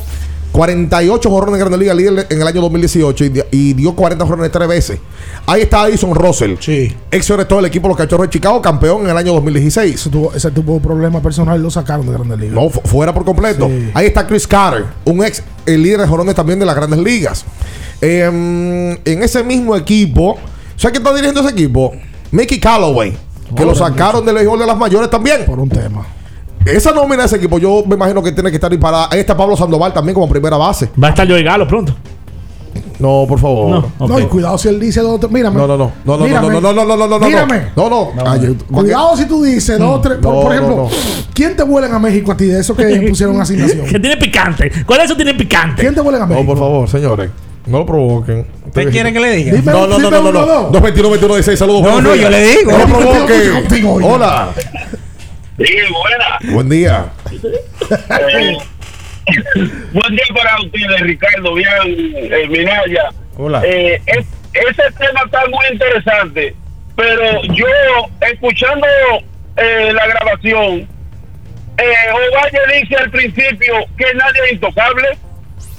48 0.56 1.30
jorrones 1.30 1.56
en 1.56 1.60
Grande 1.60 1.77
Liga 1.77 1.94
líder 1.94 2.27
en 2.30 2.41
el 2.41 2.48
año 2.48 2.61
2018 2.61 3.26
y, 3.26 3.30
di- 3.30 3.41
y 3.52 3.73
dio 3.73 3.94
40 3.95 4.26
jorrones 4.26 4.52
tres 4.52 4.68
veces. 4.68 4.99
Ahí 5.45 5.61
está 5.64 5.84
Addison 5.84 6.15
Russell. 6.15 6.56
Sí. 6.60 6.95
Ex 7.11 7.27
todo 7.48 7.60
el 7.60 7.65
equipo 7.65 7.88
de 7.88 7.90
los 7.90 7.98
Cachorros 7.98 8.27
de 8.27 8.32
Chicago, 8.32 8.61
campeón 8.61 9.03
en 9.03 9.10
el 9.10 9.18
año 9.18 9.34
2016. 9.34 9.95
Ese 9.95 10.10
tuvo, 10.10 10.34
ese 10.34 10.52
tuvo 10.52 10.80
problema 10.80 11.22
personal 11.22 11.60
y 11.60 11.64
lo 11.64 11.69
sacaron 11.69 12.06
de 12.06 12.14
Grandes 12.14 12.40
Ligas. 12.40 12.56
No, 12.56 12.69
fu- 12.69 12.82
fuera 12.86 13.14
por 13.14 13.26
completo. 13.26 13.68
Sí. 13.68 13.91
Ahí 13.94 14.07
está 14.07 14.26
Chris 14.26 14.48
Carter, 14.48 14.86
un 15.06 15.23
ex 15.23 15.44
el 15.65 15.82
líder 15.84 16.02
de 16.02 16.07
jorones 16.07 16.36
también 16.36 16.60
de 16.60 16.65
las 16.65 16.76
grandes 16.76 16.99
ligas. 16.99 17.44
Em, 18.02 18.91
en 19.03 19.23
ese 19.23 19.44
mismo 19.44 19.76
equipo, 19.76 20.38
¿sabes 20.76 20.91
quién 20.91 21.03
está 21.03 21.10
dirigiendo 21.14 21.41
ese 21.41 21.49
equipo? 21.52 21.91
Mickey 22.32 22.60
Callaway, 22.60 23.18
que 23.56 23.65
lo 23.65 23.73
sacaron 23.73 24.26
del 24.26 24.36
béisbol 24.36 24.60
de 24.60 24.65
las 24.65 24.77
mayores 24.77 25.10
también. 25.10 25.45
Por 25.45 25.60
un 25.60 25.69
tema. 25.69 26.06
Esa 26.66 26.92
nómina 26.92 27.18
de 27.24 27.26
ese 27.28 27.36
equipo, 27.38 27.60
yo 27.60 27.84
me 27.88 27.96
imagino 27.96 28.22
que 28.24 28.32
tiene 28.32 28.50
que 28.50 28.56
estar 28.56 28.72
disparada. 28.72 29.08
Ahí 29.12 29.20
está 29.20 29.38
Pablo 29.38 29.56
Sandoval 29.56 29.94
también 29.94 30.14
como 30.16 30.28
primera 30.28 30.58
base. 30.58 30.90
Va 31.02 31.08
a 31.08 31.12
estar 31.12 31.28
Joey 31.28 31.44
Galo 31.44 31.68
pronto. 31.68 31.94
No, 32.98 33.26
por 33.28 33.40
favor. 33.40 33.92
No. 34.00 34.08
No, 34.08 34.20
y 34.20 34.24
cuidado 34.26 34.58
si 34.58 34.70
él 34.70 34.80
dice 34.80 35.02
dos, 35.02 35.20
tres. 35.20 35.32
Mírame. 35.32 35.58
No, 35.58 35.68
no, 35.68 35.78
no. 35.78 35.92
No, 36.06 36.14
no, 36.14 36.18
no, 36.20 36.26
Mírame. 36.26 36.48
no, 36.48 36.62
no, 36.62 36.74
no, 36.74 36.86
no, 36.86 36.96
no, 36.96 37.08
no, 37.08 37.20
no. 37.20 37.26
Mírame. 37.28 37.62
No, 37.76 37.90
no. 37.90 38.12
Ay, 38.26 38.58
Cuidado 38.72 39.18
si 39.18 39.26
tú 39.26 39.44
dices 39.44 39.78
dos, 39.78 40.02
tres. 40.02 40.18
Por, 40.20 40.34
No, 40.34 40.42
por 40.42 40.46
no, 40.46 40.54
ejemplo, 40.54 40.76
no. 40.84 40.90
¿quién 41.34 41.56
te 41.56 41.64
vuelan 41.64 41.94
a 41.94 42.00
México 42.00 42.32
a 42.32 42.38
ti 42.38 42.46
de 42.46 42.60
eso 42.62 42.76
que 42.76 43.06
pusieron 43.10 43.40
asignación? 43.40 43.86
Que 43.86 44.00
tiene 44.00 44.18
picante. 44.18 44.72
¿Cuál 44.86 45.00
de 45.00 45.06
esos 45.06 45.18
tiene 45.18 45.34
picante? 45.34 45.82
¿Quién 45.82 45.94
te 45.94 46.02
vuelan 46.02 46.22
a 46.22 46.26
No, 46.26 46.34
México? 46.36 46.52
por 46.54 46.58
favor, 46.60 46.90
señores. 46.90 47.30
No 47.68 47.80
lo 47.80 47.86
provoquen. 47.86 48.46
¿Usted 48.68 48.90
quiere 48.92 49.12
que 49.12 49.20
le 49.20 49.32
diga? 49.36 49.54
Dime, 49.56 49.72
No, 49.72 49.88
no, 49.88 50.00
no, 50.00 50.10
no, 50.12 50.22
no. 50.22 50.32
no. 50.32 50.46
221 50.72 51.10
21 51.10 51.58
saludos. 51.58 51.82
No, 51.82 51.92
buenos 51.92 52.04
no, 52.04 52.12
días. 52.14 52.24
yo 52.24 52.30
le 52.30 52.48
digo. 52.48 52.72
No 52.72 52.78
lo 52.78 52.84
Contigo, 52.86 53.12
provoque. 53.12 53.52
contigo, 53.52 53.94
oye. 53.94 54.08
Hola. 54.08 54.50
Sí, 55.57 55.73
buena. 55.90 56.53
Buen 56.53 56.69
día. 56.69 57.06
Eh, 58.19 58.57
buen 59.94 60.15
día 60.15 60.26
para 60.36 60.60
ustedes, 60.61 60.99
Ricardo, 61.02 61.53
bien, 61.53 61.69
eh, 62.15 62.48
Minaya. 62.49 63.10
Hola. 63.38 63.61
Eh, 63.65 63.99
es- 64.06 64.26
ese 64.53 64.84
tema 64.98 65.22
está 65.26 65.45
muy 65.48 65.65
interesante, 65.72 66.56
pero 66.95 67.41
yo, 67.53 67.65
escuchando 68.32 68.86
eh, 69.57 69.91
la 69.94 70.07
grabación, 70.07 70.88
eh, 71.77 71.94
Ovalle 72.14 72.80
dice 72.82 72.95
al 72.98 73.10
principio 73.11 73.73
que 73.98 74.14
nadie 74.14 74.41
es 74.48 74.53
intocable 74.53 75.07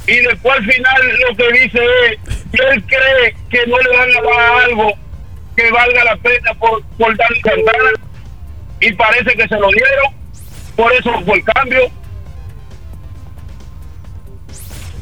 y 0.06 0.16
después 0.20 0.56
al 0.58 0.64
final 0.64 1.02
lo 1.28 1.36
que 1.36 1.52
dice 1.60 1.78
es 2.10 2.18
que 2.52 2.66
él 2.68 2.84
cree 2.84 3.36
que 3.50 3.66
no 3.66 3.78
le 3.78 3.96
van 3.96 4.10
a 4.10 4.22
dar 4.42 4.64
algo 4.64 4.92
que 5.56 5.70
valga 5.70 6.04
la 6.04 6.16
pena 6.16 6.52
por, 6.58 6.82
por 6.98 7.16
Dani 7.16 7.40
Santana 7.40 7.90
y 8.80 8.92
parece 8.94 9.32
que 9.36 9.48
se 9.48 9.54
lo 9.58 9.68
dieron, 9.68 10.12
por 10.76 10.92
eso 10.92 11.10
fue 11.24 11.38
el 11.38 11.44
cambio. 11.44 11.80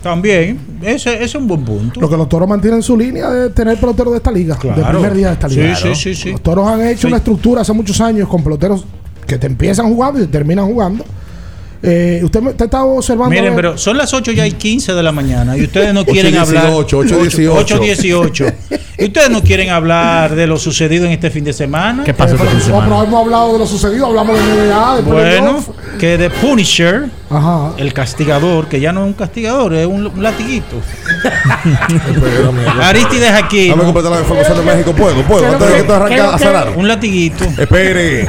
También, 0.02 0.60
ese, 0.82 1.14
ese 1.14 1.24
es 1.24 1.34
un 1.34 1.46
buen 1.48 1.64
punto. 1.64 1.98
Lo 1.98 2.10
que 2.10 2.16
los 2.16 2.28
toros 2.28 2.46
mantienen 2.46 2.82
su 2.82 2.94
línea 2.96 3.30
de 3.30 3.50
tener 3.50 3.78
peloteros 3.78 4.12
de 4.12 4.18
esta 4.18 4.30
liga, 4.30 4.56
Claro. 4.58 4.76
del 4.82 4.90
primer 4.90 5.14
día 5.14 5.28
de 5.28 5.32
esta 5.32 5.48
Sí, 5.48 5.56
liga. 5.56 5.76
sí, 5.76 5.94
sí, 5.94 6.14
sí. 6.14 6.30
Los 6.32 6.42
toros 6.42 6.68
han 6.68 6.86
hecho 6.86 7.02
Sí. 7.02 7.06
una 7.06 7.16
estructura 7.16 7.62
hace 7.62 7.72
muchos 7.72 7.98
años 8.02 8.28
con 8.28 8.44
peloteros 8.44 8.84
que 9.26 9.38
te 9.38 9.46
empiezan 9.46 9.86
jugando 9.86 10.20
y 10.20 10.26
te 10.26 10.32
terminan 10.32 10.66
jugando. 10.66 11.04
Eh, 11.82 12.20
usted, 12.22 12.40
me- 12.42 12.50
usted 12.50 12.66
estaba 12.66 12.84
observando. 12.84 13.30
Miren, 13.34 13.54
pero 13.56 13.78
son 13.78 13.96
las 13.96 14.12
8 14.12 14.32
ya 14.32 14.46
y 14.46 14.52
15 14.52 14.92
de 14.92 15.02
la 15.02 15.12
mañana 15.12 15.56
y 15.56 15.62
ustedes 15.64 15.94
no 15.94 16.04
quieren 16.04 16.34
8:18, 16.34 16.38
hablar. 16.58 16.72
8:18. 16.72 17.54
8:18. 17.64 18.54
Y 18.96 19.06
ustedes 19.06 19.28
no 19.30 19.42
quieren 19.42 19.70
hablar 19.70 20.34
de 20.36 20.46
lo 20.46 20.56
sucedido 20.56 21.04
en 21.06 21.12
este 21.12 21.30
fin 21.30 21.42
de 21.42 21.52
semana. 21.52 22.04
¿Qué 22.04 22.14
pasó 22.14 22.34
este 22.34 22.46
fin 22.46 22.58
de 22.58 22.64
no, 22.66 22.70
pero 22.74 22.82
semana? 22.82 23.04
hemos 23.04 23.24
hablado 23.24 23.52
de 23.54 23.58
lo 23.58 23.66
sucedido, 23.66 24.06
hablamos 24.06 24.38
de 24.38 24.42
NBA, 24.44 24.96
de 24.96 25.02
Bueno, 25.02 25.64
que 25.98 26.16
de 26.16 26.30
Punisher, 26.30 27.06
Ajá. 27.30 27.72
el 27.78 27.92
castigador, 27.92 28.66
que 28.68 28.80
ya 28.80 28.92
no 28.92 29.00
es 29.02 29.06
un 29.08 29.12
castigador, 29.14 29.74
es 29.74 29.86
un, 29.86 30.06
un 30.06 30.22
latiguito. 30.22 30.76
Aristides 32.82 33.30
aquí. 33.32 33.68
Dame 33.68 33.84
completar 33.84 34.12
la 34.12 34.20
información 34.20 34.58
de 34.58 34.64
México. 34.64 34.92
¿Puedo? 34.92 35.22
¿Puedo? 35.22 35.46
Antes 35.46 35.68
de 35.68 35.74
que 35.76 35.82
tú 35.84 35.92
arranques 35.92 36.20
a 36.20 36.38
cerrar. 36.38 36.72
Un 36.76 36.88
latiguito. 36.88 37.44
Espere. 37.44 38.26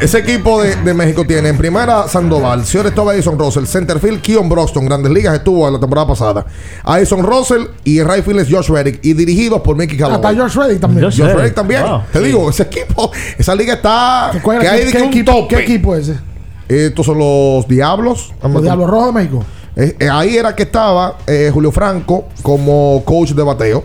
Ese 0.00 0.18
equipo 0.18 0.62
de, 0.62 0.76
de 0.76 0.94
México 0.94 1.24
tiene 1.26 1.48
en 1.48 1.58
primera 1.58 2.08
Sandoval, 2.08 2.64
Stova 2.64 3.14
Edison 3.14 3.38
Russell, 3.38 3.64
Centerfield, 3.66 4.20
Keon 4.20 4.48
Broxton, 4.48 4.86
Grandes 4.86 5.12
Ligas 5.12 5.34
estuvo 5.34 5.66
en 5.66 5.74
la 5.74 5.80
temporada 5.80 6.06
pasada. 6.08 6.46
Edison 6.86 7.22
Russell 7.22 7.64
y 7.84 7.98
field 7.98 8.40
es 8.40 8.48
Josh 8.50 8.68
Reddick 8.68 9.00
y 9.04 9.14
dirigidos 9.14 9.60
por 9.62 9.76
Mickey 9.76 9.96
Hasta 10.00 10.16
Callaway. 10.20 10.36
George 10.36 10.58
Reddick 10.58 10.80
también. 10.80 11.04
Josh 11.04 11.20
Josh 11.20 11.32
Reddick. 11.32 11.54
También. 11.54 11.82
Wow. 11.82 12.02
Te 12.12 12.20
digo, 12.20 12.50
ese 12.50 12.64
equipo, 12.64 13.10
esa 13.36 13.54
liga 13.54 13.74
está. 13.74 14.30
¿Cuál 14.42 14.58
que 14.60 14.66
era- 14.66 14.74
hay 14.74 14.80
¿Qué, 14.80 14.86
de 14.86 14.92
qué 14.92 15.04
equipo. 15.04 15.48
¿Qué 15.48 15.56
equipo 15.58 15.96
es 15.96 16.08
ese? 16.08 16.20
Estos 16.68 17.06
son 17.06 17.18
los 17.18 17.66
Diablos. 17.66 18.32
Los 18.42 18.62
Diablos 18.62 18.90
Rojos 18.90 19.06
de 19.06 19.12
México. 19.12 19.44
Eh, 19.76 19.96
eh, 20.00 20.08
ahí 20.10 20.36
era 20.36 20.54
que 20.56 20.64
estaba 20.64 21.18
eh, 21.26 21.50
Julio 21.52 21.70
Franco 21.72 22.26
como 22.42 23.02
coach 23.04 23.30
de 23.30 23.42
bateo. 23.42 23.84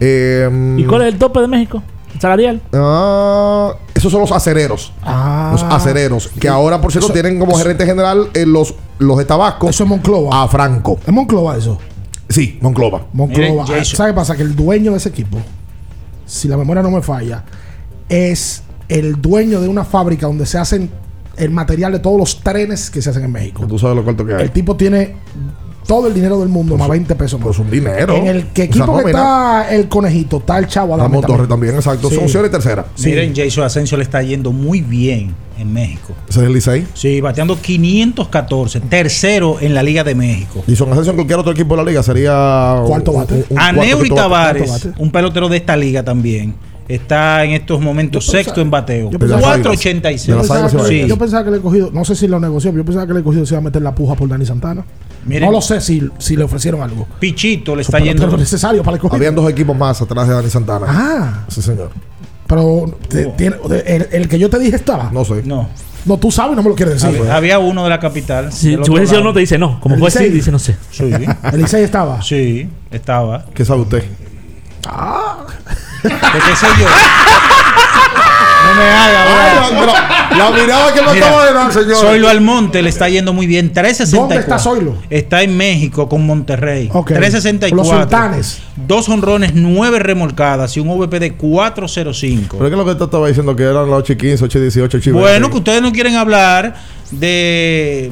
Eh, 0.00 0.76
¿Y 0.78 0.84
cuál 0.84 1.02
es 1.02 1.08
el 1.12 1.18
tope 1.18 1.40
de 1.40 1.48
México? 1.48 1.82
¿Salarial? 2.20 2.60
Ah, 2.72 3.72
esos 3.94 4.10
son 4.12 4.20
los 4.20 4.30
acereros. 4.30 4.92
Ah. 5.02 5.50
Los 5.52 5.62
acereros. 5.64 6.28
Que 6.38 6.48
ahora, 6.48 6.80
por 6.80 6.92
cierto, 6.92 7.06
Eso- 7.08 7.12
tienen 7.12 7.38
como 7.40 7.52
eso- 7.52 7.62
gerente 7.62 7.84
general 7.84 8.28
eh, 8.34 8.46
los, 8.46 8.74
los 8.98 9.18
de 9.18 9.24
Tabasco 9.24 9.68
Eso 9.68 9.82
es 9.84 9.90
Monclova. 9.90 10.42
a 10.42 10.48
Franco. 10.48 10.98
Es 11.04 11.12
Monclova 11.12 11.56
eso. 11.56 11.78
Sí, 12.28 12.58
Monclova. 12.62 13.06
Monclova. 13.12 13.64
Miren, 13.64 13.66
Jason. 13.66 13.96
¿Sabe 13.96 14.10
qué 14.10 14.14
pasa? 14.16 14.36
Que 14.36 14.42
el 14.42 14.54
dueño 14.54 14.92
de 14.92 14.98
ese 14.98 15.08
equipo, 15.08 15.38
si 16.24 16.46
la 16.48 16.56
memoria 16.56 16.82
no 16.82 16.90
me 16.90 17.02
falla, 17.02 17.44
es 18.08 18.62
el 18.88 19.20
dueño 19.20 19.60
de 19.60 19.68
una 19.68 19.84
fábrica 19.84 20.26
donde 20.26 20.46
se 20.46 20.56
hacen 20.58 20.90
el 21.36 21.50
material 21.50 21.92
de 21.92 21.98
todos 21.98 22.18
los 22.18 22.40
trenes 22.40 22.90
que 22.90 23.02
se 23.02 23.10
hacen 23.10 23.24
en 23.24 23.32
México. 23.32 23.66
Tú 23.66 23.78
sabes 23.78 23.96
lo 23.96 24.04
corto 24.04 24.24
que 24.24 24.34
hay. 24.34 24.42
El 24.42 24.50
tipo 24.50 24.76
tiene 24.76 25.16
todo 25.86 26.08
el 26.08 26.14
dinero 26.14 26.40
del 26.40 26.48
mundo, 26.48 26.76
más 26.78 26.88
20 26.88 27.14
pesos 27.14 27.38
más. 27.38 27.48
Pues 27.48 27.58
un 27.58 27.70
dinero. 27.70 28.14
En 28.16 28.26
el 28.26 28.46
que 28.48 28.62
Esa 28.62 28.70
equipo 28.70 28.98
que 28.98 29.10
está 29.10 29.68
el 29.70 29.88
conejito, 29.88 30.38
está 30.38 30.58
el 30.58 30.66
chavo 30.66 30.94
Adame 30.94 31.20
Torres 31.20 31.48
también, 31.48 31.74
exacto. 31.74 32.08
Sí. 32.08 32.14
Son 32.14 32.24
opciones 32.24 32.50
tercera. 32.50 32.86
Sí. 32.94 33.10
Miren, 33.10 33.34
Jason 33.34 33.64
Asensio 33.64 33.96
le 33.96 34.04
está 34.04 34.22
yendo 34.22 34.52
muy 34.52 34.80
bien 34.80 35.34
en 35.58 35.72
México. 35.72 36.14
Ese 36.28 36.40
es 36.40 36.46
el 36.46 36.52
Licey. 36.52 36.86
Sí, 36.94 37.20
bateando 37.20 37.60
514, 37.60 38.80
tercero 38.80 39.58
en 39.60 39.74
la 39.74 39.82
Liga 39.82 40.02
de 40.04 40.14
México. 40.14 40.64
Y 40.66 40.74
son 40.74 40.90
ascenso 40.90 41.10
en 41.10 41.16
cualquier 41.16 41.38
otro 41.38 41.52
equipo 41.52 41.76
de 41.76 41.84
la 41.84 41.90
liga 41.90 42.02
sería. 42.02 42.82
Cuarto 42.86 43.12
bate. 43.12 43.44
un 43.50 43.58
A 43.58 43.72
cuarto 43.72 43.82
Neuri 43.82 44.08
quinto 44.08 44.28
bate. 44.28 44.60
Tavares, 44.60 44.70
cuarto 44.70 45.02
un 45.02 45.10
pelotero 45.10 45.48
de 45.48 45.58
esta 45.58 45.76
liga 45.76 46.02
también, 46.02 46.54
está 46.88 47.44
en 47.44 47.52
estos 47.52 47.80
momentos 47.80 48.24
pensaba- 48.26 48.44
sexto 48.44 48.60
en 48.60 48.70
bateo. 48.70 49.10
yo 49.10 49.18
pensaba- 49.18 49.40
486. 49.42 50.26
De 50.26 50.34
las 50.36 50.50
Águilas 50.50 50.72
Pensaba 50.72 50.88
que- 50.88 51.02
Sí. 51.02 51.08
Yo 51.08 51.18
pensaba 51.18 51.44
que 51.44 51.50
le 51.50 51.56
he 51.56 51.60
cogido, 51.60 51.90
no 51.92 52.04
sé 52.04 52.14
si 52.14 52.28
lo 52.28 52.38
negoció, 52.40 52.70
pero 52.70 52.82
yo 52.82 52.86
pensaba 52.86 53.06
que 53.06 53.12
le 53.14 53.20
he 53.20 53.22
cogido 53.22 53.46
se 53.46 53.54
iba 53.54 53.58
a 53.58 53.62
meter 53.62 53.82
la 53.82 53.94
puja 53.94 54.14
por 54.14 54.28
Dani 54.28 54.44
Santana. 54.46 54.84
Miren. 55.26 55.46
no 55.46 55.52
lo 55.52 55.62
sé 55.62 55.80
si, 55.80 56.06
si 56.18 56.36
le 56.36 56.44
ofrecieron 56.44 56.82
algo. 56.82 57.06
Pichito 57.18 57.74
le 57.74 57.80
está 57.82 57.98
yendo. 57.98 58.26
necesario 58.36 58.82
para 58.82 58.98
el. 58.98 59.02
Habían 59.10 59.34
dos 59.34 59.50
equipos 59.50 59.74
más 59.74 60.00
atrás 60.02 60.28
de 60.28 60.34
Dani 60.34 60.50
Santana. 60.50 60.86
Ah, 60.88 61.44
Sí, 61.48 61.62
señor. 61.62 61.90
pero 62.46 62.94
te- 63.08 63.26
tiene- 63.28 63.56
el, 63.86 64.08
el 64.12 64.28
que 64.28 64.38
yo 64.38 64.50
te 64.50 64.58
dije 64.58 64.76
estaba. 64.76 65.04
No, 65.04 65.20
No 65.20 65.24
sé. 65.24 65.42
No, 66.06 66.18
tú 66.18 66.30
sabes 66.30 66.54
no 66.54 66.62
me 66.62 66.68
lo 66.68 66.74
quieres 66.74 67.00
decir. 67.00 67.18
había, 67.18 67.34
había 67.36 67.58
uno 67.58 67.84
de 67.84 67.88
la 67.88 67.98
capital. 67.98 68.52
Si 68.52 68.74
otro 68.76 68.92
hubiese 68.92 69.22
no, 69.22 69.32
te 69.32 69.40
dice 69.40 69.56
no. 69.56 69.80
Como 69.80 69.96
fue 69.96 70.10
sí, 70.10 70.18
Licey. 70.18 70.34
dice 70.34 70.50
no 70.52 70.58
sé. 70.58 70.76
Sí, 70.90 71.04
El 71.04 71.58
Licey 71.62 71.82
estaba. 71.82 72.20
sí, 72.20 72.68
estaba. 72.90 73.46
¿Qué 73.54 73.64
sabe 73.64 73.80
usted? 73.80 74.02
¿De 74.02 74.08
qué 76.08 76.56
sé 76.56 76.66
yo? 76.78 76.86
No 78.64 78.74
me 78.80 78.88
haga, 78.88 79.24
Ay, 79.26 79.76
pero 79.78 79.92
la 80.38 80.50
mirada 80.50 80.94
que 80.94 81.02
me 81.02 81.12
Mira, 81.12 81.26
acaba 81.26 81.46
de 81.46 81.52
dar, 81.52 81.72
señor. 81.72 81.96
Zoilo 81.96 82.28
Almonte 82.28 82.82
le 82.82 82.88
está 82.88 83.08
yendo 83.08 83.32
muy 83.32 83.46
bien. 83.46 83.72
364. 83.72 84.20
¿Dónde 84.20 84.40
está 84.40 84.58
Zoilo? 84.58 84.96
Está 85.10 85.42
en 85.42 85.56
México 85.56 86.08
con 86.08 86.26
Monterrey. 86.26 86.88
Ok. 86.92 87.08
364. 87.12 87.76
Los 87.76 87.88
sultanes. 87.88 88.62
Dos 88.74 89.08
honrones, 89.08 89.52
nueve 89.54 89.98
remolcadas 89.98 90.76
y 90.76 90.80
un 90.80 90.88
VP 90.88 91.20
de 91.20 91.34
405. 91.34 92.56
¿Pero 92.58 92.70
qué 92.70 92.74
es 92.74 92.78
lo 92.78 92.84
que 92.86 92.94
te 92.94 93.04
estaba 93.04 93.28
diciendo? 93.28 93.54
Que 93.54 93.64
eran 93.64 93.90
las 93.90 93.98
8 93.98 94.12
y 94.14 94.16
15, 94.16 94.44
8 94.44 94.58
y 94.58 94.62
18, 94.62 94.96
8 94.96 95.10
y 95.10 95.12
20. 95.12 95.20
Bueno, 95.20 95.50
que 95.50 95.56
ustedes 95.58 95.82
no 95.82 95.92
quieren 95.92 96.16
hablar 96.16 96.74
de. 97.10 98.10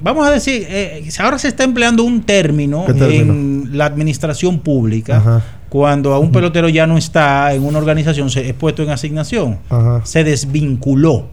Vamos 0.00 0.26
a 0.26 0.30
decir, 0.32 0.66
eh, 0.68 1.08
ahora 1.18 1.38
se 1.38 1.48
está 1.48 1.64
empleando 1.64 2.02
un 2.02 2.22
término, 2.22 2.84
¿Qué 2.86 2.92
término? 2.92 3.32
en 3.32 3.68
la 3.72 3.86
administración 3.86 4.58
pública 4.58 5.18
Ajá. 5.18 5.42
Cuando 5.72 6.12
a 6.12 6.18
un 6.18 6.30
pelotero 6.30 6.68
ya 6.68 6.86
no 6.86 6.98
está 6.98 7.54
en 7.54 7.64
una 7.64 7.78
organización, 7.78 8.28
se 8.28 8.46
es 8.46 8.52
puesto 8.52 8.82
en 8.82 8.90
asignación. 8.90 9.58
Ajá. 9.70 10.02
Se 10.04 10.22
desvinculó 10.22 11.28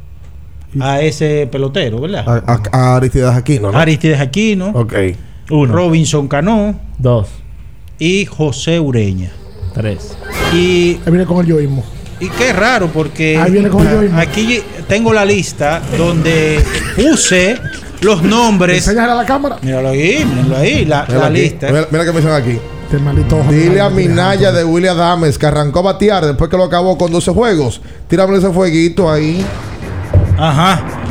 a 0.80 1.02
ese 1.02 1.46
pelotero, 1.52 2.00
¿verdad? 2.00 2.24
A, 2.26 2.54
a, 2.54 2.62
a 2.72 2.96
Aristides 2.96 3.28
Aquino, 3.32 3.70
¿no? 3.74 3.78
Aristides 3.78 4.18
Aquino, 4.22 4.70
Ok. 4.70 4.94
Uno. 5.52 5.74
Robinson 5.74 6.30
Cano 6.30 6.80
Dos. 6.98 7.28
y 7.98 8.24
José 8.28 8.80
Ureña. 8.80 9.30
Tres. 9.74 10.16
Y, 10.54 10.92
Ahí 11.06 11.12
viene 11.12 11.26
con 11.26 11.40
el 11.42 11.48
yoísmo. 11.48 11.84
y 12.22 12.30
qué 12.30 12.54
raro, 12.54 12.88
porque 12.88 13.38
Ahí 13.38 13.52
viene 13.52 13.68
con 13.68 13.86
el 13.86 13.94
yoísmo. 13.94 14.20
aquí 14.20 14.62
tengo 14.88 15.12
la 15.12 15.26
lista 15.26 15.82
donde 15.98 16.64
puse 16.96 17.58
los 18.00 18.24
nombres. 18.24 18.88
Enséñale 18.88 19.12
a 19.12 19.16
la 19.16 19.26
cámara. 19.26 19.58
Míralo 19.62 19.90
ahí, 19.90 20.24
míralo 20.26 20.56
ahí, 20.56 20.86
la, 20.86 21.04
Mira, 21.10 21.20
la 21.20 21.26
aquí. 21.26 21.42
lista. 21.42 21.68
Mira, 21.72 21.88
mira 21.92 22.06
que 22.06 22.12
me 22.14 22.22
dicen 22.22 22.32
aquí. 22.34 22.58
Este 22.90 22.98
maldito 23.04 23.38
ojo 23.38 23.52
Dile 23.52 23.82
a 23.82 23.90
Minaya 23.92 24.52
de 24.52 24.64
William 24.64 24.98
Dames 24.98 25.38
que 25.38 25.46
arrancó 25.46 25.78
a 25.78 25.82
batear 25.84 26.26
después 26.26 26.50
que 26.50 26.58
lo 26.58 26.64
acabó 26.64 26.98
con 26.98 27.12
12 27.12 27.32
juegos. 27.34 27.82
Tírame 28.08 28.36
ese 28.40 28.50
fueguito 28.50 29.12
ahí. 29.12 29.46
Ajá. 30.36 31.09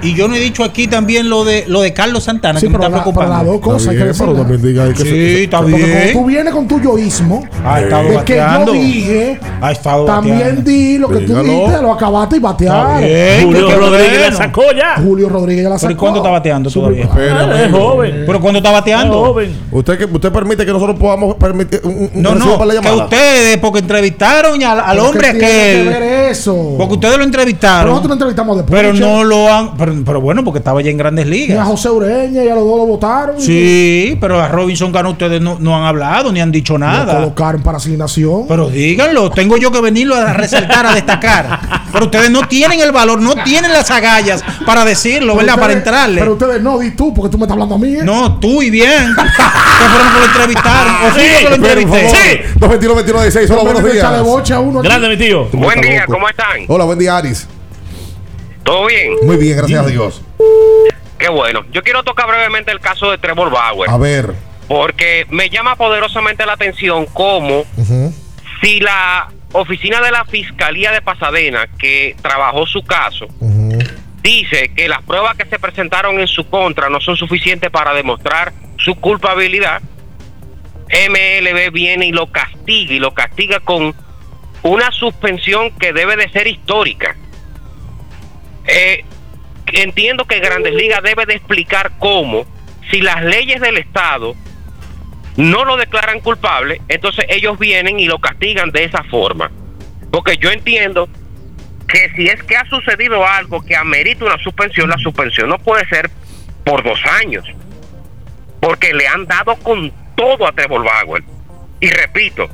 Y 0.00 0.14
yo 0.14 0.28
no 0.28 0.36
he 0.36 0.38
dicho 0.40 0.62
aquí 0.62 0.86
también 0.86 1.28
lo 1.28 1.44
de 1.44 1.64
lo 1.66 1.80
de 1.80 1.92
Carlos 1.92 2.22
Santana, 2.24 2.60
Sí, 2.60 2.66
que 2.66 2.70
me 2.70 2.78
pero, 2.78 2.84
está 2.88 2.98
la- 2.98 3.04
pero 3.04 3.14
preocupando. 3.14 3.34
las 3.44 3.52
dos 3.52 3.60
cosas 3.60 3.80
Está 3.80 3.90
hay 3.90 3.96
que 3.98 4.04
bien, 4.04 4.16
pero 4.18 4.34
también 4.34 4.62
diga 4.62 4.84
ahí 4.84 4.90
que 4.92 5.02
Sí, 5.02 5.08
se- 5.08 5.44
está 5.44 5.58
Porque 5.58 5.74
bien. 5.76 5.90
cuando 5.90 6.12
tú 6.12 6.24
vienes 6.26 6.54
con 6.54 6.68
tu 6.68 6.80
yoísmo, 6.80 7.44
Ha 7.64 7.80
estado 7.80 8.02
de 8.04 8.08
que 8.08 8.36
yo 8.36 8.42
bateando. 8.42 8.72
dije, 8.72 9.40
Ha 9.60 9.72
estado 9.72 10.04
también 10.04 10.38
bateando. 10.38 10.62
di 10.70 10.98
lo 10.98 11.08
que 11.08 11.18
Dígalo. 11.18 11.42
tú 11.42 11.50
dijiste, 11.50 11.82
lo 11.82 11.92
acabaste 11.92 12.36
y 12.36 12.38
batearon. 12.38 12.98
bien, 13.00 13.42
Julio 13.44 13.76
Rodríguez 13.78 14.20
la 14.30 14.36
sacó 14.36 14.62
ya. 14.76 15.02
Julio 15.02 15.28
Rodríguez 15.28 15.62
ya 15.64 15.68
la 15.70 15.74
Pero 15.76 15.80
sacó. 15.80 15.92
¿y 15.92 15.96
cuándo 15.96 16.18
está 16.20 16.30
bateando 16.30 16.70
todavía? 16.70 17.04
Espera, 17.04 17.40
Ah, 17.40 17.64
es 17.64 17.72
joven. 17.72 18.22
¿Pero 18.26 18.40
cuándo 18.40 18.58
está 18.58 18.68
Es 18.70 18.74
bateando? 18.76 19.14
joven. 19.24 19.56
¿Usted, 19.72 19.98
que, 19.98 20.04
¿Usted 20.04 20.32
permite 20.32 20.64
que 20.64 20.72
nosotros 20.72 20.96
podamos 20.98 21.34
permitir 21.34 21.80
un, 21.82 22.10
un 22.14 22.22
No, 22.22 22.34
no, 22.36 22.56
para 22.58 22.74
la 22.74 22.80
que 22.80 22.90
ustedes, 22.92 23.58
porque 23.58 23.80
entrevistaron 23.80 24.62
al, 24.62 24.78
al 24.80 24.96
Pero 24.96 25.08
hombre 25.08 25.32
¿qué 25.32 25.38
tiene 25.38 25.48
que 25.52 25.80
aquel. 25.80 25.88
ver 25.88 26.02
eso? 26.30 26.74
Porque 26.78 26.94
ustedes 26.94 27.12
lo 27.14 27.18
Pero 27.18 27.24
entrevistaron. 27.24 27.88
nosotros 27.88 28.08
lo 28.10 28.14
entrevistamos 28.14 28.56
después. 28.58 28.80
Pero 28.80 28.94
no 28.94 29.24
lo 29.24 29.52
han. 29.52 29.76
Pero 30.04 30.20
bueno, 30.20 30.44
porque 30.44 30.58
estaba 30.58 30.80
ya 30.82 30.90
en 30.90 30.96
grandes 30.96 31.26
Y 31.26 31.28
a 31.28 31.30
ligas. 31.30 31.66
José 31.66 31.90
Ureña 31.90 32.44
y 32.44 32.48
a 32.48 32.54
los 32.54 32.64
dos 32.64 32.78
lo 32.78 32.86
votaron. 32.86 33.36
y 33.38 33.42
Sí, 33.42 34.18
pero 34.20 34.40
a 34.40 34.48
Robinson 34.48 34.92
Cano 34.92 35.10
ustedes 35.10 35.40
no, 35.40 35.56
no 35.58 35.76
han 35.76 35.84
hablado 35.84 36.32
ni 36.32 36.40
han 36.40 36.52
dicho 36.52 36.74
Lo 36.74 36.80
nada. 36.80 37.14
colocaron 37.16 37.62
para 37.62 37.78
asignación. 37.78 38.46
Pero 38.48 38.68
díganlo, 38.68 39.30
tengo 39.30 39.56
yo 39.56 39.70
que 39.70 39.80
venirlo 39.80 40.14
a 40.16 40.32
resaltar, 40.32 40.86
a 40.86 40.94
destacar. 40.94 41.60
Pero 41.92 42.04
ustedes 42.06 42.30
no 42.30 42.46
tienen 42.48 42.80
el 42.80 42.92
valor, 42.92 43.20
no 43.20 43.34
tienen 43.44 43.72
las 43.72 43.90
agallas 43.90 44.42
para 44.66 44.84
decirlo, 44.84 45.34
Pero 45.34 45.46
¿verdad? 45.46 45.60
Para 45.60 45.72
entrarle. 45.72 46.20
Pero 46.20 46.32
ustedes 46.34 46.62
no, 46.62 46.78
di 46.78 46.90
tú, 46.92 47.14
porque 47.14 47.30
tú 47.30 47.38
me 47.38 47.44
estás 47.44 47.54
hablando 47.54 47.74
a 47.74 47.78
mí. 47.78 47.94
¿eh? 47.94 48.00
No, 48.04 48.38
tú 48.38 48.62
y 48.62 48.70
bien. 48.70 49.14
Que 49.14 49.84
fueron 49.88 50.12
que 50.12 50.18
lo 50.18 50.24
entrevistaron. 50.26 50.94
O 50.94 51.08
yo 51.08 51.14
que 51.14 51.48
lo 51.48 51.54
entrevisté. 51.56 52.08
favor, 52.08 52.70
221 52.70 52.94
21 52.94 53.22
16 53.22 53.50
hola, 53.50 53.62
buenos 53.62 53.92
días. 53.92 54.58
Uno. 54.58 54.82
Grande, 54.82 55.08
mi 55.08 55.16
tío. 55.16 55.46
Buen 55.52 55.80
día, 55.80 56.04
¿cómo 56.06 56.28
están? 56.28 56.60
Hola, 56.68 56.84
buen 56.84 56.98
día, 56.98 57.16
Aris. 57.16 57.46
¿Todo 58.62 58.86
bien? 58.86 59.14
Muy 59.22 59.36
bien, 59.36 59.56
gracias 59.56 59.84
a 59.84 59.86
Dios. 59.86 60.22
Qué 61.18 61.28
bueno. 61.28 61.64
Yo 61.72 61.82
quiero 61.82 62.02
tocar 62.02 62.28
brevemente 62.28 62.70
el 62.70 62.80
caso 62.80 63.10
de 63.10 63.18
Trevor 63.18 63.50
Bauer. 63.50 63.90
A 63.90 63.96
ver. 63.96 64.34
Porque 64.68 65.26
me 65.30 65.48
llama 65.50 65.76
poderosamente 65.76 66.44
la 66.46 66.52
atención 66.52 67.06
cómo 67.06 67.64
si 68.60 68.80
la 68.80 69.28
oficina 69.52 70.00
de 70.00 70.10
la 70.10 70.24
Fiscalía 70.24 70.92
de 70.92 71.00
Pasadena, 71.00 71.66
que 71.78 72.14
trabajó 72.20 72.66
su 72.66 72.82
caso, 72.82 73.26
dice 74.22 74.70
que 74.76 74.88
las 74.88 75.02
pruebas 75.02 75.36
que 75.36 75.46
se 75.46 75.58
presentaron 75.58 76.20
en 76.20 76.26
su 76.26 76.48
contra 76.48 76.90
no 76.90 77.00
son 77.00 77.16
suficientes 77.16 77.70
para 77.70 77.94
demostrar 77.94 78.52
su 78.76 78.94
culpabilidad, 78.96 79.80
MLB 80.88 81.72
viene 81.72 82.06
y 82.06 82.12
lo 82.12 82.26
castiga 82.30 82.94
y 82.94 82.98
lo 82.98 83.12
castiga 83.14 83.60
con 83.60 83.94
una 84.62 84.90
suspensión 84.90 85.70
que 85.72 85.92
debe 85.92 86.16
de 86.16 86.28
ser 86.30 86.46
histórica. 86.46 87.16
Eh, 88.68 89.04
entiendo 89.72 90.26
que 90.26 90.38
Grandes 90.40 90.74
Ligas 90.74 91.02
debe 91.02 91.26
de 91.26 91.34
explicar 91.34 91.92
cómo, 91.98 92.46
si 92.90 93.00
las 93.00 93.24
leyes 93.24 93.60
del 93.60 93.78
Estado 93.78 94.36
no 95.36 95.64
lo 95.64 95.76
declaran 95.76 96.20
culpable, 96.20 96.80
entonces 96.88 97.24
ellos 97.28 97.58
vienen 97.58 97.98
y 97.98 98.06
lo 98.06 98.18
castigan 98.18 98.70
de 98.70 98.84
esa 98.84 99.02
forma. 99.04 99.50
Porque 100.10 100.36
yo 100.36 100.50
entiendo 100.50 101.08
que 101.86 102.10
si 102.14 102.26
es 102.26 102.42
que 102.42 102.56
ha 102.56 102.64
sucedido 102.66 103.26
algo 103.26 103.64
que 103.64 103.74
amerita 103.74 104.24
una 104.24 104.38
suspensión, 104.38 104.90
la 104.90 104.98
suspensión 104.98 105.48
no 105.48 105.58
puede 105.58 105.86
ser 105.88 106.10
por 106.64 106.82
dos 106.82 107.00
años. 107.22 107.44
Porque 108.60 108.92
le 108.92 109.06
han 109.06 109.26
dado 109.26 109.56
con 109.56 109.92
todo 110.16 110.46
a 110.46 110.52
Trevor 110.52 110.84
Bauer. 110.84 111.22
Y 111.80 111.88
repito, 111.88 112.48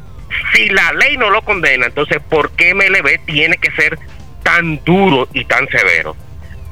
si 0.52 0.68
la 0.68 0.92
ley 0.92 1.16
no 1.16 1.30
lo 1.30 1.42
condena, 1.42 1.86
entonces 1.86 2.20
¿por 2.28 2.50
qué 2.52 2.74
MLB 2.74 3.24
tiene 3.24 3.56
que 3.56 3.70
ser 3.72 3.98
tan 4.44 4.80
duro 4.84 5.26
y 5.34 5.44
tan 5.46 5.66
severo? 5.68 6.14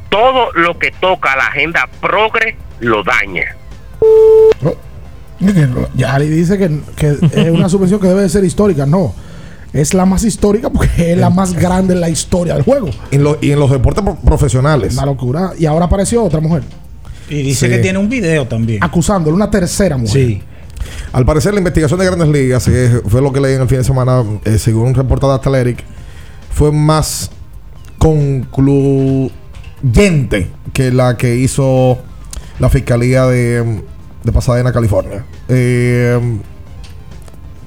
Todo 0.09 0.53
lo 0.53 0.78
que 0.78 0.93
toca 1.01 1.32
a 1.32 1.36
la 1.36 1.47
agenda 1.47 1.89
progre 2.01 2.57
lo 2.81 3.03
daña. 3.03 3.57
Ya 5.97 6.19
le 6.19 6.27
dice 6.28 6.57
que, 6.59 6.81
que 6.97 7.09
es 7.32 7.51
una 7.51 7.69
subvención 7.70 8.01
que 8.01 8.07
debe 8.09 8.23
de 8.23 8.28
ser 8.28 8.44
histórica. 8.44 8.86
No. 8.86 9.15
Es 9.73 9.94
la 9.94 10.05
más 10.05 10.23
histórica 10.24 10.69
porque 10.70 11.12
es 11.12 11.19
la 11.19 11.31
más 11.31 11.55
grande 11.55 11.94
en 11.94 12.01
la 12.01 12.11
historia 12.11 12.55
del 12.55 12.62
juego. 12.62 12.90
En 13.11 13.24
lo- 13.24 13.39
y 13.40 13.53
en 13.53 13.59
los 13.59 13.70
deportes 13.70 14.05
pro- 14.05 14.16
profesionales. 14.16 14.93
Una 14.94 15.07
locura. 15.07 15.53
Y 15.59 15.65
ahora 15.66 15.86
apareció 15.86 16.23
otra 16.23 16.40
mujer. 16.40 16.62
Y 17.31 17.43
dice 17.43 17.66
Sí. 17.66 17.73
que 17.73 17.78
tiene 17.78 17.99
un 17.99 18.09
video 18.11 18.47
también. 18.47 18.85
Acusándole, 18.85 19.35
una 19.35 19.51
tercera 19.51 19.97
mujer. 19.97 20.12
Sí. 20.12 20.43
Al 21.12 21.24
parecer, 21.24 21.55
la 21.55 21.61
investigación 21.61 21.99
de 22.01 22.07
Grandes 22.07 22.28
Ligas, 22.28 22.65
que 22.66 23.01
fue 23.09 23.23
lo 23.23 23.32
que 23.32 23.40
leí 23.40 23.55
en 23.55 23.62
el 23.62 23.69
fin 23.69 23.78
de 23.78 23.85
semana, 23.85 24.23
eh, 24.44 24.59
según 24.59 24.89
un 24.89 24.94
reportaje 24.94 25.31
de 25.32 25.36
Athletic, 25.39 25.85
fue 26.53 26.70
más 26.70 27.31
concluyente 28.02 29.30
que 30.72 30.90
la 30.90 31.16
que 31.16 31.36
hizo 31.36 31.98
la 32.58 32.68
Fiscalía 32.68 33.26
de, 33.26 33.80
de 34.24 34.32
Pasadena, 34.32 34.72
California. 34.72 35.24
Eh, 35.48 36.40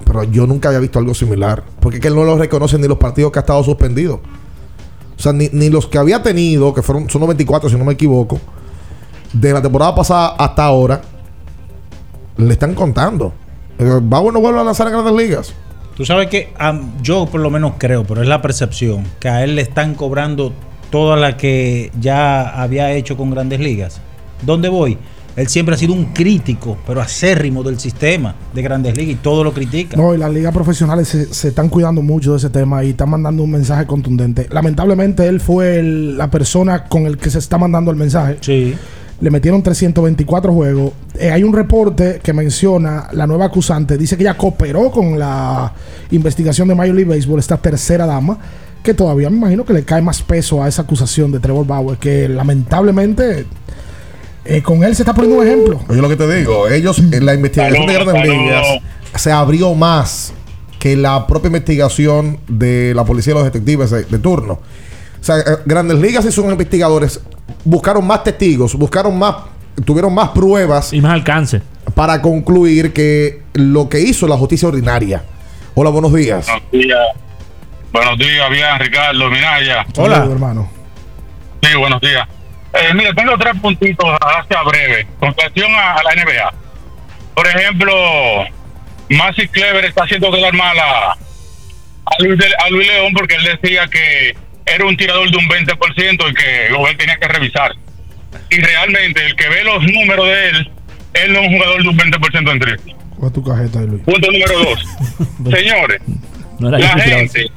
pero 0.03 0.25
yo 0.25 0.45
nunca 0.45 0.67
había 0.67 0.81
visto 0.81 0.99
algo 0.99 1.13
similar. 1.13 1.63
Porque 1.79 1.99
es 1.99 2.03
que 2.03 2.09
no 2.09 2.25
lo 2.25 2.37
reconoce 2.37 2.77
ni 2.77 2.85
los 2.85 2.97
partidos 2.97 3.31
que 3.31 3.39
ha 3.39 3.43
estado 3.43 3.63
suspendido. 3.63 4.19
O 5.17 5.21
sea, 5.21 5.31
ni, 5.31 5.47
ni 5.53 5.69
los 5.69 5.87
que 5.87 5.97
había 5.97 6.21
tenido, 6.21 6.73
que 6.73 6.81
fueron 6.81 7.09
son 7.09 7.21
94 7.21 7.69
si 7.69 7.77
no 7.77 7.85
me 7.85 7.93
equivoco, 7.93 8.37
de 9.31 9.53
la 9.53 9.61
temporada 9.61 9.95
pasada 9.95 10.35
hasta 10.37 10.65
ahora, 10.65 11.01
le 12.35 12.51
están 12.51 12.75
contando. 12.75 13.31
Eh, 13.79 13.99
Bauer 14.03 14.33
no 14.33 14.41
vuelve 14.41 14.59
a 14.59 14.65
lanzar 14.65 14.87
en 14.87 14.93
grandes 14.93 15.13
ligas. 15.15 15.53
Tú 15.95 16.05
sabes 16.05 16.27
que 16.27 16.49
yo 17.01 17.25
por 17.25 17.39
lo 17.41 17.49
menos 17.49 17.73
creo, 17.77 18.03
pero 18.03 18.21
es 18.21 18.27
la 18.27 18.41
percepción, 18.41 19.03
que 19.19 19.29
a 19.29 19.43
él 19.43 19.55
le 19.55 19.61
están 19.61 19.95
cobrando 19.95 20.51
toda 20.89 21.15
la 21.15 21.37
que 21.37 21.91
ya 21.99 22.61
había 22.61 22.91
hecho 22.91 23.15
con 23.17 23.29
grandes 23.31 23.59
ligas. 23.59 24.01
¿Dónde 24.41 24.67
voy? 24.69 24.97
Él 25.37 25.47
siempre 25.47 25.75
ha 25.75 25.77
sido 25.77 25.91
un 25.93 26.05
crítico, 26.13 26.77
pero 26.87 27.01
acérrimo 27.01 27.61
del 27.63 27.77
sistema 27.79 28.35
de 28.53 28.61
grandes 28.61 28.95
ligas 28.95 29.13
y 29.13 29.15
todo 29.15 29.43
lo 29.43 29.53
critica. 29.53 29.97
No, 29.97 30.13
y 30.13 30.17
las 30.17 30.31
ligas 30.31 30.53
profesionales 30.53 31.09
se, 31.09 31.33
se 31.33 31.49
están 31.49 31.67
cuidando 31.67 32.01
mucho 32.01 32.31
de 32.31 32.37
ese 32.37 32.49
tema 32.49 32.83
y 32.85 32.91
están 32.91 33.09
mandando 33.09 33.43
un 33.43 33.51
mensaje 33.51 33.85
contundente. 33.85 34.47
Lamentablemente, 34.49 35.27
él 35.27 35.41
fue 35.41 35.79
el- 35.79 36.17
la 36.17 36.29
persona 36.31 36.85
con 36.85 37.05
el 37.05 37.17
que 37.17 37.29
se 37.29 37.39
está 37.39 37.57
mandando 37.57 37.91
el 37.91 37.97
mensaje. 37.97 38.37
Sí. 38.39 38.75
Le 39.21 39.31
metieron 39.31 39.63
324 39.63 40.53
juegos. 40.53 40.91
Eh, 41.17 41.31
hay 41.31 41.43
un 41.43 41.53
reporte 41.53 42.19
que 42.21 42.33
menciona 42.33 43.07
la 43.13 43.25
nueva 43.25 43.45
acusante. 43.45 43.97
Dice 43.97 44.17
que 44.17 44.23
ella 44.23 44.35
cooperó 44.35 44.91
con 44.91 45.17
la 45.17 45.71
investigación 46.11 46.67
de 46.67 46.75
Major 46.75 46.95
League 46.95 47.09
Baseball, 47.09 47.39
esta 47.39 47.57
tercera 47.57 48.05
dama, 48.05 48.37
que 48.83 48.93
todavía 48.93 49.29
me 49.29 49.37
imagino 49.37 49.65
que 49.65 49.73
le 49.73 49.83
cae 49.83 50.01
más 50.01 50.21
peso 50.21 50.61
a 50.61 50.67
esa 50.67 50.81
acusación 50.81 51.31
de 51.31 51.39
Trevor 51.39 51.65
Bauer, 51.65 51.97
que 51.97 52.27
lamentablemente 52.27 53.45
eh, 54.43 54.61
con 54.61 54.83
él 54.83 54.95
se 54.95 55.01
está 55.01 55.13
poniendo 55.13 55.41
un 55.41 55.47
ejemplo. 55.47 55.79
Oye, 55.87 56.01
lo 56.01 56.09
que 56.09 56.15
te 56.15 56.35
digo, 56.35 56.67
ellos 56.67 56.99
en 56.99 57.25
la 57.25 57.33
investigación 57.33 57.87
de 57.87 57.93
grandes 57.93 58.23
ligas 58.27 58.67
se 59.15 59.31
abrió 59.31 59.73
más 59.73 60.33
que 60.77 60.95
la 60.95 61.25
propia 61.25 61.47
investigación 61.47 62.37
de 62.47 62.93
la 62.93 63.05
policía 63.05 63.31
y 63.31 63.35
los 63.35 63.43
detectives 63.45 63.89
de, 63.89 64.03
de 64.03 64.19
turno. 64.19 64.59
O 65.25 65.27
sea, 65.27 65.39
eh, 65.39 65.57
grandes 65.65 65.97
ligas 65.97 66.23
y 66.25 66.31
sus 66.31 66.45
investigadores 66.45 67.19
buscaron 67.63 68.05
más 68.05 68.23
testigos, 68.23 68.75
buscaron 68.75 69.17
más, 69.17 69.37
tuvieron 69.83 70.13
más 70.13 70.29
pruebas 70.29 70.93
y 70.93 71.01
más 71.01 71.13
alcance 71.13 71.63
para 71.95 72.21
concluir 72.21 72.93
que 72.93 73.41
lo 73.53 73.89
que 73.89 74.01
hizo 74.01 74.27
la 74.27 74.37
justicia 74.37 74.67
ordinaria. 74.67 75.23
Hola, 75.73 75.89
buenos 75.89 76.13
días. 76.13 76.45
Buenos 76.45 76.71
días. 76.71 76.99
Buenos 77.91 78.19
días, 78.19 78.49
bien, 78.51 78.67
Ricardo 78.77 79.29
Minaya. 79.31 79.83
Saludos, 79.95 80.29
hermano. 80.29 80.69
Sí, 81.63 81.75
buenos 81.75 82.01
días. 82.01 82.27
Eh, 82.73 82.93
mire, 82.93 83.11
tengo 83.15 83.35
tres 83.39 83.59
puntitos 83.59 84.05
hacia 84.21 84.61
breve 84.61 85.07
con 85.19 85.33
relación 85.35 85.71
a, 85.73 85.93
a 85.93 86.03
la 86.03 86.11
NBA. 86.23 86.53
Por 87.33 87.47
ejemplo, 87.47 87.93
Masi 89.09 89.47
Clever 89.47 89.85
está 89.85 90.03
haciendo 90.03 90.31
quedar 90.31 90.53
mal 90.53 90.77
a, 90.77 91.13
a, 91.13 92.15
Luis 92.19 92.37
de- 92.37 92.55
a 92.63 92.69
Luis 92.69 92.87
León 92.87 93.11
porque 93.17 93.33
él 93.35 93.57
decía 93.59 93.87
que 93.87 94.37
era 94.65 94.85
un 94.85 94.97
tirador 94.97 95.29
de 95.29 95.37
un 95.37 95.47
20% 95.47 96.31
y 96.31 96.33
que 96.33 96.69
Gobert 96.71 96.97
tenía 96.97 97.17
que 97.17 97.27
revisar. 97.27 97.71
Y 98.49 98.61
realmente, 98.61 99.25
el 99.25 99.35
que 99.35 99.49
ve 99.49 99.63
los 99.63 99.83
números 99.83 100.27
de 100.27 100.49
él, 100.49 100.71
él 101.13 101.33
no 101.33 101.39
es 101.39 101.47
un 101.47 101.53
jugador 101.53 101.83
de 101.83 101.89
un 101.89 101.97
20% 101.97 102.51
en 102.51 102.59
triple. 102.59 102.95
¿Cuál 103.15 103.27
es 103.27 103.33
tu 103.33 103.43
cajeta 103.43 103.79
Luis? 103.81 104.01
Punto 104.03 104.31
número 104.31 104.59
dos. 104.59 104.79
Señores, 105.57 106.01
No 106.59 106.69
la 106.69 106.99
gente 106.99 107.51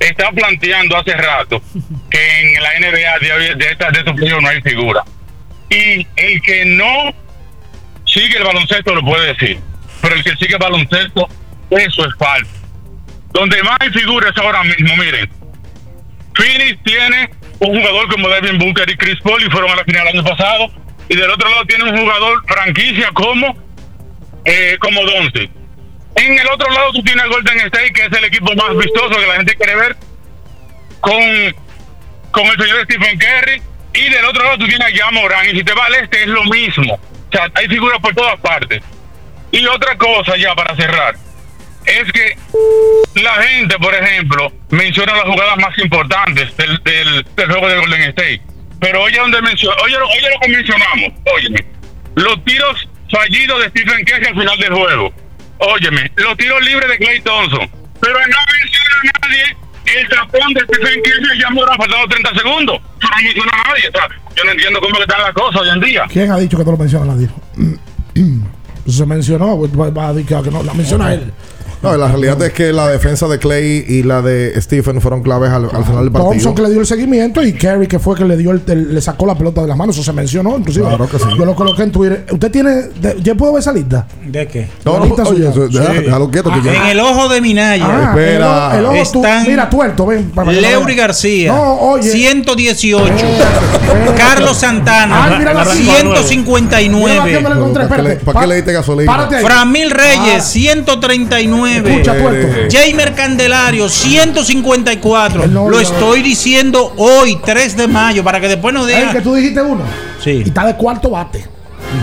está 0.00 0.30
planteando 0.32 0.96
hace 0.96 1.14
rato 1.14 1.62
que 2.10 2.40
en 2.40 2.62
la 2.62 2.70
NBA 2.78 3.18
de, 3.20 3.54
de, 3.54 3.70
esta, 3.70 3.90
de 3.90 4.00
estos 4.00 4.16
no 4.16 4.48
hay 4.48 4.60
figura. 4.62 5.02
Y 5.70 6.06
el 6.16 6.42
que 6.42 6.64
no 6.66 7.14
sigue 8.04 8.36
el 8.36 8.44
baloncesto 8.44 8.94
lo 8.94 9.02
puede 9.02 9.34
decir. 9.34 9.58
Pero 10.02 10.16
el 10.16 10.24
que 10.24 10.32
sigue 10.36 10.54
el 10.54 10.58
baloncesto, 10.58 11.28
eso 11.70 12.06
es 12.06 12.14
falso. 12.18 12.50
Donde 13.32 13.62
más 13.62 13.76
hay 13.80 13.90
figuras 13.90 14.36
ahora 14.36 14.62
mismo, 14.64 14.96
miren. 14.96 15.28
Phoenix 16.34 16.82
tiene 16.82 17.30
un 17.60 17.78
jugador 17.78 18.08
como 18.08 18.28
Devin 18.28 18.58
Booker 18.58 18.88
y 18.90 18.96
Chris 18.96 19.20
Paul 19.22 19.42
y 19.42 19.50
fueron 19.50 19.70
a 19.70 19.76
la 19.76 19.84
final 19.84 20.08
el 20.08 20.18
año 20.18 20.24
pasado. 20.24 20.70
Y 21.08 21.16
del 21.16 21.30
otro 21.30 21.48
lado 21.48 21.64
tiene 21.66 21.84
un 21.84 21.98
jugador 21.98 22.42
franquicia 22.46 23.10
como 23.12 23.56
eh, 24.44 24.76
como 24.80 25.02
Doncic. 25.04 25.50
En 26.16 26.38
el 26.38 26.46
otro 26.48 26.70
lado 26.70 26.92
tú 26.92 27.02
tienes 27.02 27.24
a 27.24 27.28
Golden 27.28 27.58
State, 27.60 27.92
que 27.92 28.04
es 28.04 28.12
el 28.12 28.24
equipo 28.24 28.54
más 28.54 28.76
vistoso 28.76 29.18
que 29.18 29.26
la 29.26 29.36
gente 29.36 29.56
quiere 29.56 29.74
ver, 29.74 29.96
con, 31.00 31.20
con 32.30 32.46
el 32.46 32.56
señor 32.58 32.84
Stephen 32.84 33.18
Curry. 33.18 33.62
Y 33.94 34.10
del 34.10 34.24
otro 34.24 34.44
lado 34.44 34.58
tú 34.58 34.66
tienes 34.66 34.86
a 34.86 34.96
Jan 34.96 35.14
Morán. 35.14 35.46
Y 35.48 35.58
si 35.58 35.64
te 35.64 35.72
va 35.72 35.86
al 35.86 35.94
este 35.94 36.22
es 36.22 36.28
lo 36.28 36.44
mismo. 36.44 36.94
O 36.94 37.32
sea, 37.32 37.48
hay 37.54 37.66
figuras 37.68 37.98
por 38.00 38.14
todas 38.14 38.38
partes. 38.40 38.82
Y 39.50 39.66
otra 39.66 39.96
cosa 39.96 40.36
ya 40.36 40.54
para 40.54 40.74
cerrar, 40.74 41.14
es 41.86 42.12
que 42.12 42.36
la 43.22 43.34
gente, 43.42 43.76
por 43.78 43.94
ejemplo, 43.94 44.52
menciona 44.70 45.14
las 45.14 45.24
jugadas 45.24 45.56
más 45.58 45.76
importantes 45.78 46.56
del, 46.56 46.80
del, 46.84 47.26
del 47.36 47.50
juego 47.50 47.68
de 47.68 47.76
Golden 47.76 48.02
State. 48.02 48.42
Pero 48.80 49.02
oye 49.02 49.18
donde 49.18 49.40
menciona, 49.42 49.76
oye, 49.84 49.94
lo- 49.98 50.06
oye 50.08 50.28
lo 50.34 50.40
que 50.40 50.48
mencionamos, 50.48 51.12
óyeme, 51.36 51.64
los 52.16 52.44
tiros 52.44 52.88
fallidos 53.10 53.62
de 53.62 53.68
Stephen 53.70 54.04
Curry 54.04 54.26
al 54.26 54.34
final 54.34 54.58
del 54.58 54.74
juego. 54.74 55.12
Óyeme, 55.58 56.10
los 56.16 56.36
tiros 56.36 56.62
libres 56.64 56.88
de 56.88 56.98
Clay 56.98 57.20
Thompson. 57.20 57.70
Pero 58.00 58.14
no 58.18 58.36
menciona 58.60 58.94
a 59.00 59.28
nadie 59.28 59.56
el 59.86 60.08
tapón 60.08 60.52
de 60.54 60.60
Stephen 60.62 61.00
Curry 61.02 61.40
ya 61.40 61.50
Morán 61.50 61.76
faltando 61.78 62.08
30 62.08 62.34
segundos. 62.34 62.80
No 63.00 63.08
menciona 63.22 63.52
a 63.52 63.68
nadie. 63.68 63.88
O 63.88 63.92
sea, 63.92 64.08
yo 64.36 64.44
no 64.44 64.50
entiendo 64.50 64.80
cómo 64.80 65.00
están 65.00 65.20
las 65.22 65.32
cosas 65.32 65.60
hoy 65.62 65.68
en 65.70 65.80
día. 65.80 66.04
¿Quién 66.10 66.30
ha 66.32 66.38
dicho 66.38 66.58
que 66.58 66.64
no 66.64 66.72
lo 66.72 66.76
menciona 66.76 67.06
nadie? 67.14 67.28
Se 68.86 69.06
mencionó, 69.06 69.56
pues, 69.56 69.70
va 69.72 69.88
va 69.90 70.08
a 70.08 70.12
decir 70.12 70.28
que 70.42 70.50
no, 70.50 70.62
la 70.62 70.74
menciona 70.74 71.14
él. 71.14 71.32
No, 71.84 71.96
la 71.96 72.08
realidad 72.08 72.42
es 72.42 72.52
que 72.52 72.72
la 72.72 72.88
defensa 72.88 73.28
de 73.28 73.38
Clay 73.38 73.84
y 73.88 74.02
la 74.02 74.22
de 74.22 74.60
Stephen 74.60 75.00
fueron 75.00 75.22
claves 75.22 75.50
al, 75.50 75.64
al 75.64 75.84
final 75.84 76.02
del 76.04 76.12
partido. 76.12 76.30
Thompson 76.32 76.54
que 76.54 76.62
le 76.62 76.70
dio 76.70 76.80
el 76.80 76.86
seguimiento 76.86 77.42
y 77.42 77.52
Kerry 77.52 77.86
que 77.86 77.98
fue 77.98 78.16
que 78.16 78.24
le 78.24 78.36
dio 78.36 78.50
el, 78.50 78.62
el- 78.66 78.94
le 78.94 79.00
sacó 79.00 79.26
la 79.26 79.34
pelota 79.36 79.62
de 79.62 79.68
las 79.68 79.76
manos. 79.76 79.94
Eso 79.96 80.04
se 80.04 80.12
mencionó, 80.12 80.56
inclusive. 80.58 80.86
Claro 80.86 81.08
que 81.08 81.18
sí. 81.18 81.24
Yo 81.38 81.44
lo 81.44 81.54
coloqué 81.54 81.82
en 81.82 81.92
Twitter. 81.92 82.26
¿Usted 82.30 82.50
tiene. 82.50 82.70
de- 83.00 83.16
¿Yo 83.22 83.36
puedo 83.36 83.52
ver 83.52 83.60
esa 83.60 83.72
lista? 83.72 84.06
¿De 84.26 84.46
qué? 84.46 84.68
No, 84.84 84.94
La 84.94 84.98
no, 85.00 85.04
lista 85.06 85.22
oye, 85.24 85.36
suya. 85.36 85.50
eso- 85.50 85.68
deja- 85.68 85.92
Sí. 85.94 85.98
déjalo 86.04 86.30
quieto 86.30 86.50
que 86.50 86.58
En 86.58 86.64
ya. 86.64 86.90
el 86.90 87.00
ojo 87.00 87.28
de 87.28 87.40
Minaya 87.40 87.84
Ah, 87.86 88.04
Espera. 88.10 88.34
el 88.78 88.84
ojo- 88.86 88.92
el 88.94 89.00
ojo 89.02 89.12
tú- 89.12 89.24
Están- 89.24 89.46
mira, 89.46 89.70
tuerto, 89.70 90.06
ven. 90.06 90.30
para 90.30 90.52
Leury. 90.52 90.94
García, 90.94 91.52
No, 91.52 91.74
oye. 91.80 92.10
118. 92.10 93.12
Carlos 94.16 94.56
Santana, 94.56 95.24
Ay. 95.24 95.38
Mira, 95.38 95.52
lo 95.54 95.64
159. 96.22 97.38
encontré, 97.38 97.86
¿Para 97.86 97.96
qué 97.96 98.02
le- 98.02 98.08
espérate. 98.14 98.24
para 98.24 98.40
qué 98.40 98.46
le 98.46 98.54
diste 98.56 98.72
gasolina? 98.72 99.28
Framil 99.44 99.90
Reyes, 99.90 100.36
Ah. 100.38 100.40
139. 100.40 101.73
Escucha, 101.76 102.18
tuerto. 102.18 102.48
Jamer 102.70 103.14
Candelario, 103.14 103.88
154. 103.88 105.46
No, 105.46 105.68
Lo 105.68 105.80
estoy 105.80 106.22
diciendo 106.22 106.92
hoy, 106.96 107.38
3 107.44 107.76
de 107.76 107.88
mayo, 107.88 108.22
para 108.24 108.40
que 108.40 108.48
después 108.48 108.74
no 108.74 108.86
Es 108.86 108.94
el 108.94 109.00
que 109.00 109.06
digan. 109.08 109.22
tú 109.22 109.34
dijiste 109.34 109.62
uno. 109.62 109.82
Sí. 110.22 110.30
Y 110.44 110.48
está 110.48 110.66
de 110.66 110.76
cuarto 110.76 111.10
bate. 111.10 111.44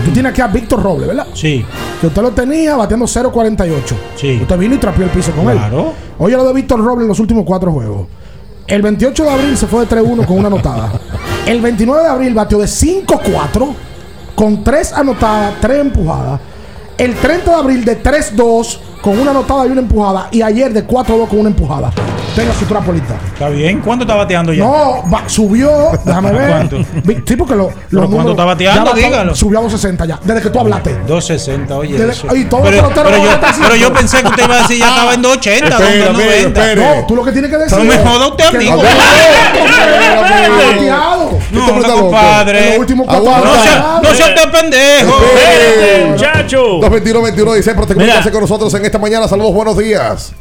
Tú 0.04 0.10
tienes 0.12 0.32
aquí 0.32 0.40
a 0.40 0.46
Víctor 0.46 0.82
Robles, 0.82 1.08
¿verdad? 1.08 1.26
Sí, 1.34 1.64
Que 2.00 2.06
usted 2.06 2.22
lo 2.22 2.30
tenía 2.30 2.76
bateando 2.76 3.06
0.48. 3.06 3.80
Sí. 4.16 4.38
Usted 4.42 4.56
vino 4.58 4.74
y 4.74 4.78
trapeó 4.78 5.04
el 5.04 5.10
piso 5.10 5.32
con 5.32 5.48
él. 5.50 5.58
Claro. 5.58 5.92
Oye 6.18 6.36
lo 6.36 6.44
de 6.46 6.54
Víctor 6.54 6.82
Robles 6.82 7.02
en 7.02 7.08
los 7.08 7.20
últimos 7.20 7.44
cuatro 7.44 7.70
juegos. 7.72 8.06
El 8.66 8.80
28 8.80 9.24
de 9.24 9.30
abril 9.30 9.56
se 9.58 9.66
fue 9.66 9.84
de 9.84 9.96
3-1 9.96 10.24
con 10.24 10.38
una 10.38 10.46
anotada. 10.48 10.92
El 11.46 11.60
29 11.60 12.02
de 12.04 12.08
abril 12.08 12.32
batió 12.34 12.58
de 12.58 12.66
5-4 12.66 13.74
con 14.36 14.62
3 14.62 14.92
anotadas, 14.92 15.54
3 15.60 15.80
empujadas. 15.80 16.40
El 16.96 17.14
30 17.16 17.50
de 17.50 17.56
abril 17.56 17.84
de 17.84 18.00
3-2 18.00 18.78
con 19.02 19.18
una 19.18 19.32
anotada 19.32 19.66
y 19.66 19.70
una 19.70 19.80
empujada. 19.82 20.28
Y 20.30 20.40
ayer 20.42 20.72
de 20.72 20.86
4-2 20.86 21.28
con 21.28 21.40
una 21.40 21.48
empujada. 21.50 21.90
Tenga 22.34 22.54
su 22.54 22.64
trapolita. 22.64 23.14
está 23.34 23.50
bien. 23.50 23.80
¿Cuánto 23.82 24.04
está 24.04 24.14
bateando 24.14 24.54
ya? 24.54 24.64
No, 24.64 25.04
va- 25.12 25.24
subió, 25.28 25.90
déjame 26.04 26.32
ver. 26.38 26.48
¿Cuánto? 26.50 26.76
Vi- 27.04 27.22
Sí, 27.26 27.36
porque 27.36 27.54
lo, 27.54 27.64
los 27.64 27.74
¿cuánto 27.90 28.08
números- 28.08 28.30
está 28.30 28.44
bateando? 28.46 28.90
ya 28.96 29.06
Dígalo. 29.08 29.34
Subió 29.34 29.58
a 29.58 29.62
260 29.62 30.06
ya, 30.06 30.18
desde 30.24 30.40
que 30.40 30.48
tú 30.50 30.58
hablaste. 30.60 30.94
260, 31.06 31.76
oye. 31.76 31.98
Desde- 31.98 32.12
eso. 32.12 32.34
y 32.34 32.44
todos 32.44 32.62
pero, 32.64 32.76
los 32.82 32.92
peloteros 32.92 33.10
pero 33.12 33.16
yo, 33.22 33.28
van 33.30 33.44
a 33.44 33.48
estar 33.50 33.54
pero 33.68 33.76
yo 33.76 33.92
pensé 33.92 34.22
que 34.22 34.28
usted 34.28 34.44
iba 34.44 34.54
a 34.54 34.62
decir 34.62 34.78
ya 34.78 34.88
estaba 34.88 35.14
en 35.14 35.22
280, 35.22 35.66
Espera, 35.68 35.88
espera, 35.90 36.12
290. 36.12 36.60
espera. 36.70 36.96
No, 37.00 37.06
tú 37.06 37.16
lo 37.16 37.24
que 37.24 37.32
tienes 37.32 37.50
que 37.50 37.58
decir. 37.58 37.78
No 37.78 37.84
me 37.84 37.94
es 37.94 38.00
joda 38.00 38.26
usted, 38.28 38.48
que 38.50 38.56
amigo. 38.56 38.76
no- 38.76 38.82
Bateado. 40.12 41.30
Este 41.38 41.54
No, 41.56 41.66
hombre 41.66 41.76
está 41.80 41.88
no, 41.88 41.94
loco. 41.96 42.02
compadre. 42.10 42.58
En 42.64 42.70
los 42.70 42.78
últimos 42.78 43.06
cuatro 43.06 43.30
Aguanta. 43.30 43.46
No 43.48 43.52
años. 43.54 43.62
sea, 43.64 44.00
no 44.02 44.14
sea 44.14 44.26
usted 44.26 44.50
pendejo. 44.50 45.18
¡Espérate, 45.22 46.04
muchacho! 46.10 46.58
221 46.80 47.22
21 47.22 47.52
dice, 47.54 47.74
pero 47.74 47.86
te 47.86 47.94
Mira. 47.94 48.22
con 48.30 48.40
nosotros 48.40 48.72
en 48.74 48.84
esta 48.92 48.98
mañana. 49.00 49.26
Saludos, 49.26 49.54
buenos 49.54 49.78
días. 49.78 50.34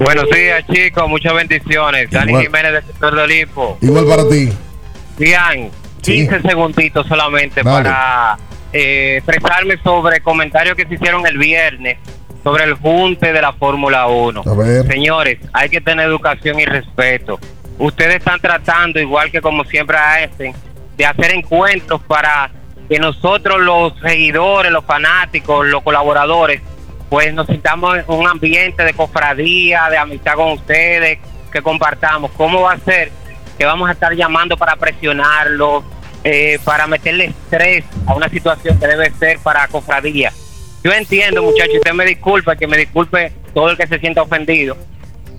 Buenos 0.00 0.28
días, 0.28 0.64
chicos. 0.68 1.08
Muchas 1.08 1.32
bendiciones. 1.32 2.10
Dani. 2.10 2.42
Jiménez 2.42 2.72
del 2.72 2.84
sector 2.86 3.14
de 3.14 3.22
Olimpo. 3.22 3.78
Igual 3.80 4.04
para 4.06 4.28
ti. 4.28 4.52
Bien, 5.16 5.70
Sí. 6.02 6.26
15 6.28 6.42
segunditos 6.42 7.06
solamente 7.06 7.62
Dale. 7.62 7.88
para 7.88 8.36
eh, 8.72 9.22
expresarme 9.24 9.78
sobre 9.84 10.20
comentarios 10.20 10.76
que 10.76 10.86
se 10.86 10.94
hicieron 10.94 11.24
el 11.24 11.38
viernes 11.38 11.98
sobre 12.42 12.64
el 12.64 12.74
junte 12.74 13.32
de 13.32 13.40
la 13.40 13.52
Fórmula 13.52 14.08
1. 14.08 14.42
A 14.44 14.54
ver. 14.54 14.86
Señores, 14.88 15.38
hay 15.52 15.68
que 15.68 15.80
tener 15.80 16.06
educación 16.08 16.58
y 16.58 16.64
respeto. 16.64 17.38
Ustedes 17.78 18.16
están 18.16 18.40
tratando, 18.40 18.98
igual 19.00 19.30
que 19.30 19.40
como 19.40 19.64
siempre 19.64 19.96
hacen, 19.96 20.52
de 20.96 21.06
hacer 21.06 21.32
encuentros 21.32 22.02
para 22.02 22.50
que 22.88 22.98
nosotros 22.98 23.60
los 23.60 23.94
seguidores, 24.00 24.72
los 24.72 24.84
fanáticos, 24.84 25.64
los 25.66 25.82
colaboradores, 25.84 26.60
pues 27.14 27.32
nos 27.32 27.46
sintamos 27.46 27.96
en 27.96 28.04
un 28.08 28.26
ambiente 28.26 28.82
de 28.82 28.92
cofradía, 28.92 29.88
de 29.88 29.96
amistad 29.96 30.34
con 30.34 30.50
ustedes, 30.50 31.20
que 31.52 31.62
compartamos. 31.62 32.32
¿Cómo 32.32 32.62
va 32.62 32.72
a 32.72 32.78
ser 32.78 33.12
que 33.56 33.64
vamos 33.64 33.88
a 33.88 33.92
estar 33.92 34.12
llamando 34.16 34.56
para 34.56 34.74
presionarlos, 34.74 35.84
eh, 36.24 36.58
para 36.64 36.88
meterle 36.88 37.26
estrés 37.26 37.84
a 38.04 38.14
una 38.14 38.28
situación 38.28 38.80
que 38.80 38.88
debe 38.88 39.12
ser 39.12 39.38
para 39.38 39.68
cofradía? 39.68 40.32
Yo 40.82 40.90
entiendo, 40.92 41.40
muchachos, 41.44 41.76
usted 41.76 41.92
me 41.92 42.04
disculpa, 42.04 42.56
que 42.56 42.66
me 42.66 42.76
disculpe 42.76 43.30
todo 43.54 43.70
el 43.70 43.76
que 43.76 43.86
se 43.86 44.00
sienta 44.00 44.20
ofendido, 44.20 44.76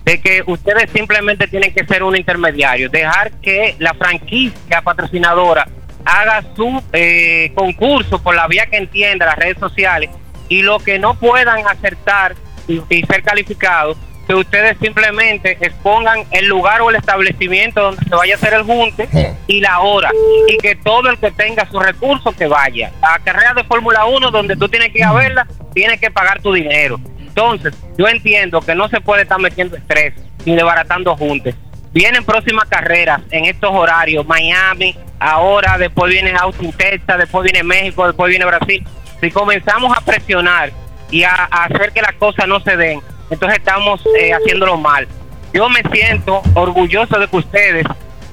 de 0.02 0.18
que 0.18 0.42
ustedes 0.46 0.90
simplemente 0.92 1.46
tienen 1.46 1.74
que 1.74 1.84
ser 1.84 2.02
un 2.02 2.16
intermediario, 2.16 2.88
dejar 2.88 3.32
que 3.32 3.76
la 3.80 3.92
franquicia 3.92 4.80
patrocinadora 4.80 5.68
haga 6.06 6.42
su 6.54 6.82
eh, 6.94 7.52
concurso 7.54 8.22
por 8.22 8.34
la 8.34 8.48
vía 8.48 8.64
que 8.64 8.78
entienda, 8.78 9.26
las 9.26 9.36
redes 9.36 9.58
sociales, 9.58 10.08
y 10.48 10.62
lo 10.62 10.78
que 10.78 10.98
no 10.98 11.14
puedan 11.14 11.66
acertar 11.66 12.36
y, 12.68 12.82
y 12.88 13.02
ser 13.02 13.22
calificados, 13.22 13.96
que 14.26 14.34
ustedes 14.34 14.76
simplemente 14.78 15.56
expongan 15.60 16.24
el 16.32 16.46
lugar 16.46 16.80
o 16.80 16.90
el 16.90 16.96
establecimiento 16.96 17.80
donde 17.80 18.04
se 18.04 18.14
vaya 18.14 18.34
a 18.34 18.36
hacer 18.36 18.54
el 18.54 18.62
junte 18.64 19.08
y 19.46 19.60
la 19.60 19.80
hora, 19.80 20.10
y 20.48 20.58
que 20.58 20.74
todo 20.74 21.08
el 21.08 21.18
que 21.18 21.30
tenga 21.30 21.68
sus 21.70 21.82
recursos 21.82 22.34
que 22.34 22.46
vaya. 22.46 22.90
La 23.00 23.20
carrera 23.22 23.54
de 23.54 23.64
Fórmula 23.64 24.04
1, 24.06 24.30
donde 24.30 24.56
tú 24.56 24.68
tienes 24.68 24.90
que 24.92 24.98
ir 24.98 25.04
a 25.04 25.12
verla, 25.12 25.46
tienes 25.72 26.00
que 26.00 26.10
pagar 26.10 26.42
tu 26.42 26.52
dinero. 26.52 26.98
Entonces, 27.18 27.74
yo 27.96 28.08
entiendo 28.08 28.60
que 28.60 28.74
no 28.74 28.88
se 28.88 29.00
puede 29.00 29.22
estar 29.22 29.38
metiendo 29.40 29.76
estrés 29.76 30.14
ni 30.44 30.56
desbaratando 30.56 31.16
juntes. 31.16 31.54
Vienen 31.92 32.24
próximas 32.24 32.68
carreras 32.68 33.20
en 33.30 33.44
estos 33.44 33.70
horarios, 33.72 34.26
Miami, 34.26 34.96
ahora, 35.20 35.78
después 35.78 36.12
viene 36.12 36.32
Austin, 36.38 36.72
Texas, 36.72 37.18
después 37.18 37.44
viene 37.44 37.62
México, 37.62 38.06
después 38.06 38.28
viene 38.28 38.44
Brasil. 38.44 38.84
Si 39.26 39.32
comenzamos 39.32 39.92
a 39.96 40.00
presionar 40.02 40.70
y 41.10 41.24
a, 41.24 41.32
hacer 41.50 41.90
que 41.90 42.00
las 42.00 42.12
cosas 42.12 42.46
no 42.46 42.60
se 42.60 42.76
den, 42.76 43.00
entonces 43.28 43.58
estamos 43.58 44.00
eh, 44.16 44.32
haciéndolo 44.32 44.76
mal. 44.76 45.08
Yo 45.52 45.68
me 45.68 45.82
siento 45.92 46.42
orgulloso 46.54 47.18
de 47.18 47.26
que 47.26 47.36
ustedes 47.36 47.84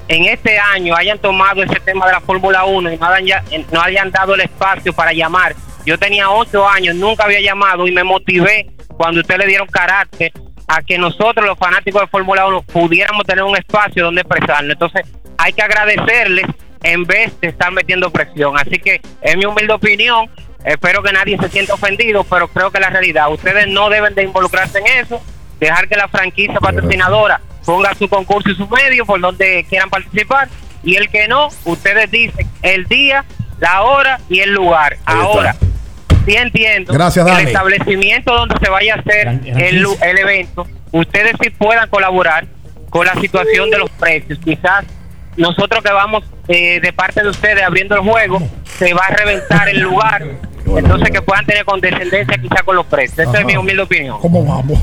en 0.06 0.26
este 0.26 0.56
año 0.56 0.94
hayan 0.94 1.18
tomado 1.18 1.64
ese 1.64 1.80
tema 1.80 2.06
de 2.06 2.12
la 2.12 2.20
Fórmula 2.20 2.64
1 2.64 2.92
y 2.92 2.96
no 2.96 3.06
hayan, 3.06 3.44
no 3.72 3.80
hayan 3.82 4.12
dado 4.12 4.36
el 4.36 4.42
espacio 4.42 4.92
para 4.92 5.12
llamar. 5.12 5.56
Yo 5.84 5.98
tenía 5.98 6.30
ocho 6.30 6.64
años, 6.68 6.94
nunca 6.94 7.24
había 7.24 7.40
llamado 7.40 7.88
y 7.88 7.90
me 7.90 8.04
motivé 8.04 8.70
cuando 8.96 9.20
ustedes 9.20 9.40
le 9.40 9.46
dieron 9.48 9.66
carácter 9.66 10.30
a 10.68 10.80
que 10.80 10.96
nosotros 10.96 11.44
los 11.44 11.58
fanáticos 11.58 12.02
de 12.02 12.06
Fórmula 12.06 12.46
1 12.46 12.62
pudiéramos 12.62 13.24
tener 13.24 13.42
un 13.42 13.56
espacio 13.56 14.04
donde 14.04 14.20
expresarnos. 14.20 14.74
Entonces 14.74 15.04
hay 15.38 15.52
que 15.52 15.62
agradecerles 15.62 16.46
en 16.84 17.02
vez 17.04 17.40
de 17.40 17.48
estar 17.48 17.72
metiendo 17.72 18.10
presión. 18.10 18.56
Así 18.56 18.78
que 18.78 19.00
es 19.22 19.36
mi 19.36 19.44
humilde 19.44 19.72
opinión. 19.72 20.30
Espero 20.64 21.02
que 21.02 21.12
nadie 21.12 21.36
se 21.38 21.48
sienta 21.50 21.74
ofendido, 21.74 22.24
pero 22.24 22.48
creo 22.48 22.70
que 22.70 22.80
la 22.80 22.90
realidad, 22.90 23.30
ustedes 23.30 23.68
no 23.68 23.90
deben 23.90 24.14
de 24.14 24.22
involucrarse 24.22 24.78
en 24.78 25.04
eso, 25.04 25.22
dejar 25.60 25.88
que 25.88 25.96
la 25.96 26.08
franquicia 26.08 26.58
patrocinadora 26.58 27.40
ponga 27.64 27.94
su 27.94 28.08
concurso 28.08 28.50
y 28.50 28.54
su 28.54 28.66
medio 28.68 29.04
por 29.04 29.20
donde 29.20 29.64
quieran 29.68 29.90
participar 29.90 30.48
y 30.82 30.96
el 30.96 31.08
que 31.08 31.28
no, 31.28 31.48
ustedes 31.64 32.10
dicen 32.10 32.48
el 32.62 32.84
día, 32.86 33.24
la 33.58 33.82
hora 33.82 34.20
y 34.28 34.40
el 34.40 34.52
lugar. 34.52 34.98
Ahora, 35.04 35.56
sí 36.26 36.34
entiendo 36.34 36.92
Gracias, 36.92 37.24
que 37.24 37.32
el 37.32 37.48
establecimiento 37.48 38.34
donde 38.34 38.56
se 38.58 38.70
vaya 38.70 38.94
a 38.94 38.98
hacer 38.98 39.40
el 39.44 40.18
evento, 40.18 40.66
ustedes 40.92 41.36
sí 41.42 41.50
puedan 41.50 41.88
colaborar 41.88 42.46
con 42.90 43.06
la 43.06 43.14
situación 43.14 43.70
de 43.70 43.78
los 43.78 43.90
precios. 43.90 44.38
Quizás 44.44 44.84
nosotros 45.36 45.82
que 45.82 45.92
vamos 45.92 46.24
eh, 46.48 46.80
de 46.80 46.92
parte 46.92 47.22
de 47.22 47.28
ustedes 47.28 47.62
abriendo 47.62 47.96
el 47.96 48.02
juego, 48.02 48.40
se 48.78 48.94
va 48.94 49.06
a 49.06 49.10
reventar 49.10 49.68
el 49.68 49.80
lugar. 49.80 50.24
Entonces 50.66 51.10
que 51.10 51.22
puedan 51.22 51.44
tener 51.46 51.64
condescendencia 51.64 52.36
quizás 52.40 52.62
con 52.64 52.76
los 52.76 52.86
precios. 52.86 53.18
Esa 53.28 53.40
es 53.40 53.46
mi 53.46 53.56
humilde 53.56 53.82
opinión. 53.82 54.18
¿Cómo 54.20 54.44
vamos? 54.44 54.78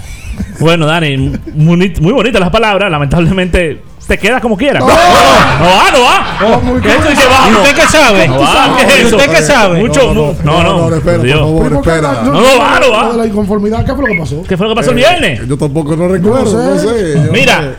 Bueno, 0.60 0.86
Dani, 0.86 1.18
muy, 1.53 1.94
muy 1.99 2.14
bonitas 2.14 2.40
las 2.40 2.49
palabras. 2.49 2.90
Lamentablemente, 2.91 3.82
te 4.08 4.18
quedas 4.18 4.41
como 4.41 4.56
quieras. 4.58 4.82
No, 4.84 4.88
no 4.88 4.94
va, 4.95 5.91
no 5.91 6.02
va. 6.03 6.82
¿Qué 6.82 6.90
es 6.90 6.95
eso? 6.99 7.10
Dice, 7.10 7.24
va, 7.28 7.48
¿Y 7.48 7.52
no. 7.52 7.58
usted 7.62 7.76
qué 7.76 7.82
sabe? 7.88 8.28
No 8.28 8.40
va, 8.40 8.76
¿qué 8.78 8.84
es 8.86 8.98
¿Y 8.98 9.02
eso? 9.08 9.16
usted 9.18 9.32
qué 9.32 9.41
sabe? 9.41 9.80
Mucho, 9.80 10.14
no, 10.14 10.34
no. 10.44 10.64
No, 10.64 10.90
no, 10.90 10.95
espera, 10.95 11.18
por 11.18 11.30
favor, 11.30 11.72
¿Por 11.74 11.82
qué 11.84 11.90
espera. 11.90 12.14
no- 12.24 12.32
No, 12.34 12.41
no 12.41 12.60
va, 12.60 12.80
no 12.80 12.91
va. 12.91 13.14
la 13.14 13.26
inconformidad, 13.28 13.86
¿qué 13.86 13.94
fue 13.94 14.02
lo 14.08 14.14
que 14.14 14.20
pasó? 14.20 14.44
¿Qué 14.44 14.58
fue 14.58 14.68
lo 14.68 14.74
que 14.74 14.80
pasó 14.80 14.90
el 14.91 14.98
viernes? 14.98 15.48
Yo 15.48 15.58
tampoco 15.58 15.95
no 15.95 16.08
recuerdo, 16.08 16.53
no 16.64 16.76
No 16.76 16.80
sé. 16.80 17.16
no 17.18 17.32
Mira, 17.32 17.74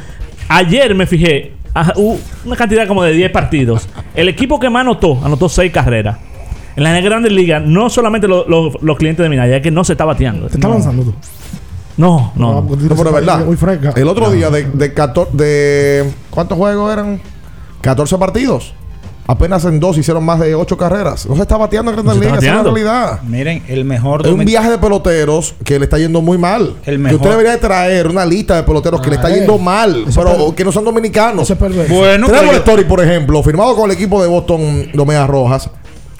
ayer 0.49 0.95
me 0.95 1.07
fijé, 1.07 1.53
ajá, 1.74 1.93
hubo 1.97 2.19
una 2.45 2.57
cantidad 2.57 2.87
como 2.87 3.03
de 3.05 3.12
10 3.12 3.31
partidos. 3.31 3.89
El 4.15 4.29
equipo 4.29 4.59
que 4.61 4.69
más 4.70 4.81
anotó, 4.83 5.20
anotó 5.24 5.49
6 5.49 5.73
carreras. 5.73 6.19
En 6.77 6.82
las 6.85 7.03
grandes 7.03 7.32
ligas, 7.32 7.62
no 7.65 7.90
solamente 7.90 8.27
lo- 8.28 8.47
lo- 8.49 8.73
los 8.81 8.97
clientes 8.97 9.23
de 9.23 9.28
Minaya, 9.28 9.57
es 9.57 9.62
que 9.62 9.70
no 9.70 9.85
se 9.85 9.93
está 9.93 10.05
bateando. 10.05 10.47
¿Te 10.49 10.55
está 10.57 10.69
lanzando 10.69 11.03
tú? 11.05 11.15
No, 11.97 12.32
no. 12.36 12.55
No, 12.55 12.66
porque 12.66 12.85
No, 12.85 12.97
pero 12.97 13.11
es 13.11 13.15
verdad. 13.16 13.44
Muy 13.44 13.57
fresca. 13.57 13.93
El 13.97 14.09
otro 14.09 14.31
día 14.31 14.49
de, 14.51 14.65
de, 14.65 14.94
14 14.94 15.36
de. 15.36 16.11
¿Cuántos 16.31 16.57
juegos 16.57 16.93
eran? 16.93 17.20
14 17.82 18.16
partidos. 18.16 18.74
Apenas 19.24 19.65
en 19.66 19.78
dos 19.78 19.97
hicieron 19.99 20.24
más 20.24 20.40
de 20.40 20.55
ocho 20.57 20.77
carreras. 20.77 21.27
No 21.27 21.36
se 21.36 21.43
está 21.43 21.57
bateando 21.57 21.93
en 21.93 21.97
Grandes 21.99 22.16
Ligas, 22.19 22.39
esa 22.43 22.51
es 22.51 22.57
la 22.57 22.62
realidad. 22.65 23.20
Miren, 23.23 23.62
el 23.69 23.85
mejor 23.85 24.27
Es 24.27 24.32
un 24.32 24.44
viaje 24.44 24.69
de 24.69 24.78
peloteros 24.78 25.55
que 25.65 25.78
le 25.78 25.85
está 25.85 25.97
yendo 25.99 26.20
muy 26.20 26.39
mal. 26.39 26.74
El 26.85 26.94
Que 26.94 26.99
mejor. 26.99 27.16
usted 27.19 27.31
debería 27.31 27.53
de 27.53 27.59
traer 27.59 28.09
una 28.09 28.27
lista 28.27 28.57
de 28.57 28.65
peloteros 28.65 29.01
que 29.01 29.11
le 29.11 29.16
está 29.16 29.28
Ah, 29.28 29.32
yendo 29.35 29.55
eh. 29.55 29.59
mal, 29.61 30.05
Ese 30.09 30.19
pero 30.20 30.47
per- 30.47 30.55
que 30.57 30.65
no 30.65 30.73
son 30.73 30.85
dominicanos. 30.85 31.49
Bueno, 31.57 32.27
Trevor 32.27 32.27
pero 32.28 32.43
yo- 32.53 32.59
Story, 32.59 32.85
por 32.85 33.01
ejemplo, 33.01 33.40
firmado 33.44 33.77
con 33.77 33.89
el 33.90 33.97
equipo 33.97 34.20
de 34.20 34.28
Boston 34.28 34.89
Domea 34.93 35.24
Rojas, 35.27 35.70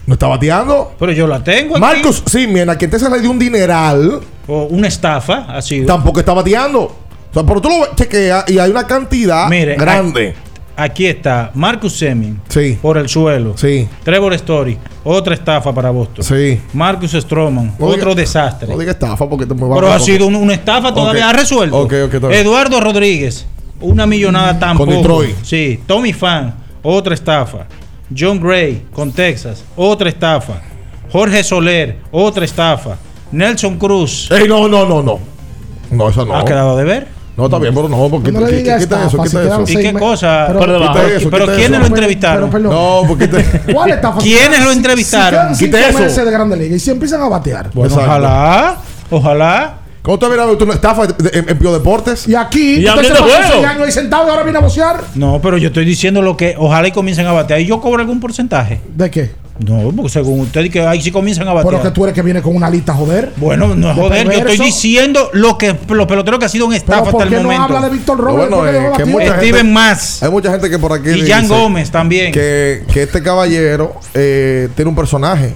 no 0.07 0.15
está 0.15 0.27
bateando. 0.27 0.93
Pero 0.99 1.12
yo 1.12 1.27
la 1.27 1.43
tengo. 1.43 1.79
Marcus 1.79 2.23
Simeon, 2.27 2.70
a 2.70 2.77
quien 2.77 2.91
Texas 2.91 3.11
le 3.11 3.20
dio 3.20 3.31
un 3.31 3.39
dineral, 3.39 4.20
O 4.47 4.65
una 4.65 4.89
estafa, 4.89 5.47
así. 5.57 5.85
tampoco 5.87 6.20
está 6.20 6.33
bateando. 6.33 6.81
O 6.83 7.33
sea, 7.35 7.45
pero 7.45 7.61
tú 7.61 7.69
lo 7.69 7.95
chequeas 7.95 8.49
y 8.51 8.59
hay 8.59 8.70
una 8.70 8.87
cantidad 8.87 9.49
Mire, 9.49 9.77
grande. 9.77 10.35
Aquí 10.74 11.07
está 11.07 11.51
Marcus 11.55 11.93
Semin. 11.95 12.41
Sí. 12.49 12.79
Por 12.81 12.97
el 12.97 13.07
suelo. 13.09 13.55
Sí. 13.57 13.87
Trevor 14.03 14.33
Story. 14.35 14.79
Otra 15.05 15.35
estafa 15.35 15.73
para 15.74 15.91
Boston. 15.91 16.24
Sí. 16.24 16.61
Marcus 16.73 17.12
Stroman. 17.12 17.74
No 17.79 17.87
otro 17.87 18.12
diga- 18.12 18.16
desastre. 18.16 18.69
No 18.69 18.79
diga 18.79 18.93
estafa 18.93 19.29
porque 19.29 19.45
te 19.45 19.55
me 19.55 19.66
va 19.69 19.74
Pero 19.77 19.93
a 19.93 19.97
ha 19.97 20.01
sido 20.01 20.27
un- 20.27 20.35
una 20.35 20.55
estafa 20.55 20.93
todavía. 20.95 21.27
Ok. 21.29 21.31
Ha 21.35 21.39
resuelto. 21.39 21.77
Ok, 21.79 21.93
ok, 22.07 22.15
está 22.15 22.29
bien. 22.29 22.41
Eduardo 22.41 22.81
Rodríguez. 22.81 23.47
Una 23.81 24.07
millonada 24.07 24.59
tampoco. 24.59 24.91
Detroit. 24.93 25.37
Sí. 25.43 25.81
Tommy 25.87 26.12
Fan. 26.15 26.55
Otra 26.83 27.15
estafa. 27.15 27.66
John 28.17 28.41
Gray 28.41 28.87
con 28.93 29.13
Texas. 29.13 29.65
Otra 29.77 30.09
estafa. 30.09 30.55
Jorge 31.11 31.43
Soler. 31.45 31.99
Otra 32.11 32.45
estafa. 32.45 32.97
Nelson 33.31 33.79
Cruz. 33.79 34.31
Ey, 34.31 34.47
no, 34.49 34.69
no, 34.69 34.85
no, 34.87 35.03
no. 35.03 35.19
No, 35.91 36.09
eso 36.09 36.25
no. 36.25 36.35
¿Ha 36.37 36.45
quedado 36.45 36.77
de 36.77 36.85
ver? 36.85 37.09
No, 37.37 37.47
está 37.47 37.59
bien, 37.59 37.75
pero 37.75 37.89
no, 37.89 38.09
porque 38.11 38.31
No 38.31 38.41
le 38.41 38.59
quita- 38.63 38.79
quita 38.79 39.07
eso, 39.07 39.23
quita 39.23 39.29
si 39.31 39.37
eso. 39.39 39.65
¿Y 39.81 39.83
qué 39.83 39.93
cosa? 39.95 40.45
Pero- 40.49 40.61
Pero, 40.61 40.79
Quita 40.81 41.07
eso, 41.07 41.31
pero 41.31 41.45
quita 41.45 41.57
¿quiénes 41.57 41.71
eso. 41.71 41.81
lo 41.81 41.87
entrevistaron? 41.87 42.51
Pero. 42.51 42.71
No, 42.71 43.03
porque 43.09 43.29
te- 43.29 43.45
¿Cuál 43.73 43.91
estafa? 43.91 44.19
¿Quiénes 44.21 44.61
lo 44.63 44.71
Si 44.71 44.77
entrevistaron? 44.77 45.55
cinco 45.57 45.77
Quite 45.79 46.07
eso. 46.07 46.25
de 46.27 46.31
Grande 46.31 46.57
Liga 46.59 46.77
y 46.77 46.79
si 46.79 46.91
empiezan 46.91 47.23
a 47.23 47.29
batear. 47.29 47.71
Bueno, 47.73 47.95
ojalá. 47.97 48.77
Ojalá. 49.11 49.75
¿Cómo 50.03 50.19
te 50.19 50.27
hubiera 50.27 50.47
visto 50.47 50.65
una 50.65 50.74
estafa 50.74 51.05
en, 51.05 51.49
en 51.49 51.59
Pío 51.59 51.73
Deportes? 51.73 52.27
Y 52.27 52.35
aquí, 52.35 52.81
Y 52.81 52.87
usted 52.89 53.03
se 53.05 53.11
pasó 53.12 53.66
años 53.66 53.87
ahí 53.87 53.93
sentado 53.93 54.27
y 54.27 54.31
ahora 54.31 54.43
viene 54.43 54.59
a 54.59 54.62
bocear. 54.62 55.01
No, 55.15 55.41
pero 55.41 55.57
yo 55.59 55.69
estoy 55.69 55.85
diciendo 55.85 56.23
lo 56.23 56.37
que 56.37 56.57
ojalá 56.59 56.89
y 56.89 56.93
comiencen 56.93 57.27
a 57.27 57.33
batear. 57.33 57.61
¿Y 57.61 57.66
yo 57.66 57.81
cobro 57.81 58.01
algún 58.01 58.19
porcentaje? 58.19 58.81
¿De 58.97 59.09
qué? 59.11 59.31
No, 59.61 59.93
porque 59.95 60.11
según 60.11 60.41
usted, 60.41 60.69
que 60.73 60.81
ahí 60.81 61.01
sí 61.01 61.12
comienzan 61.12 61.47
a 61.47 61.53
batear. 61.53 61.74
Pero 61.74 61.83
que 61.85 61.91
tú 61.95 62.03
eres 62.05 62.15
que 62.16 62.23
viene 62.23 62.43
con 62.43 62.57
una 62.57 62.69
lista, 62.69 62.95
joder. 62.95 63.31
Bueno, 63.37 63.69
no 63.77 63.91
es 63.91 63.97
De 63.97 64.03
joder, 64.03 64.27
yo 64.27 64.39
estoy 64.39 64.59
diciendo 64.59 65.31
lo 65.35 65.57
que 65.57 65.77
los 65.91 66.07
peloteros 66.09 66.41
que 66.41 66.47
ha 66.47 66.49
sido 66.49 66.66
un 66.66 66.73
Pero 66.73 66.83
estafa 66.83 67.11
¿por 67.12 67.23
hasta 67.23 67.37
el 67.37 67.43
no 67.43 67.49
momento. 67.49 67.77
habla 67.77 67.89
de 67.89 67.91
Víctor 67.95 68.19
Robles? 68.19 68.49
bueno 68.51 68.57
¿Por 68.57 68.65
qué 68.70 68.77
es 68.77 68.83
dejó 68.83 68.97
que 68.97 69.05
mucha 69.05 69.24
gente- 69.27 69.47
Steven 69.47 69.73
Más 69.73 70.23
Hay 70.24 70.31
mucha 70.31 70.51
gente 70.51 70.69
que 70.69 70.79
por 70.81 70.93
aquí. 70.95 71.11
y 71.11 71.31
Jan 71.31 71.47
Gómez 71.47 71.91
también. 71.93 72.33
Que, 72.33 72.83
que 72.93 73.03
este 73.05 73.23
caballero 73.23 73.95
eh, 74.15 74.69
tiene 74.74 74.89
un 74.89 74.97
personaje. 74.97 75.55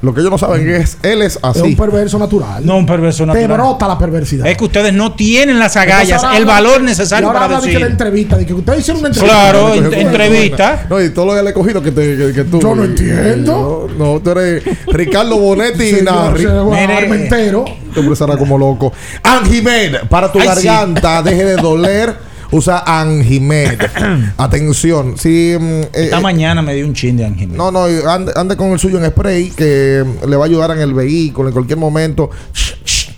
Lo 0.00 0.14
que 0.14 0.20
ellos 0.20 0.30
no 0.30 0.38
saben 0.38 0.68
es 0.68 0.96
él 1.02 1.22
es 1.22 1.34
Es 1.36 1.38
así. 1.42 1.60
un 1.60 1.76
perverso 1.76 2.18
natural. 2.18 2.64
No 2.64 2.76
un 2.76 2.86
perverso 2.86 3.24
Te 3.24 3.26
natural. 3.26 3.48
brota 3.58 3.88
la 3.88 3.98
perversidad. 3.98 4.46
Es 4.46 4.56
que 4.56 4.64
ustedes 4.64 4.92
no 4.92 5.14
tienen 5.14 5.58
las 5.58 5.76
agallas, 5.76 6.22
ahora 6.22 6.36
el 6.38 6.44
valor 6.44 6.80
y 6.82 6.84
necesario 6.84 7.26
ahora 7.26 7.40
para 7.40 7.56
habla 7.56 7.60
de 7.66 7.72
la 7.72 7.78
decir. 7.80 7.90
entrevista, 7.92 8.36
de 8.36 8.46
que 8.46 8.54
ustedes 8.54 8.78
hicieron 8.80 9.00
una 9.00 9.08
entrevista. 9.08 9.36
Claro, 9.50 9.74
en- 9.74 9.92
entrevista. 9.94 10.86
No, 10.88 11.02
y 11.02 11.10
todo 11.10 11.26
lo 11.26 11.34
que 11.34 11.42
le 11.42 11.50
he 11.50 11.52
cogido 11.52 11.82
que, 11.82 11.90
te, 11.92 12.16
que, 12.16 12.32
que 12.32 12.44
tú. 12.44 12.60
Yo 12.60 12.74
no 12.74 12.84
entiendo. 12.84 13.88
No, 13.98 14.12
no, 14.14 14.20
tú 14.20 14.30
eres 14.30 14.62
Ricardo 14.86 15.36
Bonetti 15.38 15.88
y 15.98 16.02
Narri. 16.02 16.44
Armentero. 16.46 17.64
Hombre 17.96 18.14
será 18.16 18.36
como 18.36 18.56
loco. 18.56 18.92
Anjimed, 19.22 20.02
para 20.08 20.30
tu 20.30 20.38
Ay, 20.38 20.48
sí. 20.56 20.66
garganta, 20.66 21.22
deje 21.22 21.44
de 21.44 21.56
doler. 21.56 22.14
Usa 22.50 22.82
Anjimed. 22.86 23.78
Atención. 24.36 25.16
Si, 25.18 25.56
mm, 25.58 25.62
eh, 25.62 25.88
Esta 25.92 26.18
eh, 26.18 26.22
mañana 26.22 26.62
me 26.62 26.74
dio 26.74 26.86
un 26.86 26.94
chin 26.94 27.16
de 27.16 27.24
Ángel. 27.24 27.56
no, 27.56 27.70
no, 27.70 27.84
ande, 28.08 28.32
ande 28.34 28.56
con 28.56 28.68
el 28.68 28.78
suyo 28.78 28.98
en 28.98 29.10
spray 29.10 29.50
que 29.50 30.04
mm, 30.04 30.28
le 30.28 30.36
va 30.36 30.44
a 30.44 30.46
ayudar 30.46 30.70
en 30.70 30.80
el 30.80 30.94
vehículo 30.94 31.48
en 31.48 31.52
cualquier 31.52 31.78
momento. 31.78 32.30
Shh, 32.52 32.74
shh. 32.84 33.08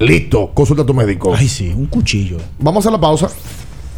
Listo, 0.00 0.50
consulta 0.54 0.82
a 0.82 0.86
tu 0.86 0.94
médico. 0.94 1.34
Ay, 1.34 1.46
sí, 1.46 1.68
un 1.68 1.86
cuchillo. 1.86 2.38
Vamos 2.58 2.78
a 2.78 2.88
hacer 2.88 2.92
la 2.92 3.00
pausa. 3.00 3.28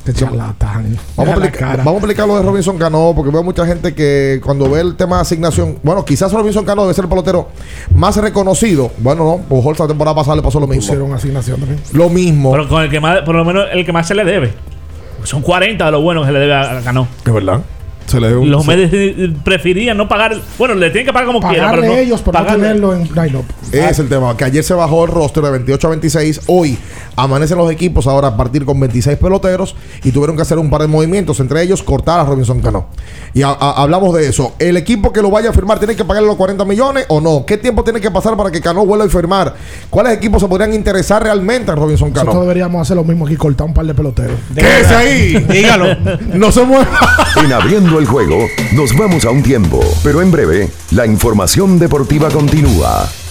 Te 0.05 0.12
charlatán. 0.12 0.98
Vamos 1.16 1.35
a, 1.36 1.77
vamos 1.77 1.86
a 1.86 1.97
explicar 1.98 2.27
lo 2.27 2.36
de 2.36 2.43
Robinson 2.43 2.77
Cano, 2.77 3.12
porque 3.14 3.31
veo 3.31 3.44
mucha 3.44 3.64
gente 3.64 3.94
que 3.94 4.40
cuando 4.44 4.69
ve 4.69 4.81
el 4.81 4.97
tema 4.97 5.16
de 5.16 5.23
asignación, 5.23 5.78
bueno, 5.85 6.05
quizás 6.05 6.32
Robinson 6.32 6.64
Cano 6.64 6.82
debe 6.82 6.94
ser 6.94 7.05
el 7.05 7.09
pelotero 7.09 7.51
más 7.94 8.16
reconocido. 8.16 8.90
Bueno, 8.98 9.24
no, 9.24 9.36
Pujols 9.48 9.78
la 9.78 9.86
temporada 9.86 10.16
pasada 10.16 10.36
le 10.36 10.43
pasó 10.43 10.59
lo 10.59 10.66
mismo. 10.66 10.82
Pusieron 10.82 11.12
asignación 11.12 11.60
también. 11.60 11.81
Lo 11.93 12.09
mismo. 12.09 12.51
Pero 12.51 12.69
con 12.69 12.82
el 12.82 12.90
que 12.90 12.98
más, 12.98 13.20
por 13.20 13.36
lo 13.36 13.44
menos 13.44 13.66
el 13.73 13.86
que 13.86 13.93
más 13.93 14.09
se 14.09 14.16
le 14.16 14.24
debe. 14.24 14.52
Son 15.24 15.43
40 15.43 15.85
de 15.85 15.90
lo 15.93 16.01
bueno 16.01 16.20
que 16.23 16.28
se 16.28 16.32
le 16.32 16.40
debe 16.40 16.55
a 16.55 16.81
Cano. 16.82 17.07
Es 17.24 17.32
verdad. 17.32 17.61
Se 18.12 18.20
le 18.20 18.28
dio 18.28 18.40
un- 18.43 18.51
Los 18.51 18.66
medios 18.66 18.90
eh, 18.93 19.32
preferían 19.43 19.97
no 19.97 20.06
pagar. 20.06 20.36
Bueno, 20.59 20.74
le 20.74 20.90
tienen 20.90 21.06
que 21.06 21.12
pagar 21.12 21.26
como 21.26 21.40
quiera. 21.40 21.64
Pagarle 21.64 21.80
Pero 21.82 21.93
no, 21.94 21.98
ellos 21.98 22.20
por 22.20 22.34
no 22.34 22.44
tenerlo 22.47 22.94
en 22.94 23.02
line-up. 23.14 23.44
Es 23.72 23.98
el 23.98 24.09
tema, 24.09 24.36
que 24.36 24.44
ayer 24.44 24.62
se 24.62 24.74
bajó 24.74 25.05
el 25.06 25.10
roster 25.10 25.43
de 25.43 25.51
28 25.51 25.86
a 25.86 25.90
26. 25.90 26.43
Hoy 26.47 26.78
amanecen 27.16 27.56
los 27.59 27.70
equipos 27.72 28.06
ahora 28.06 28.28
a 28.28 28.36
partir 28.36 28.64
con 28.66 28.78
26 28.78 29.16
peloteros 29.18 29.74
y 30.05 30.12
tuvieron 30.12 30.36
que 30.36 30.43
hacer 30.43 30.59
un 30.59 30.68
par 30.68 30.82
de 30.82 30.89
movimientos, 30.89 31.40
entre 31.40 31.62
ellos 31.62 31.82
cortar 31.82 32.20
a 32.20 32.24
Robinson 32.24 32.60
Cano. 32.60 32.86
Y 33.34 33.43
a- 33.43 33.48
a- 33.48 33.82
hablamos 33.82 34.14
de 34.14 34.28
eso. 34.28 34.52
¿El 34.59 34.76
equipo 34.76 35.10
que 35.12 35.22
lo 35.22 35.30
vaya 35.30 35.51
a 35.51 35.52
firmar 35.55 35.78
tiene 35.78 35.97
que 35.97 36.05
pagarle 36.05 36.28
los 36.28 36.36
40 36.36 36.64
millones 36.66 37.06
o 37.09 37.20
no? 37.22 37.44
¿Qué 37.47 37.56
tiempo 37.56 37.82
tiene 37.82 38.01
que 38.01 38.10
pasar 38.10 38.36
para 38.36 38.51
que 38.51 38.60
Cano 38.60 38.84
vuelva 38.84 39.06
a 39.06 39.09
firmar? 39.09 39.55
¿Cuáles 39.89 40.12
equipos 40.14 40.43
se 40.43 40.48
podrían 40.48 40.74
interesar 40.74 41.22
realmente 41.22 41.70
en 41.70 41.76
Robinson 41.78 42.10
Nosotros 42.10 42.28
Cano? 42.34 42.43
deberíamos 42.43 42.82
hacer 42.82 42.97
lo 42.97 43.05
mismo 43.05 43.24
aquí, 43.26 43.36
cortar 43.36 43.66
un 43.66 43.72
par 43.74 43.86
de 43.86 43.94
peloteros. 43.94 44.36
¡Quédese 44.55 44.94
ahí! 44.94 45.47
Dígalo. 45.48 45.97
No 46.34 46.51
se 46.52 46.62
mueva. 46.64 46.86
En 47.43 47.52
abriendo 47.52 47.98
el 47.98 48.02
juego, 48.05 48.49
nos 48.73 48.97
vamos 48.97 49.24
a 49.24 49.31
un 49.31 49.43
tiempo, 49.43 49.81
pero 50.03 50.23
en 50.23 50.31
breve, 50.31 50.70
la 50.91 51.07
información 51.07 51.79
deportiva 51.79 52.31
continúa. 52.31 53.22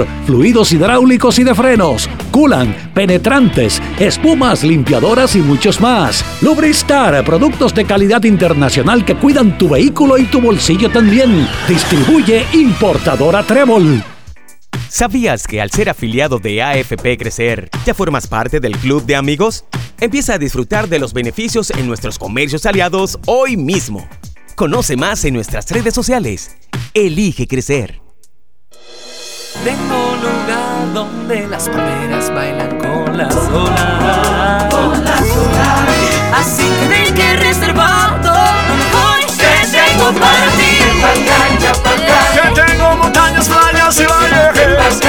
fluidos 0.25 0.71
hidráulicos 0.71 1.39
y 1.39 1.43
de 1.43 1.55
frenos, 1.55 2.09
culan, 2.31 2.75
penetrantes, 2.93 3.81
espumas, 3.99 4.63
limpiadoras 4.63 5.35
y 5.35 5.39
muchos 5.39 5.79
más. 5.81 6.23
Lubristar, 6.41 7.23
productos 7.23 7.73
de 7.73 7.85
calidad 7.85 8.23
internacional 8.23 9.05
que 9.05 9.15
cuidan 9.15 9.57
tu 9.57 9.69
vehículo 9.69 10.17
y 10.17 10.25
tu 10.25 10.41
bolsillo 10.41 10.89
también. 10.89 11.47
Distribuye 11.67 12.45
importadora 12.53 13.43
Trébol. 13.43 14.03
¿Sabías 14.91 15.47
que 15.47 15.61
al 15.61 15.71
ser 15.71 15.89
afiliado 15.89 16.37
de 16.37 16.61
AFP 16.61 17.17
Crecer, 17.17 17.69
ya 17.85 17.93
formas 17.93 18.27
parte 18.27 18.59
del 18.59 18.77
club 18.77 19.05
de 19.05 19.15
amigos? 19.15 19.63
Empieza 20.01 20.33
a 20.33 20.37
disfrutar 20.37 20.89
de 20.89 20.99
los 20.99 21.13
beneficios 21.13 21.71
en 21.71 21.87
nuestros 21.87 22.19
comercios 22.19 22.65
aliados 22.65 23.17
hoy 23.25 23.55
mismo. 23.55 24.07
Conoce 24.55 24.97
más 24.97 25.23
en 25.23 25.33
nuestras 25.33 25.69
redes 25.71 25.93
sociales. 25.93 26.57
Elige 26.93 27.47
crecer. 27.47 28.01
Tengo 29.63 30.15
lugar 30.15 30.91
donde 30.91 31.47
las 31.47 31.69
palmeras 31.69 32.33
bailan 32.33 32.79
con 32.79 33.15
las 33.15 33.35
olas. 33.35 34.73
Con 34.73 35.05
las 35.05 35.21
olas. 35.21 36.39
Así 36.39 36.63
que 36.79 36.87
ven 36.87 37.13
que 37.13 37.35
reservado 37.35 38.33
lo 38.67 38.75
mejor 38.75 39.19
que 39.37 39.67
tengo 39.67 40.19
para 40.19 40.47
ti. 40.57 40.79
Que 42.33 42.61
tengo 42.61 42.95
montañas, 42.95 43.47
playas 43.47 43.99
y 43.99 44.05
valles. 44.05 44.99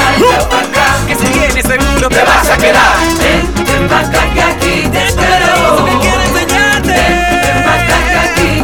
Que 1.07 1.15
si 1.15 1.33
vienes 1.33 1.65
seguro 1.65 2.09
te 2.11 2.23
vas 2.23 2.51
a 2.51 2.57
quedar. 2.59 2.97
Acá 3.91 4.35
que 4.35 4.43
aquí 4.43 4.89
te 4.91 5.07
espero. 5.07 5.85
Que 5.87 5.99
quiero 5.99 6.23
enseñarte 6.23 7.33
República 7.65 8.62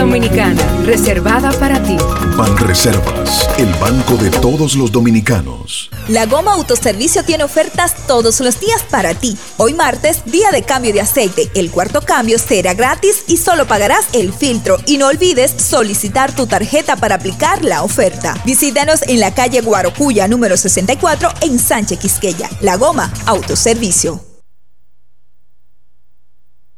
Dominicana, 0.00 0.62
reservada 0.86 1.52
para 1.60 1.82
ti. 1.82 1.94
Ban 2.34 2.56
Reservas, 2.56 3.46
el 3.58 3.68
banco 3.74 4.16
de 4.16 4.30
todos 4.30 4.74
los 4.74 4.90
dominicanos. 4.90 5.90
La 6.08 6.24
Goma 6.24 6.54
Autoservicio 6.54 7.22
tiene 7.22 7.44
ofertas 7.44 7.94
todos 8.06 8.40
los 8.40 8.58
días 8.58 8.82
para 8.90 9.12
ti. 9.12 9.36
Hoy 9.58 9.74
martes, 9.74 10.22
día 10.24 10.52
de 10.52 10.62
cambio 10.62 10.94
de 10.94 11.02
aceite. 11.02 11.50
El 11.54 11.70
cuarto 11.70 12.00
cambio 12.00 12.38
será 12.38 12.72
gratis 12.72 13.24
y 13.26 13.36
solo 13.36 13.66
pagarás 13.66 14.06
el 14.14 14.32
filtro. 14.32 14.78
Y 14.86 14.96
no 14.96 15.08
olvides 15.08 15.50
solicitar 15.50 16.34
tu 16.34 16.46
tarjeta 16.46 16.96
para 16.96 17.16
aplicar 17.16 17.62
la 17.62 17.82
oferta. 17.82 18.40
Visítanos 18.46 19.02
en 19.02 19.20
la 19.20 19.34
calle 19.34 19.60
Guarocuya 19.60 20.28
número 20.28 20.56
64 20.56 21.28
en 21.42 21.58
Sánchez 21.58 21.98
Quisqueya. 21.98 22.48
La 22.62 22.76
Goma 22.78 23.12
Autoservicio. 23.26 24.29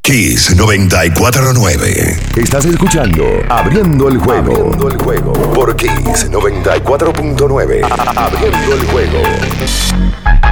Kiss 0.04 0.56
949. 0.56 2.18
Estás 2.34 2.64
escuchando 2.64 3.24
Abriendo 3.48 4.08
el 4.08 4.18
juego. 4.18 4.52
Abriendo 4.52 4.88
el 4.88 4.98
juego. 4.98 5.32
Por 5.54 5.76
Kiss 5.76 6.28
94.9. 6.28 7.86
Abriendo 8.16 8.74
el 8.74 8.84
juego. 8.86 9.18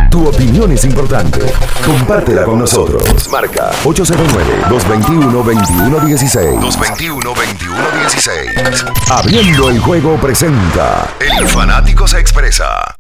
Tu 0.08 0.28
opinión 0.28 0.70
es 0.70 0.84
importante. 0.84 1.40
Compártela 1.84 2.44
con 2.44 2.60
nosotros. 2.60 3.28
Marca 3.28 3.72
809-221-2116. 3.82 6.60
221-2116. 6.60 9.10
Abriendo 9.10 9.68
el 9.68 9.80
juego 9.80 10.16
presenta. 10.18 11.08
El 11.18 11.48
fanático 11.48 12.06
se 12.06 12.20
expresa. 12.20 12.94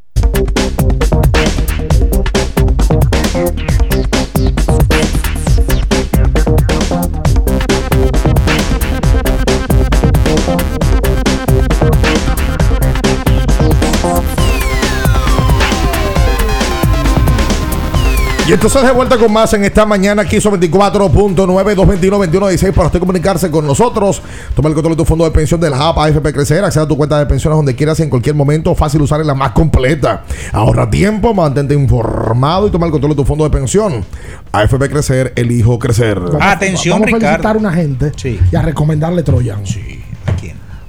Y 18.50 18.52
entonces 18.52 18.82
de 18.82 18.90
vuelta 18.90 19.16
con 19.16 19.32
más 19.32 19.54
en 19.54 19.62
esta 19.64 19.86
mañana 19.86 20.22
aquí 20.22 20.40
sobre 20.40 20.60
24.9 20.68 21.36
221 21.36 22.16
2116 22.16 22.74
para 22.74 22.86
usted 22.88 22.98
comunicarse 22.98 23.48
con 23.48 23.64
nosotros. 23.64 24.20
Toma 24.56 24.68
el 24.70 24.74
control 24.74 24.96
de 24.96 24.96
tu 24.96 25.04
fondo 25.04 25.24
de 25.24 25.30
pensión 25.30 25.60
de 25.60 25.70
la 25.70 25.90
app 25.90 25.98
AFP 25.98 26.32
Crecer, 26.32 26.64
acceda 26.64 26.82
a 26.82 26.88
tu 26.88 26.96
cuenta 26.96 27.16
de 27.16 27.26
pensiones 27.26 27.56
donde 27.56 27.76
quieras 27.76 28.00
y 28.00 28.02
en 28.02 28.10
cualquier 28.10 28.34
momento, 28.34 28.74
fácil 28.74 29.02
usar 29.02 29.20
es 29.20 29.26
la 29.28 29.36
más 29.36 29.52
completa. 29.52 30.24
Ahorra 30.50 30.90
tiempo, 30.90 31.32
mantente 31.32 31.74
informado 31.74 32.66
y 32.66 32.72
toma 32.72 32.86
el 32.86 32.90
control 32.90 33.12
de 33.12 33.16
tu 33.18 33.24
fondo 33.24 33.44
de 33.44 33.50
pensión. 33.50 34.04
AFP 34.50 34.90
Crecer, 34.90 35.32
elijo 35.36 35.78
crecer. 35.78 36.20
Atención, 36.40 37.02
Vamos 37.02 37.04
a 37.04 37.06
Ricardo. 37.06 37.26
felicitar 37.28 37.54
a 37.54 37.58
una 37.60 37.72
gente 37.72 38.12
y 38.50 38.56
a 38.56 38.62
recomendarle 38.62 39.22
Troyan. 39.22 39.64
Sí, 39.64 39.78
¿a? 39.80 39.99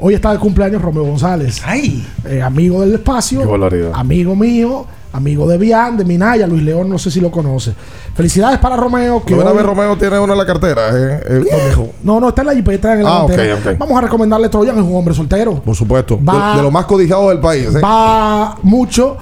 Hoy 0.02 0.15
está 0.15 0.32
de 0.34 0.40
cumpleaños 0.40 0.82
Romeo 0.82 1.03
González. 1.03 1.61
Ay. 1.64 2.06
Eh, 2.26 2.41
amigo 2.41 2.82
del 2.82 2.95
espacio. 2.95 3.41
Qué. 3.41 3.91
Amigo 3.94 4.36
mío. 4.36 4.86
Amigo 5.14 5.45
de 5.45 5.57
Bian, 5.57 5.98
de 5.98 6.06
Minaya, 6.06 6.48
Luis 6.48 6.64
León, 6.64 6.90
no 6.90 6.98
sé 6.98 7.11
si 7.11 7.19
lo 7.19 7.30
conoce. 7.30 7.73
Felicidades 8.15 8.60
para 8.60 8.78
Romeo. 8.78 9.22
Que 9.26 9.36
hoy- 9.36 9.44
vez 9.44 9.65
Romeo 9.65 9.98
tiene 9.98 10.18
uno 10.18 10.32
en 10.32 10.40
la 10.40 10.45
cartera. 10.45 10.88
eh, 10.90 11.19
eh, 11.28 11.34
¿dónde 11.34 11.68
dijo? 11.69 11.90
No, 12.02 12.19
no, 12.22 12.30
está 12.30 12.41
en 12.44 12.48
la 12.48 12.53
jipeta 12.56 12.94
en 12.94 13.02
el 13.02 13.06
Ah, 13.06 13.26
delantero. 13.28 13.56
ok, 13.57 13.61
ok. 13.73 13.78
Vamos 13.78 13.98
a 13.98 14.02
recomendarle 14.02 14.48
Troyan, 14.48 14.78
es 14.78 14.84
un 14.84 14.95
hombre 14.95 15.14
soltero. 15.14 15.56
Por 15.61 15.76
supuesto. 15.76 16.15
De, 16.15 16.23
Va- 16.23 16.56
de 16.56 16.61
lo 16.64 16.72
más 16.72 16.86
codiciado 16.86 17.28
del 17.28 17.40
país. 17.41 17.68
eh. 17.76 17.80
Va 17.84 18.56
mucho 18.64 19.18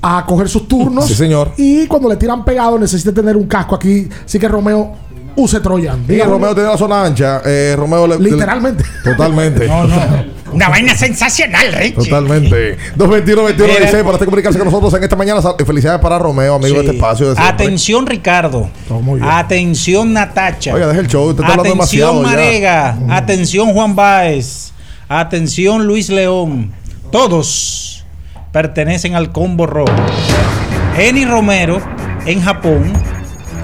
a 0.00 0.24
coger 0.26 0.48
sus 0.48 0.66
turnos. 0.66 1.04
Sí, 1.06 1.14
señor. 1.14 1.50
Y 1.58 1.86
cuando 1.86 2.08
le 2.08 2.16
tiran 2.16 2.42
pegado 2.42 2.78
necesita 2.78 3.12
tener 3.12 3.36
un 3.36 3.46
casco 3.46 3.74
aquí. 3.74 4.08
Así 4.24 4.38
que 4.38 4.48
Romeo 4.48 4.92
use 5.38 5.60
Troyan. 5.60 6.04
Y. 6.08 6.18
Romeo 6.20 6.54
tiene 6.54 6.68
la 6.70 6.76
zona 6.76 7.04
ancha. 7.04 7.40
eh, 7.44 7.74
Romeo 7.76 8.06
le- 8.06 8.18
Literalmente. 8.18 8.84
Totalmente. 9.04 9.66
No, 9.68 9.84
no. 9.86 9.96
Una 10.52 10.68
vaina 10.70 10.96
sensacional, 10.96 11.72
Richie. 11.74 11.92
Totalmente. 11.92 12.78
221-2116 12.96 13.90
para 14.02 14.12
usted 14.14 14.24
comunicarse 14.24 14.58
con 14.58 14.64
nosotros 14.66 14.94
en 14.94 15.02
esta 15.04 15.14
mañana. 15.16 15.40
Felicidades 15.64 16.00
para 16.00 16.18
Romeo, 16.18 16.54
amigo 16.54 16.76
de 16.76 16.80
este 16.80 16.92
espacio. 16.96 17.34
de. 17.34 17.40
Atención, 17.42 18.06
Ricardo. 18.06 18.70
Atención, 19.22 20.12
Natacha. 20.12 20.72
Oiga, 20.74 20.86
deja 20.88 21.00
el 21.00 21.06
show. 21.08 21.28
Usted 21.28 21.42
está 21.42 21.54
hablando 21.54 21.74
Atención, 21.82 22.16
ya. 22.16 22.22
Marega. 22.22 22.98
Atención, 23.10 23.72
Juan 23.74 23.94
Báez. 23.94 24.72
Atención, 25.08 25.86
Luis 25.86 26.08
León. 26.08 26.72
Todos 27.12 28.04
pertenecen 28.52 29.14
al 29.14 29.32
combo 29.32 29.66
rojo. 29.66 29.92
Eni 30.98 31.24
Romero 31.26 31.80
en 32.26 32.42
Japón 32.42 32.92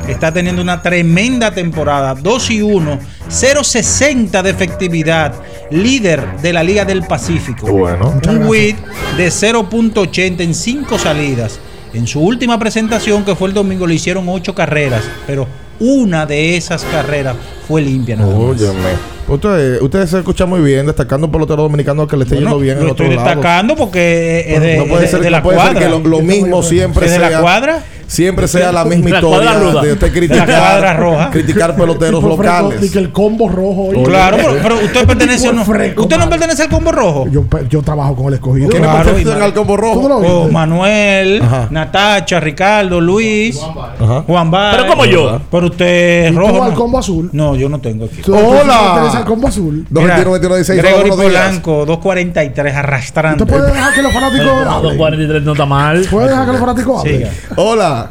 está 0.08 0.32
teniendo 0.32 0.62
una 0.62 0.82
tremenda 0.82 1.52
temporada. 1.52 2.14
2 2.14 2.50
y 2.50 2.62
1, 2.62 2.98
0.60 3.30 4.42
de 4.42 4.50
efectividad. 4.50 5.34
Líder 5.70 6.38
de 6.42 6.52
la 6.52 6.62
Liga 6.62 6.84
del 6.84 7.02
Pacífico. 7.04 7.66
Bueno. 7.66 8.14
Un 8.28 8.46
WIT 8.46 8.76
de 9.16 9.28
0.80 9.28 10.40
en 10.40 10.54
5 10.54 10.98
salidas. 10.98 11.58
En 11.92 12.06
su 12.06 12.20
última 12.20 12.58
presentación, 12.58 13.24
que 13.24 13.34
fue 13.36 13.48
el 13.48 13.54
domingo, 13.54 13.86
le 13.86 13.94
hicieron 13.94 14.28
8 14.28 14.54
carreras, 14.54 15.02
pero 15.26 15.46
una 15.78 16.26
de 16.26 16.56
esas 16.56 16.82
carreras 16.84 17.36
fue 17.68 17.82
limpia. 17.82 18.16
nada 18.16 18.30
más. 18.30 18.38
Óyeme. 18.60 19.14
Usted, 19.26 19.80
usted 19.80 20.06
se 20.06 20.18
escucha 20.18 20.44
muy 20.44 20.60
bien, 20.60 20.84
destacando 20.86 21.26
un 21.28 21.32
pelotero 21.32 21.62
dominicano 21.62 22.06
que 22.06 22.16
le 22.16 22.24
esté 22.24 22.34
Bueno, 22.34 22.50
yendo 22.50 22.60
bien 22.60 22.76
lo 22.78 22.82
en 22.84 22.88
estoy 22.90 23.08
destacando 23.08 23.74
porque 23.74 24.44
es 24.48 24.60
de, 24.60 24.76
no 24.76 24.84
puede 24.86 25.06
es 25.06 25.12
de- 25.12 25.16
ser, 25.16 25.20
de 25.20 25.24
no 25.26 25.30
la 25.30 25.42
puede 25.42 25.58
ser 25.58 25.66
cuadra. 25.72 25.80
que 25.80 25.88
lo, 25.88 25.98
lo 26.00 26.20
mismo 26.20 26.62
siempre 26.62 27.06
¿Es 27.06 27.12
de 27.12 27.18
sea. 27.18 27.30
la 27.30 27.40
cuadra? 27.40 27.82
Siempre 28.06 28.46
sea 28.48 28.70
la 28.72 28.84
misma 28.84 29.10
la 29.10 29.16
historia 29.16 29.52
ruda. 29.54 29.82
de 29.82 29.92
usted 29.92 30.12
cuadra 30.12 30.92
roja. 30.94 31.30
criticar, 31.30 31.30
criticar 31.32 31.76
peloteros 31.76 32.20
Tipo 32.22 32.36
fresco, 32.36 32.62
locales. 32.62 32.82
Y 32.84 32.92
que 32.92 32.98
el 32.98 33.12
combo 33.12 33.48
rojo. 33.48 33.88
oye. 33.88 34.02
Claro, 34.02 34.36
pero, 34.36 34.54
pero 34.62 34.74
usted 34.76 35.06
pertenece 35.06 35.52
no, 35.52 35.64
fresco, 35.64 36.02
usted 36.02 36.18
no 36.18 36.28
pertenece 36.28 36.62
al 36.62 36.68
combo 36.68 36.92
rojo. 36.92 37.26
Yo, 37.30 37.44
yo 37.68 37.82
trabajo 37.82 38.14
con 38.16 38.26
el 38.28 38.34
escogido. 38.34 38.68
¿Quiénes 38.68 38.88
Claro, 38.88 39.04
pertenecen 39.04 39.42
al 39.42 39.54
combo 39.54 39.76
rojo? 39.76 40.00
¿Tú? 40.00 40.12
Oh, 40.26 40.48
Manuel, 40.48 41.42
Ajá. 41.42 41.68
Natacha, 41.70 42.40
Ricardo, 42.40 43.00
Luis, 43.00 43.60
Ajá. 43.98 44.22
Juan 44.26 44.50
Báez. 44.50 44.76
Pero 44.76 44.88
como 44.90 45.04
yo. 45.06 45.40
Pero 45.50 45.66
usted 45.66 46.24
¿Y 46.24 46.26
es 46.26 46.32
tú 46.32 46.38
rojo. 46.38 46.62
al 46.62 46.70
¿no? 46.70 46.76
combo 46.76 46.98
azul? 46.98 47.30
No, 47.32 47.54
yo 47.56 47.68
no 47.68 47.78
tengo 47.80 48.04
aquí. 48.06 48.16
¿Tú- 48.22 48.32
tú 48.32 48.38
Hola. 48.38 49.10
al 49.10 49.24
combo 49.24 49.48
azul? 49.48 49.86
Mira, 49.90 50.18
221-2116, 50.24 50.76
Gregory. 50.76 51.10
Polanco, 51.10 51.86
243, 51.86 52.74
arrastrando. 52.74 53.44
¿Usted 53.44 53.56
puede 53.56 53.72
dejar 53.72 53.94
que 53.94 54.02
los 54.02 54.12
fanáticos 54.12 54.46
Los 54.46 54.66
hablen? 54.66 54.96
43 54.98 55.42
no 55.42 55.52
está 55.52 55.66
mal. 55.66 56.06
¿Puede 56.10 56.28
dejar 56.28 56.44
que 56.46 56.52
los 56.52 56.60
fanáticos 56.60 57.00
hablen? 57.00 57.28
Hola. 57.56 58.03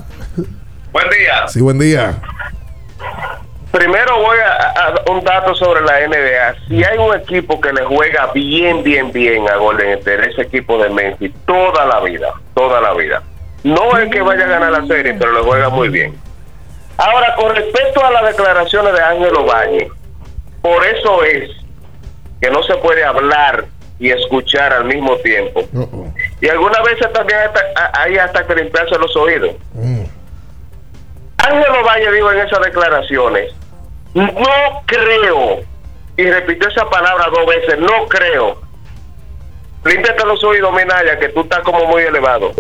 Buen 0.94 1.10
día. 1.10 1.48
Sí, 1.48 1.60
buen 1.62 1.80
día. 1.80 2.22
Primero 3.72 4.20
voy 4.22 4.38
a, 4.38 4.70
a- 4.88 5.12
un 5.12 5.24
dato 5.24 5.56
sobre 5.56 5.82
la 5.82 6.00
NBA. 6.08 6.68
Si 6.68 6.84
hay 6.84 6.98
un 6.98 7.16
equipo 7.16 7.60
que 7.60 7.74
le 7.74 7.84
juega 7.86 8.28
bien, 8.34 8.84
bien, 8.84 9.12
bien 9.12 9.50
a 9.50 9.56
Golden 9.56 9.98
State, 9.98 10.30
ese 10.30 10.44
equipo 10.44 10.78
de 10.82 10.90
Memphis, 10.90 11.32
toda 11.48 11.86
la 11.86 12.00
vida, 12.02 12.32
toda 12.54 12.80
la 12.80 12.94
vida. 12.94 13.24
No 13.64 13.98
es 13.98 14.12
que 14.12 14.22
vaya 14.22 14.46
a 14.46 14.48
ganar 14.48 14.72
la 14.72 14.86
serie, 14.86 15.16
pero 15.16 15.32
le 15.34 15.40
juega 15.42 15.70
muy 15.70 15.90
bien. 15.90 16.16
Ahora, 16.98 17.34
con 17.36 17.56
respecto 17.56 18.06
a 18.06 18.12
las 18.12 18.24
declaraciones 18.28 18.94
de 18.94 19.02
Ángel 19.02 19.36
Ovalle, 19.36 19.90
por 20.62 20.86
eso 20.86 21.24
es 21.24 21.50
que 22.40 22.52
no 22.52 22.62
se 22.64 22.76
puede 22.76 23.04
hablar 23.04 23.66
y 23.98 24.12
escuchar 24.12 24.72
al 24.74 24.86
mismo 24.86 25.16
tiempo. 25.18 25.64
Y 26.42 26.50
algunas 26.50 26.84
veces 26.84 27.12
también 27.14 27.40
hasta- 27.40 27.92
hay 28.00 28.18
hasta 28.18 28.46
que 28.46 28.54
limpiarse 28.56 28.96
los 29.00 29.16
oídos. 29.16 29.56
Mm. 29.74 30.03
Ángel 31.44 31.76
Ovalle 31.82 32.12
dijo 32.12 32.32
en 32.32 32.40
esas 32.40 32.62
declaraciones, 32.62 33.54
no 34.14 34.82
creo, 34.86 35.60
y 36.16 36.24
repitió 36.30 36.70
esa 36.70 36.90
palabra 36.90 37.28
dos 37.32 37.46
veces, 37.46 37.80
no 37.80 38.08
creo. 38.08 38.63
Límpiate 39.86 40.26
los 40.26 40.42
oídos, 40.46 40.72
Minaya, 40.72 41.20
que 41.20 41.28
tú 41.30 41.42
estás 41.42 41.60
como 41.64 41.86
muy 41.88 42.04
elevado. 42.04 42.52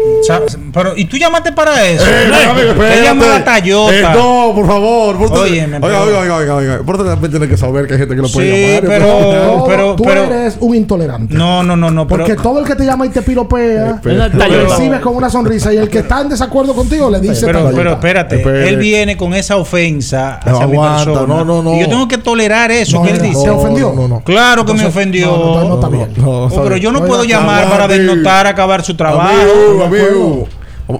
Pero, 0.73 0.93
¿y 0.97 1.05
tú 1.05 1.15
llamaste 1.17 1.53
para 1.53 1.85
eso? 1.87 2.03
Eh, 2.05 2.27
no, 2.29 2.51
amigo, 2.51 2.69
espérate. 2.71 2.97
Él 2.97 3.03
llamó 3.03 3.23
a 3.25 3.43
Toyota. 3.45 3.95
Eh, 3.95 4.01
no, 4.13 4.51
por 4.53 4.67
favor. 4.67 5.17
Por 5.17 5.39
Óyeme, 5.39 5.77
oiga, 5.77 5.87
pero- 5.87 6.03
oiga, 6.03 6.19
oiga, 6.19 6.35
oiga, 6.35 6.55
oiga. 6.55 6.77
Por 6.83 6.95
eso 6.95 7.05
también 7.05 7.31
tiene 7.31 7.47
que 7.47 7.55
saber 7.55 7.87
que 7.87 7.93
hay 7.93 7.99
gente 7.99 8.15
que 8.15 8.21
lo 8.21 8.27
puede 8.29 8.51
Sí, 8.51 8.73
llamar. 8.75 8.89
pero- 8.89 9.05
Todo- 9.07 9.65
pero- 9.67 9.95
tú 9.95 10.03
pero- 10.03 10.23
eres 10.25 10.57
un 10.59 10.75
intolerante. 10.75 11.33
No, 11.33 11.63
no, 11.63 11.77
no, 11.77 11.91
no. 11.91 12.07
Pero, 12.07 12.25
Porque 12.25 12.41
todo 12.41 12.59
el 12.59 12.65
que 12.65 12.75
te 12.75 12.85
llama 12.85 13.05
y 13.05 13.09
te 13.09 13.21
piropea, 13.21 13.99
pero- 14.03 14.27
lo 14.27 14.31
pero- 14.45 14.67
recibes 14.67 14.99
con 14.99 15.15
una 15.15 15.29
sonrisa 15.29 15.73
y 15.73 15.77
el 15.77 15.89
que 15.89 15.99
está 15.99 16.21
en 16.21 16.29
desacuerdo 16.29 16.73
contigo 16.75 17.09
le 17.09 17.19
dice 17.21 17.45
pero, 17.45 17.71
pero 17.73 17.91
espérate, 17.93 18.35
Espere. 18.37 18.67
él 18.69 18.77
viene 18.77 19.15
con 19.15 19.33
esa 19.33 19.55
ofensa 19.57 20.39
No, 20.45 20.51
hacia 20.51 20.67
mi 20.67 20.73
aguanta, 20.73 21.05
persona. 21.05 21.27
no, 21.27 21.45
no, 21.45 21.63
no. 21.63 21.73
Y 21.75 21.81
yo 21.81 21.87
tengo 21.89 22.07
que 22.07 22.17
tolerar 22.17 22.71
eso 22.71 22.97
No, 22.97 23.03
que 23.03 23.11
él 23.11 23.17
no, 23.19 23.23
dice. 23.23 23.43
¿Te 23.45 23.49
ofendió? 23.49 23.93
No, 23.95 24.01
no, 24.01 24.07
no. 24.09 24.19
Claro 24.23 24.65
que 24.65 24.73
me 24.73 24.85
ofendió. 24.85 25.27
no, 25.27 25.37
no, 25.61 25.69
no 25.69 25.75
está 25.75 25.87
bien. 25.89 26.13
No, 26.17 26.43
Oh, 26.43 26.63
pero 26.63 26.75
yo 26.77 26.91
no 26.91 27.05
puedo 27.13 27.23
llamar 27.25 27.69
para 27.69 27.87
desnotar, 27.87 28.47
acabar 28.47 28.83
su 28.83 28.95
trabajo. 28.95 29.29
Amigo, 29.29 29.83
amigo. 29.85 30.47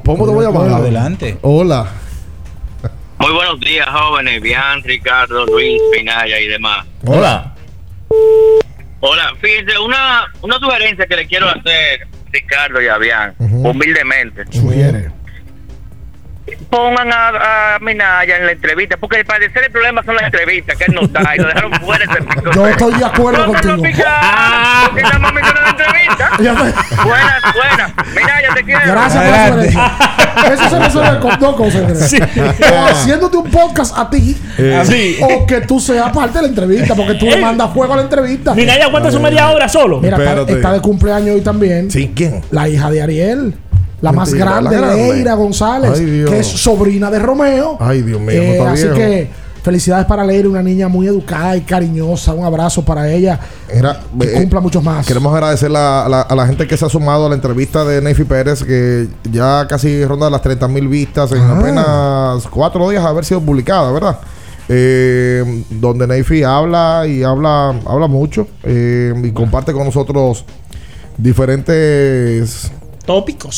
¿Cómo 0.06 0.26
te 0.26 0.32
voy 0.34 0.46
a 0.46 0.50
llamar? 0.50 0.70
Adelante. 0.82 1.38
Hola. 1.42 1.88
Muy 3.20 3.32
buenos 3.32 3.60
días, 3.60 3.88
jóvenes. 3.90 4.42
Bian, 4.42 4.84
Ricardo, 4.84 5.46
Luis, 5.46 5.82
Pinaya 5.94 6.40
y 6.40 6.48
demás. 6.48 6.86
Hola. 7.06 7.54
Hola, 9.00 9.34
fíjense, 9.42 9.78
una, 9.80 10.26
una 10.42 10.60
sugerencia 10.60 11.06
que 11.06 11.16
le 11.16 11.28
quiero 11.28 11.48
hacer, 11.50 12.08
Ricardo 12.32 12.82
y 12.82 12.88
a 12.88 12.98
Bian, 12.98 13.36
Ujú. 13.40 13.70
humildemente. 13.70 14.46
Sugiere. 14.52 15.10
Pongan 16.70 17.12
a, 17.12 17.76
a 17.76 17.80
Minaya 17.80 18.38
en 18.38 18.46
la 18.46 18.52
entrevista, 18.52 18.98
porque 18.98 19.18
al 19.18 19.26
parecer 19.26 19.64
el 19.66 19.72
problema 19.72 20.04
son 20.04 20.16
las 20.16 20.26
entrevistas 20.26 20.78
que 20.78 20.86
él 20.86 20.94
nos 20.94 21.12
da 21.12 21.36
y 21.36 21.40
lo 21.40 21.48
dejaron 21.48 21.72
fuera 21.74 22.06
Yo 22.54 22.68
estoy 22.68 22.94
de 22.96 23.06
acuerdo 23.06 23.46
contigo. 23.46 23.74
Porque 23.74 25.02
nada 25.02 25.20
más 25.20 25.34
me 25.34 25.42
hizo 25.42 25.52
una 25.52 25.70
entrevista. 25.70 26.32
Buenas, 27.04 27.44
buenas. 27.54 27.94
Minaya, 28.16 28.54
te 28.54 28.64
quiero. 28.64 28.82
Gracias 28.86 29.24
por 29.24 29.34
hacer 29.34 29.60
eso. 29.70 29.82
Eso 30.54 30.70
se 30.70 30.80
resuelve 30.80 31.20
con 31.20 31.40
dos 31.40 31.56
cosas. 31.56 32.10
Sí. 32.10 32.20
O 32.20 32.86
haciéndote 32.88 33.38
un 33.38 33.50
podcast 33.50 33.98
a 33.98 34.10
ti. 34.10 34.38
Sí. 34.86 35.20
O 35.22 35.46
que 35.46 35.62
tú 35.62 35.80
seas 35.80 36.12
parte 36.12 36.40
de 36.40 36.44
la 36.44 36.48
entrevista. 36.50 36.96
Porque 36.96 37.14
tú 37.16 37.26
le 37.26 37.38
mandas 37.38 37.72
fuego 37.74 37.94
a 37.94 37.98
la 37.98 38.04
entrevista. 38.04 38.54
Mira, 38.54 38.76
ella 38.76 38.86
aguanta 38.86 39.12
su 39.12 39.20
media 39.20 39.50
hora 39.50 39.70
solo. 39.70 40.02
Mira, 40.02 40.18
está, 40.18 40.52
está 40.52 40.74
de 40.74 40.82
cumpleaños 40.82 41.36
hoy 41.36 41.42
también. 41.42 41.90
Sí, 41.90 42.12
¿quién? 42.16 42.42
La 42.52 42.68
hija 42.68 42.90
de 42.92 43.02
Ariel. 43.02 43.56
La 44.04 44.12
más 44.12 44.34
grande, 44.34 44.70
la 44.76 44.82
grande. 44.88 45.14
Leira 45.14 45.34
González. 45.34 45.92
Ay, 45.96 46.26
que 46.28 46.40
es 46.40 46.48
sobrina 46.48 47.10
de 47.10 47.20
Romeo. 47.20 47.78
Ay, 47.80 48.02
Dios 48.02 48.20
mío, 48.20 48.32
Eh, 48.42 48.52
está 48.58 48.72
así 48.74 48.84
viejo. 48.84 48.96
que 48.98 49.30
felicidades 49.64 50.06
para 50.06 50.26
Leira, 50.26 50.50
una 50.50 50.62
niña 50.62 50.90
muy 50.90 51.08
educada 51.08 51.56
y 51.56 51.62
cariñosa. 51.62 52.34
Un 52.34 52.44
abrazo 52.44 52.84
para 52.84 53.10
ella. 53.10 53.40
Era, 53.70 54.02
Que 54.20 54.28
eh, 54.28 54.34
cumpla 54.42 54.60
muchos 54.60 54.84
más. 54.84 55.08
Queremos 55.08 55.34
agradecer 55.34 55.72
la- 55.72 56.06
a 56.06 56.10
la, 56.10 56.22
a 56.22 56.36
la 56.36 56.46
gente 56.46 56.68
que 56.68 56.76
se 56.76 56.86
ha 56.86 56.90
sumado 56.90 57.28
a 57.28 57.30
la 57.30 57.36
entrevista 57.36 57.86
de 57.86 58.02
Neyfi 58.02 58.26
Pérez, 58.26 58.62
que 58.64 59.08
ya 59.32 59.66
casi 59.70 60.04
ronda 60.04 60.30
las 60.30 60.42
30 60.42 60.68
mil 60.68 60.90
vistas 60.90 61.32
en 61.32 61.40
Ah. 61.42 61.58
apenas 61.58 62.48
cuatro 62.52 62.90
días 62.90 63.02
de 63.04 63.10
haber 63.10 63.24
sido 63.24 63.40
publicada, 63.40 63.90
¿verdad? 63.94 64.20
Eh, 64.68 65.64
donde 65.70 66.08
Neyfi 66.08 66.44
habla 66.44 67.06
y 67.08 67.24
habla, 67.24 67.74
habla 67.86 68.08
mucho 68.08 68.48
eh, 68.64 69.14
y 69.24 69.32
comparte 69.32 69.72
con 69.72 69.86
nosotros 69.86 70.44
diferentes 71.18 72.72
Tópicos. 73.06 73.56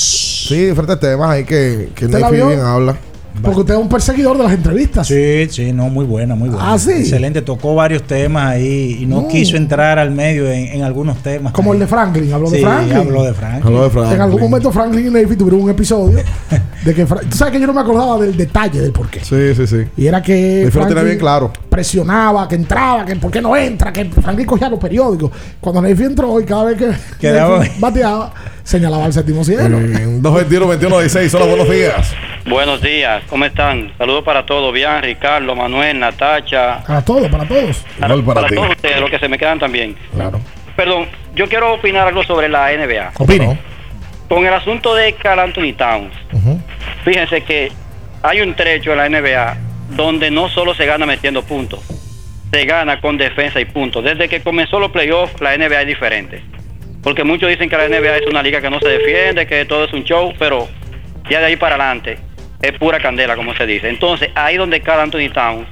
sí, 0.47 0.65
diferentes 0.67 0.99
temas 0.99 1.30
ahí 1.30 1.43
que, 1.45 1.91
que 1.95 2.05
¿Usted 2.05 2.19
la 2.19 2.30
Neyfi 2.30 2.35
vio? 2.35 2.47
bien 2.47 2.59
habla. 2.61 2.97
Porque 3.41 3.60
usted 3.60 3.74
es 3.76 3.80
un 3.80 3.90
perseguidor 3.90 4.38
de 4.38 4.44
las 4.44 4.53
entrevistas. 4.53 5.07
Sí, 5.07 5.48
sí, 5.49 5.72
no, 5.72 5.90
muy 5.90 6.06
buena, 6.06 6.36
muy 6.36 6.49
buena. 6.49 6.74
Ah, 6.74 6.80
sí. 6.80 6.91
Excelente, 6.91 7.41
tocó 7.41 7.76
varios 7.76 8.03
temas 8.03 8.48
ahí 8.53 8.99
y 9.02 9.06
no 9.06 9.22
Mm. 9.22 9.28
quiso 9.28 9.57
entrar 9.57 9.99
al 9.99 10.12
medio 10.12 10.49
en, 10.52 10.68
en 10.68 10.84
algunos 10.84 11.18
temas. 11.20 11.53
Como 11.53 11.74
el 11.74 11.80
de 11.80 11.88
Franklin. 11.88 12.32
Habló 12.34 12.49
de 12.49 12.60
Franklin. 12.62 12.98
habló 12.98 13.24
de 13.24 13.34
Franklin. 13.34 13.64
Habló 13.68 13.84
de 13.84 13.90
Franklin. 13.90 14.16
En 14.16 14.22
algún 14.22 14.41
momento 14.41 14.72
Franklin 14.72 15.07
y 15.07 15.10
Neyfi 15.12 15.36
tuvieron 15.36 15.62
un 15.62 15.70
episodio 15.70 16.20
de 16.86 16.94
que 16.94 17.06
Fra- 17.06 17.22
tú 17.22 17.36
sabes 17.38 17.53
que 17.53 17.60
yo 17.60 17.68
no 17.68 17.74
me 17.74 17.82
acordaba 17.82 18.20
del 18.20 18.36
detalle 18.36 18.82
del 18.82 18.91
porqué. 18.91 19.20
Sí, 19.24 19.53
sí, 19.56 19.68
sí. 19.68 19.78
Y 19.98 20.07
era 20.07 20.22
que 20.22 20.68
Franklin 20.72 21.03
bien 21.06 21.18
claro. 21.20 21.52
presionaba, 21.70 22.48
que 22.48 22.56
entraba, 22.56 23.06
que 23.06 23.16
por 23.18 23.32
qué 23.32 23.41
no 23.41 23.56
entra, 23.56 23.91
que 23.94 24.06
Franklin 24.06 24.45
cogía 24.48 24.70
los 24.70 24.80
periódicos. 24.80 25.32
Cuando 25.60 25.82
Neyfi 25.82 26.03
entró 26.03 26.40
y 26.40 26.45
cada 26.45 26.64
vez 26.66 26.78
que 26.78 26.91
Quedaba- 27.20 27.64
bateaba, 27.80 28.34
señalaba 28.64 29.06
al 29.06 29.14
séptimo 29.14 29.44
cielo. 29.44 29.78
En 29.78 30.22
221 30.22 30.68
21 30.68 30.99
16 30.99 31.34
Hola, 31.36 31.45
buenos 31.45 31.70
días. 31.70 32.07
Buenos 32.47 32.80
días, 32.80 33.23
¿cómo 33.27 33.43
están? 33.43 33.91
Saludos 33.97 34.23
para 34.23 34.45
todos, 34.45 34.72
Bian, 34.72 35.01
Ricardo, 35.01 35.55
Manuel, 35.55 35.99
Natacha, 35.99 36.84
Para 36.85 37.03
todos, 37.03 37.27
para 37.27 37.47
todos. 37.47 37.84
Igual 37.97 38.23
para, 38.23 38.34
para 38.35 38.47
ti. 38.49 38.55
todos 38.55 38.69
ustedes, 38.69 38.99
los 38.99 39.09
que 39.09 39.17
se 39.17 39.27
me 39.27 39.39
quedan 39.39 39.57
también. 39.57 39.95
Claro. 40.13 40.39
Perdón, 40.76 41.07
yo 41.34 41.49
quiero 41.49 41.73
opinar 41.73 42.07
algo 42.07 42.23
sobre 42.23 42.47
la 42.47 42.67
NBA. 42.72 43.13
Opine. 43.17 43.59
Con 44.30 44.45
el 44.45 44.53
asunto 44.53 44.93
de 44.93 45.13
Carl 45.13 45.39
Anthony 45.39 45.73
Towns, 45.76 46.13
fíjense 47.03 47.41
que 47.41 47.72
hay 48.22 48.41
un 48.41 48.53
trecho 48.53 48.91
en 48.91 48.97
la 48.97 49.09
NBA 49.09 49.57
donde 49.95 50.30
no 50.30 50.47
solo 50.47 50.76
se 50.76 50.85
gana 50.85 51.07
metiendo 51.07 51.41
puntos, 51.41 51.80
se 52.51 52.63
gana 52.65 53.01
con 53.01 53.17
defensa 53.17 53.59
y 53.59 53.65
puntos. 53.65 54.03
Desde 54.03 54.30
que 54.30 54.41
comenzó 54.41 54.80
los 54.80 54.91
playoffs, 54.91 55.41
la 55.41 55.57
NBA 55.57 55.81
es 55.81 55.88
diferente. 55.88 56.43
Porque 57.01 57.23
muchos 57.23 57.49
dicen 57.49 57.69
que 57.72 57.77
la 57.77 57.88
NBA 57.88 58.17
es 58.17 58.27
una 58.27 58.43
liga 58.43 58.61
que 58.61 58.69
no 58.69 58.80
se 58.80 58.89
defiende, 58.89 59.47
que 59.47 59.65
todo 59.65 59.85
es 59.85 59.93
un 59.93 60.03
show, 60.03 60.31
pero 60.38 60.67
ya 61.27 61.39
de 61.39 61.45
ahí 61.47 61.55
para 61.55 61.73
adelante 61.73 62.19
es 62.68 62.78
pura 62.78 63.00
candela, 63.00 63.36
como 63.36 63.56
se 63.56 63.66
dice. 63.66 63.90
Entonces, 63.90 64.30
ahí 64.36 64.58
donde 64.58 64.82
Carl 64.82 65.02
Anthony 65.02 65.30
Towns 65.34 65.68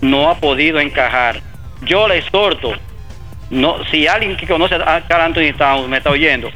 no 0.00 0.30
ha 0.30 0.38
podido 0.38 0.80
encajar. 0.80 1.40
Yo 1.82 2.08
le 2.08 2.18
exhorto, 2.18 2.72
no, 3.50 3.84
si 3.90 4.06
alguien 4.06 4.36
que 4.36 4.46
conoce 4.46 4.74
a 4.74 5.02
Carl 5.06 5.22
Anthony 5.22 5.56
Towns 5.56 5.88
me 5.88 5.98
está 5.98 6.10
oyendo, 6.10 6.50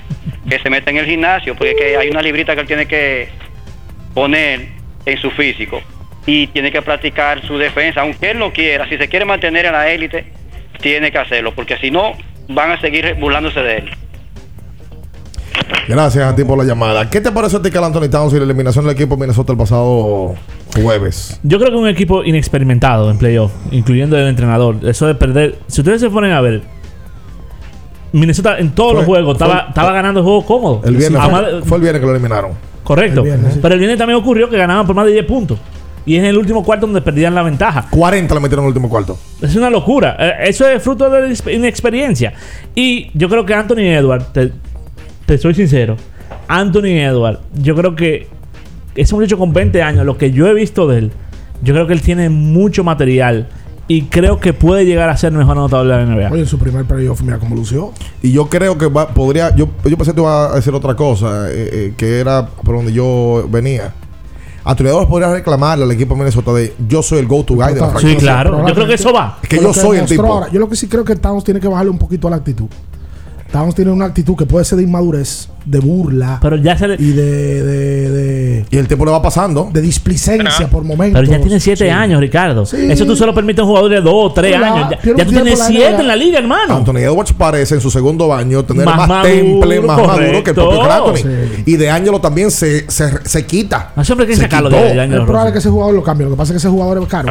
que 0.48 0.58
se 0.58 0.70
meta 0.70 0.90
en 0.90 0.98
el 0.98 1.06
gimnasio, 1.06 1.54
porque 1.54 1.74
que 1.74 1.96
hay 1.96 2.08
una 2.08 2.22
librita 2.22 2.54
que 2.54 2.62
él 2.62 2.66
tiene 2.66 2.86
que 2.86 3.28
poner 4.14 4.68
en 5.04 5.18
su 5.18 5.30
físico 5.30 5.82
y 6.26 6.46
tiene 6.48 6.70
que 6.70 6.82
practicar 6.82 7.44
su 7.46 7.58
defensa, 7.58 8.02
aunque 8.02 8.30
él 8.30 8.38
no 8.38 8.52
quiera, 8.52 8.88
si 8.88 8.96
se 8.96 9.08
quiere 9.08 9.24
mantener 9.24 9.66
en 9.66 9.72
la 9.72 9.90
élite, 9.90 10.32
tiene 10.80 11.10
que 11.10 11.18
hacerlo, 11.18 11.54
porque 11.54 11.76
si 11.78 11.90
no, 11.90 12.12
van 12.48 12.70
a 12.70 12.80
seguir 12.80 13.14
burlándose 13.14 13.62
de 13.62 13.76
él. 13.78 13.90
Gracias 15.88 16.24
a 16.24 16.36
ti 16.36 16.44
por 16.44 16.58
la 16.58 16.64
llamada. 16.64 17.08
¿Qué 17.08 17.20
te 17.20 17.32
parece 17.32 17.56
a 17.56 17.62
ti, 17.62 17.70
Carl 17.70 17.84
Anthony 17.86 18.08
Towns 18.10 18.32
y 18.34 18.36
la 18.36 18.44
eliminación 18.44 18.84
del 18.84 18.94
equipo 18.94 19.14
de 19.16 19.20
Minnesota 19.22 19.52
el 19.52 19.58
pasado 19.58 20.34
jueves? 20.82 21.40
Yo 21.42 21.58
creo 21.58 21.70
que 21.70 21.76
un 21.76 21.88
equipo 21.88 22.22
inexperimentado 22.24 23.10
en 23.10 23.16
playoff, 23.18 23.52
incluyendo 23.70 24.18
el 24.18 24.28
entrenador. 24.28 24.76
Eso 24.86 25.06
de 25.06 25.14
perder. 25.14 25.58
Si 25.66 25.80
ustedes 25.80 26.00
se 26.02 26.10
ponen 26.10 26.32
a 26.32 26.40
ver, 26.42 26.62
Minnesota 28.12 28.58
en 28.58 28.70
todos 28.70 28.90
Fue- 28.92 28.96
los 29.00 29.06
juegos 29.06 29.38
fue- 29.38 29.46
estaba, 29.46 29.68
estaba 29.68 29.92
ganando 29.92 30.20
el 30.20 30.24
juego 30.24 30.44
cómodo. 30.44 30.80
El 30.84 30.96
viernes 30.96 31.20
fue, 31.64 31.76
el 31.76 31.82
viernes 31.82 32.00
que 32.00 32.06
lo 32.06 32.12
eliminaron. 32.12 32.52
correcto. 32.84 33.20
El 33.20 33.26
viernes, 33.26 33.54
sí. 33.54 33.58
Pero 33.62 33.74
el 33.74 33.80
viernes 33.80 33.98
también 33.98 34.18
ocurrió 34.18 34.48
que 34.48 34.56
ganaban 34.56 34.86
por 34.86 34.94
más 34.96 35.06
de 35.06 35.12
10 35.12 35.24
puntos. 35.26 35.58
Y 36.06 36.14
es 36.16 36.20
en 36.20 36.26
el 36.26 36.38
último 36.38 36.64
cuarto 36.64 36.86
donde 36.86 37.02
perdían 37.02 37.34
la 37.34 37.42
ventaja. 37.42 37.86
40 37.90 38.34
le 38.34 38.40
metieron 38.40 38.64
en 38.64 38.68
el 38.68 38.74
último 38.74 38.88
cuarto. 38.88 39.18
Es 39.42 39.54
una 39.56 39.68
locura. 39.68 40.16
Eh, 40.18 40.32
Eso 40.48 40.66
es 40.66 40.82
fruto 40.82 41.10
de 41.10 41.20
la 41.20 41.26
inexp- 41.28 41.54
inexperiencia. 41.54 42.32
Y 42.74 43.10
yo 43.12 43.28
creo 43.28 43.44
que 43.44 43.52
Anthony 43.52 43.80
Edward, 43.92 44.32
te, 44.32 44.52
te 45.28 45.38
soy 45.38 45.54
sincero, 45.54 45.96
Anthony 46.48 46.96
Edward, 46.98 47.40
yo 47.54 47.74
creo 47.76 47.94
que 47.94 48.26
ese 48.94 49.14
muchacho 49.14 49.36
con 49.38 49.52
20 49.52 49.82
años, 49.82 50.04
lo 50.06 50.16
que 50.18 50.32
yo 50.32 50.46
he 50.48 50.54
visto 50.54 50.88
de 50.88 50.98
él, 50.98 51.12
yo 51.62 51.74
creo 51.74 51.86
que 51.86 51.92
él 51.92 52.00
tiene 52.02 52.30
mucho 52.30 52.82
material 52.82 53.46
y 53.86 54.02
creo 54.04 54.40
que 54.40 54.52
puede 54.54 54.84
llegar 54.86 55.08
a 55.10 55.16
ser 55.16 55.32
mejor 55.32 55.52
anotador 55.58 55.86
de 55.86 55.92
la 55.92 56.04
NBA. 56.04 56.30
Oye, 56.32 56.40
en 56.42 56.46
su 56.46 56.58
primer 56.58 56.84
playoff, 56.86 57.20
mira 57.22 57.38
cómo 57.38 57.54
lució. 57.54 57.92
Y 58.22 58.32
yo 58.32 58.48
creo 58.48 58.76
que 58.78 58.86
va- 58.86 59.08
podría. 59.08 59.54
Yo, 59.54 59.68
yo 59.84 59.96
pensé 59.96 60.12
que 60.14 60.20
iba 60.20 60.50
a 60.52 60.56
decir 60.56 60.74
otra 60.74 60.94
cosa, 60.94 61.50
eh, 61.50 61.68
eh, 61.72 61.94
que 61.96 62.18
era 62.20 62.46
por 62.46 62.76
donde 62.76 62.92
yo 62.92 63.46
venía. 63.50 63.92
Anthony 64.64 64.86
Edwards 64.88 65.08
podría 65.08 65.32
reclamarle 65.32 65.84
al 65.84 65.92
equipo 65.92 66.14
de 66.14 66.18
Minnesota 66.18 66.52
de 66.52 66.74
yo 66.88 67.02
soy 67.02 67.20
el 67.20 67.26
go-to 67.26 67.54
guy 67.54 67.72
de 67.72 67.80
la 67.80 67.86
Sí, 67.86 67.92
franquicia. 67.92 68.18
claro. 68.18 68.68
Yo 68.68 68.74
creo 68.74 68.86
que 68.86 68.94
eso 68.94 69.12
va. 69.12 69.38
Es 69.42 69.48
que 69.48 69.56
yo 69.60 69.72
soy 69.72 69.98
el 69.98 70.06
tipo. 70.06 70.24
ahora. 70.26 70.50
Yo 70.52 70.60
lo 70.60 70.68
que 70.68 70.76
sí 70.76 70.86
creo 70.88 71.04
que 71.04 71.16
Towns 71.16 71.44
tiene 71.44 71.58
que 71.60 71.68
bajarle 71.68 71.90
un 71.90 71.98
poquito 71.98 72.28
a 72.28 72.30
la 72.30 72.36
actitud. 72.36 72.66
Towns 73.50 73.74
tiene 73.74 73.90
una 73.90 74.04
actitud 74.04 74.36
que 74.36 74.44
puede 74.44 74.64
ser 74.64 74.76
de 74.78 74.84
inmadurez, 74.84 75.48
de 75.64 75.80
burla 75.80 76.38
Pero 76.42 76.56
ya 76.56 76.76
se 76.76 76.86
le- 76.88 76.94
y 76.98 77.12
de, 77.12 77.62
de, 77.64 78.10
de, 78.10 78.66
Y 78.70 78.76
el 78.76 78.86
tiempo 78.86 79.04
le 79.06 79.10
va 79.10 79.22
pasando. 79.22 79.70
de 79.72 79.80
displicencia 79.80 80.68
por 80.68 80.84
momentos. 80.84 81.20
Pero 81.20 81.32
ya 81.32 81.40
tiene 81.42 81.58
7 81.58 81.84
Sí. 81.84 81.90
años, 81.90 82.20
Ricardo. 82.20 82.66
Sí. 82.66 82.76
Eso 82.90 83.06
tú 83.06 83.16
solo 83.16 83.34
permites 83.34 83.60
a 83.60 83.62
un 83.62 83.68
jugador 83.68 83.90
de 83.90 84.00
2 84.02 84.12
o 84.14 84.32
3 84.32 84.52
Pero 84.52 84.60
la- 84.60 84.72
años. 84.74 84.90
Ya, 84.90 84.96
ya 84.96 85.00
tú 85.00 85.14
tienes 85.14 85.28
tiempo 85.28 85.48
en 85.48 85.58
la 85.58 85.64
7 85.66 85.88
NBA. 85.92 86.00
en 86.00 86.06
la 86.08 86.16
liga, 86.16 86.38
hermano. 86.38 86.76
Anthony 86.76 86.96
Edwards 86.98 87.32
parece 87.32 87.74
en 87.76 87.80
su 87.80 87.90
segundo 87.90 88.28
baño 88.28 88.64
tener 88.64 88.84
Más 88.84 88.96
más, 88.96 89.08
maduro, 89.08 89.34
temple, 89.34 89.80
más 89.80 89.96
maduro 90.06 90.44
que 90.44 90.50
el 90.50 90.54
propio. 90.54 91.16
Sí. 91.16 91.62
Y 91.66 91.76
de 91.76 91.90
Angelo 91.90 92.20
también 92.20 92.50
se, 92.50 92.90
se, 92.90 93.26
se 93.26 93.46
quita. 93.46 93.92
No 93.96 94.04
siempre 94.04 94.24
hay 94.26 94.30
que 94.30 94.36
Se 94.36 94.42
sacarlo 94.42 94.68
quitó. 94.68 94.82
de, 94.82 94.94
de 94.94 95.16
Es 95.16 95.24
probable 95.24 95.52
que 95.52 95.58
ese 95.58 95.70
jugador 95.70 95.94
lo 95.94 96.02
cambie. 96.02 96.24
Lo 96.26 96.32
que 96.32 96.36
pasa 96.36 96.52
es 96.52 96.54
que 96.62 96.66
ese 96.66 96.68
jugador 96.68 97.02
es 97.02 97.08
caro. 97.08 97.28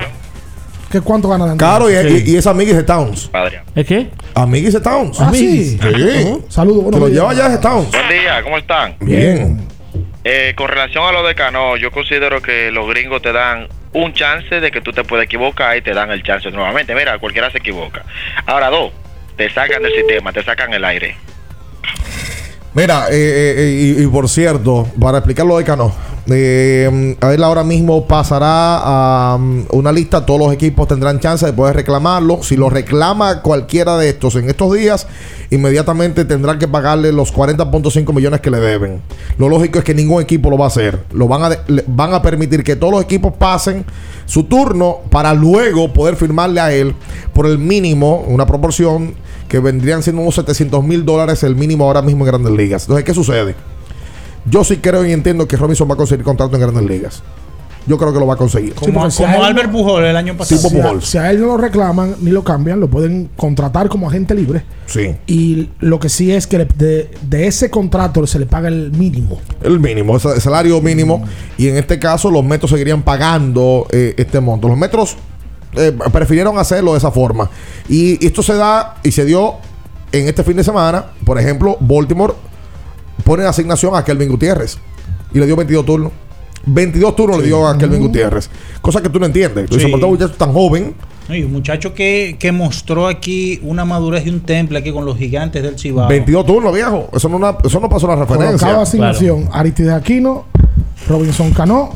¿Qué 0.89 1.01
cuánto 1.01 1.27
gana 1.29 1.45
de 1.47 1.57
Caro 1.57 1.89
y, 1.89 1.95
Sí. 1.95 2.23
y, 2.27 2.31
y 2.33 2.37
es 2.37 2.47
amiguis 2.47 2.75
de 2.75 2.83
Towns. 2.83 3.27
Padre. 3.27 3.61
¿Es 3.75 3.85
qué? 3.85 4.09
Amiguis 4.33 4.73
de 4.73 4.79
Towns. 4.79 5.19
Ah, 5.19 5.29
sí. 5.33 5.71
Sí. 5.71 5.79
Saludos. 6.49 6.85
Te 6.91 6.97
buenos 6.97 6.99
lo 7.01 7.07
lleva 7.09 7.33
ya 7.33 7.49
de 7.49 7.57
Towns. 7.57 7.91
Buen 7.91 8.09
día, 8.09 8.41
¿cómo 8.43 8.57
están? 8.57 8.95
Bien. 9.01 9.59
Eh, 10.23 10.53
con 10.57 10.67
relación 10.69 11.03
a 11.05 11.11
lo 11.11 11.25
de 11.27 11.35
Cano, 11.35 11.75
yo 11.77 11.91
considero 11.91 12.41
que 12.41 12.71
los 12.71 12.87
gringos 12.89 13.21
te 13.21 13.31
dan 13.33 13.67
un 13.93 14.13
chance 14.13 14.59
de 14.59 14.71
que 14.71 14.81
tú 14.81 14.91
te 14.93 15.03
puedes 15.03 15.25
equivocar 15.25 15.75
y 15.77 15.81
te 15.81 15.93
dan 15.93 16.11
el 16.11 16.23
chance 16.23 16.49
nuevamente. 16.51 16.93
Mira, 16.95 17.17
cualquiera 17.19 17.51
se 17.51 17.57
equivoca. 17.59 18.03
Ahora, 18.45 18.69
dos, 18.69 18.91
te 19.35 19.49
sacan 19.49 19.81
del 19.83 19.93
sistema, 19.93 20.31
te 20.31 20.43
sacan 20.43 20.73
el 20.73 20.83
aire. 20.85 21.15
Mira, 22.73 23.07
eh, 23.09 23.13
eh, 23.13 23.55
eh, 23.57 23.95
y, 23.99 24.03
y 24.03 24.07
por 24.07 24.29
cierto, 24.29 24.87
para 25.01 25.17
explicar 25.19 25.45
lo 25.45 25.57
de 25.57 25.63
Cano, 25.63 25.93
eh, 26.29 27.15
a 27.21 27.33
él 27.33 27.43
ahora 27.43 27.63
mismo 27.63 28.05
pasará 28.05 28.79
a 28.79 29.35
um, 29.35 29.65
una 29.71 29.91
lista, 29.91 30.25
todos 30.25 30.39
los 30.39 30.53
equipos 30.53 30.87
tendrán 30.87 31.19
chance 31.19 31.45
de 31.45 31.53
poder 31.53 31.75
reclamarlo. 31.75 32.43
Si 32.43 32.57
lo 32.57 32.69
reclama 32.69 33.41
cualquiera 33.41 33.97
de 33.97 34.09
estos 34.09 34.35
en 34.35 34.49
estos 34.49 34.73
días, 34.73 35.07
inmediatamente 35.51 36.25
tendrán 36.25 36.59
que 36.59 36.67
pagarle 36.67 37.13
los 37.13 37.33
40.5 37.33 38.13
millones 38.13 38.41
que 38.41 38.51
le 38.51 38.59
deben. 38.59 39.01
Lo 39.37 39.47
lógico 39.47 39.79
es 39.79 39.85
que 39.85 39.93
ningún 39.93 40.21
equipo 40.21 40.49
lo 40.49 40.57
va 40.57 40.65
a 40.65 40.67
hacer. 40.67 41.03
Lo 41.13 41.27
van 41.27 41.51
a, 41.51 41.57
van 41.87 42.13
a 42.13 42.21
permitir 42.21 42.63
que 42.63 42.75
todos 42.75 42.93
los 42.93 43.03
equipos 43.03 43.33
pasen 43.33 43.85
su 44.25 44.43
turno 44.43 44.97
para 45.09 45.33
luego 45.33 45.93
poder 45.93 46.17
firmarle 46.17 46.59
a 46.59 46.73
él 46.73 46.93
por 47.33 47.45
el 47.45 47.57
mínimo, 47.57 48.25
una 48.27 48.45
proporción 48.45 49.15
que 49.47 49.59
vendrían 49.59 50.03
siendo 50.03 50.21
unos 50.21 50.35
700 50.35 50.83
mil 50.83 51.05
dólares 51.05 51.43
el 51.43 51.55
mínimo 51.55 51.85
ahora 51.85 52.01
mismo 52.01 52.25
en 52.25 52.27
Grandes 52.27 52.51
Ligas. 52.51 52.83
Entonces, 52.83 53.05
¿qué 53.05 53.13
sucede? 53.13 53.55
Yo 54.49 54.63
sí 54.63 54.77
creo 54.77 55.05
y 55.05 55.11
entiendo 55.11 55.47
que 55.47 55.57
Robinson 55.57 55.89
va 55.89 55.93
a 55.93 55.97
conseguir 55.97 56.23
contrato 56.23 56.55
en 56.55 56.61
Grandes 56.61 56.83
Ligas. 56.85 57.23
yo 57.85 57.97
creo 57.97 58.11
que 58.11 58.19
lo 58.19 58.27
va 58.27 58.33
a 58.33 58.37
conseguir. 58.37 58.73
Como, 58.73 58.93
porque 58.99 59.11
si 59.11 59.23
como 59.23 59.33
a 59.33 59.37
él 59.37 59.43
Albert 59.45 59.71
Pujol 59.71 60.03
el 60.03 60.15
año 60.17 60.35
pasado. 60.35 60.57
Tipo 60.61 60.69
si, 60.69 60.77
a, 60.79 60.83
Pujols. 60.83 61.05
si 61.07 61.17
a 61.17 61.31
él 61.31 61.39
no 61.39 61.47
lo 61.47 61.57
reclaman 61.57 62.15
ni 62.19 62.31
lo 62.31 62.43
cambian, 62.43 62.79
lo 62.81 62.89
pueden 62.89 63.29
contratar 63.37 63.87
como 63.87 64.09
agente 64.09 64.35
libre. 64.35 64.63
Sí. 64.87 65.15
Y 65.25 65.69
lo 65.79 65.97
que 65.99 66.09
sí 66.09 66.31
es 66.33 66.47
que 66.47 66.57
le- 66.57 66.65
de, 66.65 67.09
de 67.21 67.47
ese 67.47 67.69
contrato 67.69 68.27
se 68.27 68.39
le 68.39 68.45
paga 68.45 68.67
el 68.67 68.91
mínimo. 68.91 69.39
El 69.63 69.79
mínimo, 69.79 70.15
el 70.15 70.19
sal- 70.21 70.41
salario 70.41 70.81
mínimo. 70.81 71.23
Y 71.57 71.69
en 71.69 71.77
este 71.77 71.97
caso, 71.97 72.29
los 72.29 72.43
metros 72.43 72.71
seguirían 72.71 73.03
pagando 73.03 73.87
eh, 73.91 74.15
este 74.17 74.41
monto. 74.41 74.67
Los 74.67 74.77
metros 74.77 75.15
eh, 75.77 75.93
prefirieron 76.11 76.57
hacerlo 76.57 76.91
de 76.91 76.97
esa 76.97 77.11
forma. 77.11 77.49
Y 77.87 78.25
esto 78.25 78.43
se 78.43 78.55
da 78.55 78.97
y 79.01 79.11
se 79.11 79.23
dio 79.23 79.53
en 80.11 80.27
este 80.27 80.43
fin 80.43 80.57
de 80.57 80.63
semana. 80.65 81.05
Por 81.25 81.39
ejemplo, 81.39 81.77
Baltimore 81.79 82.33
pone 83.23 83.43
en 83.43 83.49
asignación 83.49 83.95
a 83.95 84.03
Kelvin 84.03 84.29
Gutiérrez 84.29 84.77
y 85.33 85.39
le 85.39 85.45
dio 85.45 85.55
22 85.55 85.85
turnos. 85.85 86.11
22 86.65 87.15
turnos 87.15 87.37
le 87.39 87.45
dio 87.45 87.65
a 87.67 87.77
Kelvin 87.77 88.01
Gutiérrez. 88.01 88.49
Cosa 88.81 89.01
que 89.01 89.09
tú 89.09 89.19
no 89.19 89.25
entiendes. 89.25 89.69
Tú 89.69 89.75
dices, 89.75 89.85
Sí. 89.85 89.91
¿por 89.91 89.99
qué 89.99 90.05
un 90.05 90.11
muchacho 90.11 90.33
tan 90.33 90.51
joven? 90.51 90.93
No, 91.29 91.35
y 91.35 91.43
un 91.43 91.51
muchacho 91.51 91.93
que, 91.93 92.35
que 92.39 92.51
mostró 92.51 93.07
aquí 93.07 93.59
una 93.63 93.83
madurez 93.85 94.25
y 94.25 94.29
un 94.29 94.41
temple 94.41 94.79
aquí 94.79 94.91
con 94.91 95.05
los 95.05 95.17
gigantes 95.17 95.61
del 95.63 95.77
Cibao. 95.77 96.07
22 96.09 96.45
turnos, 96.45 96.73
viejo. 96.73 97.09
Eso 97.13 97.27
no, 97.29 97.35
una- 97.37 97.57
eso 97.63 97.79
no 97.79 97.89
pasó 97.89 98.05
una 98.05 98.15
referencia. 98.15 98.57
Colocaba 98.57 98.83
asignación 98.83 99.49
Aristides 99.51 99.91
Aquino, 99.93 100.45
Robinson 101.07 101.51
Cano, 101.51 101.89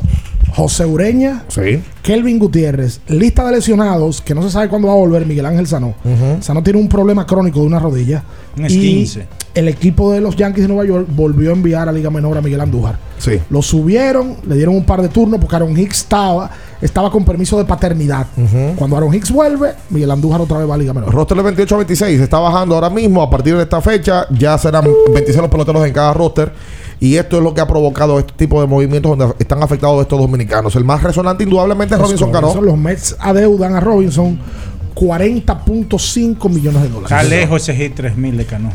José 0.54 0.84
Ureña, 0.86 1.44
Sí. 1.48 1.82
Kelvin 2.02 2.38
Gutiérrez. 2.38 3.00
Lista 3.08 3.44
de 3.44 3.52
lesionados 3.52 4.20
que 4.20 4.34
no 4.34 4.42
se 4.42 4.50
sabe 4.50 4.68
cuándo 4.68 4.88
va 4.88 4.94
a 4.94 4.96
volver 4.96 5.24
Miguel 5.26 5.46
Ángel 5.46 5.66
Sanó. 5.66 5.94
Sanó 6.40 6.62
tiene 6.62 6.78
un 6.78 6.88
problema 6.88 7.26
crónico 7.26 7.60
de 7.60 7.66
una 7.66 7.78
rodilla. 7.78 8.22
Un 8.56 8.66
y 8.70 9.08
el 9.54 9.68
equipo 9.68 10.10
de 10.12 10.20
los 10.20 10.34
Yankees 10.34 10.62
de 10.62 10.68
Nueva 10.68 10.84
York 10.86 11.06
volvió 11.10 11.50
a 11.50 11.52
enviar 11.52 11.86
a 11.88 11.92
Liga 11.92 12.08
Menor 12.10 12.38
a 12.38 12.40
Miguel 12.40 12.60
Andújar. 12.60 12.96
Sí. 13.18 13.38
Lo 13.50 13.60
subieron, 13.60 14.36
le 14.46 14.56
dieron 14.56 14.74
un 14.74 14.84
par 14.84 15.02
de 15.02 15.08
turnos 15.08 15.38
porque 15.40 15.54
Aaron 15.56 15.78
Hicks 15.78 15.98
estaba, 15.98 16.50
estaba 16.80 17.10
con 17.10 17.24
permiso 17.24 17.58
de 17.58 17.64
paternidad. 17.66 18.26
Cuando 18.76 18.96
Aaron 18.96 19.14
Hicks 19.14 19.30
vuelve, 19.30 19.74
Miguel 19.90 20.10
Andújar 20.10 20.40
otra 20.40 20.58
vez 20.58 20.68
va 20.68 20.74
a 20.74 20.78
Liga 20.78 20.94
Menor. 20.94 21.12
Roster 21.12 21.36
de 21.36 21.42
28 21.42 21.74
a 21.74 21.78
26 21.78 22.20
está 22.20 22.38
bajando 22.38 22.74
ahora 22.74 22.88
mismo. 22.90 23.22
A 23.22 23.28
partir 23.28 23.54
de 23.56 23.62
esta 23.62 23.80
fecha 23.82 24.26
ya 24.30 24.56
serán 24.56 24.84
26 25.12 25.36
los 25.38 25.50
peloteros 25.50 25.86
en 25.86 25.92
cada 25.92 26.14
roster. 26.14 26.52
Y 27.04 27.16
esto 27.16 27.38
es 27.38 27.42
lo 27.42 27.52
que 27.52 27.60
ha 27.60 27.66
provocado 27.66 28.20
este 28.20 28.32
tipo 28.34 28.60
de 28.60 28.68
movimientos 28.68 29.18
donde 29.18 29.34
están 29.40 29.60
afectados 29.60 30.00
estos 30.02 30.20
dominicanos. 30.20 30.76
El 30.76 30.84
más 30.84 31.02
resonante 31.02 31.42
indudablemente 31.42 31.96
es 31.96 32.00
Robinson 32.00 32.30
Cano. 32.30 32.54
Los 32.62 32.78
Mets 32.78 33.16
adeudan 33.18 33.74
a 33.74 33.80
Robinson 33.80 34.38
40.5 34.94 36.48
millones 36.48 36.82
de 36.82 36.88
dólares. 36.88 37.10
Está 37.10 37.22
lejos 37.24 37.62
ese 37.62 37.74
hit 37.74 37.94
3000 37.94 38.36
de 38.36 38.46
Cano. 38.46 38.72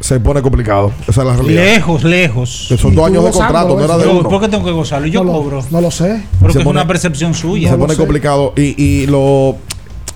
Se 0.00 0.18
pone 0.18 0.42
complicado. 0.42 0.90
Esa 1.06 1.20
es 1.22 1.26
la 1.28 1.34
realidad. 1.36 1.62
Lejos, 1.62 2.04
lejos. 2.04 2.66
Que 2.68 2.76
son 2.76 2.94
dos 2.94 3.06
años 3.06 3.24
de 3.24 3.30
contrato, 3.30 3.76
no 3.78 3.84
era 3.84 3.98
de 3.98 4.04
Yo, 4.04 4.18
uno. 4.18 4.28
¿Por 4.28 4.40
qué 4.40 4.48
tengo 4.48 4.64
que 4.64 4.72
gozarlo? 4.72 5.06
Yo 5.06 5.22
No 5.22 5.32
lo- 5.32 5.38
cobro. 5.38 5.64
No 5.70 5.80
lo 5.80 5.90
sé. 5.90 6.22
Porque 6.40 6.54
Se 6.54 6.58
es 6.60 6.64
pone- 6.64 6.80
una 6.80 6.88
percepción 6.88 7.34
suya. 7.34 7.70
Se 7.70 7.76
pone 7.76 7.94
complicado. 7.96 8.52
Y, 8.56 8.82
y 8.82 9.06
lo. 9.06 9.56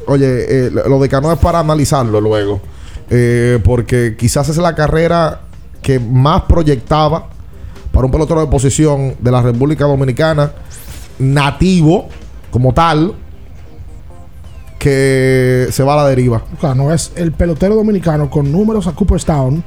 Oye, 0.08 0.66
eh, 0.66 0.70
lo 0.88 0.98
de 0.98 1.08
Cano 1.08 1.30
es 1.32 1.38
para 1.38 1.60
analizarlo 1.60 2.20
luego. 2.20 2.60
Eh, 3.10 3.60
porque 3.62 4.16
quizás 4.18 4.48
es 4.48 4.56
la 4.56 4.74
carrera 4.74 5.42
que 5.86 6.00
más 6.00 6.42
proyectaba 6.42 7.26
para 7.92 8.06
un 8.06 8.10
pelotero 8.10 8.40
de 8.40 8.48
posición 8.48 9.14
de 9.20 9.30
la 9.30 9.40
República 9.40 9.84
Dominicana, 9.84 10.50
nativo 11.20 12.08
como 12.50 12.74
tal, 12.74 13.14
que 14.80 15.68
se 15.70 15.82
va 15.84 15.94
a 15.94 15.96
la 15.98 16.08
deriva. 16.08 16.42
Cano 16.60 16.92
es 16.92 17.12
el 17.14 17.30
pelotero 17.30 17.76
dominicano 17.76 18.28
con 18.28 18.50
números 18.50 18.88
a 18.88 18.92
Cooperstown. 18.92 19.62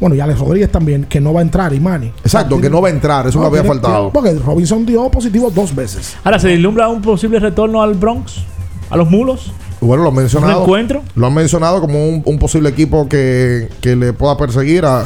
Bueno, 0.00 0.16
y 0.16 0.20
Alex 0.20 0.40
Rodríguez 0.40 0.72
también, 0.72 1.04
que 1.04 1.20
no 1.20 1.32
va 1.32 1.38
a 1.38 1.42
entrar, 1.44 1.72
y 1.72 1.78
Manny. 1.78 2.08
Exacto, 2.24 2.60
que 2.60 2.68
no 2.68 2.82
va 2.82 2.88
a 2.88 2.90
entrar, 2.90 3.28
eso 3.28 3.38
me 3.38 3.46
había 3.46 3.60
tiene- 3.62 3.74
faltado. 3.74 4.10
tiene- 4.10 4.12
Porque 4.12 4.44
Robinson 4.44 4.84
dio 4.84 5.08
positivo 5.08 5.52
dos 5.54 5.72
veces. 5.72 6.16
Ahora, 6.24 6.40
¿se 6.40 6.48
vislumbra 6.48 6.88
un 6.88 7.00
posible 7.00 7.38
retorno 7.38 7.80
al 7.80 7.94
Bronx? 7.94 8.38
¿A 8.90 8.96
los 8.96 9.08
mulos? 9.08 9.52
Bueno, 9.80 10.02
lo 10.02 10.08
han 10.08 10.16
mencionado. 10.16 10.56
¿Un 10.58 10.62
encuentro? 10.64 11.02
Lo 11.14 11.28
han 11.28 11.34
mencionado 11.34 11.80
como 11.80 12.08
un, 12.08 12.22
un 12.24 12.38
posible 12.40 12.70
equipo 12.70 13.08
que, 13.08 13.68
que 13.80 13.94
le 13.94 14.12
pueda 14.12 14.36
perseguir 14.36 14.84
a, 14.84 15.04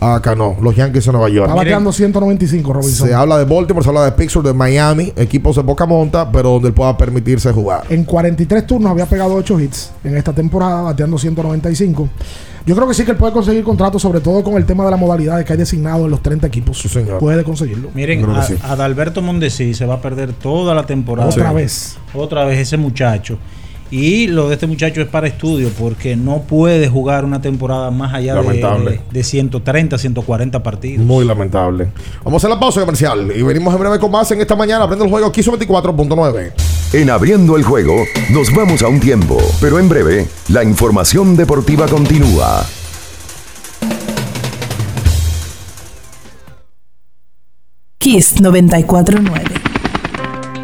a 0.00 0.20
Cano, 0.20 0.56
los 0.60 0.76
Yankees 0.76 1.06
de 1.06 1.12
Nueva 1.12 1.28
York. 1.28 1.46
Está 1.48 1.54
bateando 1.56 1.92
195 1.92 2.72
Robinson. 2.72 3.08
Se 3.08 3.14
habla 3.14 3.38
de 3.38 3.44
Baltimore, 3.44 3.82
se 3.82 3.88
habla 3.88 4.04
de 4.04 4.12
Pittsburgh, 4.12 4.46
de 4.46 4.52
Miami, 4.52 5.12
equipos 5.16 5.56
de 5.56 5.64
poca 5.64 5.86
monta, 5.86 6.30
pero 6.30 6.50
donde 6.50 6.68
él 6.68 6.74
pueda 6.74 6.96
permitirse 6.96 7.52
jugar. 7.52 7.84
En 7.88 8.04
43 8.04 8.66
turnos 8.66 8.90
había 8.92 9.06
pegado 9.06 9.34
8 9.34 9.60
hits 9.60 9.92
en 10.04 10.16
esta 10.16 10.32
temporada, 10.32 10.82
bateando 10.82 11.16
195. 11.18 12.08
Yo 12.66 12.74
creo 12.74 12.88
que 12.88 12.94
sí 12.94 13.04
que 13.04 13.12
él 13.12 13.16
puede 13.16 13.32
conseguir 13.32 13.62
contratos, 13.62 14.02
sobre 14.02 14.20
todo 14.20 14.42
con 14.42 14.54
el 14.54 14.66
tema 14.66 14.84
de 14.84 14.90
la 14.90 14.96
modalidad 14.96 15.44
que 15.44 15.52
hay 15.52 15.58
designado 15.58 16.04
en 16.06 16.10
los 16.10 16.20
30 16.20 16.48
equipos. 16.48 16.84
Puede 17.20 17.44
conseguirlo. 17.44 17.90
Miren, 17.94 18.28
a- 18.28 18.42
sí. 18.42 18.54
Adalberto 18.60 19.22
Mondesi 19.22 19.72
se 19.72 19.86
va 19.86 19.94
a 19.94 20.00
perder 20.02 20.32
toda 20.32 20.74
la 20.74 20.84
temporada. 20.84 21.28
Otra 21.30 21.52
vez. 21.52 21.96
Otra 22.12 22.44
vez 22.44 22.58
ese 22.58 22.76
muchacho. 22.76 23.38
Y 23.90 24.26
lo 24.26 24.48
de 24.48 24.54
este 24.54 24.66
muchacho 24.66 25.00
es 25.00 25.08
para 25.08 25.28
estudio 25.28 25.70
porque 25.78 26.16
no 26.16 26.42
puede 26.42 26.88
jugar 26.88 27.24
una 27.24 27.40
temporada 27.40 27.90
más 27.90 28.12
allá 28.14 28.34
de, 28.34 28.42
Lamentable. 28.42 28.90
de, 28.90 29.00
de 29.12 29.22
130, 29.22 29.96
140 29.98 30.62
partidos. 30.62 31.06
Muy 31.06 31.24
lamentable. 31.24 31.88
Vamos 32.24 32.42
a 32.42 32.46
hacer 32.46 32.50
la 32.50 32.60
pausa 32.60 32.80
comercial 32.80 33.32
y 33.34 33.42
venimos 33.42 33.72
en 33.74 33.80
breve 33.80 33.98
con 33.98 34.10
más 34.10 34.30
en 34.32 34.40
esta 34.40 34.56
mañana. 34.56 34.84
Aprende 34.84 35.04
el 35.04 35.10
juego 35.10 35.30
Quiso 35.30 35.52
24.9. 35.56 36.52
En 36.92 37.10
abriendo 37.10 37.56
el 37.56 37.64
juego, 37.64 38.04
nos 38.30 38.54
vamos 38.54 38.82
a 38.82 38.88
un 38.88 39.00
tiempo, 39.00 39.38
pero 39.60 39.78
en 39.78 39.88
breve, 39.88 40.28
la 40.48 40.62
información 40.62 41.36
deportiva 41.36 41.86
continúa. 41.86 42.64
Kiss 47.98 48.40
949. 48.40 49.44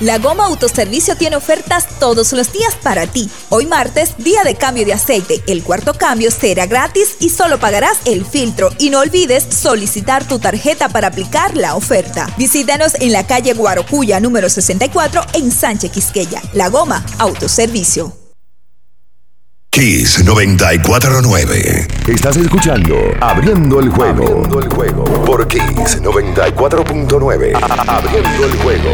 La 0.00 0.18
Goma 0.18 0.46
Autoservicio 0.46 1.14
tiene 1.14 1.36
ofertas 1.36 1.86
todos 1.98 2.32
los 2.32 2.52
días 2.52 2.74
para 2.82 3.06
ti. 3.06 3.28
Hoy 3.50 3.66
martes, 3.66 4.14
día 4.16 4.42
de 4.44 4.54
cambio 4.54 4.86
de 4.86 4.94
aceite. 4.94 5.42
El 5.46 5.62
cuarto 5.62 5.92
cambio 5.92 6.30
será 6.30 6.64
gratis 6.64 7.16
y 7.20 7.28
solo 7.28 7.60
pagarás 7.60 7.98
el 8.06 8.24
filtro. 8.24 8.70
Y 8.78 8.88
no 8.88 9.00
olvides 9.00 9.44
solicitar 9.44 10.26
tu 10.26 10.38
tarjeta 10.38 10.88
para 10.88 11.08
aplicar 11.08 11.54
la 11.54 11.76
oferta. 11.76 12.32
Visítanos 12.38 12.94
en 12.94 13.12
la 13.12 13.26
calle 13.26 13.52
Guarocuya 13.52 14.20
número 14.20 14.48
64 14.48 15.22
en 15.34 15.52
Sánchez 15.52 15.90
Quisqueya. 15.90 16.40
La 16.54 16.68
Goma 16.68 17.04
Autoservicio. 17.18 18.19
Kiss 19.72 20.24
949. 20.24 21.86
Estás 22.08 22.36
escuchando 22.36 22.96
Abriendo 23.20 23.78
el 23.78 23.88
juego. 23.90 24.24
Abriendo 24.24 24.58
el 24.60 24.68
juego. 24.68 25.04
Por 25.24 25.46
Kiss 25.46 26.02
94.9. 26.02 27.52
A- 27.54 27.96
Abriendo 27.98 28.46
el 28.46 28.56
juego. 28.58 28.90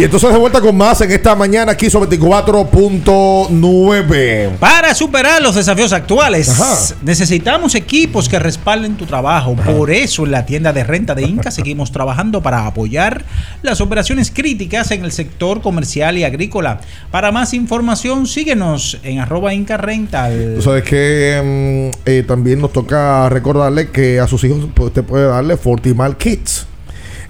Y 0.00 0.04
entonces 0.04 0.32
de 0.32 0.38
vuelta 0.38 0.62
con 0.62 0.78
más 0.78 0.98
en 1.02 1.12
esta 1.12 1.34
mañana 1.34 1.72
aquí 1.72 1.90
sobre 1.90 2.18
24.9. 2.18 4.56
Para 4.56 4.94
superar 4.94 5.42
los 5.42 5.56
desafíos 5.56 5.92
actuales, 5.92 6.94
necesitamos 7.02 7.74
equipos 7.74 8.26
que 8.26 8.38
respalden 8.38 8.96
tu 8.96 9.04
trabajo. 9.04 9.54
Por 9.56 9.90
eso 9.90 10.24
en 10.24 10.30
la 10.30 10.46
tienda 10.46 10.72
de 10.72 10.84
renta 10.84 11.14
de 11.14 11.24
Inca 11.24 11.50
seguimos 11.50 11.92
trabajando 11.92 12.40
para 12.40 12.66
apoyar 12.66 13.26
las 13.60 13.82
operaciones 13.82 14.30
críticas 14.30 14.90
en 14.90 15.04
el 15.04 15.12
sector 15.12 15.60
comercial 15.60 16.16
y 16.16 16.24
agrícola. 16.24 16.80
Para 17.10 17.30
más 17.30 17.52
información, 17.52 18.26
síguenos 18.26 18.96
en 19.02 19.18
arroba 19.18 19.52
Inca 19.52 19.76
Rental. 19.76 20.54
Tú 20.56 20.62
sabes 20.62 20.84
que 20.84 21.90
mm, 21.92 21.98
eh, 22.06 22.24
también 22.26 22.62
nos 22.62 22.72
toca 22.72 23.28
recordarle 23.28 23.90
que 23.90 24.18
a 24.18 24.26
sus 24.26 24.42
hijos 24.44 24.66
pues, 24.74 24.86
usted 24.86 25.04
puede 25.04 25.26
darle 25.26 25.58
Fortimal 25.58 26.16
Kids. 26.16 26.69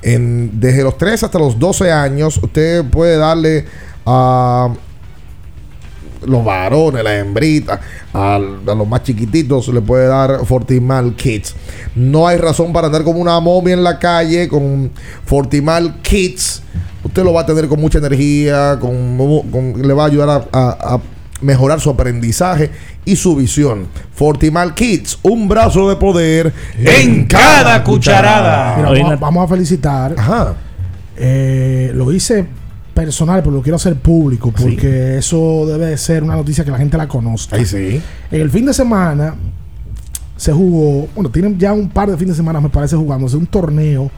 En- 0.02 0.60
desde 0.60 0.82
los 0.82 0.96
3 0.96 1.22
hasta 1.22 1.38
los 1.38 1.58
12 1.58 1.90
años, 1.92 2.38
usted 2.42 2.84
puede 2.84 3.16
darle 3.16 3.66
a 4.06 4.70
los 6.26 6.44
varones, 6.44 7.02
las 7.02 7.14
hembritas, 7.14 7.80
a, 8.12 8.38
los 8.38 8.86
más 8.88 9.02
chiquititos, 9.02 9.68
le 9.68 9.80
puede 9.80 10.06
dar 10.06 10.44
Fortimal 10.44 11.14
Kids. 11.16 11.54
No 11.94 12.26
hay 12.26 12.36
razón 12.36 12.72
para 12.72 12.86
andar 12.88 13.04
como 13.04 13.20
una 13.20 13.38
momia 13.40 13.74
en 13.74 13.82
la 13.82 13.98
calle 13.98 14.48
con 14.48 14.90
Fortimal 15.24 16.00
Kids. 16.02 16.62
Usted 17.04 17.24
lo 17.24 17.32
va 17.32 17.42
a 17.42 17.46
tener 17.46 17.68
con 17.68 17.80
mucha 17.80 17.98
energía, 17.98 18.78
con, 18.80 19.74
le 19.76 19.94
va 19.94 20.04
a 20.04 20.06
ayudar 20.06 20.48
a 20.52 21.00
mejorar 21.40 21.80
su 21.80 21.90
aprendizaje 21.90 22.70
y 23.04 23.16
su 23.16 23.34
visión. 23.36 23.86
Fortimal 24.14 24.74
Kids, 24.74 25.18
un 25.22 25.48
brazo 25.48 25.88
de 25.88 25.96
poder 25.96 26.52
en 26.78 27.26
cada 27.26 27.82
cucharada. 27.84 28.76
Mira, 28.76 28.90
vamos, 28.90 29.12
a- 29.12 29.16
vamos 29.16 29.44
a 29.44 29.48
felicitar. 29.54 30.14
Eh, 31.16 31.92
lo 31.94 32.10
hice 32.12 32.46
personal, 32.94 33.40
pero 33.42 33.54
lo 33.54 33.62
quiero 33.62 33.76
hacer 33.76 33.94
público 33.96 34.52
porque 34.52 35.18
eso 35.18 35.64
debe 35.66 35.86
de 35.86 35.96
ser 35.98 36.22
una 36.22 36.34
noticia 36.36 36.64
que 36.64 36.70
la 36.70 36.78
gente 36.78 36.96
la 36.96 37.08
conozca. 37.08 37.56
Ahí 37.56 37.64
sí. 37.66 38.00
En 38.30 38.40
el 38.40 38.50
fin 38.50 38.66
de 38.66 38.74
semana 38.74 39.34
se 40.36 40.52
jugó, 40.52 41.08
bueno, 41.14 41.30
tienen 41.30 41.58
ya 41.58 41.72
un 41.72 41.88
par 41.90 42.10
de 42.10 42.16
fines 42.16 42.34
de 42.36 42.42
semana, 42.42 42.60
me 42.60 42.68
parece, 42.70 42.96
jugándose 42.96 43.36
un 43.36 43.46
torneo 43.46 44.10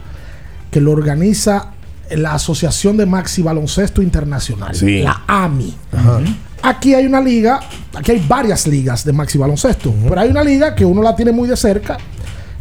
que 0.71 0.79
lo 0.81 0.91
organiza 0.91 1.71
la 2.11 2.33
Asociación 2.33 2.95
de 2.97 3.05
Maxi 3.05 3.41
Baloncesto 3.41 4.01
Internacional, 4.01 4.73
Sí. 4.75 5.01
la 5.01 5.21
AMI. 5.27 5.75
Ajá. 5.91 6.19
Aquí 6.65 6.93
hay 6.93 7.05
una 7.05 7.19
liga, 7.19 7.59
aquí 7.93 8.11
hay 8.13 8.25
varias 8.27 8.65
ligas 8.67 9.03
de 9.03 9.11
maxi 9.11 9.37
baloncesto, 9.37 9.93
pero 10.07 10.21
hay 10.21 10.29
una 10.29 10.43
liga 10.43 10.73
que 10.73 10.85
uno 10.85 11.01
la 11.03 11.13
tiene 11.15 11.31
muy 11.33 11.47
de 11.47 11.57
cerca, 11.57 11.97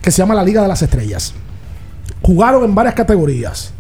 que 0.03 0.11
se 0.11 0.19
llama 0.19 0.35
la 0.35 0.43
Liga 0.43 0.61
de 0.61 0.67
las 0.69 0.83
Estrellas. 0.83 1.33
Jugaron 2.21 2.65
en 2.65 2.75
varias 2.75 2.95
categorías. 2.97 3.73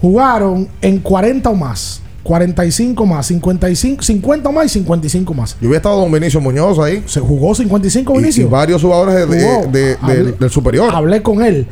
Jugaron 0.00 0.68
en 0.82 0.98
40 0.98 1.48
o 1.50 1.54
más, 1.54 2.02
45 2.22 3.06
más, 3.06 3.26
55, 3.26 4.02
50 4.02 4.48
o 4.48 4.52
más 4.52 4.66
y 4.66 4.68
55 4.68 5.32
más. 5.34 5.56
Yo 5.60 5.68
había 5.68 5.78
estado 5.78 6.00
con 6.02 6.12
Vinicio 6.12 6.40
Muñoz 6.40 6.78
ahí. 6.78 7.02
Se 7.06 7.20
jugó 7.20 7.54
55 7.54 8.12
Y, 8.14 8.18
Vinicio. 8.18 8.44
y 8.44 8.48
varios 8.48 8.82
jugadores 8.82 9.14
de- 9.14 9.26
de- 9.26 9.42
Jugó. 9.44 9.66
de- 9.72 9.98
Hablé- 9.98 10.14
del, 10.24 10.38
del 10.38 10.50
superior. 10.50 10.94
Hablé 10.94 11.22
con 11.22 11.42
él. 11.42 11.66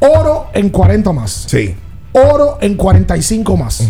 Oro 0.00 0.46
en 0.54 0.70
40 0.70 1.12
más. 1.12 1.44
Sí. 1.48 1.74
Oro 2.12 2.58
en 2.60 2.76
45 2.76 3.56
más. 3.56 3.82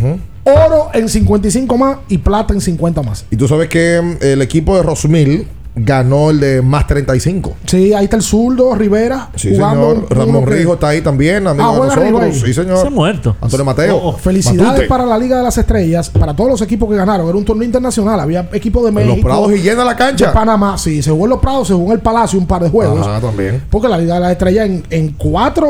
Oro 0.45 0.89
en 0.95 1.09
55 1.09 1.77
más 1.77 1.99
y 2.09 2.19
plata 2.19 2.55
en 2.55 2.61
50 2.61 3.03
más. 3.03 3.25
Y 3.31 3.37
tú 3.37 3.47
sabes 3.49 3.69
que 3.69 4.01
mm, 4.01 4.25
el 4.25 4.43
equipo 4.43 4.77
de 4.77 4.83
Rosmil 4.83 5.47
ganó 5.81 6.31
el 6.31 6.41
de 6.41 6.61
más 6.63 6.89
35. 6.89 7.55
Sí, 7.67 7.93
ahí 7.95 8.05
está 8.05 8.17
el 8.17 8.23
zurdo 8.23 8.75
Rivera 8.75 9.29
Sí, 9.37 9.55
jugando. 9.55 9.93
señor. 9.95 10.07
Ramón 10.17 10.45
que- 10.45 10.51
Rijo 10.51 10.75
está 10.75 10.89
ahí 10.89 11.03
también, 11.03 11.47
amigo 11.47 11.69
Ah, 11.69 11.87
de 11.95 11.95
Rijo 12.03 12.19
nosotros. 12.19 12.41
Sí, 12.45 12.53
señor. 12.55 12.79
Se 12.81 12.87
ha 12.89 12.91
muerto. 12.91 13.37
Antonio 13.41 13.65
Mateo. 13.65 13.97
Oh, 13.97 14.09
oh, 14.09 14.13
felicidades 14.17 14.61
Matute. 14.73 14.87
para 14.89 15.07
la 15.07 15.17
Liga 15.17 15.37
de 15.37 15.43
las 15.45 15.57
Estrellas, 15.57 16.11
para 16.11 16.35
todos 16.35 16.51
los 16.51 16.63
equipos 16.63 16.89
que 16.89 16.97
ganaron. 16.97 17.29
Era 17.29 17.37
un 17.39 17.45
torneo 17.45 17.65
internacional. 17.65 18.19
Había 18.19 18.49
equipos 18.53 18.83
de 18.83 18.89
En 18.89 18.95
México. 18.97 19.15
los 19.17 19.25
Prados 19.25 19.53
y 19.53 19.59
llena 19.59 19.85
la 19.85 19.95
cancha. 19.95 20.29
De 20.29 20.33
Panamá, 20.33 20.77
sí. 20.79 21.01
Se 21.01 21.11
jugó 21.13 21.25
en 21.27 21.31
los 21.31 21.39
Prados, 21.41 21.69
se 21.69 21.75
jugó 21.75 21.87
en 21.93 21.93
el 21.93 22.01
Palacio 22.01 22.39
un 22.41 22.47
par 22.47 22.63
de 22.63 22.71
juegos. 22.71 23.07
Ajá, 23.07 23.21
también. 23.21 23.63
Porque 23.71 23.87
la 23.87 23.99
Liga 23.99 24.15
de 24.15 24.21
las 24.21 24.33
Estrellas 24.33 24.67
en, 24.67 24.83
en 24.91 25.11
cuatro 25.13 25.69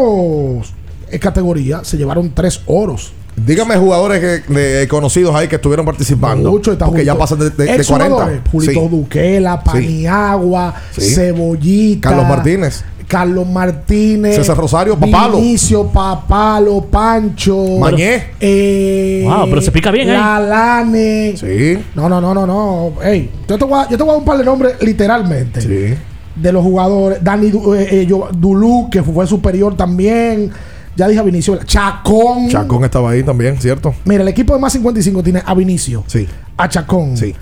eh, 1.10 1.18
categorías 1.18 1.86
se 1.86 1.98
llevaron 1.98 2.30
tres 2.34 2.62
oros. 2.66 3.12
Dígame 3.44 3.76
jugadores 3.76 4.20
que, 4.20 4.52
de- 4.52 4.88
conocidos 4.88 5.34
ahí 5.34 5.48
que 5.48 5.56
estuvieron 5.56 5.84
participando. 5.86 6.50
Mucho, 6.50 6.72
está 6.72 6.86
porque 6.86 7.04
ya 7.04 7.12
Julito- 7.14 7.18
pasan 7.18 7.38
de, 7.38 7.50
de- 7.50 7.64
de 7.64 7.74
ex 7.76 7.86
40. 7.86 8.14
jugadores, 8.14 8.40
Julito 8.50 8.72
Sí. 8.80 8.88
Duquela, 8.88 9.60
Paniagua, 9.62 10.74
Sí. 10.92 11.14
Cebollita. 11.14 12.08
Carlos 12.10 12.28
Martínez. 12.28 12.84
Carlos 13.06 13.46
Martínez. 13.48 14.36
César 14.36 14.56
Rosario, 14.58 14.94
Papalo. 14.98 15.36
Vinicio, 15.38 15.86
Papalo, 15.86 16.82
Pancho. 16.90 17.56
Mañé. 17.80 18.24
Eh, 18.38 19.22
Wow, 19.24 19.46
pero 19.48 19.62
se 19.62 19.72
pica 19.72 19.90
bien 19.90 20.10
ahí. 20.10 20.16
Lalane. 20.16 21.34
Sí. 21.36 21.78
No, 21.94 22.06
no, 22.08 22.20
no, 22.20 22.34
no, 22.34 22.46
no. 22.46 22.92
Ey, 23.02 23.30
yo 23.48 23.56
te, 23.58 23.64
voy 23.64 23.80
a, 23.80 23.88
yo 23.88 23.96
te 23.96 24.02
voy 24.02 24.10
a 24.10 24.12
dar 24.12 24.18
un 24.18 24.24
par 24.26 24.36
de 24.38 24.44
nombres 24.44 24.74
literalmente. 24.82 25.60
Sí. 25.62 25.94
De 26.36 26.52
los 26.52 26.62
jugadores. 26.62 27.24
Dani 27.24 27.46
eh, 27.48 27.88
eh, 27.92 28.06
yo- 28.06 28.28
Dulú, 28.36 28.88
que 28.90 29.02
fue 29.02 29.26
superior 29.26 29.74
también. 29.74 30.50
Ya 30.98 31.06
dije 31.06 31.20
a 31.20 31.22
Vinicio. 31.22 31.56
Chacón. 31.64 32.48
Chacón 32.48 32.82
estaba 32.82 33.10
ahí 33.10 33.22
también, 33.22 33.56
¿cierto? 33.60 33.94
Mira, 34.04 34.22
el 34.22 34.28
equipo 34.28 34.52
de 34.52 34.58
más 34.60 34.72
55 34.72 35.22
tiene 35.22 35.40
a 35.46 35.54
Vinicio. 35.54 36.02
Sí. 36.08 36.26
A 36.56 36.68
Chacón. 36.68 37.16
Sí. 37.16 37.32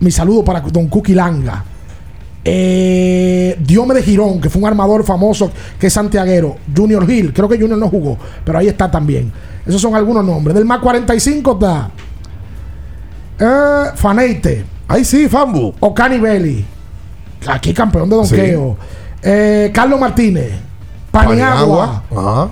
Mi 0.00 0.10
saludo 0.10 0.42
para 0.42 0.60
Don 0.60 0.88
Cookie 0.88 1.14
Langa. 1.14 1.62
Eh, 2.42 3.58
Diome 3.60 3.94
de 3.94 4.02
Girón, 4.02 4.40
que 4.40 4.48
fue 4.48 4.62
un 4.62 4.68
armador 4.68 5.04
famoso, 5.04 5.50
que 5.78 5.88
es 5.88 5.92
santiaguero. 5.92 6.56
Junior 6.74 7.08
Hill, 7.08 7.34
creo 7.34 7.46
que 7.46 7.58
Junior 7.60 7.78
no 7.78 7.90
jugó, 7.90 8.16
pero 8.42 8.58
ahí 8.58 8.68
está 8.68 8.90
también. 8.90 9.30
Esos 9.66 9.82
son 9.82 9.94
algunos 9.94 10.24
nombres. 10.24 10.54
Del 10.54 10.64
más 10.64 10.78
45 10.78 11.52
está 11.52 11.90
eh, 13.38 13.90
Faneite. 13.96 14.64
Ahí 14.88 15.04
sí, 15.04 15.28
Fambu. 15.28 15.74
Ocani 15.78 16.18
Belli. 16.18 16.64
Aquí 17.48 17.74
campeón 17.74 18.08
de 18.08 18.24
Sí. 18.24 18.34
donqueo. 18.36 18.76
Eh, 19.22 19.70
Carlos 19.74 20.00
Martínez. 20.00 20.52
Paniagua. 21.10 22.02
Ajá. 22.10 22.48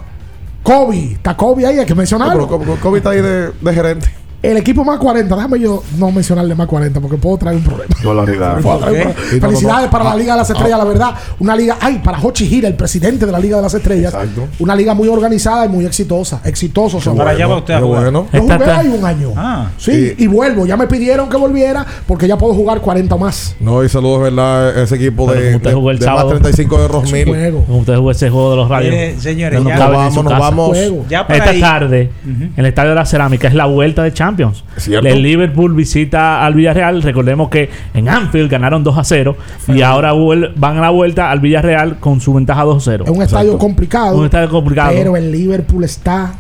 Kobe. 0.63 1.13
Está 1.13 1.37
Kobe 1.37 1.67
ahí, 1.67 1.79
hay 1.79 1.87
que 1.87 1.95
mencionarlo. 1.95 2.47
No, 2.47 2.59
pero 2.59 2.73
Kobe- 2.75 2.81
Kobe 2.81 2.99
está 2.99 3.11
ahí 3.11 3.21
de, 3.21 3.51
de 3.53 3.75
gerente. 3.75 4.11
El 4.43 4.57
equipo 4.57 4.85
más 4.85 4.99
40, 4.99 5.37
déjame 5.37 5.61
yo 5.61 5.83
no 5.99 6.11
mencionarle 6.11 6.55
más 6.57 6.67
40 6.67 7.01
porque 7.01 7.17
puedo 7.17 7.37
traer 7.39 7.59
un 7.59 7.63
problema. 7.63 7.95
No 8.03 8.13
la 8.15 8.25
realidad. 8.25 8.61
Puedo 8.61 8.79
traer 8.79 9.07
un 9.07 9.13
problema. 9.15 9.47
Felicidades 9.49 9.89
para 9.89 10.05
la 10.05 10.17
Liga 10.17 10.33
de 10.33 10.39
las 10.41 10.51
Estrellas, 10.51 10.79
la 10.79 10.85
verdad. 10.85 11.15
Una 11.39 11.55
liga, 11.55 11.77
ay, 11.81 12.01
para 12.03 12.19
Hochi 12.21 12.49
Gira, 12.49 12.67
el 12.67 12.75
presidente 12.75 13.25
de 13.27 13.31
la 13.33 13.39
Liga 13.39 13.59
de 13.59 13.63
las 13.63 13.75
Estrellas. 13.75 14.13
Una 14.59 14.75
liga 14.75 14.95
muy 14.95 15.07
organizada 15.09 15.67
y 15.67 15.69
muy 15.69 15.87
exitosa. 15.87 16.41
Exitoso. 16.45 16.99
Para 17.15 17.31
allá 17.31 17.47
va 17.47 17.59
usted 17.59 17.75
a 17.75 17.81
jugar. 17.81 18.03
bueno. 18.03 18.27
Yo 18.33 18.41
jugué 18.43 18.65
ahí 18.71 18.89
un 18.89 19.05
año. 19.05 19.33
Ah. 19.37 19.69
sí, 19.79 20.15
y 20.19 20.27
vuelvo. 20.27 20.67
Ya 20.67 20.77
me 20.77 20.89
pidieron 20.89 21.29
que 21.29 21.37
volviera 21.37 21.87
porque 22.09 22.27
ya 22.27 22.37
puedo 22.37 22.53
jugar 22.55 22.81
40 22.81 23.17
más. 23.17 23.55
No, 23.61 23.85
y 23.85 23.89
saludos, 23.89 24.23
¿verdad? 24.23 24.77
Ese 24.83 24.97
equipo 24.97 25.27
Pero 25.29 25.41
de, 25.41 25.55
usted 25.57 25.71
de, 25.71 25.75
jugó 25.77 25.91
el 25.93 25.99
de 26.01 26.07
más 26.07 26.17
sábado. 26.17 26.31
35 26.31 26.79
de 26.83 26.89
Rosmil. 26.89 27.25
Como 27.67 27.79
usted 27.79 27.95
jugó 27.97 28.11
ese 28.11 28.29
juego 28.31 28.51
de 28.51 28.57
los 28.57 28.69
radios. 28.69 28.95
Eh, 28.95 29.15
señores, 29.21 29.63
no 29.63 29.69
ya- 29.69 29.77
Nos 29.79 29.91
vamos, 29.93 30.25
nos 30.25 30.39
vamos. 30.39 30.79
Ya 31.09 31.25
para 31.27 31.39
Esta 31.39 31.51
ahí- 31.51 31.61
tarde, 31.61 32.11
en 32.27 32.53
el 32.57 32.67
Estadio 32.67 32.91
de 32.91 32.97
la 32.97 33.07
Cerámica, 33.07 33.47
es 33.47 33.55
la 33.55 33.67
vuelta 33.67 34.03
de 34.03 34.13
Champions. 34.13 34.32
Cierto. 34.77 35.07
El 35.09 35.23
Liverpool 35.23 35.75
visita 35.75 36.45
al 36.45 36.55
Villarreal. 36.55 37.03
Recordemos 37.03 37.49
que 37.49 37.69
en 37.95 38.09
Anfield 38.09 38.51
ganaron 38.51 38.83
2 38.85 38.99
a 38.99 39.05
0 39.05 39.37
y 39.69 39.83
ahora 39.83 40.13
van 40.57 40.79
a 40.79 40.81
la 40.81 40.91
vuelta 40.91 41.31
al 41.31 41.41
Villarreal 41.41 41.99
con 41.99 42.21
su 42.21 42.35
ventaja 42.35 42.63
2 42.65 42.77
a 42.77 42.91
0. 42.93 43.05
Es 43.07 43.11
un 43.11 43.23
estadio 43.23 43.59
complicado. 43.59 44.17
Un 44.17 44.25
estadio 44.25 44.49
complicado. 44.49 44.93
Pero 44.95 45.17
el 45.17 45.31
Liverpool 45.33 45.85
está. 45.85 46.35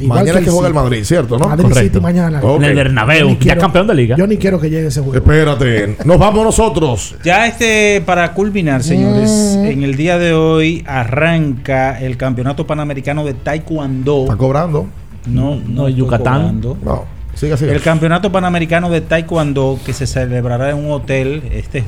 igual 0.00 0.20
Mañana 0.20 0.38
es 0.38 0.44
que 0.44 0.48
el 0.50 0.54
juega 0.54 0.68
el. 0.68 0.74
Madrid, 0.74 1.04
¿cierto? 1.04 1.38
¿no? 1.38 1.48
Madrid 1.48 1.64
Correcto. 1.64 1.82
City 1.94 2.00
mañana. 2.00 2.40
Ok. 2.42 2.56
En 2.58 2.64
el 2.64 2.74
Bernabéu, 2.74 3.28
ya 3.30 3.38
quiero- 3.38 3.60
campeón 3.60 3.86
de 3.86 3.94
liga. 3.94 4.16
Yo 4.16 4.26
ni 4.26 4.36
quiero 4.38 4.58
que 4.60 4.70
llegue 4.70 4.86
ese 4.86 5.00
juego. 5.00 5.16
Espérate. 5.16 5.96
Nos 6.04 6.18
vamos 6.18 6.44
nosotros. 6.44 7.16
Ya 7.24 7.46
este, 7.46 8.02
para 8.06 8.32
culminar, 8.32 8.82
señores, 8.82 9.58
en 9.62 9.82
el 9.82 9.96
día 9.96 10.16
de 10.18 10.32
hoy 10.32 10.82
arranca 10.86 12.00
el 12.00 12.16
Campeonato 12.16 12.66
Panamericano 12.66 13.24
de 13.24 13.34
Taekwondo. 13.34 14.22
Está 14.22 14.36
cobrando. 14.36 14.86
No, 15.26 15.56
no, 15.56 15.60
No, 15.68 15.88
Yucatán. 15.90 16.34
cobrando. 16.62 16.78
No. 16.82 17.19
El 17.42 17.80
Campeonato 17.80 18.30
Panamericano 18.30 18.90
de 18.90 19.00
Taekwondo 19.00 19.78
que 19.86 19.94
se 19.94 20.06
celebrará 20.06 20.70
en 20.70 20.76
un 20.76 20.90
hotel 20.90 21.42
este 21.52 21.82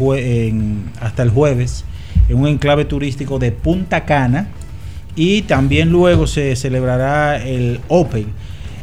hasta 1.01 1.23
el 1.23 1.31
jueves 1.31 1.85
en 2.31 2.39
un 2.39 2.47
enclave 2.49 2.87
turístico 2.87 3.39
de 3.39 3.53
Punta 3.53 4.07
Cana 4.07 4.49
y 5.15 5.43
también 5.43 5.91
luego 5.91 6.27
se 6.27 6.57
celebrará 6.57 7.37
el 7.37 7.81
Open. 7.89 8.29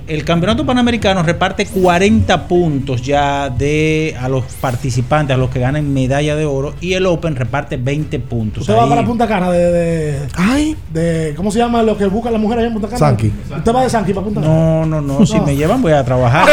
El 0.09 0.25
Campeonato 0.25 0.65
Panamericano 0.65 1.21
reparte 1.21 1.67
40 1.67 2.47
puntos 2.47 3.03
ya 3.03 3.47
de 3.49 4.17
a 4.19 4.27
los 4.27 4.43
participantes, 4.59 5.35
a 5.35 5.37
los 5.37 5.51
que 5.51 5.59
ganan 5.59 5.93
medalla 5.93 6.35
de 6.35 6.45
oro 6.45 6.73
y 6.81 6.93
el 6.93 7.05
Open 7.05 7.35
reparte 7.35 7.77
20 7.77 8.19
puntos. 8.19 8.61
Usted 8.61 8.73
va 8.75 8.83
Ahí- 8.85 8.89
para 8.89 9.05
Punta 9.05 9.27
Cana 9.27 9.51
de, 9.51 9.71
de, 9.71 10.19
Ay. 10.35 10.75
de- 10.91 11.33
¿Cómo 11.37 11.51
se 11.51 11.59
llama 11.59 11.83
lo 11.83 11.95
que 11.95 12.07
busca 12.07 12.31
la 12.31 12.39
mujer 12.39 12.57
allá 12.57 12.67
en 12.69 12.73
Punta 12.73 12.87
Cana? 12.87 12.97
Sanqui. 12.97 13.31
Usted 13.55 13.71
va 13.71 13.83
de 13.83 13.89
Sanqui 13.91 14.13
para 14.13 14.25
Punta 14.25 14.41
Cana. 14.41 14.51
No, 14.51 14.85
no, 14.87 14.99
no, 15.01 15.25
si 15.27 15.39
me 15.41 15.55
llevan 15.55 15.79
voy 15.79 15.91
a 15.91 16.03
trabajar. 16.03 16.49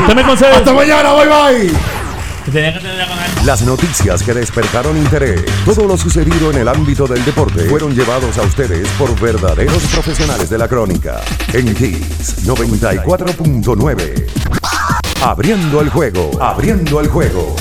Usted 0.00 0.14
me 0.14 0.22
concede. 0.22 0.52
Hasta 0.56 0.72
mañana. 0.72 1.12
Bye 1.12 1.26
bye. 1.26 1.72
Tenía 2.50 2.72
que 2.72 2.78
tener 2.78 3.06
con 3.06 3.18
él. 3.18 3.25
Las 3.46 3.62
noticias 3.62 4.24
que 4.24 4.34
despertaron 4.34 4.96
interés, 4.96 5.44
todo 5.64 5.86
lo 5.86 5.96
sucedido 5.96 6.50
en 6.50 6.56
el 6.58 6.66
ámbito 6.66 7.06
del 7.06 7.24
deporte, 7.24 7.66
fueron 7.66 7.94
llevados 7.94 8.36
a 8.38 8.42
ustedes 8.42 8.88
por 8.98 9.16
verdaderos 9.20 9.84
profesionales 9.92 10.50
de 10.50 10.58
la 10.58 10.66
crónica. 10.66 11.20
En 11.52 11.72
Kiss 11.72 12.44
94.9. 12.44 14.26
Abriendo 15.22 15.80
el 15.80 15.90
juego, 15.90 16.42
abriendo 16.42 17.00
el 17.00 17.06
juego. 17.06 17.54